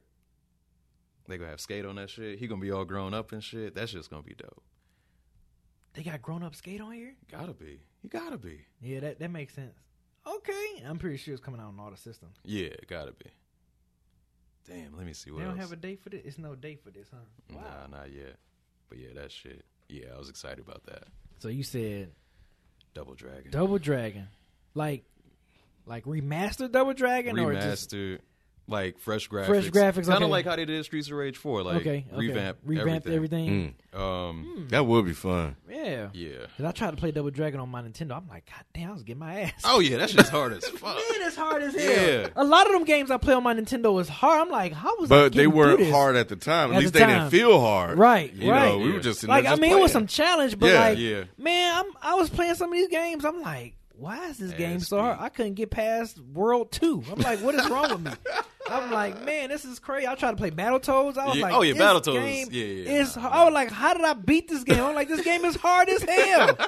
They 1.28 1.38
gonna 1.38 1.50
have 1.52 1.62
skate 1.62 1.86
on 1.86 1.96
that 1.96 2.10
shit. 2.10 2.38
He 2.40 2.48
gonna 2.48 2.62
be 2.62 2.72
all 2.72 2.86
grown 2.86 3.14
up 3.14 3.32
and 3.32 3.44
shit. 3.44 3.76
That 3.76 3.90
shit's 3.90 4.08
gonna 4.08 4.24
be 4.24 4.34
dope. 4.36 4.64
They 5.94 6.04
got 6.04 6.22
grown 6.22 6.44
up 6.44 6.56
skate 6.56 6.82
on 6.82 6.92
here. 6.92 7.16
Gotta 7.32 7.54
be. 7.54 7.80
You 8.04 8.10
gotta 8.10 8.38
be. 8.38 8.60
Yeah, 8.82 9.00
that 9.00 9.20
that 9.20 9.32
makes 9.32 9.54
sense. 9.56 9.78
Okay, 10.28 10.84
I'm 10.88 11.00
pretty 11.00 11.18
sure 11.18 11.34
it's 11.34 11.44
coming 11.44 11.60
out 11.60 11.68
on 11.68 11.80
all 11.80 11.90
the 11.90 11.98
systems. 11.98 12.38
Yeah, 12.44 12.68
it 12.68 12.88
gotta 12.88 13.14
be. 13.14 13.30
Damn, 14.68 14.96
let 14.96 15.06
me 15.06 15.14
see 15.14 15.32
what 15.32 15.40
they 15.40 15.46
don't 15.46 15.60
else. 15.60 15.70
have 15.70 15.72
a 15.72 15.82
date 15.82 16.02
for 16.02 16.10
this. 16.10 16.22
It's 16.24 16.38
no 16.38 16.56
date 16.56 16.82
for 16.84 16.92
this, 16.92 17.08
huh? 17.12 17.18
Wow. 17.56 17.88
Nah, 17.92 17.98
not 17.98 18.12
yet. 18.14 18.38
But 18.88 18.98
yeah, 19.00 19.10
that 19.16 19.32
shit. 19.32 19.66
Yeah, 19.90 20.06
I 20.16 20.18
was 20.18 20.30
excited 20.30 20.60
about 20.60 20.86
that. 20.86 21.04
So 21.40 21.48
you 21.50 21.64
said 21.64 22.12
Double 22.94 23.16
Dragon. 23.16 23.52
Double 23.52 23.78
Dragon, 23.78 24.28
like 24.74 25.04
like 25.86 26.06
remastered 26.06 26.72
Double 26.72 26.94
Dragon 26.94 27.38
or 27.40 27.54
just 27.54 27.92
Remastered, 27.92 28.20
like 28.68 28.98
fresh 29.00 29.28
graphics. 29.30 29.46
Fresh 29.48 29.70
graphics, 29.72 30.06
Kind 30.08 30.10
of 30.10 30.24
okay. 30.24 30.26
like 30.32 30.46
how 30.46 30.56
they 30.56 30.66
did 30.66 30.84
Streets 30.86 31.08
of 31.10 31.14
Rage 31.18 31.38
4. 31.38 31.64
Like 31.64 31.76
okay, 31.78 32.06
okay. 32.12 32.18
revamp, 32.18 32.58
revamped 32.64 33.08
everything. 33.08 33.76
Mm, 33.94 34.00
Um, 34.00 34.68
that 34.70 34.86
would 34.86 35.06
be 35.06 35.14
fun. 35.14 35.56
Yeah. 35.70 36.10
yeah. 36.14 36.46
Cause 36.58 36.66
I 36.66 36.72
tried 36.72 36.92
to 36.92 36.98
play 36.98 37.12
Double 37.12 37.30
Dragon 37.30 37.60
on 37.60 37.70
my 37.70 37.82
Nintendo. 37.82 38.16
I'm 38.18 38.28
like, 38.30 38.46
God 38.46 38.64
damn, 38.74 38.90
I 38.90 38.94
was 38.94 39.04
getting 39.04 39.20
my 39.20 39.42
ass. 39.42 39.62
Oh 39.66 39.80
yeah, 39.80 39.98
that 39.98 40.10
shit's 40.10 40.30
hard 40.30 40.54
as 40.54 40.66
fuck. 40.70 40.96
Man, 40.96 41.04
it's 41.28 41.36
hard 41.36 41.62
as 41.62 41.76
hell. 41.76 41.84
Yeah. 42.22 42.30
A 42.36 42.44
lot 42.44 42.66
of 42.68 42.74
them 42.74 42.86
games 42.86 43.12
I 43.12 43.18
play 43.18 43.34
on 43.34 43.44
my 43.44 43.54
Nintendo 43.54 43.94
was 43.94 44.08
hard. 44.10 44.40
I'm 44.42 44.50
like, 44.50 44.72
how 44.74 44.98
was 44.98 45.12
I 45.12 45.16
But 45.16 45.34
they 45.34 45.48
weren't 45.48 45.80
this? 45.80 45.92
hard 45.92 46.16
at 46.16 46.30
the 46.30 46.36
time. 46.36 46.72
At, 46.72 46.76
At 46.78 46.80
least 46.82 46.94
the 46.94 47.00
they 47.00 47.06
time. 47.06 47.20
didn't 47.20 47.32
feel 47.32 47.60
hard. 47.60 47.98
Right, 47.98 48.34
You 48.34 48.50
right. 48.52 48.70
know, 48.70 48.78
we 48.80 48.88
Yeah. 48.90 48.94
were 48.94 49.00
just 49.02 49.24
like 49.26 49.44
there 49.44 49.52
I 49.52 49.54
just 49.56 49.62
mean, 49.62 49.78
it 49.78 49.82
was 49.82 49.92
some 49.92 50.08
challenge, 50.08 50.58
but 50.58 50.68
Yeah. 50.72 50.80
like, 50.80 50.98
Yeah. 50.98 51.24
man, 51.38 51.76
I'm 51.86 51.92
I 52.02 52.16
was 52.16 52.30
playing 52.30 52.56
some 52.56 52.70
of 52.72 52.78
these 52.78 52.88
games. 52.88 53.26
I'm 53.26 53.42
like, 53.42 53.76
why 54.04 54.28
is 54.30 54.38
this 54.38 54.52
game 54.54 54.80
so 54.80 55.00
hard? 55.02 55.18
I 55.20 55.30
couldn't 55.30 55.54
get 55.56 55.72
past 55.72 56.20
World 56.20 56.72
Two. 56.72 57.04
I'm 57.12 57.20
like, 57.20 57.40
what 57.40 57.56
is 57.56 57.68
wrong 57.70 57.90
with 57.90 58.02
me? 58.02 58.12
I'm 58.70 58.92
like, 58.92 59.24
man, 59.26 59.50
this 59.50 59.66
is 59.66 59.80
crazy. 59.80 60.08
I 60.08 60.16
tried 60.16 60.32
to 60.32 60.38
play 60.38 60.52
Battletoads. 60.52 61.18
I 61.18 61.28
was 61.28 61.36
Yeah, 61.38 61.44
like, 61.44 61.54
oh, 61.54 61.62
yeah, 61.64 61.74
Battletoads. 61.74 62.14
game 62.14 62.48
Yeah, 62.52 62.64
yeah, 62.64 63.02
is. 63.02 63.18
I 63.18 63.44
was 63.46 63.54
like, 63.54 63.72
how 63.72 63.94
did 63.94 64.04
I 64.06 64.14
beat 64.14 64.48
this 64.48 64.64
game? 64.64 64.82
I'm 64.84 64.96
like, 64.96 65.08
this 65.10 65.22
game 65.24 65.44
is 65.46 65.56
hard 65.56 65.90
as 65.90 66.04
hell. 66.04 66.58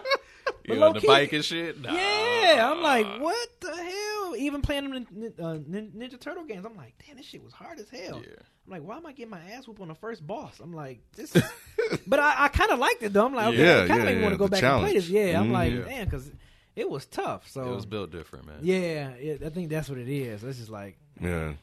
You 0.68 0.84
on 0.84 0.94
the 0.94 1.00
key- 1.00 1.08
bike 1.08 1.32
and 1.34 1.46
shit? 1.46 1.80
Nah. 1.82 1.94
Yeah, 1.94 2.72
I'm 2.72 2.82
like, 2.82 3.06
what 3.22 3.50
the 3.62 3.76
hell? 3.76 4.36
Even 4.36 4.62
playing 4.62 4.90
them 4.92 5.34
uh, 5.40 5.44
Ninja 5.58 6.20
Turtle 6.20 6.44
games, 6.44 6.66
I'm 6.66 6.76
like, 6.76 6.94
damn, 7.06 7.18
this 7.18 7.26
shit 7.28 7.44
was 7.44 7.54
hard 7.54 7.80
as 7.80 7.88
hell. 7.90 8.20
Yeah. 8.24 8.34
I'm 8.66 8.72
like, 8.72 8.82
why 8.84 8.98
am 8.98 9.06
I 9.06 9.12
getting 9.12 9.30
my 9.32 9.42
ass 9.52 9.68
whooped 9.68 9.82
on 9.82 9.88
the 9.90 9.96
first 9.96 10.26
boss? 10.26 10.60
I'm 10.60 10.74
like, 10.74 11.02
this. 11.16 11.36
Is... 11.36 11.44
but 12.08 12.20
I, 12.20 12.46
I 12.46 12.48
kind 12.50 12.72
of 12.72 12.80
liked 12.80 13.02
it 13.04 13.14
though. 13.14 13.26
I'm 13.28 13.36
like, 13.36 13.48
okay, 13.54 13.58
Yeah, 13.64 13.84
I 13.84 13.88
kind 13.88 14.08
of 14.08 14.10
yeah, 14.10 14.14
want 14.14 14.24
yeah, 14.24 14.30
to 14.30 14.38
go 14.38 14.46
the 14.46 14.50
back 14.52 14.64
and 14.64 14.82
play 14.82 14.94
this. 14.94 15.08
Yeah, 15.10 15.40
I'm 15.40 15.50
Mhm. 15.50 15.52
like, 15.52 15.86
damn, 15.86 16.06
because 16.06 16.32
it 16.76 16.90
was 16.90 17.06
tough. 17.06 17.48
So 17.50 17.72
It 17.72 17.76
was 17.76 17.86
built 17.86 18.12
different, 18.12 18.46
man. 18.48 18.58
yeah, 18.62 19.10
it, 19.12 19.44
I 19.44 19.50
think 19.50 19.70
that's 19.70 19.90
what 19.90 19.98
it 19.98 20.08
is. 20.10 20.44
It's 20.44 20.58
just 20.60 20.70
like 20.72 20.98
Yeah. 21.20 21.54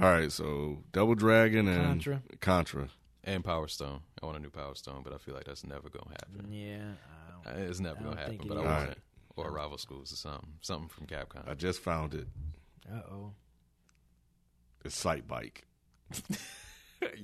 All 0.00 0.04
right, 0.10 0.32
so 0.32 0.78
Double 0.92 1.14
Dragon 1.14 1.68
and 1.68 1.84
Contra. 1.84 2.22
Contra. 2.40 2.88
And 3.24 3.44
Power 3.44 3.68
Stone. 3.68 4.00
I 4.22 4.26
want 4.26 4.38
a 4.38 4.40
new 4.40 4.50
Power 4.50 4.74
Stone, 4.74 5.02
but 5.04 5.12
I 5.12 5.18
feel 5.18 5.34
like 5.34 5.44
that's 5.44 5.64
never 5.66 5.88
gonna 5.88 6.10
happen. 6.10 6.50
yeah. 6.52 6.92
I 7.46 7.50
Uh, 7.50 7.56
It's 7.68 7.78
never 7.80 7.98
I 8.00 8.02
gonna 8.02 8.16
don't 8.16 8.26
think 8.28 8.40
happen. 8.42 8.52
it 8.52 8.54
But 8.64 8.66
I 8.68 8.74
is. 8.76 8.78
want 8.78 8.90
it. 8.92 8.98
Or 9.36 9.50
rival 9.50 9.78
schools 9.78 10.12
or 10.12 10.16
something. 10.16 10.48
Something 10.60 10.88
from 10.88 11.06
Capcom. 11.06 11.48
I 11.48 11.54
just 11.54 11.80
found 11.80 12.14
it. 12.14 12.26
Uh 12.90 13.00
oh. 13.10 13.32
It's 14.84 14.96
Sight 14.96 15.28
Bike. 15.28 15.64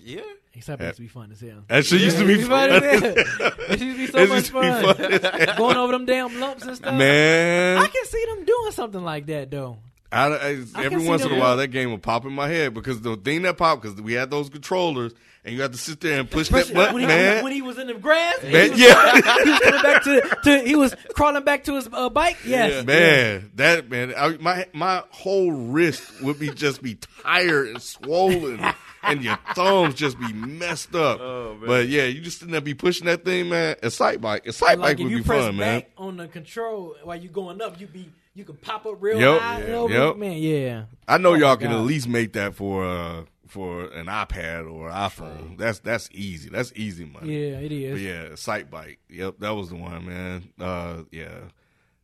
yeah. 0.00 0.20
Except 0.54 0.82
it 0.82 0.86
used 0.86 0.96
to 0.96 1.02
be 1.02 1.08
fun 1.08 1.30
as 1.30 1.40
hell. 1.40 1.64
That 1.68 1.86
shit 1.86 2.00
used 2.00 2.18
to 2.18 2.26
be 2.26 2.42
fun. 2.42 2.70
It 2.72 3.80
used 3.80 3.80
to 3.80 3.96
be 3.96 4.06
so 4.06 4.18
much 4.26 4.28
used 4.30 4.46
to 4.46 4.60
be 4.60 4.68
fun. 4.68 4.94
fun 4.96 5.12
as 5.12 5.22
hell. 5.22 5.56
Going 5.58 5.76
over 5.76 5.92
them 5.92 6.04
damn 6.06 6.40
lumps 6.40 6.64
and 6.64 6.76
stuff. 6.76 6.94
Man, 6.94 7.78
I 7.78 7.86
can 7.86 8.04
see 8.06 8.24
them 8.26 8.44
doing 8.44 8.72
something 8.72 9.04
like 9.04 9.26
that 9.26 9.50
though. 9.50 9.78
I, 10.10 10.26
I- 10.34 10.38
can 10.38 10.68
every 10.76 11.04
once 11.06 11.22
in 11.24 11.32
a 11.32 11.38
while 11.38 11.56
that 11.58 11.68
game 11.68 11.90
will 11.90 11.98
pop 11.98 12.24
in 12.24 12.32
my 12.32 12.48
head 12.48 12.74
because 12.74 13.00
the 13.00 13.16
thing 13.16 13.42
that 13.42 13.56
popped 13.58 13.82
because 13.82 14.00
we 14.00 14.14
had 14.14 14.30
those 14.30 14.48
controllers 14.48 15.12
and 15.44 15.54
you 15.54 15.62
had 15.62 15.72
to 15.72 15.78
sit 15.78 16.00
there 16.00 16.18
and 16.18 16.30
push 16.30 16.48
that 16.48 16.72
button, 16.74 16.94
when, 16.94 17.02
he, 17.02 17.06
man. 17.06 17.44
when 17.44 17.52
he 17.52 17.62
was 17.62 17.78
in 17.78 17.86
the 17.86 17.94
grass, 17.94 18.42
Man, 18.42 18.52
he, 18.52 18.70
was, 18.70 18.80
yeah. 18.80 19.12
he 19.44 19.50
was 19.50 19.60
coming 19.60 19.82
back 19.82 20.02
to, 20.04 20.38
to 20.44 20.60
he 20.66 20.76
was 20.76 20.94
crawling 21.14 21.44
back 21.44 21.64
to 21.64 21.74
his 21.76 21.88
uh, 21.92 22.08
bike. 22.08 22.36
Yes, 22.44 22.84
Man, 22.84 23.50
that 23.54 23.88
man, 23.90 24.12
I, 24.16 24.36
my 24.38 24.66
my 24.72 25.04
whole 25.10 25.52
wrist 25.52 26.22
would 26.22 26.38
be 26.38 26.50
just 26.50 26.82
be 26.82 26.98
tired 27.22 27.68
and 27.68 27.82
swollen, 27.82 28.60
and 29.02 29.22
your 29.22 29.38
thumbs 29.54 29.94
just 29.94 30.18
be 30.18 30.32
messed 30.32 30.94
up. 30.94 31.20
Oh, 31.20 31.54
man. 31.58 31.66
But 31.66 31.88
yeah, 31.88 32.04
you 32.04 32.20
just 32.20 32.40
didn't 32.40 32.54
have 32.54 32.62
to 32.62 32.66
be 32.66 32.74
pushing 32.74 33.06
that 33.06 33.24
thing, 33.24 33.48
man. 33.48 33.76
A 33.82 33.90
sight 33.90 34.20
bike, 34.20 34.46
a 34.46 34.52
sight 34.52 34.78
like 34.78 34.96
bike 34.96 34.98
if 34.98 35.04
would 35.04 35.12
you 35.12 35.18
be 35.18 35.24
press 35.24 35.46
fun, 35.46 35.56
man. 35.56 35.82
on 35.96 36.16
the 36.16 36.28
control 36.28 36.96
while 37.04 37.16
you're 37.16 37.32
going 37.32 37.62
up, 37.62 37.80
you'd 37.80 37.92
be 37.92 38.10
you 38.38 38.44
can 38.44 38.56
pop 38.56 38.86
up 38.86 38.96
real 39.00 39.18
Yep. 39.20 39.40
high. 39.40 39.60
Yeah. 39.66 39.74
over. 39.74 39.92
Yep. 39.94 40.16
Man, 40.16 40.38
yeah. 40.38 40.84
I 41.06 41.18
know 41.18 41.30
Oh, 41.32 41.34
y'all 41.34 41.56
can 41.56 41.70
God. 41.70 41.78
at 41.80 41.84
least 41.84 42.08
make 42.08 42.32
that 42.34 42.54
for 42.54 42.84
uh 42.84 43.24
for 43.46 43.84
an 43.86 44.06
iPad 44.06 44.70
or 44.70 44.90
iPhone. 44.90 45.56
That's 45.58 45.78
that's 45.80 46.08
easy. 46.12 46.48
That's 46.50 46.72
easy 46.76 47.04
money. 47.04 47.34
Yeah, 47.50 47.58
it 47.58 47.72
is. 47.72 47.92
But 47.92 48.00
yeah, 48.00 48.34
sight 48.36 48.70
bike. 48.70 48.98
Yep, 49.10 49.36
that 49.40 49.50
was 49.50 49.70
the 49.70 49.76
one, 49.76 50.06
man. 50.06 50.48
Uh, 50.60 51.02
yeah, 51.10 51.40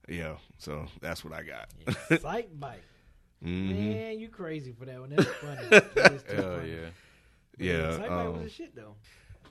yeah. 0.08 0.36
So 0.58 0.86
that's 1.00 1.22
what 1.24 1.32
I 1.34 1.42
got. 1.42 2.20
Sight 2.20 2.58
bike. 2.58 2.82
hmm 3.42 3.68
Man, 3.90 4.18
you 4.18 4.28
crazy 4.28 4.72
for 4.72 4.86
that 4.86 4.98
one. 5.00 5.10
That's 5.10 5.28
funny. 5.28 5.68
That 5.94 6.12
is 6.12 6.22
too 6.22 6.34
Hell 6.36 6.56
funny. 6.56 6.70
yeah. 6.70 6.86
Yeah. 7.58 7.90
Sight 7.98 8.08
bike 8.08 8.28
was 8.28 8.36
um, 8.42 8.48
shit 8.48 8.74
though. 8.74 8.94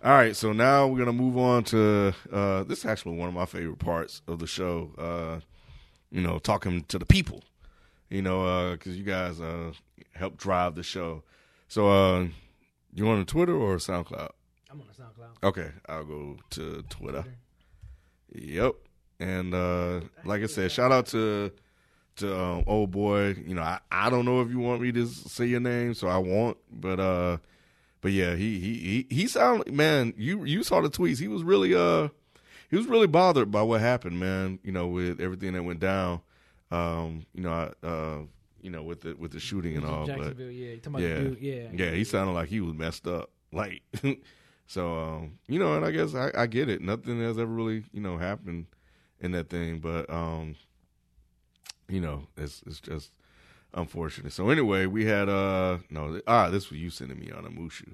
All 0.04 0.12
right, 0.12 0.36
so 0.36 0.52
now 0.52 0.88
we're 0.88 0.98
gonna 1.00 1.14
move 1.14 1.38
on 1.38 1.64
to 1.66 2.14
uh, 2.32 2.64
this. 2.64 2.80
Is 2.80 2.86
actually 2.86 3.16
one 3.18 3.30
of 3.30 3.34
my 3.36 3.46
favorite 3.46 3.80
parts 3.80 4.22
of 4.28 4.40
the 4.40 4.48
show. 4.48 4.92
Uh, 4.98 5.40
you 6.14 6.22
know, 6.22 6.40
talking 6.40 6.84
to 6.86 7.00
the 7.00 7.06
people. 7.06 7.44
You 8.10 8.22
know, 8.22 8.72
because 8.74 8.96
you 8.96 9.04
guys 9.04 9.42
uh, 9.42 9.74
help 10.14 10.38
drive 10.38 10.76
the 10.76 10.84
show. 10.84 11.24
So, 11.68 11.90
uh, 11.90 12.28
you 12.94 13.10
on 13.10 13.26
Twitter 13.26 13.56
or 13.56 13.78
SoundCloud? 13.78 14.30
I'm 14.70 14.80
on 14.80 14.88
SoundCloud. 14.88 15.48
Okay, 15.48 15.72
I'll 15.90 16.06
go 16.06 16.38
to 16.52 16.84
Twitter. 16.90 17.26
Yep, 18.36 18.76
and 19.20 19.54
uh, 19.56 20.02
like 20.24 20.44
I 20.44 20.46
said, 20.46 20.72
shout 20.72 20.92
out 20.92 21.08
to 21.08 21.52
to 22.18 22.40
um, 22.40 22.64
old 22.68 22.92
boy. 22.92 23.36
You 23.46 23.56
know, 23.56 23.64
I, 23.64 23.80
I 23.92 24.12
don't 24.12 24.26
know 24.26 24.42
if 24.42 24.50
you 24.50 24.60
want 24.60 24.82
me 24.82 24.92
to 24.92 25.08
say 25.08 25.46
your 25.46 25.60
name, 25.60 25.96
so 25.96 26.08
I 26.08 26.18
won't. 26.18 26.58
But 26.72 27.00
uh, 27.00 27.38
but 28.02 28.12
yeah, 28.12 28.36
he 28.36 28.60
he 28.60 29.06
he 29.10 29.16
he 29.16 29.28
sounded 29.28 29.74
man. 29.74 30.14
You 30.18 30.44
you 30.44 30.62
saw 30.62 30.82
the 30.82 30.90
tweets. 30.90 31.20
He 31.20 31.28
was 31.28 31.44
really 31.44 31.74
uh 31.74 32.10
he 32.74 32.78
was 32.78 32.88
really 32.88 33.06
bothered 33.06 33.52
by 33.52 33.62
what 33.62 33.82
happened, 33.82 34.20
man. 34.20 34.58
You 34.64 34.72
know, 34.72 34.88
with 34.88 35.22
everything 35.22 35.54
that 35.54 35.62
went 35.62 35.80
down. 35.80 36.22
Um, 36.72 37.28
you 37.36 37.44
know, 37.44 37.52
I, 37.52 37.86
uh, 37.86 38.22
you 38.64 38.72
know, 38.72 38.82
with 38.82 39.02
the 39.02 39.14
with 39.14 39.32
the 39.32 39.40
shooting 39.40 39.78
and 39.78 39.86
all, 39.86 40.08
but 40.08 40.40
yeah. 40.40 40.78
About 40.84 41.00
yeah, 41.00 41.20
yeah. 41.40 41.68
yeah, 41.72 41.92
he 41.92 42.04
sounded 42.04 42.34
like 42.34 42.50
he 42.50 42.62
was 42.62 42.74
messed 42.74 43.08
up. 43.08 43.30
Like, 43.54 43.84
so 44.66 44.98
um, 44.98 45.34
you 45.48 45.60
know, 45.60 45.76
and 45.76 45.86
I 45.86 45.92
guess 45.92 46.16
I, 46.16 46.32
I 46.36 46.48
get 46.48 46.68
it. 46.68 46.82
Nothing 46.82 47.22
has 47.22 47.38
ever 47.38 47.46
really 47.46 47.84
you 47.94 48.02
know 48.02 48.18
happened 48.18 48.66
in 49.20 49.34
that 49.34 49.52
thing, 49.52 49.78
but 49.78 50.10
um, 50.10 50.56
you 51.88 52.02
know, 52.02 52.26
it's 52.36 52.64
it's 52.66 52.80
just 52.80 53.12
unfortunate. 53.76 54.34
So 54.34 54.50
anyway, 54.50 54.88
we 54.88 55.06
had 55.06 55.30
uh 55.30 55.78
no 55.92 56.20
ah 56.26 56.50
this 56.50 56.72
was 56.72 56.80
you 56.80 56.90
sending 56.90 57.20
me 57.20 57.30
on 57.30 57.46
a 57.46 57.50
Mushu. 57.50 57.94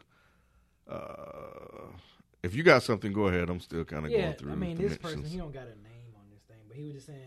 Uh, 0.89 1.91
if 2.43 2.55
you 2.55 2.63
got 2.63 2.83
something, 2.83 3.11
go 3.13 3.27
ahead. 3.27 3.49
I'm 3.49 3.59
still 3.59 3.83
kind 3.85 4.05
of 4.05 4.11
Yeah, 4.11 4.21
going 4.21 4.33
through. 4.35 4.51
I 4.51 4.55
mean, 4.55 4.77
this 4.77 4.97
person 4.97 5.23
he 5.23 5.37
don't 5.37 5.53
got 5.53 5.63
a 5.63 5.75
name 5.83 6.13
on 6.15 6.23
this 6.31 6.41
thing, 6.47 6.57
but 6.67 6.77
he 6.77 6.83
was 6.85 6.93
just 6.93 7.07
saying 7.07 7.19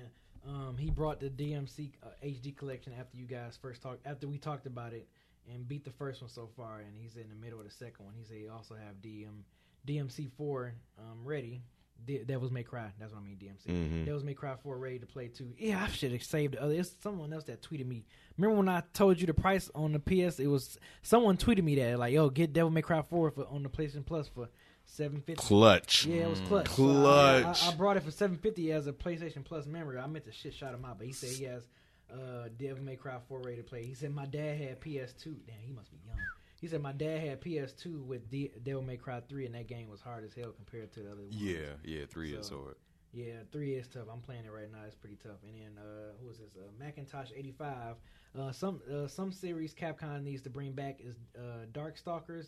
um, 0.47 0.77
he 0.79 0.91
brought 0.91 1.21
the 1.21 1.29
DMC 1.31 1.91
uh, 2.03 2.09
HD 2.25 2.57
collection 2.57 2.93
after 2.99 3.17
you 3.17 3.27
guys 3.27 3.59
first 3.61 3.83
talked, 3.83 4.07
after 4.07 4.27
we 4.27 4.39
talked 4.39 4.67
about 4.67 4.93
it 4.93 5.07
and 5.53 5.67
beat 5.69 5.85
the 5.85 5.91
first 5.91 6.21
one 6.23 6.31
so 6.31 6.49
far, 6.57 6.79
and 6.79 6.89
he's 6.97 7.17
in 7.17 7.29
the 7.29 7.35
middle 7.35 7.59
of 7.61 7.65
the 7.67 7.71
second 7.73 8.05
one. 8.05 8.15
He 8.17 8.25
said 8.25 8.37
he 8.39 8.49
also 8.49 8.75
have 8.75 8.97
DM 9.03 9.43
DMC 9.87 10.31
four 10.37 10.75
um, 10.99 11.25
ready. 11.25 11.63
De- 12.05 12.25
Devils 12.25 12.51
May 12.51 12.65
Cry. 12.65 12.91
That's 12.99 13.13
what 13.13 13.21
I 13.21 13.25
mean. 13.25 13.37
DMC. 13.37 13.67
Mhm. 13.73 14.05
Devils 14.07 14.25
May 14.25 14.35
Cry 14.35 14.57
four 14.61 14.77
ready 14.77 14.99
to 14.99 15.07
play 15.07 15.29
too. 15.29 15.53
Yeah, 15.57 15.85
I 15.85 15.87
should 15.89 16.11
have 16.11 16.25
saved 16.25 16.55
the 16.55 16.63
other. 16.63 16.75
It's 16.75 16.97
someone 17.01 17.33
else 17.33 17.45
that 17.45 17.63
tweeted 17.63 17.87
me. 17.87 18.05
Remember 18.37 18.57
when 18.57 18.69
I 18.69 18.83
told 18.93 19.21
you 19.21 19.27
the 19.29 19.35
price 19.35 19.71
on 19.73 19.93
the 19.93 20.01
PS? 20.01 20.41
It 20.41 20.49
was 20.49 20.79
someone 21.03 21.37
tweeted 21.37 21.63
me 21.63 21.77
that 21.77 22.01
like, 22.01 22.13
yo, 22.13 22.29
get 22.29 22.53
Devil 22.53 22.71
May 22.71 22.83
Cry 22.83 23.03
four 23.03 23.31
for 23.31 23.47
on 23.47 23.63
the 23.63 23.69
PlayStation 23.69 24.05
Plus 24.05 24.27
for 24.27 24.49
seven 24.85 25.21
fifty. 25.21 25.43
clutch. 25.43 26.07
Yeah, 26.07 26.23
it 26.25 26.31
was 26.31 26.41
clutch. 26.41 26.69
So 26.69 26.75
Clutch. 26.75 27.63
I, 27.65 27.67
I, 27.69 27.73
I 27.73 27.75
brought 27.75 27.97
it 27.97 28.03
for 28.03 28.11
seven 28.11 28.37
fifty 28.37 28.73
as 28.73 28.87
a 28.87 28.93
PlayStation 28.93 29.45
Plus 29.45 29.67
memory. 29.67 29.99
I 29.99 30.07
meant 30.07 30.25
to 30.27 30.33
shit 30.33 30.55
shot 30.55 30.75
him 30.75 30.85
out, 30.85 30.99
but 30.99 31.07
he 31.07 31.13
said 31.13 31.31
he 31.31 31.45
has 31.45 31.67
uh, 32.13 32.49
Devil 32.59 32.83
May 32.85 32.97
Cry 32.97 33.17
four 33.29 33.41
ready 33.41 33.57
to 33.59 33.63
play. 33.63 33.85
He 33.85 33.95
said 33.95 34.15
my 34.15 34.27
dad 34.27 34.59
had 34.59 34.81
PS2. 34.81 35.25
Damn, 35.47 35.57
he 35.65 35.73
must 35.73 35.91
be 35.91 35.99
young. 36.07 36.19
He 36.61 36.69
said 36.69 36.81
my 36.81 36.93
dad 36.93 37.21
had 37.21 37.41
PS2 37.41 38.05
with 38.07 38.31
D- 38.31 38.53
Devil 38.63 38.83
May 38.83 38.97
Cry 38.97 39.21
three, 39.29 39.47
and 39.47 39.55
that 39.57 39.67
game 39.67 39.89
was 39.89 40.01
hard 40.01 40.25
as 40.25 40.33
hell 40.35 40.53
compared 40.53 40.93
to 40.93 41.01
the 41.01 41.11
other. 41.13 41.23
ones. 41.23 41.35
Yeah, 41.37 41.57
yeah, 41.85 42.05
three 42.09 42.35
is 42.35 42.47
So- 42.47 42.63
hard. 42.63 42.77
Yeah, 43.15 43.41
three 43.53 43.75
is 43.75 43.87
tough. 43.89 44.05
I'm 44.11 44.21
playing 44.23 44.47
it 44.47 44.53
right 44.53 44.73
now. 44.73 44.79
It's 44.87 44.95
pretty 44.95 45.17
tough. 45.23 45.37
And 45.47 45.55
then 45.55 45.77
uh, 45.85 46.13
who 46.23 46.31
is 46.31 46.39
this? 46.39 46.49
Uh, 46.57 46.71
Macintosh 46.83 47.29
85. 47.37 47.97
Uh, 48.39 48.53
some 48.53 48.81
uh, 48.91 49.07
some 49.07 49.31
series 49.33 49.75
Capcom 49.75 50.23
needs 50.23 50.41
to 50.43 50.49
bring 50.51 50.73
back 50.73 50.99
is 50.99 51.17
uh, 51.37 51.67
Darkstalkers, 51.73 52.47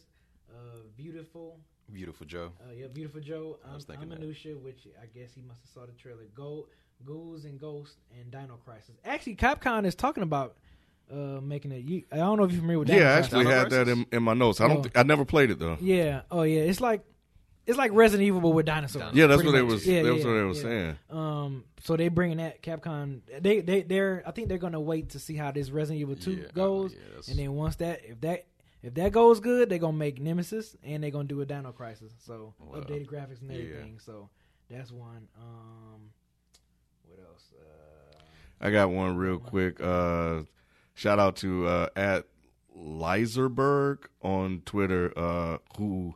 uh, 0.50 0.78
Beautiful. 0.96 1.58
Beautiful 1.92 2.26
Joe. 2.26 2.50
Uh, 2.60 2.72
yeah, 2.72 2.86
Beautiful 2.86 3.20
Joe. 3.20 3.58
I 3.68 3.74
was 3.74 3.84
I'm, 3.84 3.96
thinking 3.98 4.12
I'm 4.12 4.20
that. 4.20 4.26
Onimusha, 4.28 4.60
which 4.60 4.86
I 5.00 5.06
guess 5.06 5.32
he 5.34 5.42
must 5.42 5.60
have 5.62 5.70
saw 5.70 5.86
the 5.86 5.92
trailer. 5.92 6.22
Go, 6.34 6.66
Ghouls 7.04 7.44
and 7.44 7.58
Ghosts 7.60 7.96
and 8.18 8.30
Dino 8.30 8.58
Crisis. 8.64 8.96
Actually, 9.04 9.36
Capcom 9.36 9.84
is 9.84 9.94
talking 9.94 10.22
about 10.22 10.56
uh, 11.12 11.40
making 11.42 11.72
it. 11.72 11.84
You, 11.84 12.02
I 12.10 12.16
don't 12.16 12.38
know 12.38 12.44
if 12.44 12.52
you're 12.52 12.60
familiar 12.60 12.78
with 12.80 12.88
Dino 12.88 13.00
Yeah, 13.00 13.10
I 13.10 13.14
Crisis. 13.16 13.26
actually 13.34 13.44
Dino 13.44 13.56
had 13.56 13.70
that 13.70 13.88
in, 13.88 14.06
in 14.12 14.22
my 14.22 14.34
notes. 14.34 14.60
I 14.60 14.68
don't. 14.68 14.78
Oh. 14.78 14.82
thi- 14.82 14.90
I 14.94 15.02
never 15.02 15.24
played 15.24 15.50
it 15.50 15.58
though. 15.58 15.76
Yeah. 15.80 16.22
Oh 16.30 16.42
yeah. 16.42 16.62
It's 16.62 16.80
like 16.80 17.02
it's 17.66 17.78
like 17.78 17.92
Resident 17.92 18.26
Evil 18.26 18.40
but 18.40 18.50
with 18.50 18.66
dinosaurs. 18.66 19.14
Yeah, 19.14 19.26
that's 19.26 19.42
pretty 19.42 19.52
what 19.52 19.58
they 19.58 19.62
much. 19.64 19.72
was. 19.72 19.86
Yeah, 19.86 20.02
that's 20.02 20.18
yeah, 20.20 20.26
what 20.26 20.32
they 20.34 20.42
was 20.42 20.58
yeah. 20.58 20.62
saying. 20.62 20.96
Um, 21.10 21.64
so 21.82 21.96
they 21.96 22.08
bringing 22.08 22.38
that 22.38 22.62
Capcom. 22.62 23.20
They 23.40 23.60
they 23.60 23.82
they're. 23.82 24.22
I 24.26 24.30
think 24.32 24.48
they're 24.48 24.58
gonna 24.58 24.80
wait 24.80 25.10
to 25.10 25.18
see 25.18 25.34
how 25.36 25.50
this 25.50 25.70
Resident 25.70 26.00
Evil 26.00 26.16
Two 26.16 26.32
Yeah, 26.32 26.46
goes, 26.54 26.94
yeah, 26.94 27.30
and 27.30 27.38
then 27.38 27.52
once 27.52 27.76
that 27.76 28.00
if 28.04 28.20
that 28.22 28.46
if 28.84 28.94
that 28.94 29.10
goes 29.12 29.40
good, 29.40 29.68
they're 29.68 29.78
gonna 29.78 29.96
make 29.96 30.20
Nemesis 30.20 30.76
and 30.84 31.02
they're 31.02 31.10
gonna 31.10 31.24
do 31.28 31.40
a 31.40 31.46
Dino 31.46 31.72
Crisis. 31.72 32.12
So 32.18 32.54
Wow. 32.60 32.80
updated 32.80 33.06
graphics 33.06 33.40
and 33.40 33.50
Yeah. 33.50 33.56
everything. 33.58 33.98
So 33.98 34.30
that's 34.70 34.92
one. 34.92 35.26
Um, 35.36 36.10
what 37.08 37.18
else? 37.26 37.50
Uh, 37.58 38.20
I 38.60 38.70
got 38.70 38.90
one 38.90 39.16
real 39.16 39.38
quick. 39.38 39.80
Uh, 39.80 40.42
shout 40.94 41.18
out 41.18 41.36
to 41.36 41.66
uh, 41.66 41.88
at 41.96 42.26
Leiserberg 42.76 44.04
on 44.22 44.62
Twitter, 44.64 45.12
uh, 45.16 45.58
who 45.78 46.14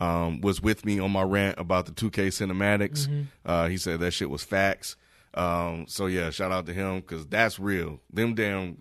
um, 0.00 0.40
was 0.40 0.62
with 0.62 0.84
me 0.86 0.98
on 0.98 1.10
my 1.10 1.22
rant 1.22 1.58
about 1.58 1.84
the 1.86 1.92
2K 1.92 2.28
cinematics. 2.28 3.26
Uh, 3.44 3.68
he 3.68 3.76
said 3.76 4.00
that 4.00 4.12
shit 4.12 4.30
was 4.30 4.42
facts. 4.42 4.96
Um, 5.34 5.86
so 5.86 6.06
yeah, 6.06 6.30
shout 6.30 6.50
out 6.52 6.66
to 6.66 6.72
him 6.74 7.00
because 7.00 7.26
that's 7.26 7.58
real. 7.60 8.00
Them 8.12 8.34
damn, 8.34 8.78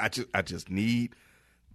I 0.00 0.08
just 0.08 0.28
I 0.34 0.42
just 0.42 0.70
need 0.70 1.14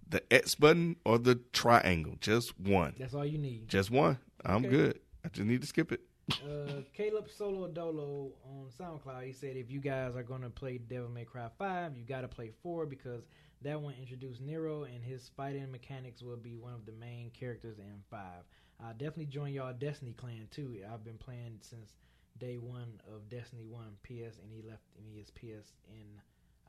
the 0.08 0.22
X 0.32 0.54
button 0.54 0.96
or 1.04 1.18
the 1.18 1.36
triangle, 1.52 2.16
just 2.20 2.58
one, 2.60 2.94
that's 2.98 3.14
all 3.14 3.24
you 3.26 3.38
need. 3.38 3.68
just 3.68 3.90
one. 3.90 4.18
I'm 4.44 4.56
Okay. 4.64 4.68
good. 4.68 5.00
I 5.24 5.28
just 5.28 5.46
need 5.46 5.60
to 5.62 5.66
skip 5.66 5.90
it. 5.92 6.00
Uh, 6.30 6.80
Caleb 6.94 7.28
Solo 7.30 7.68
Dolo 7.68 8.32
on 8.44 8.68
SoundCloud. 8.78 9.24
He 9.26 9.32
said 9.32 9.56
if 9.56 9.70
you 9.70 9.80
guys 9.80 10.16
are 10.16 10.22
gonna 10.22 10.48
play 10.50 10.78
Devil 10.78 11.10
May 11.10 11.24
Cry 11.24 11.48
Five, 11.58 11.96
you 11.96 12.04
gotta 12.04 12.28
play 12.28 12.50
four 12.62 12.86
because 12.86 13.26
that 13.62 13.80
one 13.80 13.94
introduced 14.00 14.40
Nero, 14.40 14.84
and 14.84 15.02
his 15.02 15.30
fighting 15.36 15.70
mechanics 15.70 16.22
will 16.22 16.36
be 16.36 16.56
one 16.56 16.72
of 16.74 16.84
the 16.86 16.92
main 16.92 17.30
characters 17.30 17.78
in 17.78 18.02
five. 18.10 18.44
I'll 18.82 18.92
definitely 18.92 19.26
join 19.26 19.52
y'all 19.52 19.72
Destiny 19.72 20.12
clan 20.12 20.48
too. 20.50 20.78
I've 20.92 21.04
been 21.04 21.18
playing 21.18 21.58
since 21.60 21.96
day 22.38 22.56
one 22.58 23.00
of 23.06 23.28
Destiny 23.28 23.64
One 23.64 23.96
PS, 24.02 24.38
and 24.42 24.50
he 24.50 24.62
left 24.62 24.82
me 25.02 25.16
his 25.18 25.30
PSN 25.30 26.20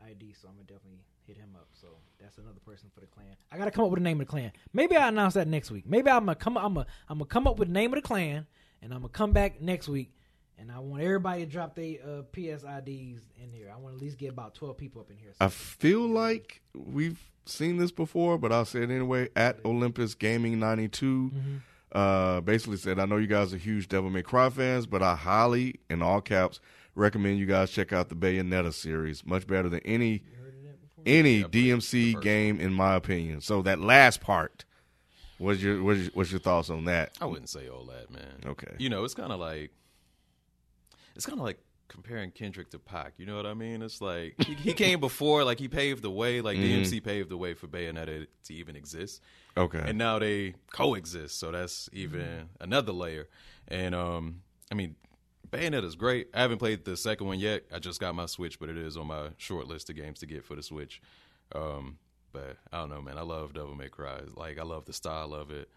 ID, 0.06 0.34
so 0.34 0.48
I'm 0.48 0.56
gonna 0.56 0.64
definitely 0.68 1.00
hit 1.28 1.38
him 1.38 1.50
up. 1.56 1.68
So 1.74 1.88
that's 2.22 2.38
another 2.38 2.60
person 2.66 2.90
for 2.94 3.02
the 3.02 3.08
clan. 3.08 3.36
I 3.52 3.58
gotta 3.58 3.72
come 3.72 3.86
up 3.86 3.92
with 3.92 4.00
a 4.00 4.04
name 4.04 4.20
of 4.22 4.28
the 4.28 4.32
clan. 4.32 4.52
Maybe 4.74 4.96
I'll 4.96 5.10
announce 5.10 5.34
that 5.36 5.48
next 5.48 5.72
week. 5.72 5.86
Maybe 5.88 6.10
I'm 6.10 6.26
gonna 6.26 6.36
come. 6.36 6.58
I'm 6.58 6.74
gonna 6.74 6.86
I'm 7.10 7.18
gonna 7.18 7.26
come 7.28 7.48
up 7.48 7.58
with 7.60 7.68
the 7.70 7.74
name 7.74 7.94
of 7.94 8.02
the 8.02 8.08
clan, 8.08 8.48
and 8.82 8.94
I'm 8.94 9.00
gonna 9.02 9.10
come 9.10 9.32
back 9.32 9.62
next 9.62 9.88
week. 9.88 10.12
And 10.58 10.72
I 10.72 10.80
want 10.80 11.04
everybody 11.04 11.46
to 11.46 11.52
drop 11.52 11.76
their 11.76 11.98
uh, 12.02 12.22
PS 12.32 12.64
IDs 12.64 13.22
in 13.38 13.52
here. 13.52 13.70
I 13.74 13.78
want 13.78 13.94
to 13.94 13.98
at 13.98 14.02
least 14.02 14.18
get 14.18 14.30
about 14.30 14.56
twelve 14.56 14.78
people 14.78 15.02
up 15.02 15.12
in 15.12 15.18
here. 15.18 15.34
I 15.40 15.50
feel 15.50 16.08
like 16.08 16.62
we've 16.74 17.20
seen 17.46 17.78
this 17.78 17.92
before, 17.92 18.38
but 18.38 18.52
I'll 18.52 18.66
say 18.66 18.84
it 18.84 18.90
anyway. 18.90 19.30
At 19.36 19.60
Olympus 19.66 20.16
Gaming 20.16 20.60
92 20.60 21.32
uh, 21.92 22.42
basically 22.42 22.78
said, 22.78 23.00
I 23.00 23.06
know 23.06 23.18
you 23.18 23.28
guys 23.28 23.54
are 23.54 23.58
huge 23.58 23.88
Devil 23.88 24.10
May 24.10 24.22
Cry 24.22 24.50
fans, 24.50 24.86
but 24.86 25.02
I 25.02 25.16
highly, 25.16 25.76
in 25.90 26.02
all 26.02 26.22
caps, 26.22 26.60
recommend 26.94 27.40
you 27.40 27.46
guys 27.46 27.72
check 27.72 27.94
out 27.94 28.10
the 28.10 28.16
Bayonetta 28.16 28.74
series. 28.74 29.26
Much 29.26 29.48
better 29.48 29.70
than 29.70 29.80
any 29.82 30.24
any 31.06 31.38
Yeah, 31.38 31.46
I 31.46 31.48
played 31.50 31.52
the 31.52 31.70
DMC 31.72 32.22
game, 32.22 32.60
in 32.60 32.74
my 32.74 32.96
opinion. 32.96 33.42
So 33.42 33.62
that 33.64 33.80
last 33.80 34.22
part, 34.22 34.66
what's 35.38 35.62
your 35.62 35.84
what's 35.84 36.00
your, 36.00 36.10
what's 36.14 36.32
your 36.32 36.40
thoughts 36.40 36.70
on 36.70 36.86
that? 36.86 37.12
I 37.22 37.26
wouldn't 37.26 37.50
say 37.50 37.68
all 37.70 37.86
that, 37.86 38.10
man. 38.12 38.42
Okay. 38.46 38.74
You 38.78 38.90
know, 38.90 39.04
it's 39.04 39.14
kind 39.14 39.32
of 39.32 39.40
like 39.40 39.72
it's 41.16 41.26
kind 41.26 41.40
of 41.40 41.44
like 41.46 41.60
comparing 41.88 42.32
Kendrick 42.32 42.70
to 42.72 42.80
Pac. 42.80 43.14
You 43.18 43.26
know 43.26 43.36
what 43.38 43.46
I 43.46 43.54
mean? 43.54 43.82
It's 43.82 44.02
like 44.02 44.36
he, 44.44 44.54
he 44.56 44.74
came 44.74 45.00
before, 45.00 45.44
like 45.44 45.60
he 45.60 45.68
paved 45.68 46.02
the 46.02 46.12
way, 46.12 46.42
like 46.42 46.58
DMC 46.58 47.04
paved 47.04 47.30
the 47.30 47.38
way 47.38 47.54
for 47.54 47.68
Bayonetta 47.68 48.28
to 48.46 48.54
even 48.54 48.76
exist, 48.76 49.22
Okay. 49.56 49.82
and 49.86 49.98
now 49.98 50.20
they 50.20 50.56
coexist. 50.74 51.40
So 51.40 51.52
that's 51.52 51.90
even 51.94 52.50
another 52.60 52.92
layer. 52.92 53.28
And 53.68 53.96
um, 53.96 54.42
I 54.72 54.76
mean, 54.76 54.96
Bayonetta's 55.56 55.96
great. 55.96 56.28
I 56.34 56.42
haven't 56.42 56.58
played 56.60 56.86
the 56.86 56.98
second 56.98 57.28
one 57.28 57.40
yet. 57.40 57.64
I 57.74 57.80
just 57.80 58.00
got 58.00 58.16
my 58.16 58.26
Switch, 58.26 58.60
but 58.60 58.70
it 58.70 58.78
is 58.78 58.98
on 58.98 59.08
my 59.08 59.30
short 59.38 59.68
list 59.68 59.90
of 59.90 59.96
games 59.96 60.20
to 60.20 60.26
get 60.26 60.44
for 60.44 60.56
the 60.56 60.64
Switch. 60.64 61.02
Um, 61.54 61.98
but 62.32 62.58
I 62.72 62.80
don't 62.80 62.90
know, 62.90 63.02
man. 63.02 63.18
I 63.18 63.22
love 63.22 63.54
Devil 63.54 63.76
May 63.76 63.90
Cry. 63.90 64.20
Like 64.36 64.60
I 64.60 64.64
love 64.64 64.86
the 64.86 64.94
style 64.94 65.34
of 65.34 65.52
it, 65.52 65.70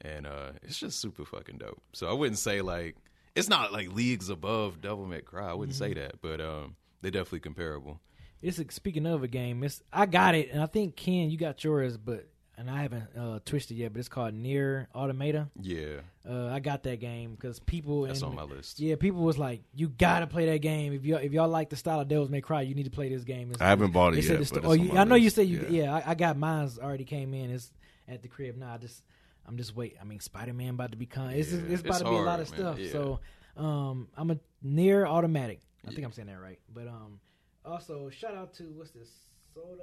and 0.00 0.26
uh, 0.26 0.52
it's 0.62 0.78
just 0.78 1.00
super 1.00 1.24
fucking 1.24 1.58
dope. 1.58 1.82
So 1.92 2.08
I 2.08 2.12
wouldn't 2.12 2.38
say 2.38 2.62
like 2.62 2.96
it's 3.34 3.48
not 3.48 3.72
like 3.72 3.92
leagues 3.92 4.28
above 4.28 4.80
Devil 4.80 5.06
May 5.06 5.20
Cry. 5.20 5.50
I 5.50 5.54
wouldn't 5.54 5.76
say 5.76 5.92
that, 5.94 6.20
but 6.22 6.40
um, 6.40 6.76
they're 7.02 7.10
definitely 7.10 7.40
comparable. 7.40 8.00
It's 8.40 8.58
a, 8.58 8.70
speaking 8.70 9.06
of 9.06 9.22
a 9.22 9.28
game. 9.28 9.64
It's 9.64 9.82
I 9.92 10.06
got 10.06 10.34
it, 10.34 10.50
and 10.52 10.62
I 10.62 10.66
think 10.66 10.96
Ken, 10.96 11.30
you 11.30 11.38
got 11.38 11.64
yours, 11.64 11.96
but 11.96 12.28
and 12.56 12.70
I 12.70 12.82
haven't 12.82 13.04
uh, 13.18 13.38
twisted 13.44 13.76
yet. 13.76 13.92
But 13.92 14.00
it's 14.00 14.08
called 14.08 14.34
Nier 14.34 14.88
Automata. 14.94 15.48
Yeah, 15.60 16.00
Uh, 16.28 16.46
I 16.46 16.60
got 16.60 16.82
that 16.84 17.00
game 17.00 17.34
because 17.34 17.58
people 17.60 18.02
that's 18.02 18.20
in- 18.22 18.28
on 18.28 18.34
my 18.34 18.42
list. 18.44 18.80
Yeah, 18.80 18.96
people 18.96 19.22
was 19.22 19.38
like, 19.38 19.62
"You 19.74 19.88
gotta 19.88 20.26
play 20.26 20.46
that 20.46 20.58
game. 20.58 20.92
If 20.92 21.04
you 21.04 21.16
all 21.16 21.20
if 21.22 21.32
y'all 21.32 21.48
like 21.48 21.70
the 21.70 21.76
style 21.76 22.00
of 22.00 22.08
Devils 22.08 22.28
May 22.30 22.40
Cry, 22.40 22.62
you 22.62 22.74
need 22.74 22.84
to 22.84 22.90
play 22.90 23.08
this 23.08 23.24
game." 23.24 23.50
It's- 23.50 23.60
I 23.60 23.66
haven't 23.68 23.92
bought 23.92 24.14
it 24.14 24.24
yet, 24.24 24.40
it's 24.40 24.50
but 24.50 24.62
the- 24.62 24.68
oh, 24.68 24.72
you, 24.72 24.96
I 24.96 25.04
know 25.04 25.14
you 25.16 25.30
said 25.30 25.48
you. 25.48 25.66
Yeah. 25.68 25.82
Yeah, 25.84 25.94
I, 25.96 26.10
I 26.10 26.14
got 26.14 26.36
mine's 26.36 26.78
already 26.78 27.04
came 27.04 27.34
in. 27.34 27.50
It's 27.50 27.72
at 28.08 28.22
the 28.22 28.28
crib 28.28 28.56
now. 28.56 28.74
I 28.74 28.78
just 28.78 29.02
I'm 29.46 29.56
just 29.56 29.74
wait. 29.76 29.96
I 30.00 30.04
mean, 30.04 30.20
Spider 30.20 30.52
Man 30.54 30.70
about 30.70 30.92
to 30.92 30.96
become. 30.96 31.30
It's 31.30 31.52
Yeah, 31.52 31.60
it's 31.68 31.80
about 31.82 31.88
it's 31.90 31.98
to 31.98 32.04
be 32.04 32.16
a 32.16 32.20
lot 32.20 32.40
of 32.40 32.50
man. 32.50 32.58
stuff. 32.60 32.78
Yeah. 32.78 32.92
So 32.92 33.20
um, 33.56 34.08
I'm 34.16 34.30
a 34.30 34.38
near 34.62 35.06
automatic. 35.06 35.60
I 35.86 35.90
think 35.90 36.04
I'm 36.04 36.12
saying 36.12 36.28
that 36.28 36.40
right. 36.40 36.58
But 36.72 36.88
um, 36.88 37.20
also 37.64 38.08
shout 38.10 38.34
out 38.34 38.54
to 38.54 38.64
what's 38.74 38.90
this 38.92 39.08
soda? 39.54 39.82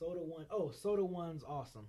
My 0.00 0.06
god, 0.06 0.14
soda 0.14 0.20
one. 0.24 0.46
Oh, 0.50 0.70
soda 0.70 1.04
one's 1.04 1.44
awesome. 1.44 1.88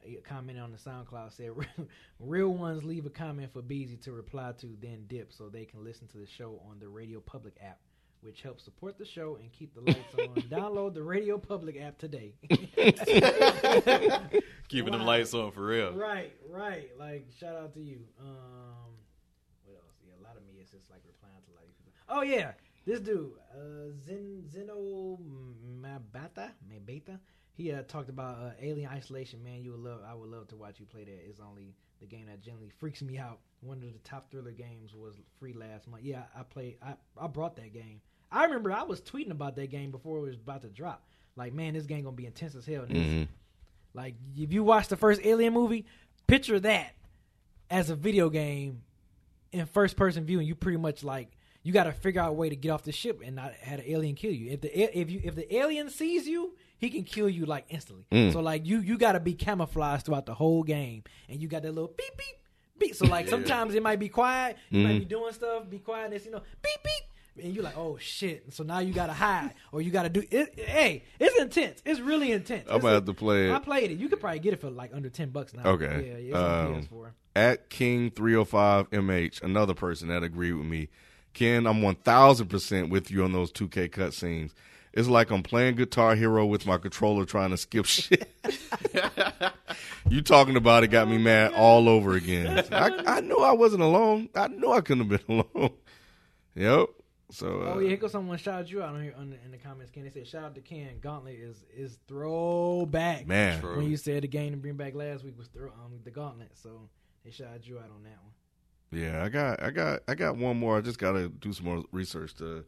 He 0.00 0.16
commented 0.16 0.62
on 0.62 0.70
the 0.72 0.78
SoundCloud 0.78 1.32
said 1.32 1.50
real 2.20 2.50
ones 2.50 2.84
leave 2.84 3.06
a 3.06 3.10
comment 3.10 3.52
for 3.52 3.60
Beezy 3.62 3.96
to 3.98 4.12
reply 4.12 4.52
to, 4.60 4.76
then 4.80 5.04
dip 5.08 5.32
so 5.32 5.48
they 5.48 5.64
can 5.64 5.82
listen 5.84 6.06
to 6.08 6.18
the 6.18 6.26
show 6.26 6.60
on 6.70 6.78
the 6.78 6.86
Radio 6.86 7.18
Public 7.18 7.56
app, 7.60 7.80
which 8.20 8.42
helps 8.42 8.62
support 8.62 8.98
the 8.98 9.04
show 9.04 9.36
and 9.40 9.50
keep 9.52 9.74
the 9.74 9.80
lights 9.80 10.14
on. 10.16 10.34
Download 10.50 10.94
the 10.94 11.02
Radio 11.02 11.38
Public 11.38 11.80
app 11.80 11.98
today. 11.98 12.34
Keeping 14.68 14.92
them 14.92 15.04
lights 15.04 15.34
on 15.34 15.50
for 15.50 15.66
real. 15.66 15.92
right, 15.94 16.32
right. 16.50 16.90
Like 16.98 17.26
shout 17.40 17.56
out 17.56 17.74
to 17.74 17.80
you. 17.80 18.00
Um, 18.20 18.94
what 19.64 19.74
else? 19.76 19.96
Yeah, 20.06 20.14
a 20.20 20.22
lot 20.22 20.36
of 20.36 20.42
me 20.46 20.60
is 20.62 20.70
just 20.70 20.88
like 20.90 21.00
replying 21.04 21.42
to 21.46 21.52
like. 21.56 21.68
Oh 22.08 22.22
yeah, 22.22 22.52
this 22.86 23.00
dude, 23.00 23.32
uh, 23.52 23.90
Zen 24.06 24.44
Zeno 24.48 25.18
Mabata, 25.80 26.52
Mabata. 26.70 27.18
He 27.56 27.72
uh, 27.72 27.82
talked 27.88 28.10
about 28.10 28.38
uh, 28.38 28.50
Alien 28.60 28.90
Isolation. 28.90 29.42
Man, 29.42 29.62
you 29.62 29.72
would 29.72 29.80
love. 29.80 30.00
I 30.06 30.14
would 30.14 30.28
love 30.28 30.46
to 30.48 30.56
watch 30.56 30.78
you 30.78 30.84
play 30.86 31.04
that. 31.04 31.28
It's 31.28 31.40
only 31.40 31.74
the 32.00 32.06
game 32.06 32.26
that 32.26 32.42
generally 32.42 32.70
freaks 32.78 33.00
me 33.00 33.16
out. 33.18 33.38
One 33.62 33.78
of 33.78 33.82
the 33.82 33.98
top 34.04 34.30
thriller 34.30 34.50
games 34.50 34.94
was 34.94 35.14
free 35.40 35.54
last 35.54 35.88
month. 35.88 36.04
Yeah, 36.04 36.24
I 36.38 36.42
played. 36.42 36.76
I 36.82 36.94
I 37.18 37.26
brought 37.28 37.56
that 37.56 37.72
game. 37.72 38.00
I 38.30 38.44
remember 38.44 38.72
I 38.72 38.82
was 38.82 39.00
tweeting 39.00 39.30
about 39.30 39.56
that 39.56 39.70
game 39.70 39.90
before 39.90 40.18
it 40.18 40.22
was 40.22 40.34
about 40.34 40.62
to 40.62 40.68
drop. 40.68 41.02
Like, 41.34 41.54
man, 41.54 41.72
this 41.74 41.86
game 41.86 42.04
gonna 42.04 42.14
be 42.14 42.26
intense 42.26 42.54
as 42.54 42.66
hell. 42.66 42.84
Mhm. 42.86 43.28
like 43.94 44.14
if 44.36 44.52
you 44.52 44.62
watch 44.62 44.88
the 44.88 44.96
first 44.96 45.22
Alien 45.24 45.54
movie, 45.54 45.86
picture 46.26 46.60
that 46.60 46.92
as 47.70 47.88
a 47.88 47.96
video 47.96 48.28
game 48.28 48.82
in 49.52 49.64
first 49.64 49.96
person 49.96 50.24
view, 50.26 50.38
and 50.38 50.46
you 50.46 50.54
pretty 50.54 50.76
much 50.78 51.02
like 51.02 51.28
you 51.62 51.72
got 51.72 51.84
to 51.84 51.92
figure 51.92 52.20
out 52.20 52.30
a 52.30 52.32
way 52.34 52.48
to 52.48 52.54
get 52.56 52.70
off 52.70 52.82
the 52.82 52.92
ship 52.92 53.22
and 53.24 53.34
not 53.34 53.52
have 53.54 53.78
an 53.80 53.84
alien 53.88 54.14
kill 54.14 54.30
you. 54.32 54.52
If 54.52 54.60
the 54.60 54.98
if 55.00 55.10
you 55.10 55.20
if 55.24 55.34
the 55.34 55.52
alien 55.56 55.88
sees 55.90 56.28
you, 56.28 56.54
he 56.78 56.90
can 56.90 57.04
kill 57.04 57.28
you 57.28 57.46
like 57.46 57.64
instantly. 57.68 58.04
Mm. 58.12 58.32
So 58.32 58.40
like 58.40 58.66
you 58.66 58.80
you 58.80 58.98
got 58.98 59.12
to 59.12 59.20
be 59.20 59.34
camouflaged 59.34 60.04
throughout 60.06 60.26
the 60.26 60.34
whole 60.34 60.62
game, 60.62 61.02
and 61.28 61.40
you 61.40 61.48
got 61.48 61.62
that 61.62 61.72
little 61.72 61.92
beep 61.96 62.16
beep 62.16 62.36
beep. 62.78 62.94
So 62.94 63.06
like 63.06 63.28
sometimes 63.34 63.74
it 63.74 63.82
might 63.82 63.98
be 63.98 64.08
quiet, 64.08 64.56
you 64.70 64.86
might 64.86 64.98
be 64.98 65.04
doing 65.04 65.32
stuff, 65.32 65.68
be 65.68 65.78
quiet, 65.78 66.12
and 66.12 66.24
you 66.24 66.30
know 66.30 66.42
beep 66.62 66.82
beep. 66.82 67.44
And 67.44 67.54
you're 67.54 67.64
like, 67.64 67.76
oh 67.76 67.98
shit! 68.00 68.54
So 68.54 68.64
now 68.64 68.78
you 68.78 68.94
gotta 68.94 69.12
hide, 69.12 69.52
or 69.70 69.82
you 69.82 69.90
gotta 69.90 70.08
do. 70.08 70.22
It, 70.30 70.58
hey, 70.58 71.02
it's 71.20 71.38
intense. 71.38 71.82
It's 71.84 72.00
really 72.00 72.32
intense. 72.32 72.66
I'm 72.66 72.76
It's 72.76 72.82
gonna 72.82 72.92
a- 72.92 72.96
have 72.96 73.04
to 73.04 73.12
play 73.12 73.52
I 73.52 73.58
played 73.58 73.90
it. 73.90 73.98
You 73.98 74.08
could 74.08 74.20
probably 74.20 74.38
get 74.38 74.54
it 74.54 74.60
for 74.62 74.70
like 74.70 74.94
under 74.94 75.10
ten 75.10 75.28
bucks 75.28 75.52
now. 75.52 75.64
Okay. 75.72 75.84
Yeah, 75.84 76.16
yeah 76.16 76.28
it's 76.28 76.36
on 76.38 76.66
Um, 76.76 76.82
PS4. 76.82 77.10
At 77.36 77.68
King 77.68 78.10
three 78.10 78.32
hundred 78.32 78.46
five 78.46 78.88
MH, 78.90 79.42
another 79.42 79.74
person 79.74 80.08
that 80.08 80.22
agreed 80.22 80.54
with 80.54 80.64
me. 80.64 80.88
Ken, 81.34 81.66
I'm 81.66 81.82
one 81.82 81.96
thousand 81.96 82.46
percent 82.46 82.88
with 82.88 83.10
you 83.10 83.22
on 83.22 83.32
those 83.32 83.52
two 83.52 83.68
K 83.68 83.86
cutscenes. 83.90 84.52
It's 84.96 85.08
like 85.08 85.30
I'm 85.30 85.42
playing 85.42 85.74
Guitar 85.76 86.14
Hero 86.14 86.46
with 86.46 86.64
my 86.66 86.78
controller 86.78 87.26
trying 87.26 87.50
to 87.50 87.58
skip 87.58 87.84
shit. 87.84 88.32
you 90.08 90.22
talking 90.22 90.56
about 90.56 90.84
it 90.84 90.88
got 90.88 91.06
me 91.06 91.18
mad 91.18 91.52
all 91.52 91.86
over 91.86 92.14
again. 92.14 92.64
I, 92.72 92.90
I 93.06 93.20
knew 93.20 93.36
I 93.36 93.52
wasn't 93.52 93.82
alone. 93.82 94.30
I 94.34 94.48
knew 94.48 94.72
I 94.72 94.80
couldn't 94.80 95.10
have 95.10 95.26
been 95.26 95.44
alone. 95.54 95.70
Yep. 96.54 96.88
So 97.30 97.46
uh, 97.60 97.72
Oh 97.74 97.78
yeah, 97.80 97.88
here 97.88 97.96
goes 97.98 98.12
someone 98.12 98.38
shout 98.38 98.60
out 98.60 98.70
you 98.70 98.82
out 98.82 98.94
on 98.94 99.02
here 99.02 99.14
on 99.18 99.28
the, 99.28 99.36
in 99.44 99.50
the 99.50 99.58
comments. 99.58 99.90
Ken, 99.90 100.04
they 100.04 100.10
said 100.10 100.26
shout 100.26 100.44
out 100.44 100.54
to 100.54 100.62
Ken. 100.62 100.98
Gauntlet 101.02 101.34
is 101.34 101.62
is 101.76 101.98
throwback. 102.08 103.26
man, 103.26 103.60
True. 103.60 103.76
when 103.76 103.90
you 103.90 103.98
said 103.98 104.22
the 104.22 104.28
game 104.28 104.52
to 104.52 104.56
bring 104.56 104.76
back 104.76 104.94
last 104.94 105.24
week 105.24 105.36
was 105.36 105.48
throw, 105.48 105.66
um, 105.66 106.00
the 106.04 106.10
Gauntlet, 106.10 106.52
so 106.54 106.88
they 107.22 107.30
shout 107.30 107.48
out 107.54 107.66
you 107.66 107.76
out 107.78 107.90
on 107.94 108.02
that 108.04 108.16
one. 108.22 108.32
Yeah, 109.02 109.22
I 109.22 109.28
got, 109.28 109.62
I 109.62 109.70
got, 109.72 110.00
I 110.08 110.14
got 110.14 110.36
one 110.36 110.56
more. 110.56 110.78
I 110.78 110.80
just 110.80 110.98
got 110.98 111.12
to 111.12 111.28
do 111.28 111.52
some 111.52 111.66
more 111.66 111.84
research 111.90 112.34
to 112.36 112.64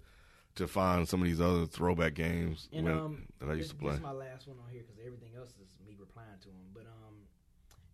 to 0.59 0.69
find 0.69 1.09
some 1.09 1.21
of 1.23 1.27
these 1.27 1.41
other 1.41 1.67
throwback 1.67 2.15
games 2.15 2.69
And 2.73 2.85
when- 2.85 2.99
um, 2.99 3.23
that 3.41 3.51
I 3.51 3.55
used 3.55 3.71
to 3.71 3.77
play. 3.77 3.91
This 3.91 3.99
is 3.99 4.03
my 4.03 4.13
last 4.13 4.47
one 4.47 4.57
on 4.59 4.71
here 4.71 4.83
because 4.83 4.99
everything 5.05 5.31
else 5.37 5.51
is 5.63 5.75
me 5.87 5.97
replying 5.99 6.39
to 6.43 6.49
him. 6.49 6.67
But 6.75 6.83
um, 6.87 7.15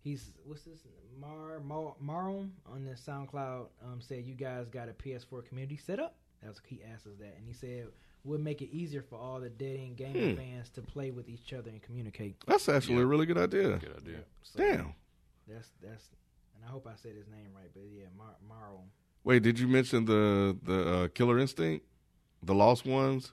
he's 0.03 0.33
what's 0.45 0.63
this? 0.63 0.81
Mar 1.21 1.61
Mar 1.61 1.95
Maron 2.01 2.53
on 2.67 2.85
the 2.85 2.93
SoundCloud 2.93 3.67
um 3.85 4.01
said 4.01 4.25
you 4.25 4.35
guys 4.35 4.69
got 4.69 4.89
a 4.89 4.93
PS4 4.93 5.47
community 5.47 5.77
set 5.77 5.99
up. 6.01 6.17
That's 6.43 6.61
he 6.67 6.81
asked 6.93 7.07
us 7.07 7.15
that, 7.21 7.35
and 7.39 7.47
he 7.47 7.53
said 7.55 7.87
would 8.25 8.41
make 8.43 8.63
it 8.63 8.71
easier 8.75 9.03
for 9.03 9.17
all 9.19 9.39
the 9.39 9.51
dead 9.51 9.77
end 9.79 9.97
gaming 9.97 10.31
Hmm. 10.31 10.37
fans 10.37 10.71
to 10.71 10.81
play 10.83 11.11
with 11.11 11.29
each 11.29 11.53
other 11.53 11.69
and 11.71 11.83
communicate. 11.83 12.37
That's 12.47 12.69
actually 12.71 12.97
Yeah. 12.97 13.03
a 13.03 13.07
really 13.07 13.27
good 13.27 13.37
idea. 13.39 13.79
Good 13.79 13.97
idea. 13.99 14.25
So 14.43 14.59
Damn. 14.59 14.95
That's 15.47 15.69
that's, 15.83 16.09
and 16.57 16.65
I 16.65 16.69
hope 16.69 16.87
I 16.87 16.95
said 16.97 17.15
his 17.17 17.29
name 17.29 17.49
right. 17.55 17.69
But 17.75 17.83
yeah, 17.95 18.07
Mar 18.17 18.35
Maron. 18.49 18.91
Wait, 19.25 19.43
did 19.43 19.59
you 19.59 19.69
mention 19.69 20.05
the 20.07 20.57
the 20.63 20.89
uh, 20.95 21.09
Killer 21.09 21.39
Instinct, 21.39 21.85
the 22.45 22.55
Lost 22.55 22.85
Ones? 22.87 23.33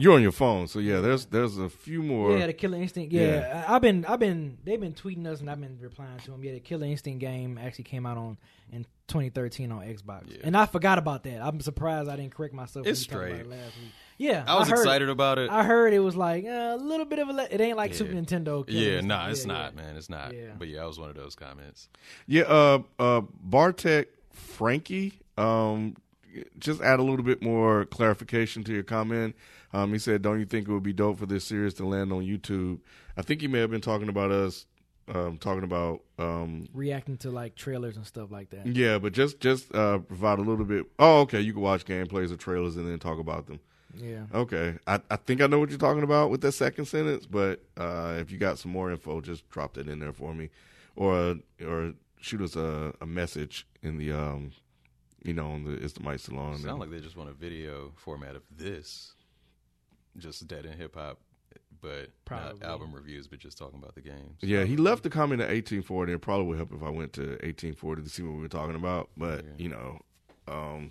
You're 0.00 0.14
on 0.14 0.22
your 0.22 0.30
phone, 0.30 0.68
so 0.68 0.78
yeah. 0.78 1.00
There's 1.00 1.26
there's 1.26 1.58
a 1.58 1.68
few 1.68 2.04
more. 2.04 2.38
yeah, 2.38 2.46
the 2.46 2.52
Killer 2.52 2.78
Instinct. 2.80 3.12
Yeah, 3.12 3.64
I, 3.68 3.74
I've 3.74 3.82
been, 3.82 4.04
I've 4.04 4.20
been, 4.20 4.56
they've 4.62 4.78
been 4.80 4.92
tweeting 4.92 5.26
us, 5.26 5.40
and 5.40 5.50
I've 5.50 5.60
been 5.60 5.76
replying 5.80 6.18
to 6.20 6.30
them. 6.30 6.44
Yeah, 6.44 6.52
the 6.52 6.60
Killer 6.60 6.86
Instinct 6.86 7.18
game 7.18 7.58
actually 7.58 7.82
came 7.82 8.06
out 8.06 8.16
on 8.16 8.38
in 8.70 8.84
2013 9.08 9.72
on 9.72 9.80
Xbox, 9.80 10.30
Yeah. 10.30 10.36
and 10.44 10.56
I 10.56 10.66
forgot 10.66 10.98
about 10.98 11.24
that. 11.24 11.42
I'm 11.42 11.60
surprised 11.60 12.08
I 12.08 12.14
didn't 12.14 12.32
correct 12.32 12.54
myself. 12.54 12.86
It's 12.86 13.08
you 13.08 13.12
about 13.16 13.26
straight. 13.26 13.40
it 13.40 13.48
last 13.50 13.76
week. 13.82 13.90
Yeah, 14.18 14.44
I 14.46 14.56
was 14.56 14.68
heard 14.68 14.78
excited 14.78 15.08
about 15.08 15.38
it. 15.38 15.50
I 15.50 15.64
heard 15.64 15.92
it 15.92 15.98
was 15.98 16.14
like 16.14 16.44
uh, 16.44 16.48
a 16.48 16.76
little 16.76 17.06
bit 17.06 17.18
of 17.18 17.28
a. 17.28 17.32
Le- 17.32 17.48
it 17.50 17.60
ain't 17.60 17.76
like 17.76 17.90
Yeah. 17.90 17.96
Super 17.96 18.12
Nintendo. 18.12 18.64
Yeah, 18.68 18.80
Instinct. 19.00 19.04
nah, 19.08 19.28
it's 19.30 19.40
Yeah, 19.46 19.52
not, 19.52 19.74
yeah. 19.74 19.82
man. 19.82 19.96
It's 19.96 20.08
not. 20.08 20.32
Yeah. 20.32 20.42
But 20.56 20.68
yeah, 20.68 20.82
I 20.84 20.86
was 20.86 21.00
one 21.00 21.10
of 21.10 21.16
those 21.16 21.34
comments. 21.34 21.88
Yeah, 22.28 22.42
uh, 22.42 22.82
uh, 23.00 23.22
Bartek 23.42 24.10
Frankie, 24.32 25.14
um, 25.36 25.96
just 26.58 26.80
add 26.80 26.98
a 26.98 27.02
little 27.02 27.24
bit 27.24 27.42
more 27.42 27.84
clarification 27.86 28.64
to 28.64 28.72
your 28.72 28.82
comment. 28.82 29.34
Um, 29.72 29.92
he 29.92 29.98
said, 29.98 30.22
"Don't 30.22 30.38
you 30.38 30.46
think 30.46 30.68
it 30.68 30.72
would 30.72 30.82
be 30.82 30.92
dope 30.92 31.18
for 31.18 31.26
this 31.26 31.44
series 31.44 31.74
to 31.74 31.86
land 31.86 32.12
on 32.12 32.22
YouTube?" 32.22 32.80
I 33.16 33.22
think 33.22 33.40
he 33.40 33.48
may 33.48 33.58
have 33.60 33.70
been 33.70 33.80
talking 33.80 34.08
about 34.08 34.30
us, 34.30 34.66
um, 35.08 35.38
talking 35.38 35.64
about 35.64 36.02
um, 36.18 36.66
Reacting 36.72 37.16
to 37.18 37.30
like 37.30 37.54
trailers 37.54 37.96
and 37.96 38.06
stuff 38.06 38.30
like 38.30 38.50
that. 38.50 38.66
yeah, 38.66 38.98
but 38.98 39.12
just 39.12 39.40
just 39.40 39.74
uh, 39.74 39.98
provide 39.98 40.38
a 40.38 40.42
little 40.42 40.64
bit. 40.64 40.86
Oh, 40.98 41.20
okay. 41.20 41.40
You 41.40 41.52
can 41.52 41.62
watch 41.62 41.84
gameplays 41.84 42.32
or 42.32 42.36
trailers 42.36 42.76
and 42.76 42.88
then 42.88 42.98
talk 42.98 43.18
about 43.18 43.46
them. 43.46 43.60
Yeah. 43.96 44.24
Okay, 44.34 44.74
I, 44.86 45.00
I 45.10 45.16
think 45.16 45.40
I 45.40 45.46
know 45.46 45.58
what 45.58 45.70
you're 45.70 45.78
talking 45.78 46.02
about 46.02 46.30
with 46.30 46.42
that 46.42 46.52
second 46.52 46.84
sentence, 46.84 47.24
but 47.26 47.62
uh, 47.76 48.16
if 48.20 48.30
you 48.30 48.36
got 48.38 48.58
some 48.58 48.70
more 48.70 48.90
info, 48.92 49.20
just 49.22 49.48
drop 49.48 49.74
that 49.74 49.88
in 49.88 49.98
there 49.98 50.12
for 50.12 50.34
me, 50.34 50.50
or 50.94 51.36
or 51.66 51.94
shoot 52.20 52.42
us 52.42 52.54
a, 52.54 52.92
a 53.00 53.06
message 53.06 53.66
in 53.82 53.96
the 53.96 54.12
um, 54.12 54.52
you 55.28 55.34
know, 55.34 55.50
on 55.50 55.64
the 55.64 55.72
it's 55.72 55.92
the 55.92 56.02
Mike 56.02 56.20
Salon. 56.20 56.58
Sound 56.58 56.80
like 56.80 56.90
they 56.90 57.00
just 57.00 57.16
want 57.16 57.28
a 57.30 57.34
video 57.34 57.92
format 57.96 58.34
of 58.34 58.42
this, 58.56 59.12
just 60.16 60.46
Dead 60.48 60.66
End 60.66 60.76
Hip 60.76 60.94
Hop, 60.96 61.18
but 61.80 62.10
Probably. 62.24 62.60
not 62.60 62.68
album 62.68 62.92
reviews, 62.94 63.28
but 63.28 63.38
just 63.38 63.58
talking 63.58 63.78
about 63.78 63.94
the 63.94 64.00
games. 64.00 64.38
yeah, 64.40 64.64
he 64.64 64.76
left 64.76 65.02
the 65.02 65.10
comment 65.10 65.40
at 65.40 65.48
1840. 65.48 66.12
It 66.12 66.20
probably 66.20 66.46
would 66.46 66.56
help 66.56 66.72
if 66.72 66.82
I 66.82 66.90
went 66.90 67.12
to 67.14 67.22
1840 67.42 68.02
to 68.02 68.08
see 68.08 68.22
what 68.22 68.34
we 68.34 68.40
were 68.42 68.48
talking 68.48 68.74
about, 68.74 69.10
but 69.16 69.44
Yeah. 69.44 69.50
you 69.58 69.68
know, 69.68 70.00
um, 70.48 70.90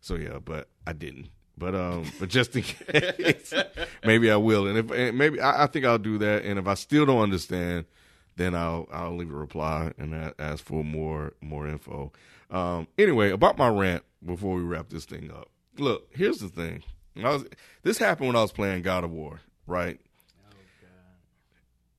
so 0.00 0.16
yeah, 0.16 0.38
but 0.44 0.68
I 0.86 0.92
didn't. 0.92 1.28
But 1.56 1.74
um, 1.74 2.04
but 2.20 2.28
just 2.28 2.54
in 2.56 2.62
case, 2.62 3.52
maybe 4.04 4.30
I 4.30 4.36
will, 4.36 4.66
and 4.66 4.78
if 4.78 4.90
and 4.90 5.16
maybe 5.18 5.40
I, 5.40 5.64
I 5.64 5.66
think 5.66 5.84
I'll 5.84 5.98
do 5.98 6.18
that. 6.18 6.44
And 6.44 6.58
if 6.58 6.66
I 6.68 6.74
still 6.74 7.06
don't 7.06 7.20
understand, 7.22 7.86
then 8.36 8.54
I'll 8.54 8.86
I'll 8.92 9.16
leave 9.16 9.32
a 9.32 9.36
reply 9.36 9.92
and 9.98 10.32
ask 10.38 10.64
for 10.64 10.84
more 10.84 11.32
more 11.40 11.66
info. 11.66 12.12
Um, 12.50 12.88
anyway, 12.96 13.30
about 13.30 13.58
my 13.58 13.68
rant 13.68 14.04
before 14.24 14.56
we 14.56 14.62
wrap 14.62 14.88
this 14.88 15.04
thing 15.04 15.30
up. 15.30 15.50
Look, 15.78 16.08
here's 16.10 16.38
the 16.38 16.48
thing. 16.48 16.82
I 17.16 17.30
was, 17.30 17.44
this 17.82 17.98
happened 17.98 18.28
when 18.28 18.36
I 18.36 18.42
was 18.42 18.52
playing 18.52 18.82
God 18.82 19.04
of 19.04 19.10
War, 19.10 19.40
right? 19.66 19.98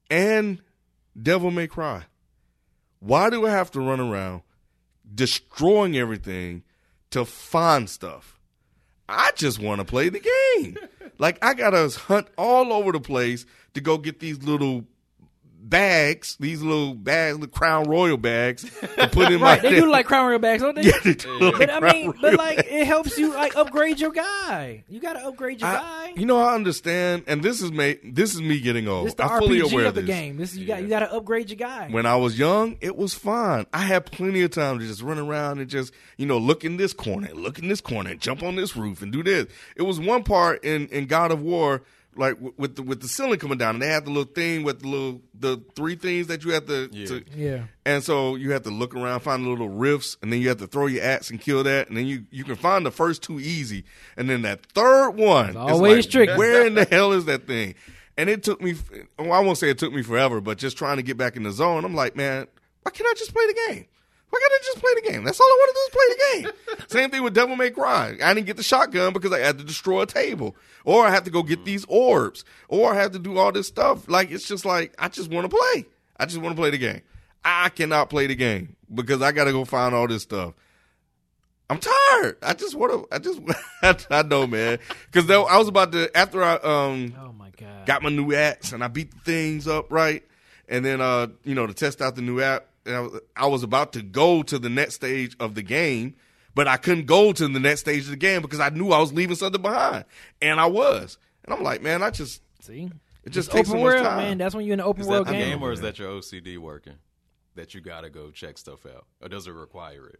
And 0.09 0.61
Devil 1.21 1.51
May 1.51 1.67
Cry. 1.67 2.03
Why 2.99 3.29
do 3.29 3.45
I 3.45 3.51
have 3.51 3.71
to 3.71 3.79
run 3.79 3.99
around 3.99 4.41
destroying 5.13 5.97
everything 5.97 6.63
to 7.11 7.25
find 7.25 7.89
stuff? 7.89 8.39
I 9.07 9.31
just 9.35 9.59
want 9.59 9.79
to 9.79 9.85
play 9.85 10.09
the 10.09 10.19
game. 10.19 10.77
like 11.17 11.37
I 11.43 11.53
gotta 11.53 11.89
hunt 11.89 12.27
all 12.37 12.73
over 12.73 12.91
the 12.91 12.99
place 12.99 13.45
to 13.73 13.81
go 13.81 13.97
get 13.97 14.19
these 14.19 14.43
little 14.43 14.85
bags, 15.61 16.35
these 16.39 16.61
little 16.61 16.93
bags, 16.95 17.37
the 17.39 17.47
Crown 17.47 17.87
Royal 17.89 18.17
bags, 18.17 18.63
to 18.63 19.07
put 19.09 19.31
in 19.31 19.39
Right, 19.41 19.61
my. 19.61 19.69
they 19.69 19.79
do 19.79 19.89
like 19.91 20.05
crown 20.05 20.27
royal 20.27 20.39
bags, 20.39 20.61
don't 20.63 20.75
they? 20.75 20.83
yeah, 20.83 20.97
they 21.03 21.13
do 21.13 21.39
like 21.39 21.57
But 21.57 21.69
I 21.69 21.79
Crown 21.79 21.93
mean, 21.93 22.11
but 22.13 22.21
Royal 22.23 22.37
like 22.37 22.59
it 22.69 22.85
helps 22.87 23.17
you 23.17 23.33
like 23.33 23.55
upgrade 23.55 23.99
your 23.99 24.11
guy. 24.11 24.83
You 24.87 24.99
got 24.99 25.13
to 25.13 25.27
upgrade 25.27 25.61
your 25.61 25.69
I- 25.69 25.73
guy. 25.79 26.13
you 26.15 26.25
know, 26.25 26.37
I 26.37 26.55
understand, 26.55 27.23
and 27.27 27.43
this 27.43 27.61
is 27.61 27.71
me. 27.71 27.97
This 28.03 28.33
is 28.33 28.41
me 28.41 28.59
getting 28.59 28.87
old. 28.87 29.07
This 29.07 29.13
the 29.15 29.23
I'm 29.25 29.39
fully 29.39 29.59
RPG 29.59 29.71
aware 29.71 29.85
of 29.87 29.95
the 29.95 30.01
this. 30.01 30.07
game. 30.09 30.37
This 30.37 30.55
you 30.55 30.65
got 30.65 30.81
you 30.81 30.87
got 30.87 30.99
to 30.99 31.13
upgrade 31.13 31.49
your 31.49 31.57
guy. 31.57 31.89
When 31.89 32.05
I 32.05 32.15
was 32.15 32.39
young, 32.39 32.77
it 32.81 32.95
was 32.95 33.13
fine. 33.13 33.65
I 33.73 33.79
had 33.79 34.05
plenty 34.05 34.41
of 34.41 34.51
time 34.51 34.79
to 34.79 34.87
just 34.87 35.01
run 35.01 35.19
around 35.19 35.59
and 35.59 35.69
just, 35.69 35.93
you 36.17 36.25
know, 36.25 36.37
look 36.37 36.63
in 36.65 36.77
this 36.77 36.93
corner, 36.93 37.29
look 37.33 37.59
in 37.59 37.67
this 37.67 37.81
corner, 37.81 38.15
jump 38.15 38.43
on 38.43 38.55
this 38.55 38.75
roof 38.75 39.01
and 39.01 39.11
do 39.11 39.23
this. 39.23 39.47
It 39.75 39.83
was 39.83 39.99
one 39.99 40.23
part 40.23 40.63
in, 40.63 40.87
in 40.87 41.05
God 41.05 41.31
of 41.31 41.41
War, 41.41 41.83
like 42.15 42.37
with 42.57 42.75
the 42.75 42.81
with 42.83 43.01
the 43.01 43.07
ceiling 43.07 43.39
coming 43.39 43.57
down, 43.57 43.75
and 43.75 43.81
they 43.81 43.87
had 43.87 44.05
the 44.05 44.09
little 44.11 44.31
thing 44.31 44.63
with 44.63 44.81
the 44.81 44.87
little 44.87 45.21
the 45.33 45.61
three 45.75 45.95
things 45.95 46.27
that 46.27 46.43
you 46.43 46.51
had 46.51 46.67
to, 46.67 46.89
Yeah. 46.91 47.05
to 47.07 47.23
yeah, 47.35 47.63
and 47.85 48.03
so 48.03 48.35
you 48.35 48.51
have 48.51 48.63
to 48.63 48.69
look 48.71 48.95
around, 48.95 49.21
find 49.21 49.45
the 49.45 49.49
little 49.49 49.69
rifts, 49.69 50.17
and 50.21 50.31
then 50.33 50.41
you 50.41 50.49
have 50.49 50.57
to 50.57 50.67
throw 50.67 50.87
your 50.87 51.03
axe 51.03 51.29
and 51.29 51.39
kill 51.39 51.63
that, 51.63 51.87
and 51.87 51.95
then 51.97 52.07
you 52.07 52.25
you 52.31 52.43
can 52.43 52.55
find 52.55 52.85
the 52.85 52.91
first 52.91 53.21
two 53.23 53.39
easy, 53.39 53.85
and 54.17 54.29
then 54.29 54.41
that 54.41 54.65
third 54.65 55.11
one, 55.11 55.51
is 55.51 55.55
always 55.55 56.05
like, 56.05 56.11
tricky. 56.11 56.33
Where 56.33 56.65
in 56.65 56.75
the 56.75 56.85
hell 56.85 57.13
is 57.13 57.25
that 57.25 57.47
thing? 57.47 57.75
And 58.17 58.29
it 58.29 58.43
took 58.43 58.59
me, 58.61 58.75
well, 59.17 59.31
I 59.31 59.39
won't 59.39 59.57
say 59.57 59.69
it 59.69 59.77
took 59.77 59.93
me 59.93 60.01
forever, 60.01 60.41
but 60.41 60.57
just 60.57 60.77
trying 60.77 60.97
to 60.97 61.03
get 61.03 61.15
back 61.15 61.37
in 61.37 61.43
the 61.43 61.51
zone, 61.53 61.85
I'm 61.85 61.95
like, 61.95 62.17
man, 62.17 62.47
why 62.83 62.91
can't 62.91 63.07
I 63.09 63.13
just 63.17 63.33
play 63.33 63.45
the 63.47 63.73
game? 63.73 63.85
Why 64.29 64.39
can't 64.39 64.53
I 64.53 64.59
just 64.63 64.79
play 64.79 64.91
the 64.95 65.11
game? 65.11 65.23
That's 65.23 65.39
all 65.39 65.47
I 65.47 65.57
want 65.59 65.69
to 65.69 65.75
do 65.75 65.81
is 65.85 65.89
play 65.91 66.07
the 66.09 66.51
game. 66.77 66.85
Same 66.89 67.09
thing 67.09 67.23
with 67.23 67.33
Devil 67.33 67.55
May 67.55 67.71
Cry. 67.71 68.15
I 68.23 68.33
didn't 68.33 68.45
get 68.47 68.57
the 68.57 68.63
shotgun 68.63 69.11
because 69.13 69.31
I 69.33 69.39
had 69.39 69.57
to 69.57 69.63
destroy 69.63 70.01
a 70.01 70.05
table, 70.05 70.55
or 70.85 71.05
I 71.05 71.09
have 71.11 71.23
to 71.23 71.31
go 71.31 71.41
get 71.43 71.65
these 71.65 71.85
orbs, 71.87 72.45
or 72.67 72.91
I 72.93 72.95
have 72.95 73.11
to 73.13 73.19
do 73.19 73.37
all 73.37 73.51
this 73.51 73.67
stuff. 73.67 74.07
Like 74.07 74.29
it's 74.31 74.47
just 74.47 74.65
like 74.65 74.93
I 74.99 75.07
just 75.07 75.31
want 75.31 75.49
to 75.49 75.55
play. 75.57 75.85
I 76.17 76.25
just 76.25 76.37
want 76.39 76.55
to 76.55 76.61
play 76.61 76.69
the 76.69 76.77
game. 76.77 77.01
I 77.43 77.69
cannot 77.69 78.09
play 78.09 78.27
the 78.27 78.35
game 78.35 78.75
because 78.93 79.21
I 79.21 79.31
got 79.31 79.45
to 79.45 79.51
go 79.51 79.65
find 79.65 79.95
all 79.95 80.07
this 80.07 80.23
stuff. 80.23 80.53
I'm 81.71 81.79
tired. 81.79 82.37
I 82.41 82.53
just 82.53 82.75
want 82.75 82.91
to. 82.93 83.07
I 83.15 83.19
just. 83.19 83.39
I 84.11 84.23
know, 84.23 84.47
man. 84.47 84.79
Because 85.11 85.29
I 85.29 85.57
was 85.57 85.67
about 85.67 85.91
to 85.93 86.15
after 86.17 86.43
I 86.43 86.55
um 86.55 87.15
Oh 87.19 87.31
my 87.31 87.49
god. 87.57 87.85
got 87.85 88.01
my 88.03 88.09
new 88.09 88.33
axe 88.33 88.71
and 88.73 88.83
I 88.83 88.87
beat 88.87 89.11
the 89.11 89.19
things 89.19 89.67
up 89.67 89.91
right, 89.91 90.23
and 90.67 90.83
then 90.83 90.99
uh 91.01 91.27
you 91.43 91.53
know 91.55 91.67
to 91.67 91.73
test 91.73 92.01
out 92.01 92.15
the 92.15 92.21
new 92.23 92.41
app, 92.41 92.65
and 92.65 92.68
I 92.95 92.99
was, 93.01 93.21
I 93.35 93.47
was 93.47 93.63
about 93.63 93.93
to 93.93 94.01
go 94.01 94.43
to 94.43 94.59
the 94.59 94.69
next 94.69 94.95
stage 94.95 95.35
of 95.39 95.55
the 95.55 95.61
game, 95.63 96.15
but 96.55 96.67
I 96.67 96.77
couldn't 96.77 97.05
go 97.05 97.31
to 97.33 97.47
the 97.47 97.59
next 97.59 97.81
stage 97.81 98.03
of 98.05 98.09
the 98.11 98.15
game 98.17 98.41
because 98.41 98.59
I 98.59 98.69
knew 98.69 98.89
I 98.91 98.99
was 98.99 99.13
leaving 99.13 99.35
something 99.35 99.61
behind, 99.61 100.05
and 100.41 100.59
I 100.59 100.65
was, 100.65 101.17
and 101.43 101.53
I'm 101.53 101.63
like, 101.63 101.81
man, 101.81 102.01
I 102.03 102.09
just 102.09 102.41
See, 102.61 102.89
it 103.23 103.29
just 103.29 103.47
It's 103.49 103.55
takes 103.55 103.69
open 103.69 103.79
so 103.79 103.85
much 103.85 103.93
world, 103.93 104.05
time. 104.05 104.17
man. 104.17 104.37
That's 104.37 104.53
when 104.55 104.65
you're 104.65 104.73
in 104.73 104.79
an 104.79 104.85
open 104.85 105.01
Is 105.01 105.07
world 105.07 105.27
that 105.27 105.31
the 105.31 105.37
game. 105.37 105.49
game, 105.59 105.63
or 105.63 105.71
is 105.71 105.81
that 105.81 105.97
your 105.99 106.09
OCD 106.11 106.57
working? 106.57 106.95
That 107.55 107.73
you 107.73 107.81
gotta 107.81 108.09
go 108.09 108.31
check 108.31 108.57
stuff 108.57 108.85
out, 108.85 109.05
or 109.21 109.27
does 109.29 109.47
it 109.47 109.51
require 109.51 110.07
it? 110.07 110.19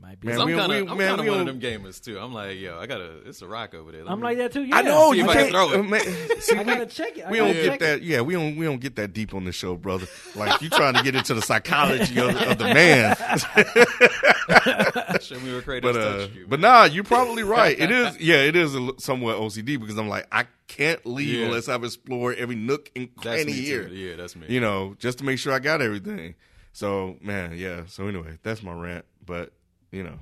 Might 0.00 0.18
be. 0.18 0.28
Man, 0.28 0.36
'Cause 0.36 0.42
I'm 0.42 0.46
we- 0.48 0.54
kind 0.56 0.72
we- 0.72 0.78
of 0.78 0.90
I'm 0.90 0.96
man, 0.98 1.08
kind 1.08 1.20
we 1.20 1.26
of 1.28 1.32
one 1.32 1.40
of 1.40 1.46
don't- 1.46 1.60
them 1.60 1.82
gamers 1.84 2.02
too. 2.02 2.18
I'm 2.18 2.32
like, 2.32 2.58
yo, 2.58 2.78
I 2.78 2.86
gotta. 2.86 3.18
It's 3.26 3.42
a 3.42 3.46
rock 3.46 3.74
over 3.74 3.92
there. 3.92 4.02
Let 4.04 4.12
I'm 4.12 4.18
me- 4.20 4.24
like 4.24 4.38
that 4.38 4.52
too. 4.52 4.64
Yeah. 4.64 4.76
I 4.76 4.82
know 4.82 5.10
See 5.12 5.18
you 5.18 5.24
if 5.24 5.30
I 5.30 5.34
can't 5.34 5.44
can 5.50 5.52
throw 5.52 5.72
it. 5.72 5.80
uh, 5.80 5.82
man, 5.82 6.40
see, 6.40 6.56
I 6.56 6.58
we- 6.60 6.64
gotta 6.64 6.86
check 6.86 7.18
it. 7.18 7.24
I 7.26 7.30
we 7.30 7.38
gotta 7.38 7.52
don't 7.52 7.64
check 7.64 7.78
get 7.80 7.86
that. 7.86 8.02
Yeah, 8.02 8.20
we 8.22 8.34
don't. 8.34 8.56
We 8.56 8.64
don't 8.64 8.80
get 8.80 8.96
that 8.96 9.12
deep 9.12 9.34
on 9.34 9.44
the 9.44 9.52
show, 9.52 9.76
brother. 9.76 10.06
Like 10.34 10.62
you 10.62 10.70
trying 10.70 10.94
to 10.94 11.02
get 11.02 11.14
into 11.14 11.34
the 11.34 11.42
psychology 11.42 12.18
of, 12.18 12.34
of 12.34 12.58
the 12.58 12.64
man. 12.64 13.16
Show 15.20 15.38
me 15.40 15.52
where 15.52 15.62
Kratos 15.62 15.82
but 15.82 15.96
uh, 15.96 16.16
touched 16.18 16.34
you. 16.34 16.46
but 16.48 16.60
man. 16.60 16.70
nah, 16.72 16.84
you're 16.84 17.04
probably 17.04 17.42
right. 17.42 17.78
It 17.78 17.90
is. 17.90 18.16
Yeah, 18.20 18.36
it 18.42 18.56
is 18.56 18.74
a, 18.74 18.78
l- 18.78 18.98
somewhat 18.98 19.36
OCD 19.36 19.78
because 19.80 19.96
I'm 19.98 20.08
like, 20.08 20.26
I 20.32 20.46
can't 20.66 21.04
leave 21.06 21.40
Yeah. 21.40 21.46
unless 21.46 21.68
I've 21.68 21.84
explored 21.84 22.36
every 22.36 22.56
nook 22.56 22.90
and 22.96 23.08
that's 23.16 23.22
cranny 23.22 23.44
me 23.52 23.60
here. 23.60 23.88
too. 23.88 23.94
Yeah, 23.94 24.16
that's 24.16 24.34
me. 24.36 24.46
You 24.48 24.60
know, 24.60 24.94
just 24.98 25.18
to 25.18 25.24
make 25.24 25.38
sure 25.38 25.52
I 25.52 25.58
got 25.58 25.80
everything. 25.82 26.34
So 26.72 27.16
man, 27.20 27.54
yeah. 27.56 27.82
So 27.86 28.06
anyway, 28.08 28.38
that's 28.42 28.62
my 28.62 28.72
rant. 28.72 29.04
But 29.24 29.52
you 29.90 30.04
know. 30.04 30.18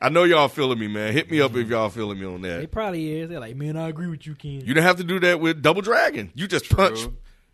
I 0.00 0.08
know 0.08 0.24
y'all 0.24 0.48
feeling 0.48 0.78
me, 0.78 0.88
man. 0.88 1.12
Hit 1.12 1.30
me 1.30 1.40
up 1.40 1.54
if 1.54 1.68
y'all 1.68 1.88
feeling 1.88 2.18
me 2.18 2.26
on 2.26 2.42
that. 2.42 2.58
They 2.58 2.66
probably 2.66 3.20
is. 3.20 3.28
They're 3.28 3.38
like, 3.38 3.54
man, 3.54 3.76
I 3.76 3.88
agree 3.88 4.08
with 4.08 4.26
you, 4.26 4.34
Ken. 4.34 4.62
You 4.64 4.74
don't 4.74 4.82
have 4.82 4.96
to 4.96 5.04
do 5.04 5.20
that 5.20 5.38
with 5.40 5.62
Double 5.62 5.82
Dragon. 5.82 6.32
You 6.34 6.48
just 6.48 6.68
punch. 6.68 7.06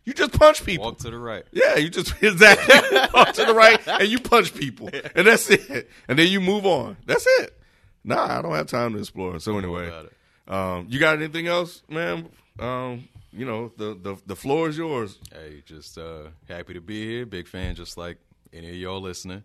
You 0.05 0.14
just 0.14 0.32
punch 0.39 0.64
people. 0.64 0.86
Walk 0.86 0.99
to 0.99 1.11
the 1.11 1.18
right. 1.18 1.45
Yeah, 1.53 1.76
you 1.76 1.91
just 1.91 2.14
exactly 2.22 2.99
walk 3.12 3.34
to 3.34 3.45
the 3.45 3.53
right 3.53 3.86
and 3.86 4.09
you 4.09 4.18
punch 4.18 4.55
people, 4.55 4.89
and 5.14 5.26
that's 5.26 5.51
it. 5.51 5.91
And 6.09 6.18
then 6.18 6.28
you 6.28 6.41
move 6.41 6.64
on. 6.64 6.97
That's 7.05 7.26
it. 7.41 7.55
Nah, 8.05 8.39
I 8.39 8.41
don't 8.41 8.55
have 8.55 8.68
time 8.68 8.95
to 8.95 9.01
explore. 9.01 9.39
So 9.39 9.59
anyway, 9.59 9.93
um, 10.47 10.86
you 10.89 10.99
got 10.99 11.18
anything 11.18 11.47
else, 11.47 11.82
man? 11.91 12.30
Um, 12.59 13.07
you 13.32 13.45
know, 13.45 13.70
the 13.76 13.99
the 14.03 14.16
the 14.26 14.34
floor 14.34 14.70
is 14.70 14.78
yours. 14.78 15.18
Hey, 15.30 15.62
just 15.66 15.98
uh, 15.98 16.28
happy 16.48 16.73
to 16.73 16.81
be 16.81 17.05
here. 17.05 17.27
Big 17.27 17.47
fan, 17.47 17.74
just 17.74 17.98
like 17.98 18.16
any 18.52 18.68
of 18.68 18.74
y'all 18.76 19.00
listening. 19.00 19.42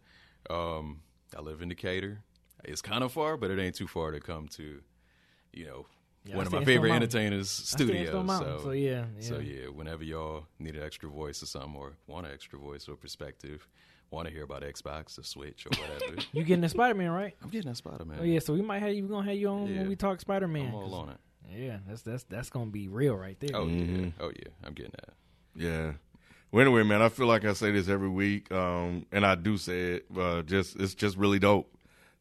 Um, 0.50 1.02
I 1.38 1.42
live 1.42 1.62
in 1.62 1.70
Decatur. 1.70 2.20
It's 2.64 2.82
kind 2.82 3.04
of 3.04 3.12
far, 3.12 3.38
but 3.38 3.52
it 3.52 3.60
ain't 3.60 3.76
too 3.76 3.88
far 3.88 4.12
to 4.12 4.20
come 4.20 4.48
to. 4.50 4.82
You 5.52 5.66
know, 5.66 5.86
Yeah, 6.26 6.34
I 6.34 6.38
one 6.38 6.48
of 6.48 6.54
my 6.54 6.64
favorite 6.66 6.92
entertainers' 6.92 7.48
I 7.48 7.64
stay 7.78 7.84
in 7.84 7.90
studios. 8.08 8.40
So, 8.40 8.60
so 8.64 8.72
yeah, 8.72 9.06
so 9.20 9.38
yeah. 9.40 9.62
yeah. 9.64 9.68
Whenever 9.68 10.04
y'all 10.04 10.46
need 10.60 10.76
an 10.76 10.84
extra 10.84 11.10
voice 11.10 11.44
or 11.44 11.46
something, 11.46 11.76
or 11.76 11.94
want 12.08 12.26
an 12.26 12.34
extra 12.34 12.58
voice 12.58 12.88
or 12.88 12.96
perspective, 12.96 13.68
want 14.10 14.28
to 14.28 14.34
hear 14.34 14.44
about 14.44 14.64
Xbox 14.64 15.20
or 15.20 15.24
Switch 15.24 15.66
or 15.68 15.70
whatever, 15.80 16.22
You 16.34 16.44
getting 16.44 16.64
a 16.64 16.70
Spider 16.70 16.96
Man, 16.96 17.12
right? 17.12 17.36
I'm 17.44 17.50
getting 17.50 17.70
a 17.72 17.76
Spider 17.76 18.06
Man. 18.06 18.18
Oh 18.22 18.24
yeah, 18.24 18.40
so 18.40 18.54
we 18.54 18.62
might 18.62 18.80
have 18.80 18.94
you. 18.94 19.04
We 19.04 19.10
gonna 19.10 19.28
have 19.28 19.36
you 19.38 19.48
on 19.50 19.68
Yeah. 19.68 19.80
when 19.82 19.90
we 19.90 19.96
talk 19.96 20.20
Spider 20.22 20.48
Man. 20.48 20.68
I'm 20.70 20.76
all 20.76 20.94
on 20.96 21.10
it. 21.10 21.18
Yeah, 21.56 21.78
that's 21.88 22.02
that's 22.02 22.24
that's 22.24 22.50
gonna 22.50 22.72
be 22.72 22.88
real 22.88 23.16
right 23.16 23.40
there. 23.40 23.52
Oh 23.54 23.66
Mm-hmm. 23.66 24.04
yeah, 24.06 24.10
oh 24.22 24.30
yeah, 24.36 24.50
I'm 24.64 24.74
getting 24.74 24.94
that. 24.94 25.14
Yeah. 25.56 25.92
Well, 26.54 26.62
anyway, 26.62 26.84
man, 26.84 27.02
I 27.02 27.10
feel 27.10 27.26
like 27.26 27.46
I 27.46 27.54
say 27.54 27.72
this 27.72 27.90
every 27.90 28.10
week, 28.10 28.52
um, 28.52 29.08
and 29.12 29.26
I 29.26 29.34
do 29.34 29.58
say 29.58 29.94
it. 29.94 30.06
Uh, 30.16 30.44
just 30.44 30.76
it's 30.76 30.94
just 30.94 31.18
really 31.18 31.40
dope 31.40 31.68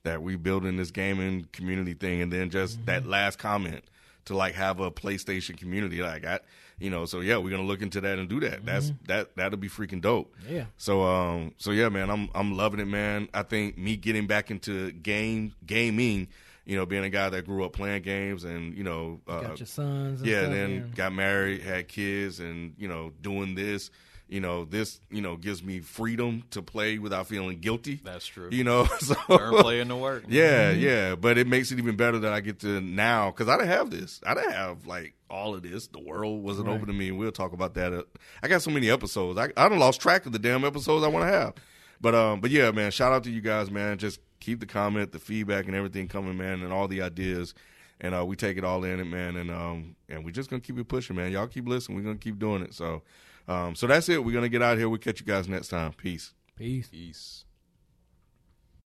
that 0.04 0.22
we 0.22 0.36
building 0.36 0.78
this 0.78 0.90
gaming 0.90 1.46
community 1.52 1.92
thing, 1.92 2.22
and 2.22 2.32
then 2.32 2.48
just 2.48 2.84
that 2.86 3.04
last 3.04 3.38
comment 3.38 3.84
to 4.24 4.34
like 4.34 4.54
have 4.54 4.80
a 4.80 4.90
PlayStation 4.90 5.58
community. 5.58 6.00
Like 6.00 6.24
I, 6.24 6.40
you 6.78 6.88
know, 6.88 7.04
so 7.04 7.20
yeah, 7.20 7.36
we're 7.36 7.50
gonna 7.50 7.64
look 7.64 7.82
into 7.82 8.00
that 8.00 8.18
and 8.18 8.26
do 8.26 8.40
that. 8.40 8.64
That's 8.64 8.90
that 9.06 9.36
that'll 9.36 9.58
be 9.58 9.68
freaking 9.68 10.00
dope. 10.00 10.34
Yeah. 10.48 10.64
So 10.78 11.02
um, 11.02 11.52
so 11.58 11.70
yeah, 11.70 11.90
man, 11.90 12.08
I'm 12.08 12.30
I'm 12.34 12.56
loving 12.56 12.80
it, 12.80 12.88
man. 12.88 13.28
I 13.34 13.42
think 13.42 13.76
me 13.76 13.96
getting 13.96 14.26
back 14.26 14.50
into 14.50 14.92
game 14.92 15.54
gaming. 15.66 16.28
You 16.64 16.76
know, 16.76 16.86
being 16.86 17.04
a 17.04 17.10
guy 17.10 17.28
that 17.28 17.44
grew 17.44 17.64
up 17.64 17.72
playing 17.72 18.02
games 18.02 18.44
and 18.44 18.74
you 18.78 18.84
know, 18.84 19.20
uh, 19.28 19.40
Got 19.40 19.58
your 19.58 19.66
sons. 19.66 20.20
And 20.20 20.30
yeah, 20.30 20.42
then 20.42 20.92
got 20.94 21.12
married, 21.12 21.60
had 21.60 21.88
kids, 21.88 22.38
and 22.38 22.74
you 22.78 22.86
know, 22.86 23.12
doing 23.20 23.56
this, 23.56 23.90
you 24.32 24.40
know, 24.40 24.64
this 24.64 24.98
you 25.10 25.20
know 25.20 25.36
gives 25.36 25.62
me 25.62 25.80
freedom 25.80 26.42
to 26.50 26.62
play 26.62 26.98
without 26.98 27.26
feeling 27.26 27.58
guilty. 27.60 28.00
That's 28.02 28.26
true. 28.26 28.48
You 28.50 28.64
know, 28.64 28.84
so 29.00 29.14
Turn 29.28 29.54
playing 29.58 29.88
to 29.88 29.96
work. 29.96 30.24
yeah, 30.28 30.70
yeah, 30.70 31.14
but 31.14 31.36
it 31.38 31.46
makes 31.46 31.70
it 31.70 31.78
even 31.78 31.96
better 31.96 32.18
that 32.20 32.32
I 32.32 32.40
get 32.40 32.60
to 32.60 32.80
now 32.80 33.30
because 33.30 33.48
I 33.48 33.56
didn't 33.56 33.70
have 33.70 33.90
this. 33.90 34.20
I 34.26 34.34
didn't 34.34 34.52
have 34.52 34.86
like 34.86 35.14
all 35.28 35.54
of 35.54 35.62
this. 35.62 35.86
The 35.88 36.00
world 36.00 36.42
wasn't 36.42 36.68
Right. 36.68 36.74
open 36.74 36.86
to 36.86 36.92
me, 36.92 37.08
and 37.08 37.18
we'll 37.18 37.30
talk 37.32 37.52
about 37.52 37.74
that. 37.74 37.92
Uh, 37.92 38.02
I 38.42 38.48
got 38.48 38.62
so 38.62 38.70
many 38.70 38.90
episodes. 38.90 39.38
I 39.38 39.50
I 39.56 39.68
don't 39.68 39.78
lost 39.78 40.00
track 40.00 40.24
of 40.26 40.32
the 40.32 40.38
damn 40.38 40.64
episodes 40.64 41.04
I 41.04 41.08
want 41.08 41.26
to 41.30 41.32
have. 41.32 41.54
But 42.00 42.14
um, 42.14 42.40
but 42.40 42.50
yeah, 42.50 42.70
man, 42.70 42.90
shout 42.90 43.12
out 43.12 43.24
to 43.24 43.30
you 43.30 43.40
guys, 43.42 43.70
man. 43.70 43.98
Just 43.98 44.18
keep 44.40 44.60
the 44.60 44.66
comment, 44.66 45.12
the 45.12 45.18
feedback, 45.20 45.66
and 45.66 45.76
everything 45.76 46.08
coming, 46.08 46.36
man, 46.36 46.62
and 46.62 46.72
all 46.72 46.88
the 46.88 47.02
ideas. 47.02 47.54
And 48.00 48.14
uh, 48.16 48.24
we 48.26 48.34
take 48.34 48.56
it 48.58 48.64
all 48.64 48.82
in 48.82 48.98
it, 48.98 49.04
man, 49.04 49.36
and 49.36 49.50
um, 49.50 49.94
and 50.08 50.24
we're 50.24 50.32
just 50.32 50.50
gonna 50.50 50.60
keep 50.60 50.78
it 50.78 50.88
pushing, 50.88 51.14
man. 51.16 51.30
Y'all 51.30 51.46
keep 51.46 51.68
listening. 51.68 51.96
We're 51.98 52.02
gonna 52.04 52.16
keep 52.16 52.38
doing 52.40 52.62
it. 52.62 52.74
So, 52.74 53.02
um, 53.48 53.74
so 53.74 53.86
that's 53.86 54.08
it. 54.08 54.24
We're 54.24 54.32
gonna 54.32 54.48
get 54.48 54.62
out 54.62 54.74
of 54.74 54.78
here. 54.78 54.88
We'll 54.88 54.98
catch 54.98 55.20
you 55.20 55.26
guys 55.26 55.48
next 55.48 55.68
time. 55.68 55.92
Peace. 55.92 56.32
Peace. 56.56 56.88
Peace. 56.88 57.44